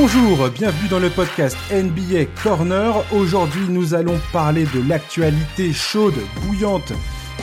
Bonjour, 0.00 0.48
bienvenue 0.50 0.88
dans 0.88 1.00
le 1.00 1.10
podcast 1.10 1.56
NBA 1.72 2.26
Corner. 2.44 2.94
Aujourd'hui, 3.12 3.62
nous 3.68 3.94
allons 3.94 4.16
parler 4.32 4.64
de 4.72 4.88
l'actualité 4.88 5.72
chaude, 5.72 6.14
bouillante, 6.42 6.92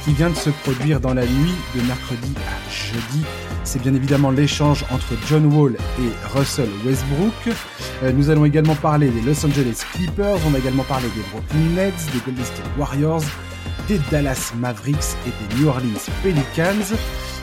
qui 0.05 0.13
vient 0.13 0.29
de 0.29 0.35
se 0.35 0.51
produire 0.63 1.01
dans 1.01 1.13
la 1.13 1.25
nuit 1.25 1.53
de 1.75 1.81
mercredi 1.81 2.33
à 2.37 2.71
jeudi. 2.71 3.25
C'est 3.65 3.81
bien 3.81 3.93
évidemment 3.93 4.31
l'échange 4.31 4.85
entre 4.89 5.17
John 5.27 5.53
Wall 5.53 5.75
et 5.99 6.37
Russell 6.37 6.69
Westbrook. 6.85 7.55
Euh, 8.03 8.13
nous 8.13 8.29
allons 8.29 8.45
également 8.45 8.75
parler 8.75 9.09
des 9.09 9.19
Los 9.19 9.45
Angeles 9.45 9.83
Clippers, 9.91 10.37
on 10.49 10.55
a 10.55 10.57
également 10.57 10.83
parlé 10.83 11.09
des 11.09 11.23
Brooklyn 11.33 11.75
Nets, 11.75 12.05
des 12.13 12.19
Golden 12.25 12.45
State 12.45 12.65
Warriors, 12.77 13.23
des 13.89 13.99
Dallas 14.09 14.53
Mavericks 14.55 15.17
et 15.27 15.31
des 15.49 15.55
New 15.59 15.67
Orleans 15.67 15.99
Pelicans. 16.23 16.95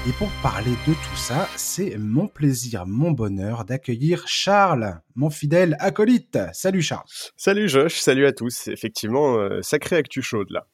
Et 0.04 0.10
pour 0.18 0.30
parler 0.42 0.72
de 0.88 0.94
tout 0.94 1.16
ça, 1.16 1.48
c'est 1.54 1.96
mon 1.96 2.26
plaisir, 2.26 2.86
mon 2.86 3.12
bonheur 3.12 3.64
d'accueillir 3.64 4.26
Charles, 4.26 4.98
mon 5.14 5.30
fidèle 5.30 5.76
acolyte. 5.78 6.40
Salut 6.52 6.82
Charles. 6.82 7.04
Salut 7.36 7.68
Josh, 7.68 8.00
salut 8.00 8.26
à 8.26 8.32
tous. 8.32 8.66
Effectivement, 8.66 9.36
euh, 9.36 9.62
sacré 9.62 9.94
actu 9.94 10.20
chaude 10.20 10.50
là. 10.50 10.66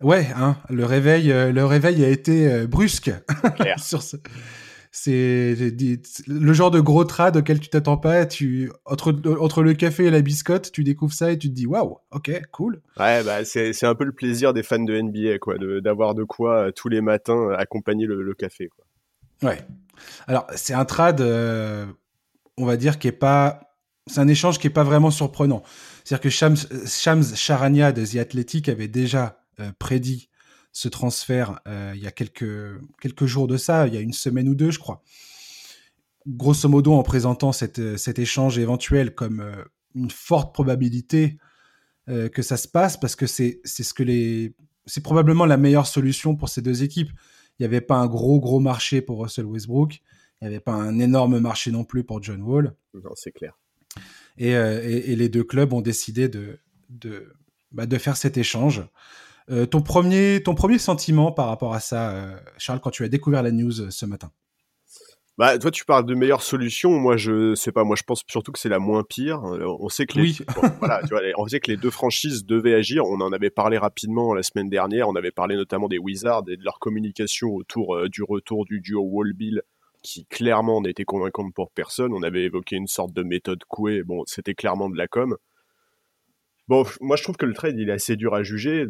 Ouais, 0.00 0.26
hein, 0.34 0.56
le 0.68 0.84
réveil, 0.84 1.30
euh, 1.30 1.52
le 1.52 1.64
réveil 1.64 2.04
a 2.04 2.08
été 2.08 2.50
euh, 2.50 2.66
brusque 2.66 3.12
sur 3.76 4.02
ce, 4.02 4.16
c'est 4.98 5.54
le 6.26 6.52
genre 6.54 6.70
de 6.70 6.80
gros 6.80 7.04
trad 7.04 7.36
auquel 7.36 7.60
tu 7.60 7.68
t'attends 7.68 7.98
pas. 7.98 8.24
Tu 8.24 8.72
entre 8.86 9.14
entre 9.38 9.62
le 9.62 9.74
café 9.74 10.06
et 10.06 10.10
la 10.10 10.22
biscotte, 10.22 10.72
tu 10.72 10.84
découvres 10.84 11.12
ça 11.12 11.32
et 11.32 11.38
tu 11.38 11.50
te 11.50 11.54
dis 11.54 11.66
waouh, 11.66 11.98
ok, 12.12 12.40
cool. 12.50 12.80
Ouais, 12.98 13.22
bah 13.22 13.44
c'est 13.44 13.84
un 13.84 13.94
peu 13.94 14.04
le 14.04 14.12
plaisir 14.12 14.54
des 14.54 14.62
fans 14.62 14.78
de 14.78 14.98
NBA 14.98 15.38
quoi, 15.38 15.56
d'avoir 15.82 16.14
de, 16.14 16.24
quoi 16.24 16.68
euh, 16.68 16.70
tous 16.72 16.88
les 16.88 17.02
matins 17.02 17.50
accompagner 17.58 18.06
le, 18.06 18.32
café 18.32 18.68
quoi. 18.68 18.86
Ouais. 19.42 19.58
Alors 20.28 20.46
c'est 20.56 20.74
un 20.74 20.86
trad, 20.86 21.20
euh, 21.20 21.84
on 22.56 22.64
va 22.64 22.78
dire 22.78 22.98
qui 22.98 23.08
est 23.08 23.12
pas, 23.12 23.76
c'est 24.06 24.20
un 24.20 24.28
échange 24.28 24.58
qui 24.58 24.66
est 24.66 24.70
pas 24.70 24.84
vraiment 24.84 25.10
surprenant. 25.10 25.62
C'est-à-dire 26.04 26.22
que 26.22 26.30
Shams, 26.30 26.56
Shams 26.86 27.34
Charania 27.34 27.92
de 27.92 28.04
The 28.04 28.16
Athletic 28.16 28.70
avait 28.70 28.88
déjà 28.88 29.42
euh, 29.60 29.72
prédit 29.78 30.30
ce 30.76 30.88
transfert 30.88 31.58
euh, 31.66 31.94
il 31.96 32.02
y 32.02 32.06
a 32.06 32.10
quelques, 32.10 32.78
quelques 33.00 33.24
jours 33.24 33.46
de 33.46 33.56
ça, 33.56 33.86
il 33.86 33.94
y 33.94 33.96
a 33.96 34.00
une 34.00 34.12
semaine 34.12 34.46
ou 34.46 34.54
deux, 34.54 34.70
je 34.70 34.78
crois. 34.78 35.02
Grosso 36.26 36.68
modo, 36.68 36.92
en 36.92 37.02
présentant 37.02 37.50
cette, 37.50 37.96
cet 37.96 38.18
échange 38.18 38.58
éventuel 38.58 39.14
comme 39.14 39.40
euh, 39.40 39.64
une 39.94 40.10
forte 40.10 40.52
probabilité 40.52 41.38
euh, 42.10 42.28
que 42.28 42.42
ça 42.42 42.58
se 42.58 42.68
passe, 42.68 42.98
parce 42.98 43.16
que 43.16 43.26
c'est 43.26 43.58
ce 43.64 43.94
que 43.94 44.02
les. 44.02 44.54
C'est 44.84 45.02
probablement 45.02 45.46
la 45.46 45.56
meilleure 45.56 45.86
solution 45.86 46.36
pour 46.36 46.50
ces 46.50 46.60
deux 46.60 46.82
équipes. 46.82 47.10
Il 47.58 47.62
n'y 47.62 47.66
avait 47.66 47.80
pas 47.80 47.96
un 47.96 48.06
gros, 48.06 48.38
gros 48.38 48.60
marché 48.60 49.00
pour 49.00 49.22
Russell 49.22 49.46
Westbrook. 49.46 49.94
Il 49.94 50.44
n'y 50.44 50.48
avait 50.48 50.60
pas 50.60 50.74
un 50.74 50.98
énorme 50.98 51.38
marché 51.38 51.70
non 51.70 51.84
plus 51.84 52.04
pour 52.04 52.22
John 52.22 52.42
Wall. 52.42 52.74
Non, 52.92 53.12
c'est 53.14 53.32
clair. 53.32 53.58
Et, 54.36 54.50
et, 54.50 55.16
les 55.16 55.30
deux 55.30 55.42
clubs 55.42 55.72
ont 55.72 55.80
décidé 55.80 56.28
de, 56.28 56.58
de, 56.90 57.32
bah, 57.72 57.86
de 57.86 57.96
faire 57.96 58.18
cet 58.18 58.36
échange. 58.36 58.82
Euh, 59.48 59.66
ton, 59.66 59.80
premier, 59.80 60.42
ton 60.42 60.54
premier 60.54 60.78
sentiment 60.78 61.30
par 61.30 61.46
rapport 61.46 61.72
à 61.72 61.80
ça, 61.80 62.10
euh, 62.10 62.36
Charles, 62.58 62.80
quand 62.80 62.90
tu 62.90 63.04
as 63.04 63.08
découvert 63.08 63.42
la 63.42 63.52
news 63.52 63.80
euh, 63.80 63.90
ce 63.90 64.04
matin? 64.04 64.32
Bah, 65.38 65.58
toi, 65.58 65.70
tu 65.70 65.84
parles 65.84 66.06
de 66.06 66.14
meilleures 66.14 66.42
solutions. 66.42 66.90
Moi, 66.98 67.16
je 67.16 67.54
sais 67.54 67.70
pas. 67.70 67.84
Moi, 67.84 67.94
je 67.94 68.02
pense 68.02 68.22
surtout 68.26 68.52
que 68.52 68.58
c'est 68.58 68.70
la 68.70 68.78
moins 68.78 69.04
pire. 69.04 69.42
On 69.42 69.88
sait 69.90 70.06
que 70.06 70.18
les, 70.18 70.32
voilà, 70.80 71.02
tu 71.02 71.08
vois, 71.08 71.20
on 71.36 71.46
sait 71.46 71.60
que 71.60 71.70
les 71.70 71.76
deux 71.76 71.90
franchises 71.90 72.46
devaient 72.46 72.74
agir. 72.74 73.04
On 73.04 73.20
en 73.20 73.32
avait 73.32 73.50
parlé 73.50 73.76
rapidement 73.76 74.32
la 74.32 74.42
semaine 74.42 74.70
dernière. 74.70 75.08
On 75.08 75.14
avait 75.14 75.30
parlé 75.30 75.54
notamment 75.54 75.88
des 75.88 75.98
Wizards 75.98 76.44
et 76.48 76.56
de 76.56 76.64
leur 76.64 76.78
communication 76.78 77.50
autour 77.50 78.08
du 78.08 78.22
retour 78.22 78.64
du 78.64 78.80
duo 78.80 79.02
Wall-Bill, 79.02 79.60
qui 80.02 80.24
clairement 80.24 80.80
n'était 80.80 81.04
convaincante 81.04 81.52
pour 81.52 81.70
personne. 81.70 82.14
On 82.14 82.22
avait 82.22 82.44
évoqué 82.44 82.76
une 82.76 82.88
sorte 82.88 83.12
de 83.12 83.22
méthode 83.22 83.62
couée. 83.68 84.02
Bon, 84.04 84.22
c'était 84.24 84.54
clairement 84.54 84.88
de 84.88 84.96
la 84.96 85.06
com. 85.06 85.36
Bon, 86.66 86.86
moi, 87.02 87.16
je 87.16 87.22
trouve 87.22 87.36
que 87.36 87.46
le 87.46 87.52
trade, 87.52 87.78
il 87.78 87.90
est 87.90 87.92
assez 87.92 88.16
dur 88.16 88.32
à 88.32 88.42
juger 88.42 88.86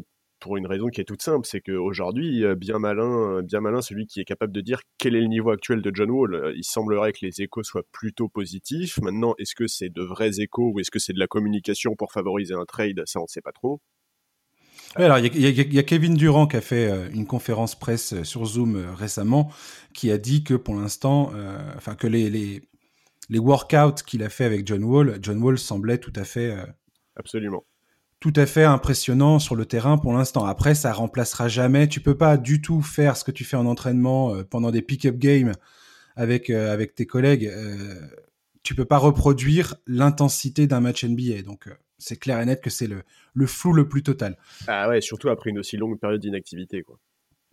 pour 0.46 0.56
une 0.56 0.66
raison 0.68 0.86
qui 0.90 1.00
est 1.00 1.04
toute 1.04 1.22
simple, 1.22 1.44
c'est 1.44 1.60
qu'aujourd'hui, 1.60 2.44
euh, 2.44 2.54
bien 2.54 2.78
malin, 2.78 3.38
euh, 3.38 3.42
bien 3.42 3.60
malin, 3.60 3.82
celui 3.82 4.06
qui 4.06 4.20
est 4.20 4.24
capable 4.24 4.52
de 4.52 4.60
dire 4.60 4.78
quel 4.96 5.16
est 5.16 5.20
le 5.20 5.26
niveau 5.26 5.50
actuel 5.50 5.82
de 5.82 5.90
John 5.92 6.08
Wall. 6.08 6.34
Euh, 6.36 6.52
il 6.56 6.62
semblerait 6.62 7.12
que 7.12 7.26
les 7.26 7.42
échos 7.42 7.64
soient 7.64 7.82
plutôt 7.90 8.28
positifs. 8.28 9.00
Maintenant, 9.02 9.34
est-ce 9.40 9.56
que 9.56 9.66
c'est 9.66 9.88
de 9.88 10.02
vrais 10.02 10.38
échos 10.38 10.70
ou 10.72 10.78
est-ce 10.78 10.92
que 10.92 11.00
c'est 11.00 11.12
de 11.12 11.18
la 11.18 11.26
communication 11.26 11.96
pour 11.96 12.12
favoriser 12.12 12.54
un 12.54 12.64
trade? 12.64 13.02
Ça, 13.06 13.18
on 13.18 13.24
ne 13.24 13.28
sait 13.28 13.40
pas 13.40 13.50
trop. 13.50 13.80
alors 14.94 15.18
il 15.18 15.36
y, 15.36 15.78
a 15.78 15.82
Kevin 15.82 16.14
Durant 16.14 16.46
qui 16.46 16.56
a 16.56 16.60
fait 16.60 16.92
une 17.12 17.26
conférence 17.26 17.76
presse 17.76 18.22
sur 18.22 18.44
Zoom 18.46 18.76
récemment, 18.96 19.50
qui 19.94 20.12
a 20.12 20.18
dit 20.18 20.44
que 20.44 20.54
pour 20.54 20.76
l'instant, 20.76 21.32
enfin 21.76 21.96
que 21.96 22.06
les, 22.06 22.30
les, 22.30 22.62
les 23.28 23.38
workouts 23.40 24.04
qu'il 24.06 24.22
a 24.22 24.28
fait 24.28 24.44
avec 24.44 24.64
John 24.64 24.84
Wall, 24.84 25.18
John 25.20 25.42
Wall 25.42 25.58
semblait 25.58 25.98
tout 25.98 26.12
à 26.14 26.24
fait 26.24 26.56
absolument 27.16 27.64
tout 28.26 28.40
à 28.40 28.44
fait 28.44 28.64
impressionnant 28.64 29.38
sur 29.38 29.54
le 29.54 29.66
terrain 29.66 29.98
pour 29.98 30.12
l'instant. 30.12 30.46
Après, 30.46 30.74
ça 30.74 30.92
remplacera 30.92 31.46
jamais. 31.46 31.86
Tu 31.86 32.00
peux 32.00 32.16
pas 32.16 32.36
du 32.36 32.60
tout 32.60 32.82
faire 32.82 33.16
ce 33.16 33.22
que 33.22 33.30
tu 33.30 33.44
fais 33.44 33.56
en 33.56 33.66
entraînement 33.66 34.34
euh, 34.34 34.42
pendant 34.42 34.72
des 34.72 34.82
pick-up 34.82 35.16
games 35.16 35.52
avec 36.16 36.50
euh, 36.50 36.72
avec 36.72 36.96
tes 36.96 37.06
collègues. 37.06 37.46
Euh, 37.46 37.94
tu 38.64 38.74
peux 38.74 38.84
pas 38.84 38.98
reproduire 38.98 39.76
l'intensité 39.86 40.66
d'un 40.66 40.80
match 40.80 41.04
NBA. 41.04 41.42
Donc 41.42 41.68
c'est 41.98 42.16
clair 42.16 42.40
et 42.40 42.46
net 42.46 42.60
que 42.60 42.68
c'est 42.68 42.88
le 42.88 43.04
le 43.32 43.46
flou 43.46 43.72
le 43.72 43.88
plus 43.88 44.02
total. 44.02 44.36
Ah 44.66 44.88
ouais, 44.88 45.00
surtout 45.00 45.28
après 45.28 45.50
une 45.50 45.60
aussi 45.60 45.76
longue 45.76 45.96
période 45.96 46.20
d'inactivité, 46.20 46.82
quoi. 46.82 46.98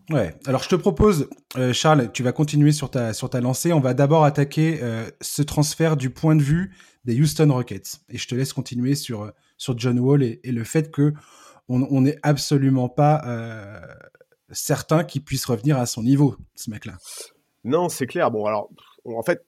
Ouais. 0.09 0.34
Alors 0.47 0.63
je 0.63 0.69
te 0.69 0.75
propose, 0.75 1.29
Charles, 1.72 2.11
tu 2.11 2.23
vas 2.23 2.31
continuer 2.31 2.72
sur 2.72 2.90
ta 2.90 3.13
sur 3.13 3.29
ta 3.29 3.41
lancée. 3.41 3.73
On 3.73 3.79
va 3.79 3.94
d'abord 3.94 4.25
attaquer 4.25 4.79
ce 5.22 5.44
transfert 5.44 5.97
du 5.97 6.09
point 6.09 6.35
de 6.35 6.41
vue 6.41 6.73
des 7.05 7.22
Houston 7.22 7.53
Rockets. 7.53 8.01
Et 8.09 8.17
je 8.17 8.28
te 8.28 8.34
laisse 8.34 8.53
continuer 8.53 8.95
sur 8.95 9.31
sur 9.63 9.79
John 9.79 9.97
Wall 9.97 10.24
et, 10.24 10.40
le 10.44 10.63
fait 10.66 10.91
que 10.91 11.13
on 11.69 12.01
n'est 12.01 12.18
absolument 12.22 12.90
pas 12.90 13.22
euh, 13.25 13.79
certain 14.51 15.06
qu'il 15.06 15.24
puisse 15.24 15.46
revenir 15.46 15.78
à 15.78 15.85
son 15.85 16.03
niveau, 16.03 16.35
ce 16.53 16.69
mec-là. 16.69 16.97
Non, 17.63 17.88
c'est 17.88 18.06
clair. 18.06 18.29
Bon, 18.29 18.46
alors, 18.46 18.69
en 19.06 19.23
fait, 19.23 19.46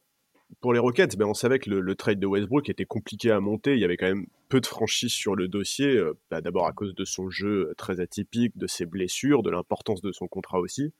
pour 0.62 0.72
les 0.72 0.80
Rockets, 0.80 1.18
ben, 1.18 1.26
on 1.26 1.34
savait 1.34 1.60
que 1.60 1.70
le, 1.70 1.96
trade 1.96 2.20
de 2.20 2.26
Westbrook 2.26 2.70
était 2.70 2.86
compliqué 2.86 3.30
à 3.30 3.42
monter. 3.42 3.74
Il 3.74 3.82
y 3.82 3.84
avait 3.84 3.98
quand 3.98 4.08
même 4.08 4.28
peu 4.48 4.62
de 4.62 4.66
franchise 4.66 5.12
sur 5.12 5.36
le 5.36 5.50
dossier. 5.50 5.98
Euh, 5.98 6.18
bah, 6.32 6.40
d'abord 6.40 6.66
à 6.66 6.72
cause 6.72 6.96
de 6.96 7.04
son 7.04 7.30
jeu 7.30 7.74
très 7.78 8.00
atypique, 8.00 8.58
de 8.58 8.68
ses 8.68 8.86
blessures, 8.86 9.44
de 9.44 9.50
l'importance 9.50 10.02
de 10.02 10.14
son 10.14 10.28
contrat 10.28 10.60
aussi. 10.60 10.94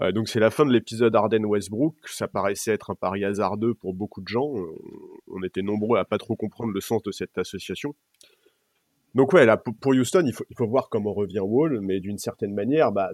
Euh, 0.00 0.12
donc 0.12 0.28
c'est 0.28 0.40
la 0.40 0.50
fin 0.50 0.66
de 0.66 0.72
l'épisode 0.72 1.14
Arden-Westbrook. 1.14 1.94
Ça 2.06 2.28
paraissait 2.28 2.72
être 2.72 2.90
un 2.90 2.94
pari 2.94 3.24
hasardeux 3.24 3.74
pour 3.74 3.94
beaucoup 3.94 4.20
de 4.20 4.28
gens. 4.28 4.52
On 5.28 5.42
était 5.42 5.62
nombreux 5.62 5.98
à 5.98 6.04
pas 6.04 6.18
trop 6.18 6.36
comprendre 6.36 6.72
le 6.72 6.80
sens 6.80 7.02
de 7.02 7.12
cette 7.12 7.38
association. 7.38 7.94
Donc 9.14 9.32
ouais, 9.32 9.46
là 9.46 9.56
pour 9.56 9.92
Houston, 9.92 10.24
il 10.26 10.32
faut, 10.32 10.66
voir 10.66 10.88
comment 10.88 11.12
revient 11.12 11.40
Wall, 11.40 11.80
mais 11.80 12.00
d'une 12.00 12.18
certaine 12.18 12.52
manière, 12.52 12.90
bah, 12.90 13.12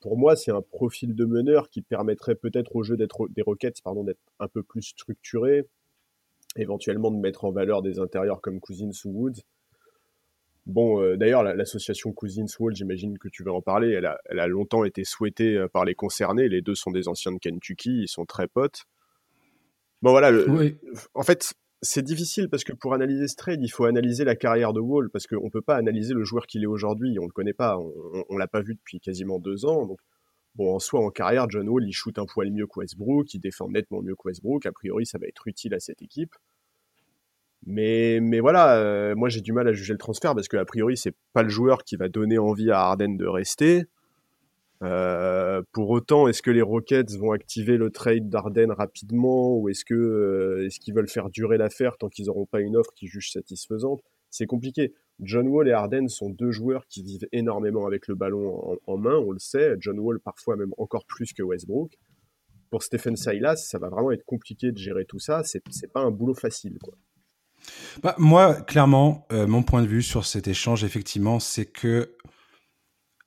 pour 0.00 0.16
moi 0.16 0.34
c'est 0.34 0.50
un 0.50 0.62
profil 0.62 1.14
de 1.14 1.24
meneur 1.26 1.68
qui 1.68 1.82
permettrait 1.82 2.36
peut-être 2.36 2.74
au 2.74 2.82
jeu 2.82 2.96
d'être 2.96 3.28
des 3.28 3.42
Rockets, 3.42 3.82
pardon, 3.82 4.02
d'être 4.02 4.20
un 4.40 4.48
peu 4.48 4.62
plus 4.62 4.82
structuré, 4.82 5.66
éventuellement 6.56 7.10
de 7.10 7.18
mettre 7.18 7.44
en 7.44 7.50
valeur 7.50 7.82
des 7.82 7.98
intérieurs 7.98 8.40
comme 8.40 8.60
Cousins 8.60 8.90
ou 9.04 9.10
Woods. 9.10 9.42
Bon, 10.66 11.00
euh, 11.00 11.16
d'ailleurs, 11.16 11.44
l'association 11.44 12.12
Cousins 12.12 12.46
Wall, 12.58 12.74
j'imagine 12.74 13.18
que 13.18 13.28
tu 13.28 13.44
vas 13.44 13.52
en 13.52 13.62
parler, 13.62 13.92
elle 13.92 14.06
a, 14.06 14.18
elle 14.24 14.40
a, 14.40 14.48
longtemps 14.48 14.84
été 14.84 15.04
souhaitée 15.04 15.56
euh, 15.56 15.68
par 15.68 15.84
les 15.84 15.94
concernés. 15.94 16.48
Les 16.48 16.60
deux 16.60 16.74
sont 16.74 16.90
des 16.90 17.06
anciens 17.06 17.30
de 17.30 17.38
Kentucky, 17.38 18.02
ils 18.02 18.08
sont 18.08 18.24
très 18.26 18.48
potes. 18.48 18.84
Bon, 20.02 20.10
voilà. 20.10 20.32
En 21.14 21.22
fait, 21.22 21.54
c'est 21.82 22.02
difficile 22.02 22.48
parce 22.48 22.64
que 22.64 22.72
pour 22.72 22.94
analyser 22.94 23.28
ce 23.28 23.36
trade, 23.36 23.62
il 23.62 23.68
faut 23.68 23.84
analyser 23.84 24.24
la 24.24 24.34
carrière 24.34 24.72
de 24.72 24.80
Wall 24.80 25.08
parce 25.10 25.28
qu'on 25.28 25.44
ne 25.44 25.50
peut 25.50 25.62
pas 25.62 25.76
analyser 25.76 26.14
le 26.14 26.24
joueur 26.24 26.46
qu'il 26.46 26.64
est 26.64 26.66
aujourd'hui. 26.66 27.16
On 27.18 27.22
ne 27.22 27.28
le 27.28 27.32
connaît 27.32 27.52
pas. 27.52 27.78
On, 27.78 28.34
ne 28.34 28.38
l'a 28.38 28.48
pas 28.48 28.60
vu 28.60 28.74
depuis 28.74 28.98
quasiment 28.98 29.38
deux 29.38 29.66
ans. 29.66 29.86
Donc, 29.86 30.00
bon, 30.56 30.74
en 30.74 30.80
soi, 30.80 31.00
en 31.00 31.10
carrière, 31.10 31.48
John 31.48 31.68
Wall, 31.68 31.84
il 31.86 31.92
shoot 31.92 32.18
un 32.18 32.26
poil 32.26 32.50
mieux 32.50 32.66
que 32.66 32.80
Westbrook, 32.80 33.32
il 33.34 33.40
défend 33.40 33.68
nettement 33.68 34.02
mieux 34.02 34.16
que 34.16 34.26
Westbrook. 34.26 34.66
A 34.66 34.72
priori, 34.72 35.06
ça 35.06 35.18
va 35.18 35.26
être 35.28 35.46
utile 35.46 35.74
à 35.74 35.80
cette 35.80 36.02
équipe. 36.02 36.34
Mais, 37.66 38.20
voilà, 38.38 38.76
euh, 38.76 39.16
moi 39.16 39.28
j'ai 39.28 39.40
du 39.40 39.52
mal 39.52 39.66
à 39.66 39.72
juger 39.72 39.92
le 39.92 39.98
transfert 39.98 40.34
parce 40.34 40.46
que 40.46 40.56
a 40.56 40.64
priori 40.64 40.96
c'est 40.96 41.14
pas 41.32 41.42
le 41.42 41.48
joueur 41.48 41.82
qui 41.82 41.96
va 41.96 42.08
donner 42.08 42.38
envie 42.38 42.70
à 42.70 42.78
Harden 42.78 43.16
de 43.16 43.26
rester. 43.26 43.86
Euh, 44.82 45.62
pour 45.72 45.90
autant, 45.90 46.28
est-ce 46.28 46.42
que 46.42 46.50
les 46.50 46.62
Rockets 46.62 47.16
vont 47.18 47.32
activer 47.32 47.76
le 47.76 47.90
trade 47.90 48.28
d'Arden 48.28 48.70
rapidement 48.70 49.56
ou 49.56 49.68
euh, 49.68 50.64
est-ce 50.66 50.80
qu'ils 50.80 50.94
veulent 50.94 51.08
faire 51.08 51.30
durer 51.30 51.56
l'affaire 51.56 51.96
tant 51.98 52.08
qu'ils 52.08 52.26
n'auront 52.26 52.46
pas 52.46 52.60
une 52.60 52.76
offre 52.76 52.92
qui 52.94 53.06
juge 53.08 53.32
satisfaisante? 53.32 54.00
C'est 54.30 54.46
compliqué. 54.46 54.94
John 55.20 55.48
Wall 55.48 55.68
et 55.68 55.72
Arden 55.72 56.08
sont 56.08 56.28
deux 56.28 56.50
joueurs 56.50 56.86
qui 56.86 57.02
vivent 57.02 57.26
énormément 57.32 57.86
avec 57.86 58.06
le 58.06 58.14
ballon 58.14 58.78
en, 58.86 58.98
main, 58.98 59.16
on 59.16 59.32
le 59.32 59.38
sait. 59.38 59.76
John 59.80 59.98
Wall 59.98 60.20
parfois 60.20 60.56
même 60.56 60.74
encore 60.76 61.06
plus 61.06 61.32
que 61.32 61.42
Westbrook. 61.42 61.98
Pour 62.70 62.82
Stephen 62.82 63.16
Silas, 63.16 63.56
ça 63.56 63.78
va 63.78 63.88
vraiment 63.88 64.12
être 64.12 64.24
compliqué 64.24 64.72
de 64.72 64.76
gérer 64.76 65.06
tout 65.06 65.18
ça. 65.18 65.42
C'est 65.42 65.92
pas 65.92 66.00
un 66.00 66.10
boulot 66.10 66.34
facile, 66.34 66.78
quoi. 66.82 66.94
Bah, 68.02 68.14
moi, 68.18 68.54
clairement, 68.54 69.26
euh, 69.32 69.46
mon 69.46 69.62
point 69.62 69.82
de 69.82 69.86
vue 69.86 70.02
sur 70.02 70.26
cet 70.26 70.48
échange, 70.48 70.84
effectivement, 70.84 71.40
c'est 71.40 71.66
que 71.66 72.16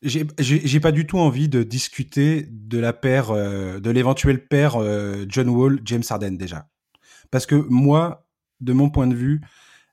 j'ai 0.01 0.79
pas 0.79 0.93
du 0.93 1.05
tout 1.05 1.17
envie 1.17 1.49
de 1.49 1.63
discuter 1.63 2.47
de 2.49 2.77
la 2.77 2.93
paire, 2.93 3.31
euh, 3.31 3.79
de 3.79 3.89
l'éventuelle 3.89 4.47
paire 4.47 4.77
euh, 4.77 5.25
John 5.27 5.49
Wall, 5.49 5.81
James 5.83 6.03
Harden 6.09 6.37
déjà, 6.37 6.69
parce 7.31 7.45
que 7.45 7.55
moi, 7.55 8.25
de 8.61 8.71
mon 8.71 8.89
point 8.89 9.07
de 9.07 9.15
vue, 9.15 9.41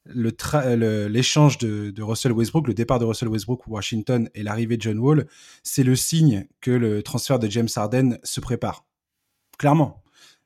l'échange 0.05 1.59
de, 1.59 1.91
de, 1.91 2.03
Russell 2.03 2.31
Westbrook, 2.31 2.69
le 2.69 2.75
départ 2.75 3.01
de 3.01 3.05
Russell 3.05 3.29
Westbrook 3.29 3.67
Washington 3.67 4.31
et 4.37 4.45
l'arrivée 4.45 4.77
de 4.77 4.83
John 4.83 4.99
Wall, 5.01 5.27
c'est 5.65 5.83
le 5.83 5.97
signe 5.97 6.47
que 6.61 6.71
le 6.71 7.03
transfert 7.03 7.41
de 7.41 7.51
James 7.51 7.69
Harden 7.75 8.19
se 8.23 8.41
prépare. 8.41 8.85
Clairement. 9.59 10.05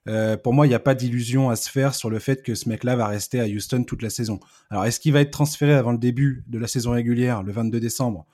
Euh, 0.08 0.36
pour 0.36 0.54
moi, 0.54 0.66
il 0.66 0.70
n'y 0.70 0.74
a 0.74 0.80
pas 0.80 0.94
d'illusion 0.94 1.50
à 1.50 1.56
se 1.56 1.70
faire 1.70 1.94
sur 1.94 2.10
le 2.10 2.18
fait 2.18 2.42
que 2.42 2.54
ce 2.54 2.68
mec-là 2.68 2.96
va 2.96 3.06
rester 3.06 3.40
à 3.40 3.44
Houston 3.44 3.84
toute 3.84 4.02
la 4.02 4.10
saison. 4.10 4.40
Alors, 4.70 4.86
est-ce 4.86 4.98
qu'il 4.98 5.12
va 5.12 5.20
être 5.20 5.30
transféré 5.30 5.74
avant 5.74 5.92
le 5.92 5.98
début 5.98 6.44
de 6.46 6.58
la 6.58 6.66
saison 6.66 6.92
régulière, 6.92 7.42
le 7.42 7.52
22 7.52 7.80
décembre? 7.80 8.26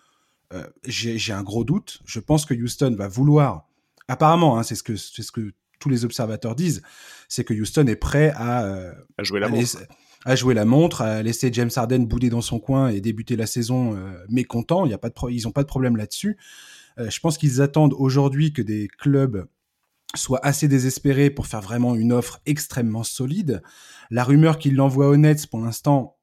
Euh, 0.52 0.64
J'ai 0.84 1.32
un 1.32 1.42
gros 1.42 1.64
doute. 1.64 2.00
Je 2.04 2.20
pense 2.20 2.46
que 2.46 2.54
Houston 2.54 2.94
va 2.96 3.08
vouloir, 3.08 3.68
apparemment, 4.06 4.58
hein, 4.58 4.62
c'est 4.62 4.76
ce 4.76 4.84
que 4.84 4.96
c'est 4.96 5.22
ce 5.22 5.32
que 5.32 5.52
tous 5.80 5.88
les 5.88 6.04
observateurs 6.04 6.54
disent, 6.54 6.82
c'est 7.28 7.44
que 7.44 7.52
Houston 7.52 7.86
est 7.86 7.96
prêt 7.96 8.32
à, 8.36 8.64
euh, 8.64 8.92
à 9.18 9.24
jouer 9.24 9.40
la 9.40 9.48
montre. 9.48 9.78
à 10.24 10.36
jouer 10.36 10.54
la 10.54 10.64
montre, 10.64 11.02
à 11.02 11.22
laisser 11.22 11.52
James 11.52 11.70
Harden 11.74 12.06
bouder 12.06 12.30
dans 12.30 12.40
son 12.40 12.60
coin 12.60 12.88
et 12.88 13.00
débuter 13.00 13.36
la 13.36 13.46
saison 13.46 13.98
mécontent. 14.28 14.86
Il 14.86 14.90
y 14.90 14.94
a 14.94 14.98
pas 14.98 15.10
de 15.10 15.14
ils 15.30 15.42
n'ont 15.44 15.52
pas 15.52 15.62
de 15.62 15.68
problème 15.68 15.96
là-dessus. 15.96 16.38
Je 16.96 17.20
pense 17.20 17.36
qu'ils 17.36 17.60
attendent 17.60 17.92
aujourd'hui 17.92 18.52
que 18.52 18.62
des 18.62 18.88
clubs 18.88 19.46
soient 20.16 20.44
assez 20.44 20.68
désespérés 20.68 21.30
pour 21.30 21.46
faire 21.46 21.60
vraiment 21.60 21.94
une 21.94 22.12
offre 22.12 22.40
extrêmement 22.46 23.04
solide. 23.04 23.62
La 24.10 24.24
rumeur 24.24 24.58
qu'il 24.58 24.74
l'envoie 24.76 25.08
aux 25.08 25.16
Nets 25.16 25.46
pour 25.46 25.60
l'instant, 25.60 26.16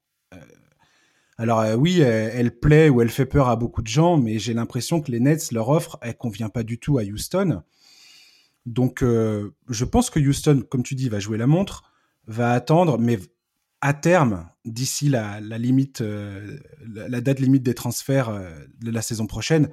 alors 1.38 1.66
oui, 1.78 2.00
elle, 2.00 2.58
plaît 2.60 2.90
ou 2.90 3.02
elle 3.02 3.10
fait 3.10 3.26
peur 3.26 3.50
à 3.50 3.56
beaucoup 3.56 3.82
de 3.82 3.88
gens, 3.88 4.18
mais 4.18 4.40
j'ai 4.40 4.54
l'impression 4.54 5.02
que 5.02 5.12
les 5.12 5.20
Nets, 5.20 5.52
leur 5.52 5.70
offre, 5.70 5.98
elle 6.02 6.16
convient 6.16 6.50
pas 6.50 6.64
du 6.64 6.80
tout 6.80 7.00
à 7.00 7.04
Houston. 7.04 7.64
Donc, 8.66 9.04
euh, 9.04 9.54
je 9.70 9.86
pense 9.86 10.10
que 10.10 10.20
Houston, 10.20 10.64
comme 10.70 10.84
tu 10.84 10.96
dis, 10.96 11.10
va 11.10 11.20
jouer 11.20 11.38
la 11.38 11.48
montre, 11.48 11.84
va 12.28 12.54
attendre, 12.54 12.98
mais 12.98 13.20
à 13.82 13.94
terme, 13.94 14.48
d'ici 14.64 15.10
la, 15.10 15.42
limite, 15.42 16.02
euh, 16.02 16.60
la, 16.86 17.20
date 17.20 17.40
limite 17.40 17.64
des 17.64 17.74
transferts 17.74 18.30
euh, 18.30 18.50
de 18.80 18.92
la 18.92 19.02
saison 19.02 19.28
prochaine, 19.28 19.70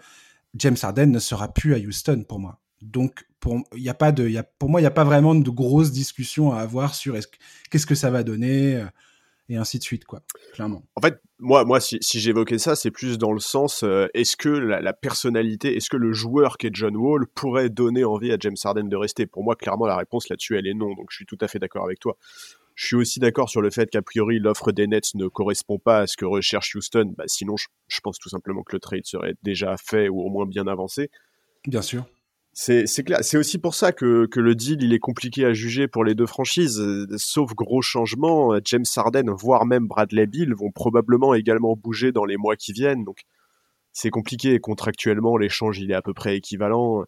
James 0.55 0.77
Harden 0.83 1.07
ne 1.07 1.21
sera 1.21 1.53
plus 1.53 1.75
à 1.75 1.79
Houston 1.79 2.25
pour 2.29 2.41
moi. 2.41 2.61
Donc, 2.83 3.27
pour, 3.41 3.63
y 3.75 3.89
a 3.89 3.95
pas 3.95 4.13
de, 4.13 4.29
y 4.29 4.39
a, 4.39 4.43
pour 4.43 4.69
moi, 4.69 4.81
il 4.81 4.85
n'y 4.85 4.89
a 4.89 4.93
pas 4.93 5.05
vraiment 5.05 5.35
de 5.35 5.51
grosses 5.51 5.93
discussions 5.93 6.53
à 6.53 6.61
avoir 6.61 6.95
sur 6.95 7.17
qu'est-ce 7.71 7.87
que 7.87 7.95
ça 7.95 8.11
va 8.11 8.23
donner 8.23 8.85
et 9.51 9.57
ainsi 9.57 9.81
de 9.81 9.83
suite, 9.83 10.05
quoi, 10.05 10.23
clairement. 10.55 10.85
En 10.95 11.01
fait, 11.01 11.21
moi, 11.41 11.65
moi 11.65 11.81
si, 11.81 11.99
si 12.01 12.21
j'évoquais 12.21 12.59
ça, 12.59 12.77
c'est 12.77 12.93
plus 12.93 13.19
dans 13.19 13.33
le 13.33 13.41
sens, 13.41 13.83
euh, 13.83 14.07
est-ce 14.15 14.37
que 14.37 14.49
la, 14.49 14.93
personnalité, 14.93 15.77
est-ce 15.77 15.91
que 15.91 15.97
le 15.97 16.13
joueur 16.13 16.57
qui 16.57 16.69
est 16.69 16.71
John 16.73 16.97
Wall 16.97 17.27
pourrait 17.27 17.69
donner 17.69 18.05
envie 18.05 18.31
à 18.31 18.37
James 18.39 18.57
Harden 18.63 18.89
de 18.89 18.97
rester? 18.97 19.27
Pour 19.27 19.43
moi, 19.43 19.57
clairement, 19.57 19.87
la 19.87 19.97
réponse 19.97 20.29
là-dessus, 20.29 20.57
elle 20.57 20.69
est 20.69 20.75
non, 20.75 20.95
donc 20.95 21.07
je 21.11 21.17
suis 21.17 21.27
tout 21.27 21.39
à 21.41 21.49
fait 21.49 21.59
d'accord 21.59 21.85
avec 21.85 21.99
toi. 21.99 22.17
Je 22.77 22.87
suis 22.87 22.97
aussi 22.97 23.19
d'accord 23.19 23.51
sur 23.51 23.61
le 23.61 23.71
fait 23.71 23.91
qu'a 23.91 24.03
priori, 24.03 24.39
l'offre 24.39 24.71
des 24.71 24.87
Nets 24.87 25.15
ne 25.15 25.27
correspond 25.27 25.81
pas 25.81 25.99
à 25.99 26.07
ce 26.07 26.17
que 26.17 26.25
recherche 26.25 26.77
Houston, 26.77 27.13
bah, 27.19 27.25
sinon, 27.27 27.57
je, 27.57 27.67
je 27.89 27.99
pense 28.01 28.21
tout 28.21 28.29
simplement 28.29 28.63
que 28.63 28.77
le 28.77 28.81
trade 28.81 29.05
serait 29.05 29.35
déjà 29.43 29.77
fait 29.79 30.09
ou 30.09 30.21
au 30.23 30.31
moins 30.31 30.47
bien 30.47 30.69
avancé. 30.69 31.11
Bien 31.67 31.83
sûr. 31.83 32.07
C'est 32.63 33.05
clair. 33.05 33.21
C'est 33.23 33.39
aussi 33.39 33.57
pour 33.57 33.75
ça 33.75 33.91
que, 33.91 34.27
que, 34.27 34.39
le 34.39 34.55
deal 34.55 34.83
il 34.83 34.93
est 34.93 34.99
compliqué 34.99 35.47
à 35.47 35.55
juger 35.55 35.89
pour 35.89 36.05
les 36.05 36.15
deux 36.15 36.27
franchises. 36.27 36.79
Sauf 37.17 37.55
gros 37.55 37.81
changement, 37.81 38.53
James 38.67 38.85
Harden, 38.97 39.31
voire 39.31 39.65
même 39.65 39.87
Bradley 39.87 40.27
Bill 40.27 40.53
vont 40.55 40.71
probablement 40.71 41.33
également 41.33 41.75
bouger 41.75 42.13
dans 42.13 42.27
les 42.27 42.37
mois 42.37 42.57
qui 42.57 42.75
viennent. 42.75 43.03
Donc 43.03 43.23
c'est 43.95 44.11
compliqué. 44.11 44.61
Contractuellement, 44.61 45.39
l'échange 45.39 45.79
il 45.79 45.91
est 45.91 45.95
à 45.95 46.03
peu 46.03 46.13
près 46.13 46.37
équivalent. 46.37 47.05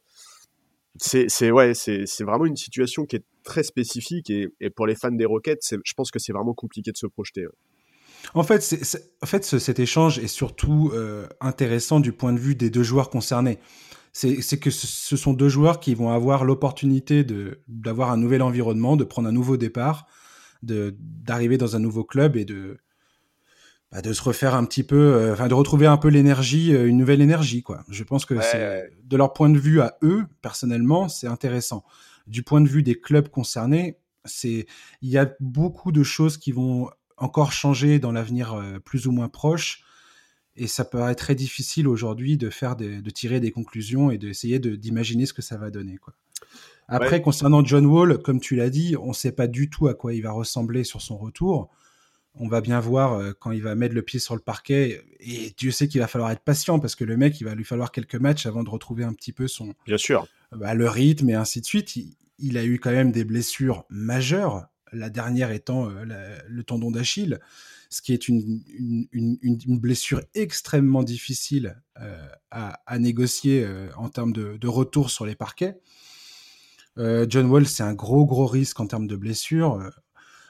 C'est 0.97 1.51
ouais, 1.51 1.75
c'est 1.75 2.25
vraiment 2.25 2.47
une 2.47 2.57
situation 2.57 3.05
qui 3.05 3.17
est 3.17 3.25
très 3.45 3.63
spécifique 3.63 4.31
et, 4.31 4.49
et 4.59 4.71
pour 4.71 4.87
les 4.87 4.95
fans 4.95 5.11
des 5.11 5.27
Rockets, 5.27 5.75
je 5.85 5.93
pense 5.93 6.11
que 6.11 6.19
c'est 6.19 6.33
vraiment 6.33 6.55
compliqué 6.55 6.93
de 6.93 6.97
se 6.97 7.07
projeter. 7.07 7.45
En 8.33 8.43
fait, 8.43 8.75
en 9.21 9.27
fait 9.27 9.45
cet 9.45 9.79
échange 9.79 10.19
est 10.19 10.29
surtout 10.29 10.93
euh, 10.95 11.27
intéressant 11.43 12.01
du 12.01 12.13
point 12.13 12.33
de 12.33 12.39
vue 12.39 12.55
des 12.55 12.71
deux 12.71 12.85
joueurs 12.85 13.11
concernés 13.11 13.59
c'est 14.13 14.61
que 14.61 14.71
ce 14.71 15.17
sont 15.17 15.33
deux 15.33 15.49
joueurs 15.49 15.81
qui 15.81 15.95
vont 15.95 16.11
avoir 16.11 16.45
l'opportunité 16.45 17.25
d'avoir 17.67 18.11
un 18.11 18.19
nouvel 18.19 18.43
environnement, 18.43 18.97
de 18.97 19.05
prendre 19.05 19.29
un 19.29 19.33
nouveau 19.33 19.57
départ, 19.57 20.07
d'arriver 20.63 21.59
dans 21.59 21.77
un 21.77 21.79
nouveau 21.79 22.05
club 22.05 22.37
et 22.37 22.45
de, 22.45 22.79
bah, 23.91 24.01
de 24.01 24.13
se 24.13 24.23
refaire 24.23 24.55
un 24.55 24.65
petit 24.65 24.85
peu, 24.85 24.97
euh, 24.97 25.33
enfin 25.35 25.49
de 25.49 25.55
retrouver 25.55 25.87
un 25.87 25.99
peu 25.99 26.09
l'énergie, 26.09 26.75
euh, 26.75 26.89
une 26.89 26.97
nouvelle 26.97 27.21
énergie 27.21 27.63
quoi. 27.63 27.85
Je 27.89 28.05
pense 28.05 28.25
que 28.25 28.41
c'est 28.41 28.91
de 29.05 29.17
leur 29.17 29.33
point 29.33 29.51
de 29.51 29.59
vue 29.59 29.81
à 29.81 29.97
eux 30.03 30.25
personnellement, 30.41 31.09
c'est 31.09 31.27
intéressant. 31.27 31.85
Du 32.27 32.43
point 32.43 32.61
de 32.61 32.69
vue 32.69 32.83
des 32.83 32.99
clubs 32.99 33.29
concernés, 33.29 33.99
c'est 34.25 34.67
il 35.03 35.11
y 35.11 35.19
a 35.19 35.31
beaucoup 35.41 35.93
de 35.93 36.03
choses 36.03 36.39
qui 36.39 36.53
vont 36.53 36.89
encore 37.17 37.53
changer 37.53 37.99
dans 37.99 38.13
l'avenir 38.13 38.55
euh, 38.55 38.79
plus 38.79 39.07
ou 39.07 39.13
moins 39.13 39.29
proche 39.29 39.85
et 40.57 40.67
ça 40.67 40.85
paraît 40.85 41.15
très 41.15 41.35
difficile 41.35 41.89
aujourd'hui 41.89 42.37
de 42.37 42.51
faire 42.51 42.77
de 42.77 43.11
tirer 43.11 43.41
des 43.41 43.51
conclusions 43.51 44.11
et 44.11 44.19
d'essayer 44.19 44.59
d'imaginer 44.59 45.27
ce 45.27 45.33
que 45.33 45.43
ça 45.43 45.57
va 45.57 45.71
donner 45.71 45.97
quoi. 45.97 46.15
Après 46.89 47.23
concernant 47.23 47.65
John 47.65 47.87
Wall, 47.87 48.19
comme 48.19 48.41
tu 48.41 48.57
l'as 48.57 48.71
dit, 48.71 48.97
on 49.01 49.09
ne 49.09 49.15
sait 49.15 49.33
pas 49.33 49.47
du 49.47 49.71
tout 49.71 49.89
à 49.89 49.95
quoi 49.95 50.13
il 50.13 50.23
va 50.23 50.33
ressembler 50.33 50.85
sur 50.85 51.01
son 51.01 51.17
retour. 51.17 51.71
On 52.35 52.49
va 52.49 52.61
bien 52.61 52.81
voir 52.81 53.15
euh, 53.15 53.33
quand 53.39 53.51
il 53.51 53.63
va 53.63 53.75
mettre 53.75 53.95
le 53.95 54.03
pied 54.03 54.19
sur 54.19 54.35
le 54.35 54.41
parquet 54.41 55.03
et 55.21 55.55
Dieu 55.57 55.71
sait 55.71 55.87
qu'il 55.87 56.01
va 56.01 56.07
falloir 56.07 56.31
être 56.31 56.43
patient 56.43 56.81
parce 56.81 56.95
que 56.95 57.05
le 57.05 57.17
mec 57.17 57.41
il 57.41 57.45
va 57.45 57.55
lui 57.55 57.65
falloir 57.65 57.93
quelques 57.93 58.15
matchs 58.15 58.47
avant 58.47 58.63
de 58.63 58.71
retrouver 58.71 59.05
un 59.05 59.13
petit 59.13 59.33
peu 59.33 59.49
son 59.49 59.75
bien 59.87 59.99
sûr 59.99 60.27
bah, 60.51 60.75
le 60.75 60.89
rythme 60.89 61.29
et 61.31 61.35
ainsi 61.35 61.61
de 61.61 61.67
suite. 61.67 61.97
Il, 62.39 62.59
a 62.59 62.65
eu 62.65 62.79
quand 62.79 62.91
même 62.91 63.13
des 63.13 63.25
blessures 63.25 63.85
majeures, 63.91 64.67
la 64.93 65.11
dernière 65.11 65.51
étant 65.51 65.91
euh, 65.91 66.39
le 66.47 66.65
tendon 66.65 66.91
d'Achille 66.91 67.39
ce 67.93 68.01
qui 68.01 68.15
est 68.15 68.27
une, 68.27 68.63
une, 69.13 69.39
une, 69.43 69.79
blessure 69.79 70.23
extrêmement 70.35 71.03
difficile 71.03 71.77
euh, 72.01 72.27
à, 72.51 72.81
à, 72.87 72.99
négocier 72.99 73.65
euh, 73.65 73.89
en 73.99 74.09
termes 74.09 74.33
de, 74.33 74.57
de, 74.57 74.67
retour 74.67 75.11
sur 75.11 75.27
les 75.27 75.35
parquets. 75.35 75.77
Euh, 76.97 77.27
John 77.29 77.47
Wall, 77.51 77.67
c'est 77.67 77.83
un 77.83 77.93
gros, 77.93 78.25
gros 78.25 78.47
risque 78.47 78.81
en 78.81 78.87
termes 78.87 79.07
de 79.07 79.15
blessure. 79.15 79.91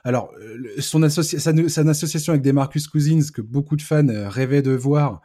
Alors, 0.04 0.32
son, 0.78 1.02
associ 1.02 1.40
son, 1.40 1.88
association 1.88 2.32
avec 2.32 2.42
des 2.42 2.52
Marcus 2.52 2.86
Cousins, 2.86 3.30
que 3.34 3.42
beaucoup 3.42 3.74
de 3.74 3.82
fans 3.82 4.06
rêvaient 4.28 4.62
de 4.62 4.72
voir, 4.72 5.20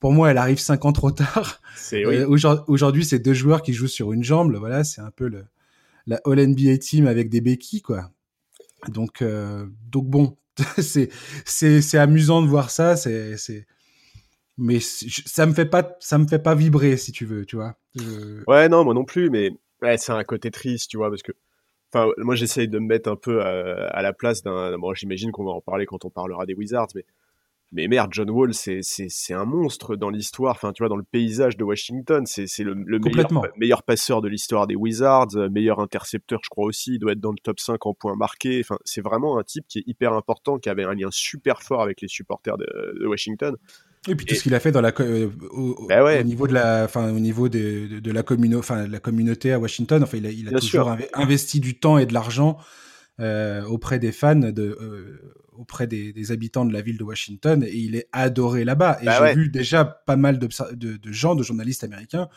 pour 0.00 0.12
moi, 0.12 0.30
elle 0.30 0.38
arrive 0.38 0.58
cinq 0.58 0.86
ans 0.86 0.92
trop 0.92 1.10
tard. 1.10 1.60
Oui. 1.92 2.24
Aujourd'hui, 2.66 3.04
c'est 3.04 3.18
deux 3.18 3.34
joueurs 3.34 3.60
qui 3.60 3.74
jouent 3.74 3.88
sur 3.88 4.14
une 4.14 4.24
jambe. 4.24 4.54
Voilà, 4.56 4.84
c'est 4.84 5.02
un 5.02 5.10
peu 5.10 5.28
le, 5.28 5.44
la 6.06 6.18
All 6.24 6.46
NBA 6.46 6.78
team 6.78 7.06
avec 7.06 7.28
des 7.28 7.42
béquilles, 7.42 7.82
quoi. 7.82 8.10
Donc, 8.88 9.22
donc 9.90 10.06
bon, 10.06 10.36
c'est 10.78 11.10
c'est 11.44 11.98
amusant 11.98 12.42
de 12.42 12.48
voir 12.48 12.70
ça. 12.70 12.96
C'est 12.96 13.36
c'est 13.36 13.66
mais 14.56 14.80
ça 14.80 15.46
me 15.46 15.52
fait 15.52 15.66
pas 15.66 15.96
ça 16.00 16.18
me 16.18 16.26
fait 16.26 16.38
pas 16.38 16.54
vibrer 16.54 16.96
si 16.96 17.12
tu 17.12 17.24
veux, 17.24 17.44
tu 17.46 17.56
vois. 17.56 17.76
Ouais 18.46 18.68
non 18.68 18.84
moi 18.84 18.94
non 18.94 19.04
plus, 19.04 19.30
mais 19.30 19.50
c'est 19.96 20.12
un 20.12 20.24
côté 20.24 20.50
triste, 20.50 20.90
tu 20.90 20.96
vois, 20.96 21.10
parce 21.10 21.22
que 21.22 21.32
enfin 21.92 22.10
moi 22.18 22.34
j'essaye 22.34 22.68
de 22.68 22.78
me 22.78 22.86
mettre 22.86 23.10
un 23.10 23.16
peu 23.16 23.42
à, 23.42 23.88
à 23.88 24.02
la 24.02 24.12
place 24.12 24.42
d'un. 24.42 24.76
Bon 24.78 24.94
j'imagine 24.94 25.30
qu'on 25.32 25.44
va 25.44 25.52
en 25.52 25.60
parler 25.60 25.86
quand 25.86 26.04
on 26.04 26.10
parlera 26.10 26.46
des 26.46 26.54
Wizards, 26.54 26.88
mais 26.94 27.04
mais 27.70 27.86
merde, 27.86 28.10
John 28.12 28.30
Wall, 28.30 28.54
c'est, 28.54 28.80
un 29.34 29.44
monstre 29.44 29.94
dans 29.94 30.08
l'histoire, 30.08 30.54
enfin, 30.54 30.72
tu 30.72 30.82
vois, 30.82 30.88
dans 30.88 30.96
le 30.96 31.02
paysage 31.02 31.58
de 31.58 31.64
Washington. 31.64 32.24
C'est, 32.24 32.46
c'est 32.46 32.64
le, 32.64 32.74
meilleur, 32.74 33.28
meilleur, 33.58 33.82
passeur 33.82 34.22
de 34.22 34.28
l'histoire 34.28 34.66
des 34.66 34.74
Wizards, 34.74 35.36
euh, 35.36 35.50
meilleur 35.50 35.78
intercepteur, 35.80 36.40
je 36.42 36.48
crois 36.48 36.64
aussi. 36.64 36.94
Il 36.94 36.98
doit 36.98 37.12
être 37.12 37.20
dans 37.20 37.30
le 37.30 37.38
top 37.42 37.60
5 37.60 37.84
en 37.84 37.92
points 37.92 38.16
marqués. 38.16 38.60
Enfin, 38.64 38.78
c'est 38.86 39.02
vraiment 39.02 39.38
un 39.38 39.42
type 39.42 39.66
qui 39.68 39.80
est 39.80 39.84
hyper 39.86 40.14
important, 40.14 40.58
qui 40.58 40.70
avait 40.70 40.84
un 40.84 40.94
lien 40.94 41.08
super 41.10 41.62
fort 41.62 41.82
avec 41.82 42.00
les 42.00 42.08
supporters 42.08 42.56
de, 42.56 43.06
Washington. 43.06 43.54
Et 44.08 44.14
puis 44.14 44.24
tout 44.24 44.34
ce 44.34 44.42
qu'il 44.42 44.54
a 44.54 44.60
fait 44.60 44.72
dans 44.72 44.80
la, 44.80 44.92
euh, 45.00 45.28
bah 45.88 46.20
au, 46.20 46.22
niveau 46.22 46.46
de 46.46 46.54
la, 46.54 46.84
enfin, 46.84 47.10
au 47.10 47.18
niveau 47.18 47.50
de, 47.50 48.00
de, 48.00 48.10
la, 48.12 48.22
communauté, 48.22 48.58
enfin, 48.58 48.86
la 48.86 49.00
communauté 49.00 49.52
à 49.52 49.58
Washington, 49.58 50.02
enfin, 50.02 50.16
il 50.16 50.26
a, 50.26 50.30
il 50.30 50.48
a 50.48 50.58
toujours 50.58 50.96
investi 51.12 51.60
du 51.60 51.78
temps 51.78 51.98
et 51.98 52.06
de 52.06 52.14
l'argent 52.14 52.56
auprès 53.18 53.98
des 53.98 54.12
fans, 54.12 54.36
de, 54.36 54.76
euh, 54.80 55.34
auprès 55.58 55.86
des, 55.86 56.32
habitants 56.32 56.64
de 56.64 56.72
la 56.72 56.80
ville 56.80 56.98
de 56.98 57.04
Washington, 57.04 57.64
et 57.64 57.74
il 57.74 57.96
est 57.96 58.08
adoré 58.12 58.64
là-bas. 58.64 58.98
Et 59.02 59.06
bah 59.06 59.26
j'ai 59.26 59.34
vu 59.34 59.48
déjà 59.48 59.84
pas 59.84 60.16
mal 60.16 60.38
de, 60.38 60.48
de, 60.74 61.12
gens, 61.12 61.34
de 61.34 61.42
journalistes 61.42 61.84
américains, 61.84 62.28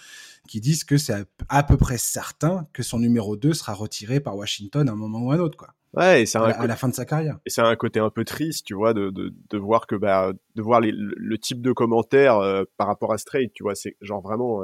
qui 0.48 0.60
disent 0.60 0.84
que 0.84 0.98
c'est 0.98 1.14
à, 1.50 1.64
peu 1.64 1.78
près 1.78 1.98
certain 1.98 2.68
que 2.74 2.84
son 2.84 3.00
numéro 3.00 3.38
2 3.38 3.54
sera 3.54 3.74
retiré 3.74 4.20
par 4.20 4.36
Washington 4.36 4.90
à 4.90 4.92
un 4.92 4.96
moment 4.96 5.20
ou 5.20 5.32
à 5.32 5.36
un 5.36 5.40
autre, 5.40 5.58
quoi. 5.58 5.74
Ouais, 5.94 6.22
et 6.22 6.26
c'est 6.26 6.38
à, 6.38 6.66
la 6.66 6.76
fin 6.78 6.88
de 6.88 6.94
sa 6.94 7.04
carrière. 7.04 7.38
Et 7.46 7.50
c'est 7.50 7.62
un 7.62 7.76
côté 7.76 8.00
un 8.00 8.10
peu 8.10 8.24
triste, 8.24 8.66
tu 8.66 8.74
vois, 8.74 8.94
de, 8.94 9.10
de, 9.10 9.34
de 9.50 9.58
voir 9.58 9.88
que 9.88 9.96
bah, 9.96 10.32
de 10.56 10.62
voir 10.62 10.80
le, 10.80 11.38
type 11.38 11.62
de 11.62 11.74
commentaires 11.74 12.38
euh, 12.38 12.64
par 12.78 12.88
rapport 12.88 13.12
à 13.12 13.18
Strait, 13.18 13.52
tu 13.54 13.62
vois, 13.62 13.76
c'est 13.76 13.98
genre 14.00 14.22
vraiment, 14.22 14.64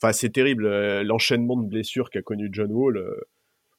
enfin 0.00 0.12
c'est 0.12 0.30
terrible 0.30 0.68
l'enchaînement 1.02 1.56
de 1.56 1.66
blessures 1.66 2.10
qu'a 2.10 2.22
connu 2.22 2.48
John 2.52 2.70
Wall 2.70 3.04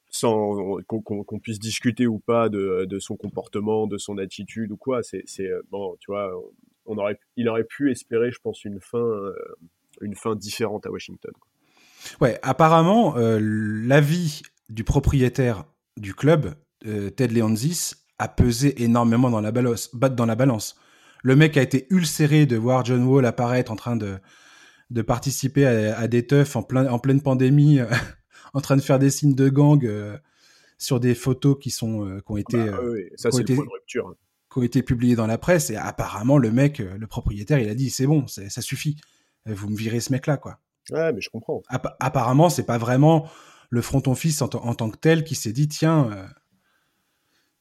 sans 0.10 0.80
qu'on 0.86 1.40
puisse 1.40 1.60
discuter 1.60 2.08
ou 2.08 2.20
pas 2.20 2.50
de, 2.50 2.98
son 3.00 3.16
comportement, 3.16 3.88
de 3.88 3.98
son 3.98 4.18
attitude 4.18 4.72
ou 4.72 4.78
quoi. 4.78 5.02
C'est 5.04 5.24
euh, 5.42 5.62
bon, 5.70 5.96
tu 6.00 6.12
vois, 6.12 6.32
on 6.86 6.98
aurait, 6.98 7.20
il 7.36 7.50
aurait 7.50 7.66
pu 7.66 7.92
espérer, 7.92 8.32
je 8.32 8.40
pense, 8.42 8.64
une 8.66 8.80
fin, 8.80 8.98
euh, 8.98 9.34
une 10.02 10.16
fin 10.16 10.36
différente 10.36 10.86
à 10.86 10.92
Washington. 10.92 11.32
Ouais, 12.22 12.40
apparemment, 12.42 13.18
euh, 13.18 13.40
l'avis 13.42 14.44
du 14.70 14.84
propriétaire 14.84 15.66
du 15.98 16.14
club, 16.14 16.54
Ted 16.82 17.34
Leonsis, 17.34 17.94
a 18.20 18.28
pesé 18.28 18.84
énormément 18.84 19.30
dans 19.30 19.42
la 19.42 19.52
balance. 19.52 20.80
Le 21.24 21.36
mec 21.36 21.58
a 21.58 21.62
été 21.62 21.88
ulcéré 21.90 22.46
de 22.46 22.56
voir 22.56 22.86
John 22.86 23.04
Wall 23.04 23.26
apparaître 23.26 23.72
en 23.72 23.76
train 23.76 23.96
de, 23.96 25.02
participer 25.02 25.66
à, 25.66 26.08
des 26.08 26.26
teufs 26.28 26.56
en, 26.56 26.64
plein, 26.64 26.88
en 26.88 27.00
pleine 27.00 27.22
pandémie, 27.22 27.80
en 28.54 28.62
train 28.62 28.76
de 28.76 28.82
faire 28.82 29.00
des 29.00 29.10
signes 29.10 29.36
de 29.36 29.50
gang 29.50 29.84
euh, 29.86 30.18
sur 30.78 31.00
des 31.00 31.16
photos 31.16 31.58
qui, 31.60 31.70
sont, 31.70 32.06
euh, 32.06 32.20
qui 32.20 32.32
ont 32.32 32.38
été, 32.38 32.58
bah, 32.58 32.80
ça, 33.16 33.30
qui, 33.30 33.54
ont 33.54 33.62
rupture. 33.62 34.16
qui 34.52 34.60
ont 34.60 34.64
été 34.64 34.84
publiées 34.84 35.16
dans 35.16 35.28
la 35.28 35.38
presse. 35.38 35.70
Et 35.70 35.76
apparemment, 35.76 36.38
le 36.38 36.52
mec, 36.52 36.80
le 36.80 37.08
propriétaire, 37.08 37.60
il 37.60 37.70
a 37.70 37.76
dit 37.76 37.90
c'est 37.90 38.08
bon, 38.08 38.26
ça 38.28 38.62
suffit. 38.62 38.98
Vous 39.46 39.70
me 39.70 39.78
virez 39.78 40.02
ce 40.02 40.12
mec-là, 40.12 40.38
quoi. 40.38 40.60
Ouais, 40.92 41.12
mais 41.14 41.22
je 41.22 41.30
comprends. 41.30 41.62
apparemment, 42.00 42.50
c'est 42.50 42.66
pas 42.66 42.78
vraiment 42.78 43.30
le 43.70 43.82
front 43.82 44.02
office 44.08 44.42
en, 44.42 44.50
en, 44.54 44.76
tant 44.76 44.90
que 44.90 44.98
tel 44.98 45.24
qui 45.24 45.36
s'est 45.36 45.52
dit 45.52 45.68
tiens, 45.68 46.10
euh, 46.12 46.28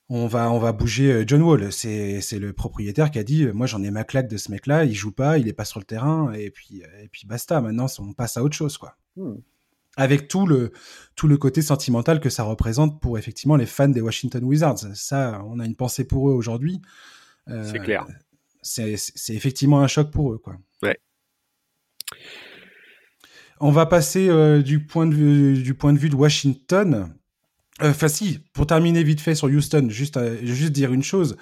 on 0.08 0.26
va 0.26 0.50
on 0.52 0.58
va 0.58 0.72
bouger 0.72 1.12
euh, 1.12 1.24
John 1.26 1.42
Wall. 1.42 1.72
C'est 1.72 2.20
c'est 2.20 2.38
le 2.38 2.52
propriétaire 2.52 3.10
qui 3.10 3.18
a 3.18 3.24
dit 3.24 3.46
moi 3.48 3.66
j'en 3.66 3.82
ai 3.82 3.90
ma 3.90 4.04
claque 4.04 4.28
de 4.28 4.36
ce 4.36 4.50
mec-là, 4.50 4.84
il 4.84 4.94
joue 4.94 5.12
pas, 5.12 5.38
il 5.38 5.48
est 5.48 5.52
pas 5.52 5.64
sur 5.64 5.80
le 5.80 5.84
terrain 5.84 6.32
et 6.32 6.50
puis 6.50 6.82
euh, 6.82 7.02
et 7.02 7.08
puis 7.08 7.26
basta. 7.26 7.60
Maintenant 7.60 7.86
on 7.98 8.12
passe 8.12 8.36
à 8.36 8.44
autre 8.44 8.56
chose 8.56 8.78
quoi. 8.78 8.96
Hmm. 9.16 9.36
Avec 9.96 10.28
tout 10.28 10.46
le 10.46 10.72
tout 11.14 11.26
le 11.26 11.38
côté 11.38 11.62
sentimental 11.62 12.20
que 12.20 12.28
ça 12.28 12.42
représente 12.42 13.00
pour 13.00 13.18
effectivement 13.18 13.56
les 13.56 13.66
fans 13.66 13.88
des 13.88 14.02
Washington 14.02 14.44
Wizards. 14.44 14.94
Ça, 14.94 15.42
on 15.46 15.58
a 15.58 15.64
une 15.64 15.76
pensée 15.76 16.06
pour 16.06 16.28
eux 16.28 16.34
aujourd'hui. 16.34 16.82
c'est 17.46 17.78
clair. 17.80 18.06
C'est 18.62 18.94
effectivement 19.30 19.80
un 19.80 19.86
choc 19.86 20.10
pour 20.10 20.32
eux 20.32 20.38
quoi. 20.38 20.56
Ouais. 20.82 20.98
On 23.60 23.70
va 23.70 23.86
passer 23.86 24.28
euh, 24.28 24.60
du, 24.60 24.84
point 24.84 25.06
de 25.06 25.14
vue, 25.14 25.62
du 25.62 25.74
point 25.74 25.92
de 25.92 25.98
vue 25.98 26.10
de 26.10 26.14
Washington. 26.14 27.14
Euh, 27.82 27.90
enfin, 27.90 28.08
si, 28.08 28.40
pour 28.52 28.66
terminer 28.66 29.02
vite 29.02 29.20
fait 29.20 29.34
sur 29.34 29.48
Houston, 29.48 29.86
juste, 29.88 30.18
euh, 30.18 30.36
juste 30.42 30.72
dire 30.72 30.92
une 30.92 31.02
chose. 31.02 31.36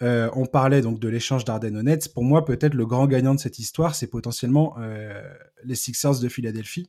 on 0.00 0.46
parlait 0.46 0.80
donc 0.80 1.00
de 1.00 1.08
l'échange 1.08 1.44
d'Arden 1.44 1.82
Nets. 1.82 2.12
Pour 2.14 2.24
moi, 2.24 2.44
peut-être 2.44 2.74
le 2.74 2.86
grand 2.86 3.06
gagnant 3.06 3.34
de 3.34 3.40
cette 3.40 3.58
histoire, 3.58 3.94
c'est 3.94 4.06
potentiellement 4.06 4.76
les 5.64 5.74
Sixers 5.74 6.20
de 6.20 6.28
Philadelphie. 6.28 6.88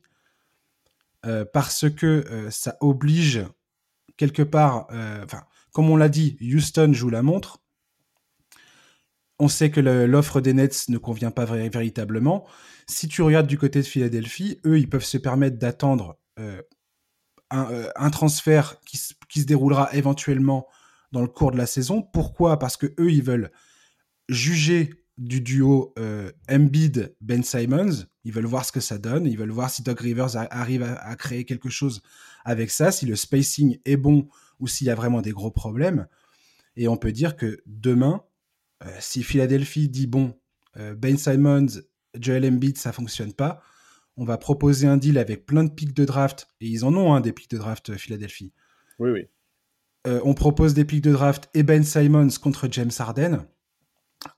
Parce 1.52 1.88
que 1.90 2.48
ça 2.50 2.76
oblige 2.80 3.44
quelque 4.16 4.42
part, 4.42 4.86
enfin, 5.22 5.42
comme 5.72 5.90
on 5.90 5.96
l'a 5.96 6.08
dit, 6.08 6.36
Houston 6.40 6.92
joue 6.92 7.10
la 7.10 7.22
montre. 7.22 7.62
On 9.38 9.48
sait 9.48 9.70
que 9.70 9.80
l'offre 9.80 10.40
des 10.40 10.52
Nets 10.52 10.88
ne 10.88 10.98
convient 10.98 11.30
pas 11.30 11.44
véritablement. 11.44 12.46
Si 12.86 13.08
tu 13.08 13.22
regardes 13.22 13.46
du 13.46 13.58
côté 13.58 13.80
de 13.80 13.86
Philadelphie, 13.86 14.60
eux, 14.64 14.78
ils 14.78 14.88
peuvent 14.88 15.04
se 15.04 15.18
permettre 15.18 15.58
d'attendre 15.58 16.18
euh, 16.38 16.62
euh, 17.52 17.90
un, 17.96 18.10
transfert 18.10 18.80
qui, 18.80 18.96
se 18.96 19.46
déroulera 19.46 19.88
éventuellement 19.94 20.66
dans 21.10 21.22
le 21.22 21.28
cours 21.28 21.52
de 21.52 21.58
la 21.58 21.66
saison. 21.66 22.02
Pourquoi? 22.02 22.58
Parce 22.58 22.76
que 22.76 22.94
eux, 22.98 23.10
ils 23.10 23.22
veulent 23.22 23.50
juger 24.28 25.01
du 25.18 25.40
duo 25.40 25.92
euh, 25.98 26.30
Embiid-Ben 26.50 27.42
Simons. 27.42 28.06
Ils 28.24 28.32
veulent 28.32 28.46
voir 28.46 28.64
ce 28.64 28.72
que 28.72 28.80
ça 28.80 28.98
donne. 28.98 29.26
Ils 29.26 29.38
veulent 29.38 29.50
voir 29.50 29.70
si 29.70 29.82
Doug 29.82 29.98
Rivers 29.98 30.36
arrive 30.36 30.82
à, 30.82 31.16
créer 31.16 31.44
quelque 31.44 31.68
chose 31.68 32.02
avec 32.44 32.70
ça, 32.70 32.92
si 32.92 33.06
le 33.06 33.16
spacing 33.16 33.78
est 33.84 33.96
bon 33.96 34.28
ou 34.58 34.66
s'il 34.66 34.86
y 34.86 34.90
a 34.90 34.94
vraiment 34.94 35.22
des 35.22 35.32
gros 35.32 35.50
problèmes. 35.50 36.06
Et 36.76 36.88
on 36.88 36.96
peut 36.96 37.12
dire 37.12 37.36
que 37.36 37.62
demain, 37.66 38.22
si 39.00 39.22
Philadelphie 39.22 39.88
dit 39.88 40.06
bon, 40.06 40.34
Ben 40.76 41.18
Simons 41.18 41.82
Joel 42.18 42.46
Embiid, 42.46 42.78
ça 42.78 42.92
fonctionne 42.92 43.32
pas. 43.32 43.62
On 44.16 44.24
va 44.24 44.36
proposer 44.36 44.86
un 44.86 44.96
deal 44.96 45.18
avec 45.18 45.46
plein 45.46 45.64
de 45.64 45.70
pics 45.70 45.94
de 45.94 46.04
draft, 46.04 46.48
et 46.60 46.66
ils 46.66 46.84
en 46.84 46.94
ont 46.94 47.14
un 47.14 47.20
des 47.20 47.32
pics 47.32 47.50
de 47.50 47.58
draft 47.58 47.90
euh, 47.90 47.96
Philadelphie. 47.96 48.52
Oui, 48.98 49.10
oui. 49.10 49.26
Euh, 50.06 50.20
on 50.24 50.34
propose 50.34 50.74
des 50.74 50.84
pics 50.84 51.02
de 51.02 51.12
draft 51.12 51.48
et 51.54 51.62
Ben 51.62 51.84
Simons 51.84 52.28
contre 52.42 52.68
James 52.70 52.90
Harden, 52.98 53.46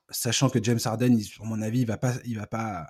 sachant 0.09 0.49
que 0.49 0.63
James 0.63 0.79
Harden, 0.83 1.17
à 1.17 1.45
mon 1.45 1.61
avis, 1.61 1.81
il 1.81 1.87
va 1.87 1.97
pas, 1.97 2.13
il 2.25 2.37
va 2.37 2.47
pas, 2.47 2.87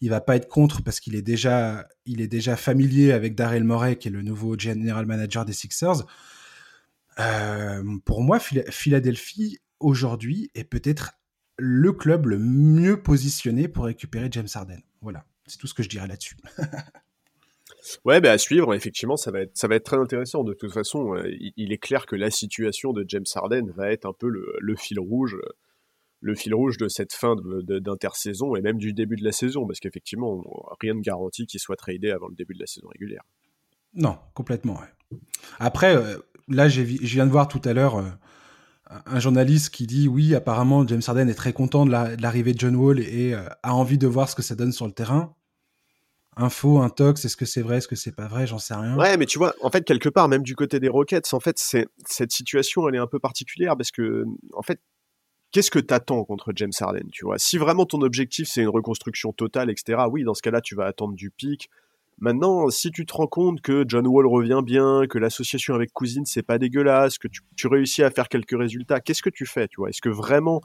il 0.00 0.10
va 0.10 0.20
pas 0.20 0.36
être 0.36 0.48
contre 0.48 0.82
parce 0.82 1.00
qu'il 1.00 1.14
est 1.14 1.22
déjà, 1.22 1.88
il 2.06 2.20
est 2.20 2.28
déjà 2.28 2.56
familier 2.56 3.12
avec 3.12 3.34
Daryl 3.34 3.64
Morey, 3.64 3.96
qui 3.96 4.08
est 4.08 4.10
le 4.10 4.22
nouveau 4.22 4.58
general 4.58 5.06
manager 5.06 5.44
des 5.44 5.52
Sixers. 5.52 6.04
Euh, 7.18 7.82
pour 8.04 8.22
moi, 8.22 8.38
Philadelphie 8.40 9.58
aujourd'hui 9.80 10.50
est 10.54 10.64
peut-être 10.64 11.12
le 11.56 11.92
club 11.92 12.26
le 12.26 12.38
mieux 12.38 13.00
positionné 13.00 13.68
pour 13.68 13.84
récupérer 13.84 14.28
James 14.30 14.48
Harden. 14.52 14.80
Voilà, 15.00 15.24
c'est 15.46 15.58
tout 15.58 15.66
ce 15.66 15.74
que 15.74 15.82
je 15.82 15.88
dirais 15.88 16.08
là-dessus. 16.08 16.36
ouais, 18.04 18.20
bah 18.20 18.32
à 18.32 18.38
suivre, 18.38 18.74
effectivement, 18.74 19.16
ça 19.16 19.30
va, 19.30 19.42
être, 19.42 19.56
ça 19.56 19.68
va 19.68 19.76
être 19.76 19.84
très 19.84 19.98
intéressant. 19.98 20.42
De 20.42 20.54
toute 20.54 20.72
façon, 20.72 21.14
euh, 21.14 21.30
il, 21.56 21.72
est 21.72 21.78
clair 21.78 22.06
que 22.06 22.16
la 22.16 22.30
situation 22.30 22.92
de 22.92 23.04
James 23.06 23.24
Harden 23.34 23.70
va 23.76 23.92
être 23.92 24.06
un 24.06 24.12
peu 24.12 24.28
le, 24.28 24.76
fil 24.76 24.98
rouge 24.98 25.36
le 26.24 26.34
fil 26.34 26.54
rouge 26.54 26.78
de 26.78 26.88
cette 26.88 27.12
fin 27.12 27.36
d'intersaison 27.68 28.56
et 28.56 28.62
même 28.62 28.78
du 28.78 28.94
début 28.94 29.16
de 29.16 29.24
la 29.24 29.30
saison, 29.30 29.66
parce 29.66 29.78
qu'effectivement, 29.78 30.42
rien 30.80 30.94
ne 30.94 31.00
garantit 31.00 31.46
qu'il 31.46 31.60
soit 31.60 31.76
tradé 31.76 32.10
avant 32.10 32.28
le 32.28 32.34
début 32.34 32.54
de 32.54 32.60
la 32.60 32.66
saison 32.66 32.88
régulière. 32.88 33.22
Non, 33.92 34.16
complètement. 34.32 34.80
Après, 35.58 35.94
euh, 35.94 36.16
là, 36.48 36.70
je 36.70 36.80
viens 36.80 37.26
de 37.26 37.30
voir 37.30 37.46
tout 37.46 37.60
à 37.66 37.74
l'heure 37.74 37.98
euh, 37.98 38.08
un 39.04 39.20
journaliste 39.20 39.68
qui 39.68 39.86
dit 39.86 40.08
oui, 40.08 40.34
apparemment 40.34 40.86
James 40.86 41.02
Harden 41.06 41.28
est 41.28 41.34
très 41.34 41.52
content 41.52 41.84
de 41.84 41.90
l'arrivée 41.90 42.54
de 42.54 42.60
John 42.60 42.74
Wall 42.74 43.00
et 43.00 43.34
euh, 43.34 43.46
a 43.62 43.74
envie 43.74 43.98
de 43.98 44.06
voir 44.06 44.30
ce 44.30 44.34
que 44.34 44.42
ça 44.42 44.54
donne 44.54 44.72
sur 44.72 44.86
le 44.86 44.92
terrain. 44.92 45.36
Info, 46.36 46.78
un 46.78 46.88
tox, 46.88 47.22
est-ce 47.26 47.36
que 47.36 47.44
c'est 47.44 47.62
vrai, 47.62 47.76
est-ce 47.76 47.86
que 47.86 47.96
c'est 47.96 48.16
pas 48.16 48.28
vrai, 48.28 48.46
j'en 48.46 48.58
sais 48.58 48.74
rien. 48.74 48.96
Ouais, 48.96 49.18
mais 49.18 49.26
tu 49.26 49.38
vois, 49.38 49.54
en 49.60 49.70
fait, 49.70 49.84
quelque 49.84 50.08
part, 50.08 50.28
même 50.28 50.42
du 50.42 50.56
côté 50.56 50.80
des 50.80 50.88
Rockets, 50.88 51.34
en 51.34 51.38
fait, 51.38 51.58
c'est 51.58 51.86
cette 52.06 52.32
situation, 52.32 52.88
elle 52.88 52.94
est 52.94 52.98
un 52.98 53.06
peu 53.06 53.20
particulière 53.20 53.76
parce 53.76 53.92
que, 53.92 54.24
en 54.54 54.62
fait, 54.62 54.80
qu'est-ce 55.54 55.70
que 55.70 55.78
t'attends 55.78 56.24
contre 56.24 56.52
James 56.56 56.72
Harden, 56.78 57.08
tu 57.12 57.24
vois? 57.24 57.38
Si 57.38 57.58
vraiment 57.58 57.86
ton 57.86 58.02
objectif 58.02 58.48
c'est 58.48 58.60
une 58.60 58.68
reconstruction 58.68 59.32
totale, 59.32 59.70
etc. 59.70 60.02
Oui, 60.10 60.24
dans 60.24 60.34
ce 60.34 60.42
cas-là, 60.42 60.60
tu 60.60 60.74
vas 60.74 60.84
attendre 60.84 61.14
du 61.14 61.30
pic, 61.30 61.70
Maintenant, 62.18 62.70
si 62.70 62.92
tu 62.92 63.06
te 63.06 63.12
rends 63.12 63.26
compte 63.26 63.60
que 63.60 63.84
John 63.88 64.06
Wall 64.06 64.26
revient 64.26 64.60
bien, 64.64 65.06
que 65.08 65.18
l'association 65.18 65.74
avec 65.74 65.92
Cousins 65.92 66.22
c'est 66.24 66.44
pas 66.44 66.58
dégueulasse, 66.58 67.18
que 67.18 67.26
tu, 67.26 67.66
réussis 67.66 68.04
à 68.04 68.10
faire 68.10 68.28
quelques 68.28 68.56
résultats, 68.56 69.00
qu'est-ce 69.00 69.20
que 69.20 69.30
tu 69.30 69.46
fais 69.46 69.66
Tu 69.66 69.76
vois? 69.78 69.88
Est-ce 69.88 70.00
que 70.00 70.08
vraiment 70.08 70.60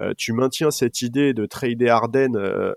euh, 0.00 0.14
tu 0.16 0.32
maintiens 0.32 0.70
cette 0.70 1.02
idée 1.02 1.34
de 1.34 1.44
trader 1.44 1.90
Harden 1.90 2.36
euh, 2.36 2.72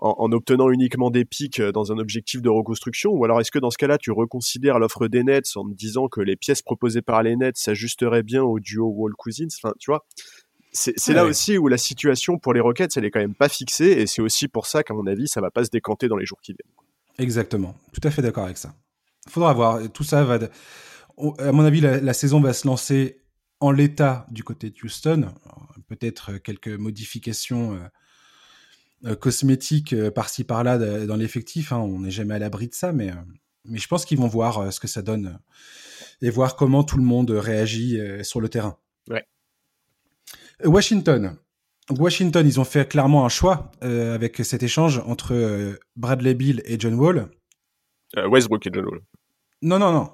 en, 0.00 0.32
obtenant 0.32 0.70
uniquement 0.70 1.10
des 1.10 1.24
pics 1.24 1.60
euh, 1.60 1.70
dans 1.70 1.92
un 1.92 1.98
objectif 1.98 2.42
de 2.42 2.48
reconstruction, 2.48 3.12
ou 3.12 3.24
alors 3.24 3.40
est-ce 3.40 3.52
que 3.52 3.60
dans 3.60 3.70
ce 3.70 3.78
cas-là 3.78 3.96
tu 3.96 4.10
reconsidères 4.10 4.80
l'offre 4.80 5.06
des 5.06 5.22
Nets 5.22 5.56
en 5.56 5.64
te 5.64 5.74
disant 5.74 6.08
que 6.08 6.20
les 6.20 6.34
pièces 6.34 6.62
proposées 6.62 7.02
par 7.02 7.22
les 7.22 7.36
Nets 7.36 7.56
s'ajusteraient 7.56 8.24
bien 8.24 8.42
au 8.42 8.58
duo 8.58 8.88
Wall 8.88 9.12
Cousins 9.16 9.46
Enfin, 9.62 9.72
tu 9.78 9.92
vois 9.92 10.04
c'est 10.72 11.12
là 11.12 11.24
aussi 11.24 11.58
où 11.58 11.68
la 11.68 11.78
situation 11.78 12.38
pour 12.38 12.52
les 12.52 12.60
Rockets, 12.60 12.96
elle 12.96 13.04
est 13.04 13.10
quand 13.10 13.20
même 13.20 13.34
pas 13.34 13.48
fixée, 13.48 13.92
et 13.92 14.06
c'est 14.06 14.22
aussi 14.22 14.48
pour 14.48 14.66
ça 14.66 14.82
qu'à 14.82 14.94
mon 14.94 15.06
avis, 15.06 15.28
ça 15.28 15.40
va 15.40 15.50
pas 15.50 15.64
se 15.64 15.70
décanter 15.70 16.08
dans 16.08 16.16
les 16.16 16.26
jours 16.26 16.40
qui 16.40 16.52
viennent. 16.52 16.74
Exactement. 17.18 17.74
Tout 17.92 18.00
à 18.04 18.10
fait 18.10 18.22
d'accord 18.22 18.44
avec 18.44 18.58
ça. 18.58 18.74
Faudra 19.28 19.52
voir. 19.52 19.80
Tout 19.92 20.04
ça 20.04 20.24
va. 20.24 20.38
À 21.38 21.52
mon 21.52 21.64
avis, 21.64 21.80
la, 21.80 22.12
saison 22.12 22.40
va 22.40 22.52
se 22.52 22.66
lancer 22.66 23.22
en 23.60 23.72
l'état 23.72 24.26
du 24.30 24.44
côté 24.44 24.70
de 24.70 24.76
Houston. 24.82 25.32
Peut-être 25.88 26.38
quelques 26.38 26.68
modifications 26.68 27.74
euh, 27.74 27.78
euh, 29.10 29.16
cosmétiques 29.16 29.94
euh, 29.94 30.10
par-ci 30.10 30.44
par-là 30.44 31.06
dans 31.06 31.16
l'effectif. 31.16 31.72
Hein. 31.72 31.78
On 31.78 32.00
n'est 32.00 32.10
jamais 32.10 32.34
à 32.34 32.38
l'abri 32.38 32.68
de 32.68 32.74
ça, 32.74 32.92
mais, 32.92 33.12
mais 33.64 33.78
je 33.78 33.88
pense 33.88 34.04
qu'ils 34.04 34.18
vont 34.18 34.28
voir 34.28 34.72
ce 34.72 34.78
que 34.78 34.86
ça 34.88 35.02
donne 35.02 35.38
et 36.22 36.30
voir 36.30 36.54
comment 36.54 36.84
tout 36.84 36.98
le 36.98 37.04
monde 37.04 37.30
réagit 37.30 37.98
sur 38.22 38.40
le 38.40 38.48
terrain. 38.48 38.78
Ouais. 39.08 39.24
Washington. 40.64 41.36
Washington, 41.90 42.46
ils 42.46 42.60
ont 42.60 42.64
fait 42.64 42.88
clairement 42.88 43.24
un 43.24 43.28
choix 43.28 43.70
euh, 43.82 44.14
avec 44.14 44.36
cet 44.44 44.62
échange 44.62 44.98
entre 45.06 45.34
euh, 45.34 45.78
Bradley 45.96 46.34
Bill 46.34 46.62
et 46.64 46.78
John 46.78 46.94
Wall. 46.94 47.28
Euh, 48.16 48.28
Westbrook 48.28 48.66
et 48.66 48.70
John 48.72 48.84
Wall. 48.84 49.00
Non, 49.62 49.78
non, 49.78 49.92
non. 49.92 50.10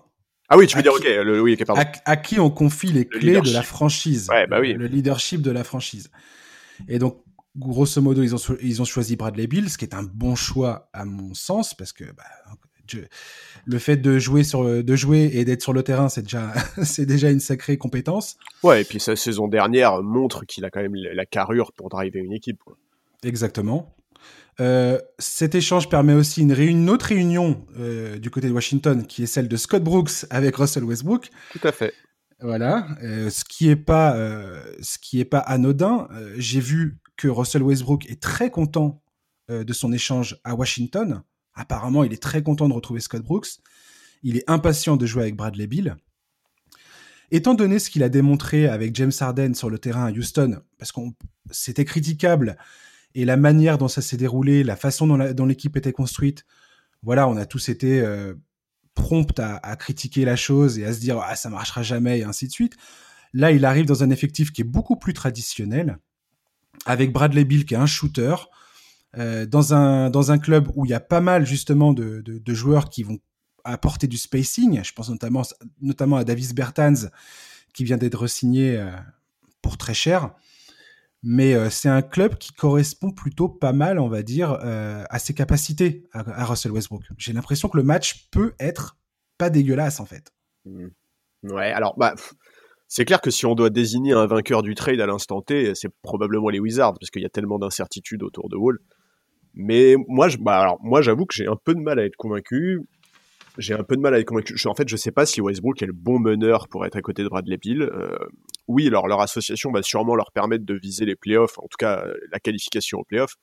Ah 0.49 0.57
oui, 0.57 0.67
tu 0.67 0.77
veux 0.77 0.83
dire, 0.83 0.93
ok, 0.93 1.05
le, 1.05 1.41
oui, 1.41 1.57
pardon. 1.57 1.83
À, 2.05 2.17
qui 2.17 2.39
on 2.39 2.51
confie 2.51 2.93
les 2.93 3.07
clés 3.07 3.41
de 3.41 3.53
la 3.53 3.63
franchise 3.63 4.29
ouais, 4.29 4.47
bah 4.47 4.61
oui. 4.61 4.75
Le 4.75 4.87
leadership 4.87 5.41
de 5.41 5.51
la 5.51 5.65
franchise. 5.65 6.11
Et 6.87 6.99
donc, 6.99 7.25
grosso 7.57 8.01
modo, 8.03 8.23
ils 8.23 8.35
ont, 8.35 8.57
ils 8.61 8.83
ont 8.83 8.85
choisi 8.85 9.17
Bradley 9.17 9.47
Bill, 9.47 9.71
ce 9.71 9.79
qui 9.79 9.85
est 9.85 9.95
un 9.95 10.03
bon 10.03 10.35
choix 10.37 10.91
à 10.93 11.05
mon 11.05 11.35
sens, 11.35 11.75
parce 11.75 11.93
que 11.93 12.05
bah, 12.05 12.25
le 13.67 13.79
fait 13.79 13.97
de 13.97 14.19
jouer 14.19 14.45
sur 14.45 14.83
de 14.83 14.97
jouer 14.97 15.31
et 15.35 15.45
d'être 15.45 15.63
sur 15.63 15.73
le 15.73 15.83
terrain, 15.83 16.09
c'est 16.09 16.23
déjà 16.23 16.53
c'est 16.83 17.07
déjà 17.07 17.31
une 17.31 17.41
sacrée 17.41 17.77
compétence. 17.77 18.37
Ouais, 18.63 18.83
et 18.83 18.85
puis 18.85 19.01
sa 19.01 19.17
saison 19.17 19.49
dernière 19.49 20.03
montre 20.03 20.45
qu'il 20.45 20.65
a 20.65 20.71
quand 20.71 20.83
même 20.83 20.95
la 20.95 21.27
carrure 21.27 21.73
pour 21.73 21.89
driver 21.89 22.21
une 22.21 22.33
équipe. 22.33 22.61
Exactement. 23.23 23.95
Euh, 24.61 25.01
cet 25.19 25.55
échange 25.55 25.89
permet 25.89 26.15
aussi 26.15 26.43
une, 26.43 26.57
une 26.59 26.91
autre 26.91 27.07
réunion 27.07 27.67
euh, 27.77 28.19
du 28.19 28.31
côté 28.31 28.49
de 28.49 28.53
Washington, 28.53 29.05
qui 29.07 29.25
est 29.25 29.27
celle 29.27 29.49
de 29.49 29.57
Scott 29.57 29.83
Brooks 29.83 30.27
avec 30.31 30.57
Russell 30.57 30.85
Westbrook. 30.85 31.31
Tout 31.53 31.67
à 31.67 31.73
fait. 31.73 31.93
Voilà, 32.41 32.89
euh, 33.03 33.31
ce 33.31 33.45
qui 33.45 33.71
est 33.71 33.77
pas 33.77 34.17
ce 34.81 34.99
qui 34.99 35.21
est 35.21 35.25
pas 35.25 35.39
anodin. 35.39 36.09
J'ai 36.37 36.61
vu 36.61 36.99
que 37.17 37.29
Russell 37.29 37.63
Westbrook 37.63 38.11
est 38.11 38.21
très 38.21 38.51
content 38.51 39.03
de 39.49 39.73
son 39.73 39.93
échange 39.93 40.39
à 40.45 40.55
Washington. 40.55 41.23
Apparemment, 41.55 42.05
il 42.05 42.13
est 42.13 42.23
très 42.23 42.43
content 42.43 42.69
de 42.69 42.75
retrouver 42.75 43.01
Scott 43.01 43.23
Brooks. 43.23 43.49
Il 44.23 44.37
est 44.37 44.45
impatient 44.49 44.97
de 44.97 45.07
jouer 45.07 45.23
avec 45.23 45.37
Bradley 45.37 45.67
Bill. 45.67 45.97
étant 47.31 47.55
donné 47.55 47.79
ce 47.79 47.91
qu'il 47.91 48.03
a 48.03 48.09
démontré 48.09 48.67
avec 48.67 48.95
James 48.97 49.13
Harden 49.19 49.55
sur 49.55 49.71
le 49.71 49.79
terrain 49.79 50.07
à 50.07 50.11
Houston, 50.11 50.61
parce 50.79 50.93
qu'on 50.93 51.15
c'était 51.51 51.85
critiquable 51.85 52.57
et 53.15 53.25
la 53.25 53.37
manière 53.37 53.79
dont 53.79 53.89
ça 53.89 54.03
s'est 54.03 54.17
déroulé, 54.17 54.65
la 54.65 54.77
façon 54.77 55.07
dont 55.07 55.47
l'équipe 55.47 55.77
était 55.77 55.93
construite, 55.93 56.45
voilà, 57.03 57.29
on 57.29 57.37
a 57.37 57.47
tous 57.47 57.69
été 57.69 58.01
euh, 58.01 58.35
prompts 58.95 59.39
à, 59.39 59.77
critiquer 59.77 60.25
la 60.25 60.37
chose 60.37 60.79
et 60.79 60.85
à 60.85 60.93
se 60.93 61.01
dire 61.01 61.19
ah 61.19 61.37
ça 61.37 61.51
marchera 61.51 61.83
jamais 61.83 62.21
et 62.21 62.25
ainsi 62.25 62.47
de 62.47 62.53
suite. 62.53 62.75
Là, 63.33 63.53
il 63.53 63.65
arrive 63.65 63.87
dans 63.87 64.03
un 64.03 64.11
effectif 64.11 64.53
qui 64.53 64.63
est 64.63 64.65
beaucoup 64.65 64.97
plus 64.97 65.13
traditionnel, 65.13 65.99
avec 66.87 67.13
Bradley 67.13 67.45
Bill 67.45 67.65
qui 67.65 67.75
est 67.75 67.79
un 67.79 67.87
shooter, 67.87 68.35
euh, 69.19 69.47
dans 69.47 69.75
un 69.75 70.11
dans 70.11 70.33
un 70.33 70.39
club 70.39 70.69
où 70.75 70.85
il 70.85 70.91
y 70.91 70.95
a 70.95 71.01
pas 71.01 71.21
mal 71.21 71.47
justement 71.47 71.93
de, 71.93 72.21
de, 72.21 72.55
joueurs 72.55 72.89
qui 72.89 73.03
vont 73.03 73.19
apporter 73.65 74.07
du 74.07 74.17
spacing. 74.17 74.83
Je 74.83 74.93
pense 74.93 75.09
notamment 75.09 75.43
notamment 75.81 76.17
à 76.17 76.25
Davis 76.25 76.55
Bertans 76.55 77.09
qui 77.73 77.85
vient 77.85 77.97
d'être 77.97 78.27
signé 78.27 78.77
euh, 78.77 78.91
pour 79.63 79.77
très 79.77 79.95
cher 79.95 80.35
mais 81.27 81.55
euh, 81.55 81.71
c'est 81.71 81.89
un 81.89 82.03
club 82.03 82.37
qui 82.37 82.53
correspond 82.53 83.11
plutôt 83.11 83.49
pas 83.49 83.73
mal, 83.73 83.99
on 83.99 84.09
va 84.09 84.23
dire, 84.23 84.59
à 84.61 85.19
ses 85.19 85.33
capacités 85.33 86.07
à, 86.13 86.45
Russell 86.45 86.71
Westbrook. 86.71 87.03
J'ai 87.17 87.33
l'impression 87.33 87.71
que 87.71 87.79
le 87.79 87.83
match 87.83 88.29
peut 88.31 88.53
être 88.61 88.99
pas 89.39 89.49
dégueulasse 89.49 90.01
en 90.01 90.05
fait. 90.05 90.35
Mmh. 90.67 90.89
Ouais, 91.45 91.73
alors 91.73 91.97
bah 91.97 92.15
c'est 92.89 93.05
clair 93.05 93.21
que 93.21 93.31
si 93.31 93.45
on 93.45 93.55
doit 93.55 93.71
désigner 93.71 94.13
un 94.13 94.27
vainqueur 94.27 94.63
du 94.63 94.75
trade 94.75 95.01
à 95.01 95.07
l'instant 95.07 95.43
T, 95.43 95.75
c'est 95.75 95.89
probablement 96.03 96.49
les 96.49 96.61
Wizards 96.61 96.95
parce 97.01 97.11
qu'il 97.11 97.23
y 97.23 97.27
a 97.27 97.31
tellement 97.31 97.59
d'incertitudes 97.59 98.23
autour 98.23 98.49
de 98.49 98.57
Wall. 98.57 98.79
Mais 99.55 99.97
moi, 100.09 100.29
je, 100.29 100.39
bah 100.39 100.59
alors 100.59 100.79
moi, 100.83 101.03
j'avoue 101.03 101.27
que 101.27 101.35
j'ai 101.35 101.47
un 101.47 101.57
peu 101.57 101.75
de 101.75 101.81
mal 101.81 101.99
à 101.99 102.05
être 102.05 102.17
convaincu 102.17 102.81
j'ai 103.59 103.75
un 103.75 103.85
peu 103.85 103.97
de 103.97 104.01
mal 104.01 104.15
à 104.15 104.19
être 104.19 104.27
convaincu. 104.27 104.55
en 104.67 104.75
fait, 104.75 104.89
je 104.89 104.97
sais 104.97 105.13
pas 105.13 105.27
si 105.27 105.41
Westbrook 105.41 105.81
est 105.83 105.87
le 105.87 105.93
bon 105.93 106.19
meneur 106.19 106.69
pour 106.69 106.85
être 106.87 106.97
à 106.97 107.03
côté 107.03 107.23
de 107.23 107.29
Bradley 107.29 107.57
Bill. 107.57 107.83
Euh, 107.83 108.17
oui, 108.67 108.89
alors 108.89 109.07
leur 109.07 109.21
association 109.21 109.71
va 109.71 109.83
sûrement 109.83 110.17
leur 110.17 110.33
permettre 110.33 110.65
de 110.65 110.75
viser 110.75 111.05
les 111.05 111.17
playoffs, 111.17 111.59
en 111.59 111.69
tout 111.69 111.77
cas 111.79 112.05
la 112.33 112.41
qualification 112.41 112.99
aux 112.99 113.05
playoffs. 113.05 113.37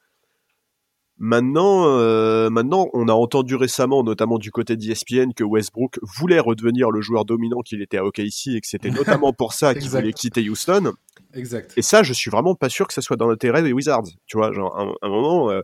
Maintenant, 1.17 1.85
euh, 1.85 2.49
maintenant, 2.49 2.89
on 2.93 3.07
a 3.07 3.13
entendu 3.13 3.55
récemment, 3.55 4.03
notamment 4.03 4.39
du 4.39 4.49
côté 4.49 4.75
d'ESPN, 4.75 5.33
que 5.35 5.43
Westbrook 5.43 5.99
voulait 6.01 6.39
redevenir 6.39 6.89
le 6.89 6.99
joueur 7.01 7.25
dominant 7.25 7.61
qu'il 7.61 7.81
était 7.83 7.97
à 7.97 8.05
OKC 8.05 8.47
et 8.47 8.61
que 8.61 8.67
c'était 8.67 8.89
notamment 8.89 9.31
pour 9.31 9.53
ça 9.53 9.75
qu'il 9.75 9.89
voulait 9.89 10.13
quitter 10.13 10.49
Houston. 10.49 10.93
Exact. 11.35 11.73
Et 11.77 11.83
ça, 11.83 12.01
je 12.01 12.11
suis 12.13 12.31
vraiment 12.31 12.55
pas 12.55 12.69
sûr 12.69 12.87
que 12.87 12.93
ça 12.93 13.01
soit 13.01 13.17
dans 13.17 13.27
l'intérêt 13.27 13.61
des 13.61 13.71
Wizards. 13.71 14.07
Tu 14.25 14.35
vois, 14.35 14.51
genre, 14.51 14.75
un, 14.79 14.93
un 15.03 15.09
moment, 15.09 15.51
euh, 15.51 15.61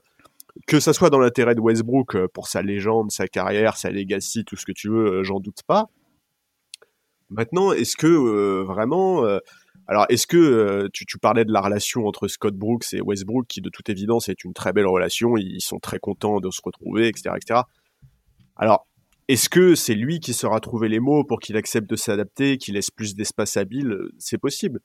que 0.66 0.80
ça 0.80 0.94
soit 0.94 1.10
dans 1.10 1.20
l'intérêt 1.20 1.56
de 1.56 1.62
Westbrook 1.62 2.16
euh, 2.16 2.28
pour 2.34 2.48
sa 2.48 2.62
légende, 2.62 3.12
sa 3.12 3.28
carrière, 3.28 3.78
sa 3.78 3.92
legacy, 3.92 4.44
tout 4.46 4.56
ce 4.56 4.66
que 4.66 4.72
tu 4.72 4.90
veux, 4.90 5.20
euh, 5.20 5.24
j'en 5.24 5.40
doute 5.40 5.62
pas. 5.66 5.90
Maintenant, 7.30 7.72
est-ce 7.74 7.98
que 7.98 8.08
euh, 8.08 8.64
vraiment, 8.64 9.26
alors 9.86 10.06
est-ce 10.08 10.28
que 10.28 10.88
tu, 10.94 11.18
parlais 11.18 11.44
de 11.44 11.52
la 11.52 11.60
relation 11.60 12.08
entre 12.08 12.30
Scott 12.30 12.56
Brooks 12.56 12.94
et 12.94 13.02
Westbrook, 13.02 13.48
qui 13.48 13.60
de 13.60 13.70
toute 13.70 13.90
évidence 13.90 14.30
est 14.30 14.46
une 14.46 14.54
très 14.54 14.72
belle 14.72 14.88
relation, 14.88 15.36
ils 15.36 15.60
sont 15.60 15.80
très 15.80 16.00
contents 16.00 16.40
de 16.40 16.50
se 16.50 16.62
retrouver, 16.64 17.10
etc., 17.10 17.36
etc. 17.36 17.62
Alors, 18.56 18.88
est-ce 19.28 19.50
que 19.50 19.76
c'est 19.76 19.94
lui 19.94 20.22
qui 20.22 20.34
saura 20.34 20.62
trouver 20.62 20.88
les 20.88 21.02
mots 21.02 21.26
pour 21.26 21.42
qu'il 21.42 21.58
accepte 21.58 21.90
de 21.90 21.98
s'adapter, 21.98 22.58
qu'il 22.58 22.76
laisse 22.76 22.92
plus 22.92 23.14
d'espace 23.14 23.58
à 23.58 23.66
Bill 23.66 23.94
C'est 24.20 24.38
possible. 24.38 24.80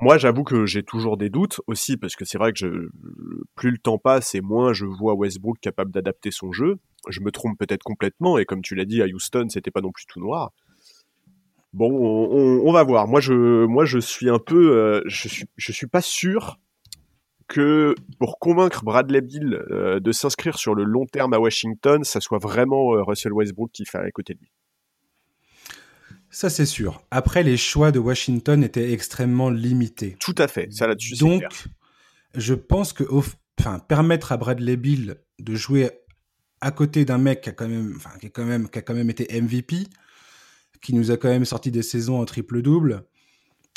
Moi, 0.00 0.16
j'avoue 0.16 0.44
que 0.44 0.64
j'ai 0.64 0.84
toujours 0.84 1.16
des 1.16 1.28
doutes 1.28 1.60
aussi, 1.66 1.96
parce 1.96 2.14
que 2.14 2.24
c'est 2.24 2.38
vrai 2.38 2.52
que 2.52 2.88
plus 3.56 3.72
le 3.72 3.78
temps 3.78 3.98
passe 3.98 4.36
et 4.36 4.40
moins 4.40 4.72
je 4.72 4.86
vois 4.86 5.14
Westbrook 5.14 5.58
capable 5.60 5.90
d'adapter 5.90 6.30
son 6.30 6.52
jeu. 6.52 6.76
Je 7.08 7.20
me 7.20 7.32
trompe 7.32 7.58
peut-être 7.58 7.82
complètement, 7.82 8.38
et 8.38 8.44
comme 8.44 8.62
tu 8.62 8.76
l'as 8.76 8.84
dit, 8.84 9.02
à 9.02 9.06
Houston, 9.06 9.48
c'était 9.48 9.72
pas 9.72 9.80
non 9.80 9.90
plus 9.90 10.06
tout 10.06 10.20
noir. 10.20 10.52
Bon, 11.72 11.90
on, 11.90 12.72
va 12.72 12.84
voir. 12.84 13.08
Moi, 13.08 13.20
je, 13.20 13.98
suis 13.98 14.30
un 14.30 14.38
peu, 14.38 14.76
euh, 14.76 15.02
je 15.06 15.28
suis, 15.28 15.46
suis 15.58 15.86
pas 15.88 16.00
sûr 16.00 16.58
que 17.48 17.96
pour 18.20 18.38
convaincre 18.38 18.84
Bradley 18.84 19.20
Bill 19.20 19.54
euh, 19.70 19.98
de 19.98 20.12
s'inscrire 20.12 20.58
sur 20.58 20.76
le 20.76 20.84
long 20.84 21.06
terme 21.06 21.32
à 21.34 21.40
Washington, 21.40 22.04
ça 22.04 22.20
soit 22.20 22.38
vraiment 22.38 22.94
euh, 22.94 23.02
Russell 23.02 23.32
Westbrook 23.32 23.70
qui 23.72 23.84
fait 23.84 23.98
à 23.98 24.10
côté 24.12 24.34
de 24.34 24.38
lui. 24.38 24.52
Ça, 26.30 26.50
c'est 26.50 26.66
sûr. 26.66 27.02
Après, 27.10 27.42
les 27.42 27.56
choix 27.56 27.90
de 27.90 27.98
Washington 27.98 28.62
étaient 28.62 28.92
extrêmement 28.92 29.50
limités. 29.50 30.16
Tout 30.20 30.34
à 30.38 30.48
fait. 30.48 30.72
Ça, 30.72 30.86
là-dessus, 30.86 31.16
Donc, 31.16 31.42
je 32.34 32.54
pense 32.54 32.92
que 32.92 33.04
enfin, 33.58 33.78
permettre 33.78 34.32
à 34.32 34.36
Bradley 34.36 34.76
Bill 34.76 35.16
de 35.38 35.54
jouer 35.54 35.90
à 36.60 36.70
côté 36.70 37.04
d'un 37.04 37.18
mec 37.18 37.42
qui 37.42 37.48
a 37.48 37.52
quand 37.52 37.68
même, 37.68 37.94
enfin, 37.96 38.10
qui 38.20 38.26
a 38.26 38.30
quand 38.30 38.44
même, 38.44 38.68
qui 38.68 38.78
a 38.78 38.82
quand 38.82 38.94
même 38.94 39.10
été 39.10 39.40
MVP, 39.40 39.86
qui 40.82 40.94
nous 40.94 41.10
a 41.10 41.16
quand 41.16 41.28
même 41.28 41.44
sorti 41.44 41.70
des 41.70 41.82
saisons 41.82 42.20
en 42.20 42.24
triple-double, 42.24 43.04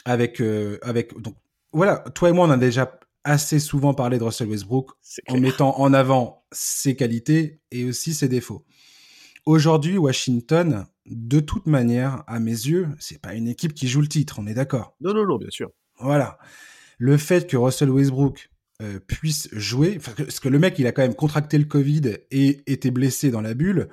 avec, 0.05 0.41
euh, 0.41 0.77
avec, 0.81 1.19
donc, 1.19 1.35
voilà, 1.71 1.99
toi 2.15 2.29
et 2.29 2.31
moi, 2.33 2.47
on 2.47 2.51
a 2.51 2.57
déjà 2.57 2.99
assez 3.23 3.59
souvent 3.59 3.93
parlé 3.93 4.17
de 4.17 4.23
Russell 4.23 4.49
Westbrook 4.49 4.91
en 5.29 5.39
mettant 5.39 5.79
en 5.79 5.93
avant 5.93 6.43
ses 6.51 6.95
qualités 6.95 7.61
et 7.71 7.85
aussi 7.85 8.13
ses 8.13 8.27
défauts. 8.27 8.65
Aujourd'hui, 9.45 9.97
Washington, 9.97 10.85
de 11.05 11.39
toute 11.39 11.65
manière, 11.65 12.23
à 12.27 12.39
mes 12.39 12.51
yeux, 12.51 12.89
c'est 12.99 13.19
pas 13.19 13.33
une 13.33 13.47
équipe 13.47 13.73
qui 13.73 13.87
joue 13.87 14.01
le 14.01 14.07
titre, 14.07 14.37
on 14.39 14.47
est 14.47 14.53
d'accord. 14.53 14.95
Non, 15.01 15.13
non, 15.13 15.25
non, 15.25 15.37
bien 15.37 15.49
sûr. 15.49 15.71
Voilà. 15.99 16.37
Le 16.97 17.17
fait 17.17 17.49
que 17.49 17.57
Russell 17.57 17.89
Westbrook 17.89 18.49
euh, 18.81 18.99
puisse 18.99 19.49
jouer, 19.51 19.99
parce 20.15 20.39
que 20.39 20.49
le 20.49 20.59
mec, 20.59 20.77
il 20.79 20.87
a 20.87 20.91
quand 20.91 21.01
même 21.01 21.15
contracté 21.15 21.57
le 21.57 21.65
Covid 21.65 22.17
et 22.31 22.61
été 22.71 22.91
blessé 22.91 23.31
dans 23.31 23.41
la 23.41 23.53
bulle, 23.53 23.89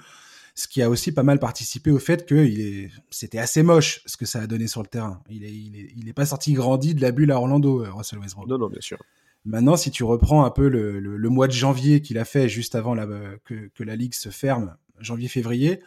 ce 0.54 0.66
qui 0.66 0.82
a 0.82 0.90
aussi 0.90 1.12
pas 1.12 1.22
mal 1.22 1.38
participé 1.38 1.90
au 1.90 1.98
fait 1.98 2.26
que 2.26 2.34
est... 2.34 2.90
c'était 3.10 3.38
assez 3.38 3.62
moche 3.62 4.00
ce 4.06 4.16
que 4.16 4.26
ça 4.26 4.40
a 4.40 4.46
donné 4.46 4.66
sur 4.66 4.82
le 4.82 4.88
terrain. 4.88 5.22
Il 5.30 5.44
est, 5.44 5.52
il 5.52 6.08
est, 6.08 6.12
pas 6.12 6.26
sorti 6.26 6.52
grandi 6.52 6.94
de 6.94 7.00
la 7.00 7.12
bulle 7.12 7.30
à 7.30 7.36
Orlando, 7.36 7.84
euh, 7.84 7.92
Russell 7.92 8.18
Westbrook. 8.18 8.48
Non, 8.48 8.58
non, 8.58 8.68
bien 8.68 8.80
sûr. 8.80 8.98
Maintenant, 9.44 9.76
si 9.76 9.90
tu 9.90 10.04
reprends 10.04 10.44
un 10.44 10.50
peu 10.50 10.68
le, 10.68 11.28
mois 11.28 11.46
de 11.46 11.52
janvier 11.52 12.02
qu'il 12.02 12.18
a 12.18 12.24
fait 12.24 12.48
juste 12.48 12.74
avant 12.74 12.94
la, 12.94 13.06
que, 13.44 13.70
que, 13.74 13.84
la 13.84 13.96
ligue 13.96 14.14
se 14.14 14.30
ferme, 14.30 14.76
janvier-février, 15.00 15.80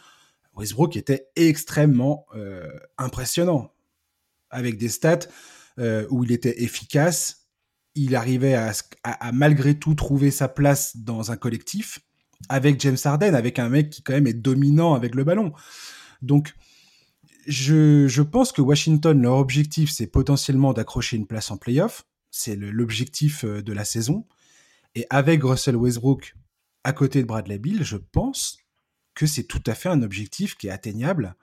Westbrook 0.62 0.96
était 0.96 1.28
extrêmement 1.36 2.28
euh, 2.36 2.70
impressionnant, 3.00 3.74
avec 4.52 4.78
des 4.78 4.90
stats 4.90 5.28
euh, 5.80 6.06
où 6.12 6.24
il 6.24 6.32
était 6.32 6.64
efficace, 6.64 7.48
il 7.96 8.16
arrivait 8.16 8.54
à, 8.54 9.32
malgré 9.34 9.78
tout 9.78 9.96
trouver 9.96 10.30
sa 10.30 10.48
place 10.48 10.96
dans 10.98 11.32
un 11.32 11.36
collectif, 11.36 12.00
avec 12.48 12.80
James 12.80 12.98
Harden, 13.04 13.34
avec 13.34 13.58
un 13.58 13.70
mec 13.70 13.90
qui 13.90 14.04
quand 14.04 14.14
même 14.14 14.28
est 14.28 14.34
dominant 14.34 14.94
avec 14.94 15.16
le 15.16 15.24
ballon. 15.24 15.52
Donc, 16.22 16.54
je, 17.48 18.22
pense 18.22 18.52
que 18.52 18.62
Washington, 18.62 19.20
leur 19.20 19.38
objectif, 19.38 19.90
c'est 19.90 20.08
potentiellement 20.08 20.74
d'accrocher 20.74 21.18
une 21.18 21.26
place 21.26 21.50
en 21.50 21.58
playoff. 21.58 22.06
C'est 22.30 22.56
l'objectif 22.56 23.44
euh, 23.44 23.64
de 23.64 23.74
la 23.74 23.84
saison. 23.84 24.28
Et 24.94 25.08
avec 25.10 25.42
Russell 25.44 25.76
Westbrook 25.76 26.36
à 26.84 26.94
côté 26.94 27.22
de 27.22 27.28
Bradley 27.28 27.58
Bill, 27.58 27.84
je 27.84 27.98
pense 27.98 28.61
que 29.14 29.26
c'est 29.26 29.44
tout 29.44 29.64
à 29.68 29.74
fait 29.74 29.90
un 29.90 30.02
objectif 30.02 30.56
qui 30.56 30.68
est 30.68 30.72
atteignable. 30.72 31.36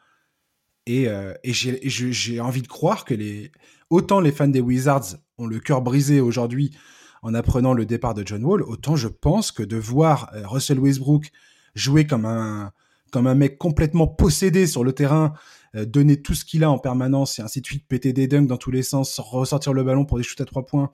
Et, 0.87 1.09
euh, 1.09 1.35
j'ai 1.45 2.41
envie 2.41 2.63
de 2.63 2.69
croire 2.69 3.05
que 3.05 3.15
les, 3.15 3.53
autant 3.91 4.21
les 4.21 4.33
fans 4.33 4.49
des 4.49 4.61
Wizards 4.61 5.17
ont 5.37 5.47
le 5.47 5.61
cœur 5.61 5.83
brisé 5.83 6.21
aujourd'hui 6.21 6.77
en 7.23 7.35
apprenant 7.35 7.75
le 7.75 7.85
départ 7.85 8.15
de 8.15 8.27
John 8.27 8.45
Wall, 8.45 8.63
autant 8.63 8.97
je 8.97 9.09
pense 9.09 9.53
que 9.53 9.63
de 9.63 9.77
voir 9.77 10.31
euh, 10.35 10.47
Russell 10.47 10.79
Westbrook 10.79 11.31
jouer 11.75 12.07
comme 12.07 12.25
un, 12.25 12.73
comme 13.11 13.27
un 13.27 13.35
mec 13.35 13.59
complètement 13.59 14.07
possédé 14.07 14.67
sur 14.67 14.85
le 14.85 14.93
terrain, 14.93 15.35
euh, 15.75 15.85
donner 15.85 16.23
tout 16.23 16.35
ce 16.35 16.45
qu'il 16.45 16.65
a 16.65 16.71
en 16.71 16.79
permanence 16.79 17.39
et 17.39 17.43
ainsi 17.43 17.61
de 17.61 17.67
suite, 17.67 17.87
péter 17.87 18.13
des 18.13 18.29
dunks 18.29 18.47
dans 18.47 18.57
tous 18.57 18.71
les 18.71 18.83
sens, 18.83 19.19
ressortir 19.19 19.73
le 19.73 19.83
ballon 19.83 20.07
pour 20.07 20.17
des 20.17 20.25
shoots 20.25 20.41
à 20.41 20.45
trois 20.45 20.65
points 20.65 20.91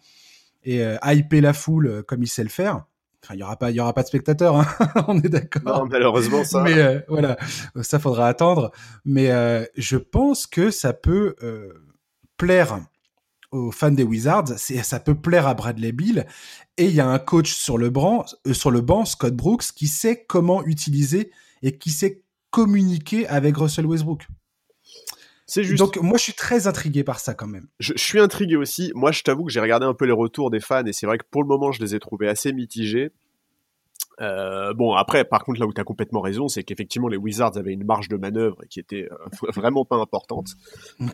et 0.65 0.83
hyper 1.05 1.43
la 1.43 1.53
foule 1.53 2.03
comme 2.09 2.23
il 2.23 2.27
sait 2.27 2.43
le 2.43 2.49
faire, 2.49 2.87
Enfin, 3.25 3.35
il 3.35 3.41
y 3.41 3.43
aura 3.43 3.57
pas, 3.57 3.71
il 3.71 3.77
y 3.77 3.81
aura 3.81 3.95
pas 3.95 4.03
de 4.03 4.09
spectateurs, 4.09 4.57
hein 4.57 4.67
on 5.09 5.19
est 5.19 5.31
d'accord. 5.31 5.87
malheureusement 5.89 6.45
ça. 6.45 6.63
Mais 6.63 6.75
euh, 6.75 7.01
voilà, 7.09 7.39
ça 7.81 7.99
faudra 7.99 8.29
attendre. 8.29 8.71
Mais 9.07 9.31
euh, 9.31 9.65
je 9.77 9.97
pense 9.97 10.47
que 10.47 10.71
ça 10.71 10.93
peut 10.93 11.35
euh, 11.43 11.73
plaire 12.37 12.81
aux 13.51 13.71
fans 13.71 13.93
des 13.93 14.03
Wizards, 14.03 14.49
ça 14.59 15.01
peut 15.01 15.15
plaire 15.15 15.47
à 15.47 15.55
Bradley 15.55 15.93
Bill. 15.93 16.27
Et 16.77 16.87
il 16.87 16.95
y 16.95 17.01
a 17.01 17.07
un 17.07 17.19
coach 17.19 17.55
sur 17.55 17.79
le, 17.79 17.89
banc, 17.89 18.27
sur 18.53 18.71
le 18.71 18.81
banc, 18.81 19.05
Scott 19.05 19.35
Brooks, 19.35 19.73
qui 19.75 19.87
sait 19.87 20.25
comment 20.27 20.65
utiliser 20.65 21.31
et 21.63 21.79
qui 21.79 21.91
sait 21.91 22.25
communiquer 22.51 23.27
avec 23.29 23.57
Russell 23.57 23.87
Westbrook. 23.87 24.27
C'est 25.47 25.63
juste. 25.63 25.79
Donc 25.79 25.99
moi 25.99 26.17
je 26.17 26.23
suis 26.23 26.33
très 26.33 26.67
intrigué 26.67 27.05
par 27.05 27.21
ça 27.21 27.35
quand 27.35 27.47
même. 27.47 27.69
Je, 27.79 27.93
suis 27.97 28.19
intrigué 28.19 28.57
aussi. 28.57 28.93
Moi 28.95 29.13
je 29.13 29.23
t'avoue 29.23 29.45
que 29.45 29.53
j'ai 29.53 29.61
regardé 29.61 29.87
un 29.87 29.95
peu 29.95 30.07
les 30.07 30.13
retours 30.13 30.51
des 30.51 30.61
fans 30.61 30.85
et 30.85 30.93
c'est 30.93 31.07
vrai 31.07 31.19
que 31.19 31.25
pour 31.31 31.43
le 31.43 31.49
moment 31.49 31.73
je 31.73 31.83
les 31.83 31.95
ai 31.95 31.99
trouvés 32.01 32.29
assez 32.29 32.53
mitigés. 32.53 33.11
Euh, 34.21 34.73
bon 34.75 34.95
après 34.95 35.25
par 35.25 35.45
contre 35.45 35.59
là 35.59 35.67
où 35.67 35.73
tu 35.73 35.81
as 35.81 35.85
complètement 35.85 36.21
raison 36.21 36.47
c'est 36.47 36.63
qu'effectivement 36.63 37.09
les 37.09 37.17
Wizards 37.17 37.57
avaient 37.57 37.73
une 37.73 37.85
marge 37.85 38.09
de 38.09 38.17
manœuvre 38.17 38.59
qui 38.71 38.79
était 38.79 39.09
euh, 39.11 39.49
vraiment 39.55 39.85
pas 39.85 39.97
importante. 39.97 40.49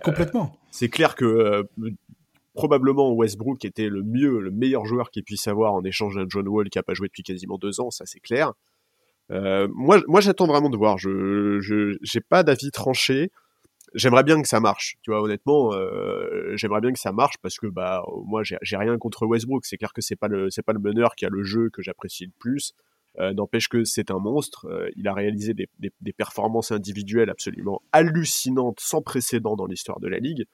Complètement. 0.05 0.53
Euh, 0.55 0.67
c'est 0.71 0.89
clair 0.89 1.17
que 1.17 1.67
probablement 2.55 3.13
Westbrook 3.13 3.65
était 3.65 3.89
le 3.89 4.03
mieux, 4.03 4.39
le 4.41 4.51
meilleur 4.51 4.85
joueur 4.85 5.11
qu'il 5.11 5.25
puisse 5.25 5.49
avoir 5.49 5.73
en 5.73 5.83
échange 5.83 6.15
d'un 6.15 6.27
John 6.29 6.47
Wall 6.47 6.69
qui 6.69 6.79
a 6.79 6.83
pas 6.85 6.95
joué 6.95 7.09
depuis 7.09 7.23
quasiment 7.23 7.59
deux 7.59 7.81
ans, 7.81 7.91
ça 7.91 8.05
c'est 8.07 8.21
clair. 8.21 8.53
moi, 9.29 10.01
moi 10.07 10.21
j'attends 10.21 10.47
vraiment 10.47 10.71
de 10.71 10.77
voir. 10.77 10.99
Je, 10.99 11.97
j'ai 12.03 12.21
pas 12.21 12.45
d'avis 12.45 12.71
tranché. 12.71 13.33
J'aimerais 13.95 14.25
bien 14.25 14.41
que 14.41 14.49
ça 14.49 14.61
marche. 14.61 14.97
Tu 15.03 15.11
vois, 15.11 15.23
honnêtement, 15.23 15.73
euh, 15.75 16.57
j'aimerais 16.57 16.81
bien 16.81 16.93
que 16.93 16.99
ça 16.99 17.13
marche 17.13 17.37
parce 17.43 17.57
que 17.57 17.67
bah 17.67 18.03
moi 18.27 18.43
j'ai 18.45 18.77
rien 18.77 18.97
contre 18.99 19.27
Westbrook. 19.27 19.65
C'est 19.65 19.77
clair 19.77 19.93
que 19.93 20.01
c'est 20.01 20.17
pas 20.17 20.29
le 20.29 20.51
c'est 20.51 20.63
pas 20.63 20.73
le 20.73 20.79
meneur 20.79 21.15
qui 21.15 21.25
a 21.25 21.29
le 21.29 21.43
jeu 21.43 21.71
que 21.71 21.83
j'apprécie 21.83 22.27
le 22.27 22.33
plus. 22.39 22.75
Euh, 23.19 23.33
N'empêche 23.35 23.69
que 23.69 23.85
c'est 23.85 24.11
un 24.11 24.19
monstre. 24.19 24.67
Euh, 24.67 24.89
il 24.97 25.09
a 25.09 25.15
réalisé 25.15 25.53
des, 25.53 25.69
des, 25.79 26.13
performances 26.13 26.71
individuelles 26.71 27.29
absolument 27.29 27.83
hallucinantes, 27.91 28.79
sans 28.81 29.03
précédent 29.03 29.57
dans 29.57 29.67
l'histoire 29.67 29.99
de 29.99 30.07
la 30.07 30.19
ligue. 30.19 30.45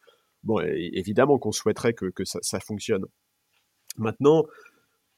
Bon, 0.42 0.60
évidemment 0.60 1.38
qu'on 1.38 1.52
souhaiterait 1.52 1.92
que, 1.92 2.06
que 2.06 2.24
ça, 2.24 2.60
fonctionne. 2.60 3.04
Maintenant, 3.98 4.44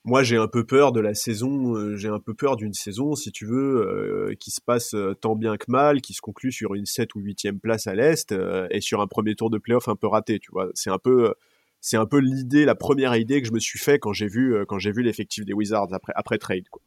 moi 0.09 0.23
j'ai 0.23 0.37
un 0.37 0.49
peu 0.49 0.65
peur 0.65 0.93
de 0.93 1.01
la 1.01 1.15
saison, 1.15 1.77
euh, 1.77 1.97
j'ai 1.97 2.09
un 2.09 2.19
peu 2.19 2.35
peur 2.35 2.57
d'une 2.57 2.73
saison, 2.73 3.15
si 3.15 3.31
tu 3.31 3.47
veux, 3.47 3.87
euh, 3.87 4.35
qui 4.41 4.51
se 4.51 4.61
passe 4.61 4.95
euh, 4.95 5.15
tant 5.15 5.37
bien 5.37 5.57
que 5.57 5.71
mal, 5.71 6.01
qui 6.01 6.15
se 6.15 6.21
conclut 6.21 6.51
sur 6.51 6.75
une 6.75 6.87
7 6.87 7.15
ou 7.15 7.21
8 7.21 7.53
place 7.61 7.87
à 7.87 7.95
l'Est 7.95 8.35
et 8.71 8.81
sur 8.81 9.01
un 9.01 9.07
premier 9.07 9.35
tour 9.35 9.51
de 9.51 9.59
playoff 9.59 9.89
un 9.89 9.97
peu 9.97 10.07
raté, 10.09 10.39
tu 10.41 10.51
vois. 10.51 10.69
C'est 10.75 10.91
un 10.91 10.99
peu 10.99 11.35
c'est 11.81 11.97
un 11.97 12.07
peu 12.07 12.19
l'idée, 12.19 12.65
la 12.65 12.75
première 12.75 13.15
idée 13.15 13.41
que 13.41 13.47
je 13.47 13.53
me 13.53 13.61
suis 13.61 13.79
fait 13.79 13.99
quand 13.99 14.13
j'ai 14.13 14.27
vu 14.27 14.57
quand 14.67 14.79
j'ai 14.79 14.91
vu 14.91 15.03
l'effectif 15.03 15.45
des 15.45 15.53
Wizards 15.53 15.93
après 15.93 16.13
après 16.17 16.39
trade 16.39 16.69
quoi. 16.71 16.83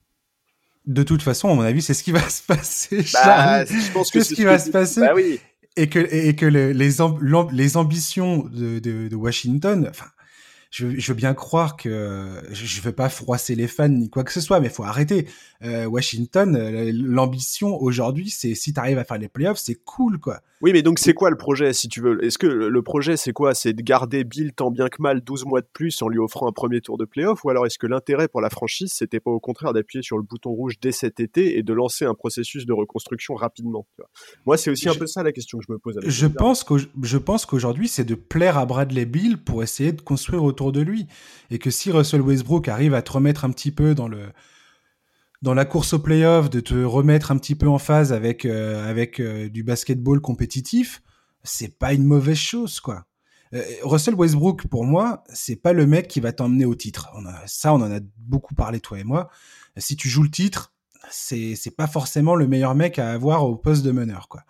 De 0.88 1.04
toute 1.04 1.22
façon, 1.22 1.52
à 1.52 1.54
mon 1.54 1.62
avis, 1.62 1.84
c'est 1.84 1.94
ce 1.94 2.04
qui 2.04 2.12
va 2.12 2.22
se 2.30 2.42
passer. 2.42 3.06
Bah, 3.14 3.66
je 3.66 3.92
pense 3.94 4.10
que 4.10 4.20
c'est 4.20 4.30
ce 4.30 4.34
qui 4.34 4.44
va 4.44 4.58
se 4.58 4.72
passer. 4.72 5.02
Bah 5.02 5.14
oui. 5.16 5.40
Et 5.78 5.88
que, 5.88 6.00
et 6.00 6.36
que 6.36 6.46
les, 6.48 6.74
les 6.74 7.78
ambitions 7.78 8.40
de, 8.40 8.80
de, 8.80 9.08
de 9.08 9.16
Washington, 9.16 9.88
enfin, 9.90 10.08
je, 10.72 10.86
veux 10.86 11.14
bien 11.14 11.34
croire 11.34 11.76
que 11.76 12.42
je, 12.50 12.80
ne 12.80 12.82
veux 12.82 12.94
pas 12.94 13.10
froisser 13.10 13.56
les 13.56 13.68
fans 13.68 13.90
ni 13.90 14.10
quoi 14.10 14.24
que 14.24 14.32
ce 14.32 14.40
soit, 14.40 14.62
mais 14.62 14.70
faut 14.70 14.86
arrêter. 14.86 15.28
Euh, 15.64 15.86
Washington, 15.86 16.56
euh, 16.56 16.92
l'ambition 16.94 17.76
aujourd'hui, 17.82 18.30
c'est 18.30 18.56
si 18.56 18.74
tu 18.74 18.80
arrives 18.80 18.98
à 18.98 19.04
faire 19.04 19.18
les 19.18 19.28
playoffs, 19.28 19.60
c'est 19.60 19.76
cool, 19.76 20.18
quoi. 20.18 20.42
Oui, 20.62 20.74
mais 20.74 20.84
donc 20.84 21.00
c'est 21.00 21.14
quoi 21.14 21.30
le 21.30 21.38
projet, 21.38 21.74
si 21.74 21.88
tu 21.88 22.02
veux? 22.02 22.24
Est-ce 22.24 22.38
que 22.38 22.46
le 22.46 22.82
projet, 22.84 23.18
c'est 23.18 23.34
quoi? 23.34 23.56
C'est 23.56 23.74
de 23.74 23.82
garder 23.82 24.24
Bill 24.24 24.54
tant 24.54 24.70
bien 24.70 24.90
que 24.90 25.02
mal 25.02 25.22
12 25.22 25.46
mois 25.46 25.62
de 25.62 25.68
plus 25.74 26.02
en 26.02 26.08
lui 26.08 26.20
offrant 26.20 26.48
un 26.48 26.52
premier 26.52 26.82
tour 26.82 26.98
de 26.98 27.06
playoff? 27.06 27.44
Ou 27.44 27.50
alors 27.50 27.66
est-ce 27.66 27.80
que 27.80 27.88
l'intérêt 27.88 28.28
pour 28.28 28.42
la 28.42 28.50
franchise, 28.50 28.92
c'était 28.94 29.20
pas 29.20 29.32
au 29.32 29.40
contraire 29.40 29.74
d'appuyer 29.74 30.04
sur 30.04 30.18
le 30.18 30.24
bouton 30.24 30.52
rouge 30.52 30.80
dès 30.80 30.92
cet 30.92 31.20
été 31.20 31.58
et 31.58 31.64
de 31.64 31.74
lancer 31.74 32.06
un 32.06 32.14
processus 32.14 32.66
de 32.66 32.74
reconstruction 32.74 33.34
rapidement 33.34 33.88
Moi, 34.46 34.58
c'est 34.58 34.70
aussi 34.70 34.88
un 34.88 34.96
peu 34.96 35.08
ça 35.08 35.24
la 35.24 35.32
question 35.32 35.58
que 35.58 35.66
je 35.68 35.72
me 35.72 35.80
pose. 35.80 36.00
je, 36.06 36.28
pense 36.28 36.66
je 37.02 37.18
pense 37.18 37.46
qu'aujourd'hui, 37.46 37.88
c'est 37.88 38.06
de 38.06 38.16
plaire 38.16 38.58
à 38.58 38.66
Bradley 38.66 39.06
Bill 39.06 39.38
pour 39.38 39.64
essayer 39.64 39.92
de 39.92 40.02
construire 40.02 40.44
autour 40.44 40.72
de 40.72 40.82
lui. 40.82 41.08
Et 41.50 41.58
que 41.58 41.72
si 41.72 41.92
Russell 41.92 42.22
Westbrook 42.22 42.68
arrive 42.68 42.94
à 42.94 43.02
te 43.02 43.12
remettre 43.12 43.46
un 43.46 43.52
petit 43.52 43.72
peu 43.72 43.96
dans 43.96 44.08
le 44.08 44.20
dans 45.42 45.54
la 45.54 45.66
course 45.66 45.94
au 45.94 46.00
playoff, 46.00 46.50
de 46.50 46.60
te 46.60 46.76
remettre 46.76 47.32
un 47.32 47.38
petit 47.38 47.56
peu 47.56 47.68
en 47.68 47.80
phase 47.80 48.14
avec 48.14 48.46
euh, 48.46 48.88
avec 48.88 49.20
euh, 49.20 49.50
du 49.50 49.64
basketball 49.64 50.22
compétitif, 50.22 51.02
c'est 51.44 51.78
pas 51.80 51.94
une 51.94 52.06
mauvaise 52.06 52.38
chose 52.38 52.80
quoi. 52.80 53.06
Euh, 53.54 53.64
Russell 53.84 54.16
Westbrook 54.16 54.68
pour 54.68 54.86
moi, 54.86 55.24
c'est 55.34 55.56
pas 55.56 55.74
le 55.74 55.88
mec 55.88 56.08
qui 56.08 56.20
va 56.20 56.32
t'emmener 56.32 56.66
au 56.66 56.76
titre. 56.76 57.10
Ça, 57.48 57.74
on 57.74 57.82
en 57.82 57.92
a 57.92 58.00
beaucoup 58.18 58.56
parlé 58.56 58.80
toi 58.80 59.00
et 59.00 59.04
moi. 59.04 59.30
Si 59.78 59.96
tu 59.96 60.10
joues 60.10 60.24
le 60.24 60.32
titre, 60.32 60.74
c'est 61.10 61.76
pas 61.76 61.88
forcément 61.88 62.36
le 62.36 62.48
meilleur 62.48 62.76
mec 62.76 63.00
à 63.00 63.12
avoir 63.12 63.44
au 63.46 63.56
poste 63.56 63.84
de 63.84 63.92
meneur 63.92 64.28
quoi. 64.30 64.44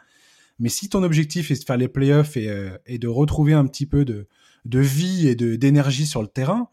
Mais 0.60 0.70
si 0.70 0.90
ton 0.90 1.02
objectif 1.02 1.50
est 1.50 1.60
de 1.60 1.64
faire 1.64 1.78
les 1.78 1.88
playoffs 1.88 2.38
et, 2.38 2.70
et 2.86 3.00
de 3.00 3.08
retrouver 3.08 3.54
un 3.54 3.66
petit 3.66 3.86
peu 3.86 4.06
de 4.06 4.28
de 4.66 4.80
vie 4.80 5.28
et 5.28 5.36
d'énergie 5.36 6.06
sur 6.06 6.22
le 6.22 6.28
terrain, 6.28 6.70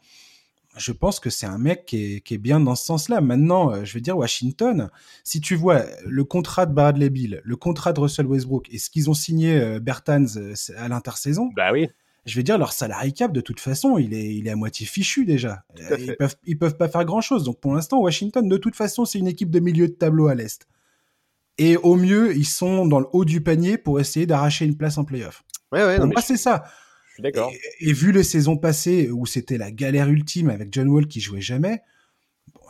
je 0.78 0.92
pense 0.92 1.20
que 1.20 1.30
c'est 1.30 1.46
un 1.46 1.58
mec 1.58 1.86
qui 1.86 2.14
est, 2.14 2.20
qui 2.20 2.34
est, 2.34 2.38
bien 2.38 2.60
dans 2.60 2.74
ce 2.74 2.84
sens-là. 2.84 3.20
Maintenant, 3.20 3.72
euh, 3.72 3.84
je 3.84 3.94
veux 3.94 4.00
dire, 4.00 4.16
Washington, 4.16 4.90
si 5.24 5.40
tu 5.40 5.54
vois 5.54 5.84
le 6.06 6.24
contrat 6.24 6.66
de 6.66 6.72
Bradley 6.72 7.10
Bill, 7.10 7.40
le 7.44 7.56
contrat 7.56 7.92
de 7.92 8.00
Russell 8.00 8.26
Westbrook 8.26 8.68
et 8.70 8.78
ce 8.78 8.90
qu'ils 8.90 9.10
ont 9.10 9.14
signé 9.14 9.58
euh, 9.58 9.80
Bertans 9.80 10.36
euh, 10.36 10.54
à 10.76 10.88
l'intersaison, 10.88 11.50
bah 11.56 11.72
oui. 11.72 11.88
je 12.26 12.36
veux 12.36 12.42
dire, 12.42 12.58
leur 12.58 12.72
salarié 12.72 13.12
cap, 13.12 13.32
de 13.32 13.40
toute 13.40 13.60
façon, 13.60 13.98
il 13.98 14.14
est, 14.14 14.34
il 14.34 14.46
est 14.46 14.50
à 14.50 14.56
moitié 14.56 14.86
fichu 14.86 15.24
déjà. 15.24 15.64
Ils 15.98 16.16
peuvent, 16.16 16.36
ils 16.44 16.58
peuvent 16.58 16.76
pas 16.76 16.88
faire 16.88 17.04
grand-chose. 17.04 17.44
Donc 17.44 17.60
pour 17.60 17.74
l'instant, 17.74 18.00
Washington, 18.00 18.48
de 18.48 18.56
toute 18.56 18.76
façon, 18.76 19.04
c'est 19.04 19.18
une 19.18 19.28
équipe 19.28 19.50
de 19.50 19.60
milieu 19.60 19.88
de 19.88 19.94
tableau 19.94 20.28
à 20.28 20.34
l'Est. 20.34 20.68
Et 21.58 21.76
au 21.76 21.96
mieux, 21.96 22.36
ils 22.36 22.46
sont 22.46 22.86
dans 22.86 23.00
le 23.00 23.06
haut 23.12 23.24
du 23.24 23.40
panier 23.40 23.78
pour 23.78 23.98
essayer 23.98 24.26
d'arracher 24.26 24.64
une 24.64 24.76
place 24.76 24.96
en 24.96 25.04
playoff. 25.04 25.42
Ouais, 25.72 25.84
ouais, 25.84 25.96
pour 25.96 26.06
moi, 26.06 26.22
c'est 26.22 26.36
ça. 26.36 26.64
D'accord. 27.18 27.52
Et, 27.80 27.92
vu 27.92 28.12
les 28.12 28.22
saisons 28.22 28.56
passées 28.56 29.10
où 29.10 29.26
c'était 29.26 29.58
la 29.58 29.70
galère 29.70 30.08
ultime 30.08 30.50
avec 30.50 30.72
John 30.72 30.88
Wall 30.88 31.06
qui 31.06 31.20
jouait 31.20 31.40
jamais, 31.40 31.80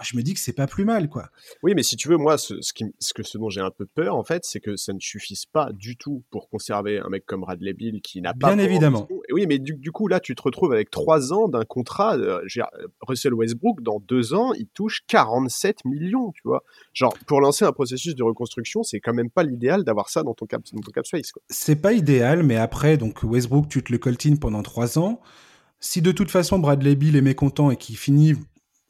je 0.03 0.17
me 0.17 0.23
dis 0.23 0.35
que 0.35 0.41
c'est 0.41 0.53
pas 0.53 0.67
plus 0.67 0.85
mal, 0.85 1.09
quoi. 1.09 1.31
Oui, 1.63 1.75
mais 1.75 1.83
si 1.83 1.97
tu 1.97 2.09
veux, 2.09 2.17
moi, 2.17 2.39
ce, 2.39 2.61
ce, 2.61 2.73
qui, 2.73 2.85
ce, 2.99 3.13
que, 3.13 3.23
ce 3.23 3.39
dont 3.39 3.51
j'ai 3.51 3.61
un 3.61 3.71
peu 3.71 3.87
peur, 3.87 4.15
en 4.15 4.25
fait, 4.25 4.45
c'est 4.45 4.61
que 4.61 4.77
ça 4.77 4.93
ne 4.93 5.01
suffise 5.01 5.47
pas 5.47 5.71
du 5.73 5.97
tout 5.97 6.25
pour 6.31 6.49
conserver 6.49 6.99
un 6.99 7.09
mec 7.09 7.27
comme 7.27 7.41
Bradley 7.41 7.73
Bill 7.73 8.01
qui 8.01 8.21
n'a 8.21 8.33
pas. 8.35 8.55
Bien 8.55 8.65
évidemment. 8.65 9.09
Oui, 9.33 9.47
mais 9.47 9.59
du, 9.59 9.93
coup, 9.93 10.09
là, 10.09 10.21
tu 10.21 10.35
te 10.35 10.43
retrouves 10.43 10.73
avec 10.73 10.91
trois 10.91 11.33
ans 11.33 11.49
d'un 11.49 11.65
contrat. 11.65 12.17
Euh, 12.17 12.41
Russell 13.01 13.35
Westbrook, 13.35 13.83
dans 13.83 14.01
deux 14.01 14.35
ans, 14.35 14.53
il 14.55 14.67
touche 14.69 15.03
47 15.07 15.85
millions, 15.85 16.33
tu 16.33 16.43
vois. 16.45 16.63
Genre, 16.95 17.17
pour 17.27 17.41
lancer 17.41 17.65
un 17.65 17.73
processus 17.73 18.15
de 18.15 18.23
reconstruction, 18.23 18.83
c'est 18.83 19.01
quand 19.01 19.15
même 19.15 19.31
pas 19.31 19.43
l'idéal 19.43 19.85
d'avoir 19.85 20.09
ça 20.09 20.23
dans 20.23 20.35
ton 20.35 20.47
cap, 20.47 20.63
dans 20.73 20.81
ton 20.81 20.91
cap 20.91 21.07
space. 21.07 21.33
C'est 21.51 21.81
pas 21.81 21.93
idéal, 21.93 22.43
mais 22.43 22.57
après, 22.57 22.97
donc, 22.97 23.23
Westbrook, 23.23 23.69
tu 23.69 23.83
te 23.83 23.93
le 23.93 23.99
coltines 23.99 24.39
pendant 24.39 24.63
trois 24.63 24.99
ans. 24.99 25.21
Si 25.81 26.03
de 26.03 26.11
toute 26.11 26.31
façon 26.31 26.59
Bradley 26.59 26.97
Bill 26.97 27.15
est 27.15 27.23
mécontent 27.23 27.71
et 27.71 27.77
qu'il 27.77 27.97
finit 27.97 28.35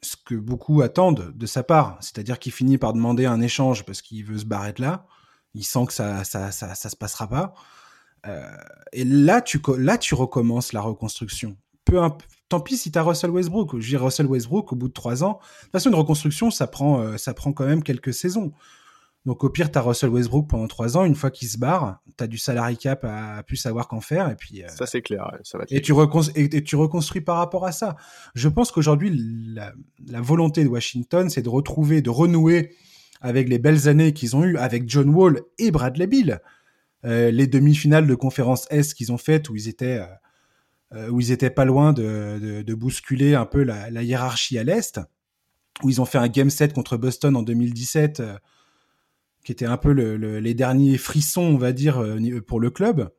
ce 0.01 0.15
que 0.15 0.35
beaucoup 0.35 0.81
attendent 0.81 1.33
de 1.35 1.45
sa 1.45 1.61
part, 1.61 1.97
c'est-à-dire 2.01 2.39
qu'il 2.39 2.51
finit 2.51 2.77
par 2.77 2.93
demander 2.93 3.25
un 3.25 3.41
échange 3.41 3.85
parce 3.85 4.01
qu'il 4.01 4.25
veut 4.25 4.39
se 4.39 4.45
barrer 4.45 4.73
de 4.73 4.81
là, 4.81 5.05
il 5.53 5.63
sent 5.63 5.85
que 5.87 5.93
ça 5.93 6.23
ça, 6.23 6.51
ça, 6.51 6.73
ça 6.73 6.89
se 6.89 6.95
passera 6.95 7.27
pas. 7.27 7.53
Euh, 8.27 8.49
et 8.91 9.03
là 9.03 9.41
tu, 9.41 9.59
là, 9.77 9.97
tu 9.97 10.15
recommences 10.15 10.73
la 10.73 10.81
reconstruction. 10.81 11.55
Peu 11.85 11.99
tant 12.49 12.59
pis 12.59 12.77
si 12.77 12.91
tu 12.91 12.97
as 12.97 13.03
Russell 13.03 13.29
Westbrook. 13.29 13.79
Je 13.79 13.87
dis 13.87 13.97
Russell 13.97 14.25
Westbrook, 14.25 14.73
au 14.73 14.75
bout 14.75 14.87
de 14.87 14.93
trois 14.93 15.23
ans, 15.23 15.39
de 15.39 15.63
toute 15.63 15.71
façon, 15.71 15.89
une 15.89 15.95
reconstruction, 15.95 16.51
ça 16.51 16.67
prend, 16.67 16.99
euh, 17.01 17.17
ça 17.17 17.33
prend 17.33 17.53
quand 17.53 17.65
même 17.65 17.83
quelques 17.83 18.13
saisons. 18.13 18.51
Donc 19.25 19.43
au 19.43 19.49
pire, 19.49 19.71
tu 19.71 19.77
as 19.77 19.81
Russell 19.81 20.09
Westbrook 20.09 20.47
pendant 20.47 20.67
trois 20.67 20.97
ans. 20.97 21.05
Une 21.05 21.15
fois 21.15 21.29
qu'il 21.29 21.47
se 21.47 21.57
barre, 21.57 21.99
tu 22.17 22.23
as 22.23 22.27
du 22.27 22.37
salary 22.37 22.77
cap 22.77 23.03
à, 23.03 23.43
plus 23.43 23.57
savoir 23.57 23.87
qu'en 23.87 24.01
faire. 24.01 24.29
Et 24.29 24.35
puis, 24.35 24.63
euh, 24.63 24.67
ça, 24.69 24.85
c'est 24.85 25.01
clair. 25.01 25.29
Ça 25.43 25.57
va 25.57 25.65
et, 25.69 25.81
tu 25.81 25.93
et, 26.35 26.63
tu 26.63 26.75
reconstruis 26.75 27.21
par 27.21 27.37
rapport 27.37 27.65
à 27.65 27.71
ça. 27.71 27.95
Je 28.33 28.47
pense 28.47 28.71
qu'aujourd'hui, 28.71 29.11
la, 29.53 29.73
la, 30.07 30.21
volonté 30.21 30.63
de 30.63 30.69
Washington, 30.69 31.29
c'est 31.29 31.41
de 31.41 31.49
retrouver, 31.49 32.01
de 32.01 32.09
renouer 32.09 32.71
avec 33.21 33.49
les 33.49 33.59
belles 33.59 33.87
années 33.89 34.13
qu'ils 34.13 34.35
ont 34.35 34.43
eues 34.43 34.57
avec 34.57 34.89
John 34.89 35.09
Wall 35.09 35.41
et 35.57 35.71
Bradley 35.71 36.07
Bill. 36.07 36.39
Euh, 37.05 37.31
les 37.31 37.47
demi-finales 37.47 38.07
de 38.07 38.15
conférence 38.15 38.67
S 38.69 38.93
qu'ils 38.93 39.11
ont 39.11 39.17
faites 39.17 39.49
où 39.49 39.55
ils 39.55 39.67
étaient... 39.67 39.99
Euh, 39.99 40.05
euh, 40.91 41.07
où 41.09 41.19
ils 41.19 41.31
étaient 41.31 41.51
pas 41.51 41.65
loin 41.65 41.93
de, 41.93 42.39
de, 42.41 42.61
de 42.63 42.73
bousculer 42.73 43.35
un 43.35 43.45
peu 43.45 43.61
la, 43.61 43.91
la 43.91 44.01
hiérarchie 44.01 44.57
à 44.57 44.63
l'Est, 44.63 44.99
où 45.83 45.89
ils 45.91 46.01
ont 46.01 46.05
fait 46.05 46.17
un 46.17 46.27
game 46.27 46.49
set 46.49 46.73
contre 46.73 46.97
Boston 46.97 47.35
en 47.35 47.43
2017 47.43 48.23
qui 49.43 49.51
était 49.51 49.65
un 49.65 49.77
peu 49.77 49.93
le, 49.93 50.17
le, 50.17 50.39
les 50.39 50.53
derniers 50.53 50.97
frissons, 50.97 51.41
on 51.41 51.57
va 51.57 51.71
dire, 51.71 51.99
euh, 51.99 52.41
pour 52.45 52.59
le 52.59 52.69
club. 52.69 53.09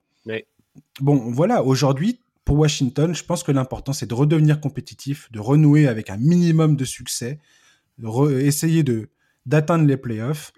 Bon, 1.00 1.16
voilà, 1.30 1.64
aujourd'hui, 1.64 2.20
pour 2.44 2.58
Washington, 2.58 3.14
je 3.14 3.24
pense 3.24 3.42
que 3.42 3.52
l'important, 3.52 3.92
c'est 3.92 4.06
de 4.06 4.14
redevenir 4.14 4.60
compétitif, 4.60 5.30
de 5.32 5.40
renouer 5.40 5.88
avec 5.88 6.10
un 6.10 6.16
minimum 6.16 6.76
de 6.76 6.84
succès, 6.84 7.40
de 7.98 8.40
essayer 8.40 8.82
de 8.82 9.10
d'atteindre 9.46 9.86
les 9.86 9.96
playoffs 9.96 10.52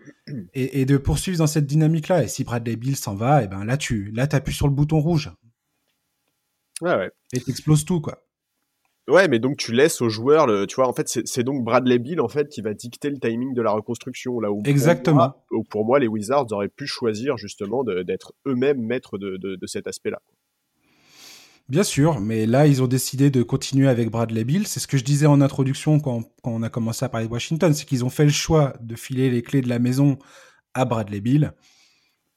et, 0.55 0.81
et, 0.81 0.85
de 0.85 0.97
poursuivre 0.97 1.39
dans 1.39 1.47
cette 1.47 1.67
dynamique-là. 1.67 2.25
Et 2.25 2.29
si 2.29 2.45
Bradley 2.45 2.77
Bill 2.77 2.97
s'en 2.97 3.15
va, 3.15 3.43
et 3.43 3.45
eh 3.45 3.49
ben 3.49 3.65
là, 3.65 3.77
tu 3.77 4.11
là, 4.13 4.27
appuies 4.31 4.55
sur 4.55 4.67
le 4.67 4.75
bouton 4.75 5.01
rouge. 5.01 5.31
Ouais, 6.81 6.97
ouais. 6.97 7.11
Et 7.33 7.41
t'exploses 7.41 7.85
tout, 7.85 8.01
quoi. 8.01 8.23
Ouais, 9.09 9.27
mais 9.27 9.41
donc 9.41 9.57
tu 9.57 9.73
laisses 9.73 10.01
aux 10.01 10.09
joueurs, 10.09 10.47
le, 10.47 10.67
tu 10.67 10.77
vois, 10.77 10.87
en 10.87 10.93
fait, 10.93 11.09
c'est 11.09 11.43
donc 11.43 11.65
Bradley 11.65 11.99
Bill 11.99 12.21
en 12.21 12.29
fait 12.29 12.49
qui 12.49 12.61
va 12.61 12.73
dicter 12.73 13.11
le 13.11 13.19
timing 13.19 13.53
de 13.53 13.61
la 13.61 13.73
reconstruction 13.73 14.39
là 14.39 14.53
où 14.53 14.63
exactement. 14.65 15.31
Pour 15.49 15.57
moi, 15.59 15.65
pour 15.71 15.85
moi 15.85 15.99
les 15.99 16.07
Wizards 16.07 16.47
auraient 16.53 16.69
pu 16.69 16.87
choisir 16.87 17.37
justement 17.37 17.83
d'être 17.83 18.33
eux-mêmes 18.47 18.81
maîtres 18.81 19.19
de, 19.19 19.39
de, 19.39 19.57
de 19.57 19.67
cet 19.67 19.89
aspect-là. 19.89 20.21
Bien 21.73 21.85
sûr, 21.85 22.21
mais 22.21 22.45
là 22.45 22.67
ils 22.67 22.83
ont 22.83 22.87
décidé 22.87 23.31
de 23.31 23.43
continuer 23.43 23.89
avec 23.89 24.11
Bradley 24.11 24.45
Bill. 24.45 24.67
C'est 24.67 24.79
ce 24.79 24.87
que 24.87 24.99
je 24.99 25.05
disais 25.05 25.25
en 25.25 25.41
introduction 25.41 26.01
quand, 26.01 26.21
quand 26.43 26.51
on 26.51 26.63
a 26.63 26.69
commencé 26.69 27.03
à 27.03 27.09
parler 27.09 27.27
de 27.27 27.33
Washington, 27.33 27.73
c'est 27.73 27.87
qu'ils 27.87 28.05
ont 28.05 28.11
fait 28.11 28.27
le 28.27 28.31
choix 28.31 28.75
de 28.83 28.95
filer 28.95 29.31
les 29.31 29.41
clés 29.41 29.63
de 29.63 29.71
la 29.71 29.79
maison 29.79 30.19
à 30.75 30.85
Bradley 30.85 31.23
Bill. 31.23 31.55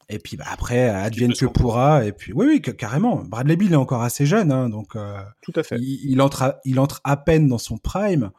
Et 0.08 0.18
puis 0.18 0.38
bah, 0.38 0.46
après, 0.50 0.88
advienne 0.88 1.34
que 1.34 1.44
pourra. 1.44 2.06
Et 2.06 2.12
puis 2.12 2.32
oui, 2.32 2.46
oui, 2.46 2.62
carrément. 2.62 3.16
Bradley 3.24 3.56
Bill 3.56 3.74
est 3.74 3.76
encore 3.76 4.00
assez 4.00 4.24
jeune, 4.24 4.50
hein, 4.50 4.70
donc 4.70 4.96
euh, 4.96 5.20
tout 5.42 5.52
à 5.54 5.62
fait. 5.62 5.76
Il, 5.80 6.12
il, 6.12 6.22
entre, 6.22 6.42
à, 6.42 6.60
il 6.64 6.80
entre 6.80 7.02
à 7.04 7.18
peine 7.18 7.46
dans 7.46 7.58
son 7.58 7.76
prime. 7.76 8.30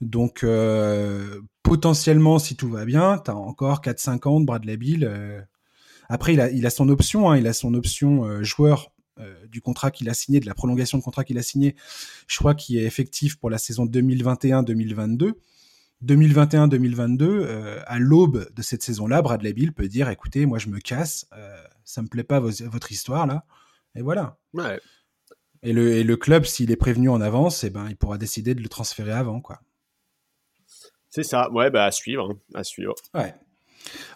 Donc 0.00 0.44
euh, 0.44 1.40
potentiellement, 1.64 2.38
si 2.38 2.54
tout 2.54 2.68
va 2.68 2.84
bien, 2.84 3.18
t'as 3.18 3.34
encore 3.34 3.80
4-5 3.80 4.28
ans 4.28 4.38
de 4.38 4.46
Bradley 4.46 4.76
Bill. 4.76 5.04
Euh. 5.04 5.40
Après, 6.08 6.34
il 6.34 6.40
a, 6.40 6.48
il 6.48 6.64
a 6.64 6.70
son 6.70 6.88
option, 6.90 7.28
hein, 7.28 7.36
il 7.36 7.48
a 7.48 7.52
son 7.52 7.74
option 7.74 8.40
joueur 8.44 8.92
du 9.48 9.60
contrat 9.60 9.90
qu'il 9.90 10.08
a 10.08 10.14
signé, 10.14 10.40
de 10.40 10.46
la 10.46 10.54
prolongation 10.54 10.98
de 10.98 11.02
contrat 11.02 11.24
qu'il 11.24 11.38
a 11.38 11.42
signé. 11.42 11.74
Je 12.26 12.36
crois 12.36 12.54
qu'il 12.54 12.76
est 12.78 12.84
effectif 12.84 13.36
pour 13.36 13.50
la 13.50 13.58
saison 13.58 13.86
2021-2022. 13.86 15.32
2021-2022, 16.04 17.82
à 17.86 17.98
l'aube 17.98 18.48
de 18.54 18.62
cette 18.62 18.82
saison-là, 18.82 19.20
Bradley 19.20 19.52
Bill 19.52 19.72
peut 19.72 19.88
dire 19.88 20.08
écoutez, 20.08 20.46
moi 20.46 20.58
je 20.58 20.68
me 20.68 20.78
casse, 20.78 21.26
ça 21.84 22.02
me 22.02 22.08
plaît 22.08 22.22
pas 22.22 22.38
votre 22.38 22.92
histoire 22.92 23.26
là, 23.26 23.44
et 23.96 24.02
voilà. 24.02 24.38
Ouais. 24.54 24.80
Et 25.62 25.72
le, 25.72 25.92
et 25.92 26.04
le 26.04 26.16
club, 26.16 26.44
s'il 26.44 26.70
est 26.70 26.76
prévenu 26.76 27.08
en 27.08 27.20
avance, 27.20 27.64
eh 27.64 27.70
ben, 27.70 27.86
il 27.88 27.96
pourra 27.96 28.18
décider 28.18 28.54
de 28.54 28.62
le 28.62 28.68
transférer 28.68 29.12
avant, 29.12 29.40
quoi. 29.40 29.60
C'est 31.10 31.24
ça, 31.24 31.50
ouais, 31.50 31.70
bah 31.70 31.84
à 31.84 31.90
suivre, 31.90 32.30
hein, 32.30 32.38
à 32.54 32.64
suivre. 32.64 32.94
Ouais. 33.14 33.34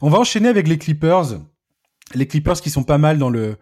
On 0.03 0.11
va 0.11 0.19
enchaîner 0.19 0.49
avec 0.49 0.69
les 0.69 0.79
Clippers. 0.79 1.41
Les 2.15 2.29
Clippers 2.29 2.61
qui 2.61 2.71
sont 2.71 2.85
pas 2.85 2.99
mal 2.99 3.19
dans 3.19 3.31
le, 3.31 3.57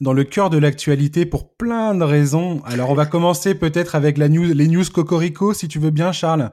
dans 0.00 0.12
le 0.12 0.24
cœur 0.24 0.50
de 0.50 0.58
l'actualité 0.58 1.26
pour 1.26 1.54
plein 1.54 1.94
de 1.94 2.04
raisons. 2.04 2.62
Alors 2.64 2.90
on 2.90 2.94
va 2.94 3.06
commencer 3.06 3.54
peut-être 3.54 3.94
avec 3.94 4.18
la 4.18 4.28
news, 4.28 4.52
les 4.52 4.68
news 4.68 4.84
Cocorico, 4.92 5.54
si 5.54 5.68
tu 5.68 5.78
veux 5.78 5.90
bien, 5.90 6.12
Charles. 6.12 6.50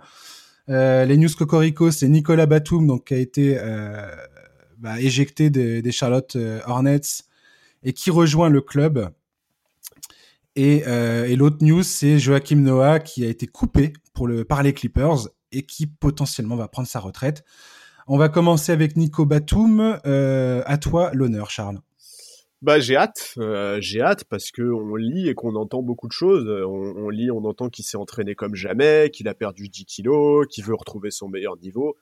Euh, 0.70 1.06
les 1.06 1.18
news 1.18 1.30
Cocorico, 1.38 1.92
c'est 1.92 2.08
Nicolas 2.08 2.46
Batum, 2.46 2.88
donc 2.88 3.08
qui 3.08 3.14
a 3.14 3.18
été 3.18 3.58
euh, 3.60 4.08
bah, 4.78 5.00
éjecté 5.02 5.50
des, 5.50 5.92
Charlotte 5.92 6.36
euh, 6.36 6.62
Hornets 6.66 7.24
et 7.84 7.94
qui 7.94 8.12
rejoint 8.12 8.50
le 8.50 8.62
club. 8.62 9.10
Et, 10.56 10.84
et 10.84 11.36
l'autre 11.36 11.58
news, 11.62 11.82
c'est 11.82 12.20
Joachim 12.20 12.58
Noah 12.58 13.00
qui 13.00 13.26
a 13.26 13.28
été 13.28 13.48
coupé 13.48 13.92
pour 14.14 14.28
le, 14.28 14.46
par 14.46 14.62
les 14.62 14.72
Clippers 14.72 15.28
et 15.52 15.64
qui 15.64 15.88
potentiellement 15.88 16.56
va 16.56 16.68
prendre 16.68 16.88
sa 16.88 17.00
retraite. 17.00 17.44
On 18.08 18.18
va 18.18 18.28
commencer 18.28 18.72
avec 18.72 18.98
Nico 18.98 19.26
Batum. 19.26 19.98
Euh, 20.06 20.62
à 20.66 20.78
toi 20.78 21.12
l'honneur, 21.14 21.50
Charles. 21.50 21.80
Bah 22.64 22.80
j'ai 22.80 22.96
hâte, 22.96 23.34
euh, 23.40 23.78
j'ai 23.82 24.00
hâte 24.00 24.24
parce 24.24 24.50
que 24.50 24.62
on 24.62 24.96
lit 24.96 25.28
et 25.28 25.36
qu'on 25.36 25.56
entend 25.56 25.82
beaucoup 25.82 26.08
de 26.08 26.14
choses. 26.14 26.48
On, 26.48 27.10
lit, 27.10 27.30
on 27.30 27.44
entend 27.44 27.70
qu'il 27.70 27.84
s'est 27.84 27.98
entraîné 27.98 28.36
comme 28.36 28.56
jamais, 28.56 29.10
qu'il 29.12 29.28
a 29.28 29.34
perdu 29.34 29.68
10 29.68 29.84
kilos, 29.84 30.48
qu'il 30.50 30.64
veut 30.64 30.74
retrouver 30.74 31.12
son 31.12 31.28
meilleur 31.28 31.58
niveau. 31.58 31.98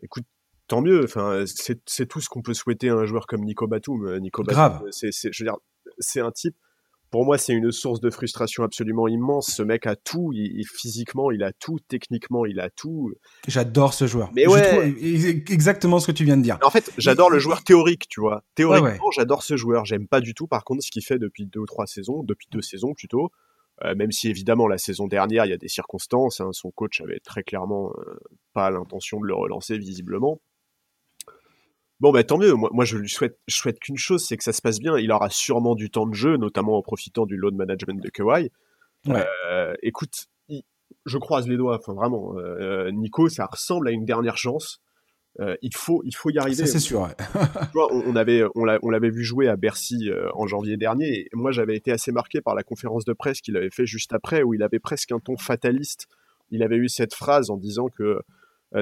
Écoute, 0.00 0.24
tant 0.66 0.82
mieux. 0.82 1.04
Enfin, 1.04 1.44
c'est 1.46 2.06
tout 2.08 2.20
ce 2.20 2.28
qu'on 2.28 2.42
peut 2.42 2.52
souhaiter 2.52 2.88
à 2.88 2.96
un 2.96 3.04
joueur 3.04 3.28
comme 3.28 3.44
Nico 3.44 3.68
Batum. 3.68 4.18
Nico 4.18 4.42
Grave. 4.42 4.82
je 4.90 5.26
veux 5.26 5.48
dire, 5.48 5.56
c'est 6.00 6.20
un 6.20 6.32
type 6.32 6.56
pour 7.12 7.26
moi, 7.26 7.36
c'est 7.36 7.52
une 7.52 7.70
source 7.70 8.00
de 8.00 8.08
frustration 8.10 8.64
absolument 8.64 9.06
immense. 9.06 9.48
Ce 9.54 9.62
mec 9.62 9.86
a 9.86 9.96
tout, 9.96 10.32
il, 10.32 10.64
physiquement, 10.66 11.30
il 11.30 11.42
a 11.42 11.52
tout, 11.52 11.78
techniquement, 11.86 12.46
il 12.46 12.58
a 12.58 12.70
tout. 12.70 13.12
J'adore 13.46 13.92
ce 13.92 14.06
joueur. 14.06 14.30
Mais 14.34 14.46
ouais, 14.46 14.94
exactement 15.50 16.00
ce 16.00 16.06
que 16.06 16.12
tu 16.12 16.24
viens 16.24 16.38
de 16.38 16.42
dire. 16.42 16.58
En 16.64 16.70
fait, 16.70 16.90
j'adore 16.96 17.28
le 17.28 17.38
joueur 17.38 17.62
théorique, 17.64 18.08
tu 18.08 18.20
vois. 18.20 18.44
Théoriquement, 18.54 19.10
j'adore 19.10 19.42
ce 19.42 19.58
joueur. 19.58 19.84
J'aime 19.84 20.08
pas 20.08 20.22
du 20.22 20.32
tout, 20.32 20.46
par 20.46 20.64
contre, 20.64 20.82
ce 20.82 20.90
qu'il 20.90 21.04
fait 21.04 21.18
depuis 21.18 21.44
deux 21.44 21.60
ou 21.60 21.66
trois 21.66 21.86
saisons, 21.86 22.22
depuis 22.22 22.48
deux 22.50 22.62
saisons 22.62 22.94
plutôt. 22.94 23.30
Euh, 23.84 23.94
même 23.94 24.12
si 24.12 24.28
évidemment 24.28 24.66
la 24.66 24.78
saison 24.78 25.06
dernière, 25.06 25.44
il 25.44 25.50
y 25.50 25.54
a 25.54 25.58
des 25.58 25.68
circonstances. 25.68 26.40
Hein. 26.40 26.50
son 26.52 26.70
coach 26.70 27.02
avait 27.02 27.20
très 27.20 27.42
clairement 27.42 27.92
euh, 27.98 28.14
pas 28.54 28.70
l'intention 28.70 29.20
de 29.20 29.26
le 29.26 29.34
relancer 29.34 29.76
visiblement. 29.76 30.40
Bon, 32.02 32.10
bah 32.10 32.24
tant 32.24 32.36
mieux. 32.36 32.54
Moi, 32.54 32.68
moi 32.72 32.84
je 32.84 32.98
lui 32.98 33.08
souhaite, 33.08 33.38
je 33.46 33.54
souhaite 33.54 33.78
qu'une 33.78 33.96
chose, 33.96 34.24
c'est 34.26 34.36
que 34.36 34.42
ça 34.42 34.52
se 34.52 34.60
passe 34.60 34.80
bien. 34.80 34.98
Il 34.98 35.12
aura 35.12 35.30
sûrement 35.30 35.76
du 35.76 35.88
temps 35.88 36.04
de 36.04 36.14
jeu, 36.14 36.36
notamment 36.36 36.76
en 36.76 36.82
profitant 36.82 37.26
du 37.26 37.36
load 37.36 37.54
management 37.54 38.02
de 38.02 38.08
Kawhi. 38.08 38.50
Euh, 39.08 39.72
écoute, 39.84 40.26
je 41.06 41.18
croise 41.18 41.46
les 41.46 41.56
doigts. 41.56 41.78
Enfin, 41.78 41.94
vraiment, 41.94 42.36
euh, 42.38 42.90
Nico, 42.90 43.28
ça 43.28 43.46
ressemble 43.46 43.86
à 43.86 43.92
une 43.92 44.04
dernière 44.04 44.36
chance. 44.36 44.82
Euh, 45.38 45.54
il 45.62 45.72
faut, 45.76 46.02
il 46.04 46.12
faut 46.12 46.30
y 46.30 46.38
arriver. 46.38 46.66
Ça 46.66 46.66
c'est 46.66 46.80
sûr. 46.80 47.08
on, 47.76 48.16
avait, 48.16 48.42
on 48.56 48.64
l'avait 48.64 49.10
vu 49.10 49.22
jouer 49.22 49.46
à 49.46 49.54
Bercy 49.54 50.10
en 50.34 50.48
janvier 50.48 50.76
dernier. 50.76 51.20
Et 51.20 51.28
moi, 51.34 51.52
j'avais 51.52 51.76
été 51.76 51.92
assez 51.92 52.10
marqué 52.10 52.40
par 52.40 52.56
la 52.56 52.64
conférence 52.64 53.04
de 53.04 53.12
presse 53.12 53.40
qu'il 53.40 53.56
avait 53.56 53.70
fait 53.70 53.86
juste 53.86 54.12
après, 54.12 54.42
où 54.42 54.54
il 54.54 54.64
avait 54.64 54.80
presque 54.80 55.12
un 55.12 55.20
ton 55.20 55.36
fataliste. 55.36 56.08
Il 56.50 56.64
avait 56.64 56.78
eu 56.78 56.88
cette 56.88 57.14
phrase 57.14 57.48
en 57.48 57.58
disant 57.58 57.86
que 57.86 58.18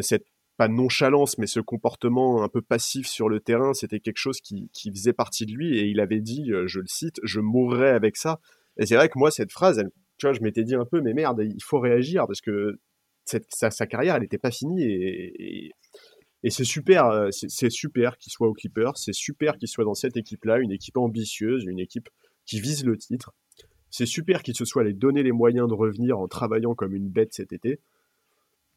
cette 0.00 0.24
pas 0.60 0.68
nonchalance, 0.68 1.38
mais 1.38 1.46
ce 1.46 1.58
comportement 1.58 2.42
un 2.42 2.48
peu 2.50 2.60
passif 2.60 3.06
sur 3.06 3.30
le 3.30 3.40
terrain, 3.40 3.72
c'était 3.72 3.98
quelque 3.98 4.18
chose 4.18 4.42
qui, 4.42 4.68
faisait 4.94 5.14
partie 5.14 5.46
de 5.46 5.52
lui. 5.52 5.78
Et 5.78 5.86
il 5.86 6.00
avait 6.00 6.20
dit, 6.20 6.52
euh, 6.52 6.66
je 6.66 6.80
le 6.80 6.86
cite, 6.86 7.18
je 7.22 7.40
mourrais 7.40 7.88
avec 7.88 8.18
ça. 8.18 8.40
Et 8.76 8.84
c'est 8.84 8.94
vrai 8.94 9.08
que 9.08 9.18
moi, 9.18 9.30
cette 9.30 9.52
phrase, 9.52 9.82
tu 10.18 10.26
vois, 10.26 10.34
je 10.34 10.42
m'étais 10.42 10.62
dit 10.62 10.74
un 10.74 10.84
peu, 10.84 11.00
mais 11.00 11.14
merde, 11.14 11.40
il 11.42 11.62
faut 11.62 11.80
réagir 11.80 12.26
parce 12.26 12.42
que 12.42 12.78
sa, 13.24 13.86
carrière, 13.86 14.16
elle 14.16 14.20
n'était 14.20 14.36
pas 14.36 14.50
finie. 14.50 14.82
Et, 14.82 15.72
c'est 16.50 16.64
super, 16.64 17.06
euh, 17.06 17.30
c'est 17.30 17.70
super 17.70 18.18
qu'il 18.18 18.30
soit 18.30 18.46
au 18.46 18.52
Clippers, 18.52 18.98
c'est 18.98 19.14
super 19.14 19.56
qu'il 19.56 19.68
soit 19.68 19.84
dans 19.84 19.94
cette 19.94 20.18
équipe-là, 20.18 20.58
une 20.58 20.72
équipe 20.72 20.98
ambitieuse, 20.98 21.64
une 21.64 21.80
équipe 21.80 22.10
qui 22.44 22.60
vise 22.60 22.84
le 22.84 22.98
titre. 22.98 23.32
C'est 23.88 24.04
super 24.04 24.42
qu'il 24.42 24.54
se 24.54 24.66
soit 24.66 24.82
allé 24.82 24.92
donner 24.92 25.22
les 25.22 25.32
moyens 25.32 25.68
de 25.68 25.74
revenir 25.74 26.18
en 26.18 26.28
travaillant 26.28 26.74
comme 26.74 26.94
une 26.94 27.08
bête 27.08 27.32
cet 27.32 27.54
été 27.54 27.80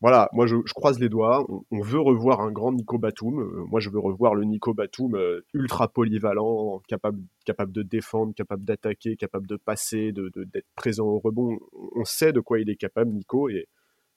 voilà, 0.03 0.29
moi 0.33 0.47
je, 0.47 0.57
croise 0.73 0.99
les 0.99 1.07
doigts. 1.07 1.47
On, 1.71 1.81
veut 1.81 2.01
revoir 2.01 2.41
un 2.41 2.51
grand 2.51 2.73
Nico 2.73 2.97
Batum. 2.97 3.39
Euh, 3.39 3.63
moi 3.71 3.79
je 3.79 3.89
veux 3.89 3.99
revoir 3.99 4.35
le 4.35 4.43
Nico 4.43 4.73
Batum 4.73 5.15
euh, 5.15 5.45
ultra 5.53 5.87
polyvalent, 5.87 6.81
capable, 6.89 7.21
capable 7.45 7.71
de 7.71 7.83
défendre, 7.83 8.33
capable 8.35 8.65
d'attaquer, 8.65 9.15
capable 9.15 9.47
de 9.47 9.55
passer, 9.55 10.11
d'être 10.11 10.37
de, 10.37 10.43
d'être 10.43 10.67
présent 10.75 11.05
au 11.05 11.19
rebond. 11.19 11.57
On 11.95 12.03
sait 12.03 12.33
de 12.33 12.41
quoi 12.41 12.59
il 12.59 12.69
est 12.69 12.75
capable, 12.75 13.11
Nico, 13.11 13.47
et, 13.47 13.69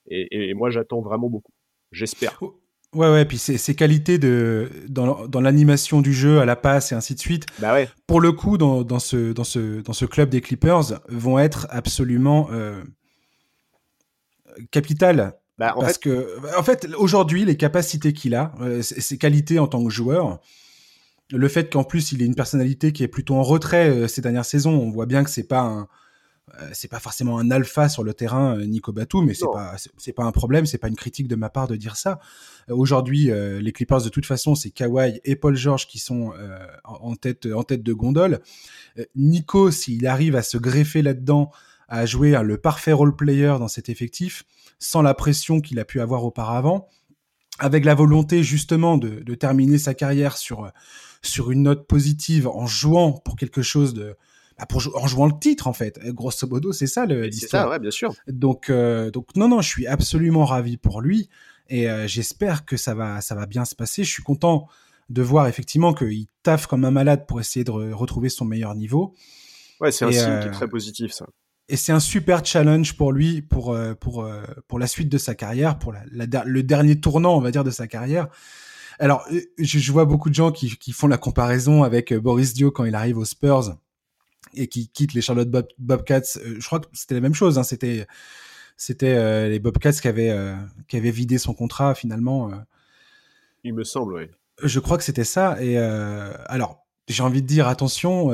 et, 0.09 0.55
moi 0.55 0.71
j'attends 0.71 1.03
vraiment 1.03 1.31
beaucoup. 1.31 1.53
J'espère. 1.93 2.41
Ouais, 2.93 3.09
ouais, 3.09 3.25
puis 3.25 3.39
ses, 3.39 3.75
qualités 3.77 4.19
de, 4.19 4.69
dans, 4.89 5.29
dans 5.29 5.41
l'animation 5.41 6.01
du 6.01 6.13
jeu, 6.13 6.41
à 6.41 6.47
la 6.47 6.57
passe 6.57 6.91
et 6.91 6.97
ainsi 6.97 7.15
de 7.15 7.21
suite, 7.21 7.47
bah 7.61 7.73
ouais. 7.75 7.89
pour 8.09 8.21
le 8.21 8.33
coup, 8.33 8.59
dans, 8.59 8.83
dans, 8.83 8.99
ce, 8.99 9.33
dans, 9.33 9.45
ce, 9.45 9.83
dans 9.83 9.93
ce 9.93 10.05
club 10.05 10.31
des 10.31 10.41
Clippers, 10.41 11.01
vont 11.09 11.39
être 11.39 11.69
absolument 11.71 12.49
euh, 12.51 12.83
capitales 14.73 15.39
bah, 15.59 15.73
en 15.77 15.81
Parce 15.81 15.95
fait... 15.95 16.01
que, 16.01 16.59
en 16.59 16.63
fait, 16.63 16.89
aujourd'hui, 16.97 17.45
les 17.45 17.57
capacités 17.57 18.13
qu'il 18.13 18.35
a, 18.35 18.53
euh, 18.61 18.83
ses 18.83 19.19
qualités 19.19 19.59
en 19.59 19.67
tant 19.67 19.83
que 19.85 19.91
joueur, 19.91 20.41
le 21.31 21.49
fait 21.49 21.73
qu'en 21.73 21.85
plus 21.85 22.13
il 22.13 22.23
ait 22.23 22.27
une 22.27 22.35
personnalité 22.35 22.93
qui 22.93 23.03
est 23.03 23.09
plutôt 23.09 23.35
en 23.35 23.43
retrait 23.43 23.89
euh, 23.89 24.07
ces 24.07 24.21
dernières 24.21 24.45
saisons, 24.45 24.75
on 24.79 24.91
voit 24.91 25.07
bien 25.07 25.25
que 25.25 25.31
c'est 25.31 25.49
pas 25.49 25.61
un, 25.61 25.89
euh, 26.61 26.69
c'est 26.73 26.89
pas 26.89 27.01
forcément 27.01 27.39
un 27.39 27.51
alpha 27.51 27.89
sur 27.89 28.05
le 28.05 28.13
terrain, 28.13 28.59
Nico 28.59 28.93
Batum, 28.93 29.27
mais 29.27 29.35
c'est 29.35 29.47
pas, 29.47 29.77
c'est 29.97 30.13
pas 30.13 30.25
un 30.25 30.31
problème, 30.31 30.67
c'est 30.67 30.79
pas 30.79 30.89
une 30.89 30.95
critique 30.95 31.27
de 31.27 31.37
ma 31.37 31.49
part 31.49 31.69
de 31.69 31.77
dire 31.77 31.97
ça. 31.97 32.21
Aujourd'hui, 32.69 33.31
les 33.33 33.73
Clippers 33.73 34.03
de 34.03 34.09
toute 34.09 34.27
façon, 34.27 34.55
c'est 34.55 34.71
Kawhi 34.71 35.21
et 35.25 35.37
Paul 35.37 35.57
George 35.57 35.87
qui 35.87 35.99
sont 35.99 36.33
en 36.85 37.17
tête, 37.17 37.47
en 37.47 37.63
tête 37.63 37.83
de 37.83 37.93
gondole. 37.93 38.41
Nico, 39.17 39.71
s'il 39.71 40.07
arrive 40.07 40.37
à 40.37 40.43
se 40.43 40.59
greffer 40.59 41.03
là-dedans, 41.03 41.51
à 41.89 42.07
jouer 42.07 42.41
le 42.43 42.57
parfait 42.59 42.93
role 42.93 43.15
player 43.15 43.55
dans 43.59 43.69
cet 43.69 43.89
effectif, 43.89 44.45
sans 44.79 45.03
la 45.03 45.15
pression 45.15 45.61
qu'il 45.61 45.79
a 45.79 45.85
pu 45.85 46.01
avoir 46.01 46.25
auparavant, 46.25 46.89
avec 47.59 47.85
la 47.85 47.95
volonté 47.95 48.43
justement 48.43 48.99
de, 48.99 49.21
de, 49.21 49.35
terminer 49.35 49.79
sa 49.79 49.95
carrière 49.95 50.37
sur 50.37 50.71
sur 51.23 51.51
une 51.51 51.63
note 51.63 51.87
positive 51.87 52.47
en 52.49 52.67
jouant 52.67 53.13
pour 53.13 53.37
quelque 53.37 53.63
chose 53.63 53.95
de 53.95 54.17
bah 54.59 54.67
pour, 54.67 54.83
en 54.97 55.07
jouant 55.07 55.27
le 55.27 55.39
titre 55.39 55.67
en 55.67 55.73
fait. 55.73 55.99
Grosso 56.07 56.47
modo 56.49 56.73
c'est 56.73 56.87
ça 56.87 57.07
le 57.07 57.31
c'est 57.31 57.49
ça 57.49 57.69
ouais 57.69 57.79
bien 57.79 57.91
sûr. 57.91 58.15
Donc 58.27 58.71
euh, 58.71 59.11
donc 59.11 59.35
non 59.37 59.49
non 59.49 59.61
je 59.61 59.69
suis 59.69 59.87
absolument 59.87 60.45
ravi 60.45 60.77
pour 60.77 61.01
lui 61.01 61.29
et 61.69 61.91
euh, 61.91 62.07
j'espère 62.07 62.65
que 62.65 62.77
ça 62.77 62.95
va 62.95 63.21
ça 63.21 63.35
va 63.35 63.47
bien 63.47 63.65
se 63.65 63.75
passer. 63.75 64.05
Je 64.05 64.11
suis 64.11 64.23
content 64.23 64.69
de 65.09 65.23
voir 65.23 65.47
effectivement 65.47 65.95
qu'il 65.95 66.27
taffe 66.43 66.67
comme 66.67 66.85
un 66.85 66.91
malade 66.91 67.27
pour 67.27 67.41
essayer 67.41 67.65
de 67.65 67.71
retrouver 67.71 68.29
son 68.29 68.45
meilleur 68.45 68.75
niveau. 68.75 69.15
Ouais 69.81 69.93
c'est 69.93 70.05
un 70.05 70.13
signe 70.13 70.41
qui 70.41 70.47
est 70.47 70.51
euh, 70.51 70.53
très 70.53 70.69
positif 70.69 71.13
ça 71.13 71.27
et 71.69 71.77
c'est 71.77 71.93
un 71.93 72.01
super 72.01 72.45
challenge 72.45 72.97
pour 72.97 73.13
lui 73.13 73.43
pour 73.43 73.73
euh, 73.73 73.95
pour 73.95 74.25
euh, 74.25 74.43
pour 74.69 74.79
la 74.79 74.87
suite 74.87 75.09
de 75.09 75.19
sa 75.19 75.35
carrière, 75.35 75.79
pour 75.79 75.93
la, 75.93 76.05
le 76.45 76.63
dernier 76.63 77.01
tournant, 77.01 77.37
on 77.37 77.41
va 77.41 77.51
dire, 77.51 77.65
de 77.65 77.71
sa 77.71 77.87
carrière. 77.87 78.29
Alors, 78.99 79.27
euh, 79.33 79.41
je, 79.59 79.93
vois 79.93 80.05
beaucoup 80.05 80.31
de 80.31 80.35
gens 80.35 80.53
qui, 80.53 80.77
qui 80.79 80.93
font 80.93 81.09
la 81.09 81.19
comparaison 81.19 81.83
avec 81.83 82.15
Boris 82.15 82.55
Dio 82.55 82.71
quand 82.71 82.85
il 82.85 82.95
arrive 82.95 83.19
aux 83.19 83.25
Spurs 83.25 83.77
et 84.55 84.69
qui 84.69 84.89
quitte 84.89 85.13
les 85.13 85.21
Charlotte 85.21 85.51
Bobcats. 85.79 86.39
Je 86.43 86.65
crois 86.65 86.81
que 86.81 86.87
c'était 86.95 87.15
la 87.15 87.21
même 87.21 87.35
chose. 87.35 87.59
Hein. 87.59 87.65
C'était 87.65 88.07
c'était 88.77 89.49
les 89.49 89.59
Bobcats 89.59 89.93
qui 89.93 90.09
avaient 90.09 90.35
qui 90.89 90.97
avaient 90.97 91.11
vidé 91.11 91.37
son 91.37 91.53
contrat 91.53 91.95
finalement. 91.95 92.51
Il 93.65 93.75
me 93.75 93.85
semble, 93.85 94.15
oui. 94.15 94.23
Je 94.63 94.81
crois 94.81 94.97
que 94.97 95.05
c'était 95.05 95.25
ça. 95.25 95.63
Et 95.63 95.77
alors, 95.77 96.87
j'ai 97.09 97.23
envie 97.23 97.43
de 97.43 97.47
dire 97.47 97.69
attention 97.69 98.31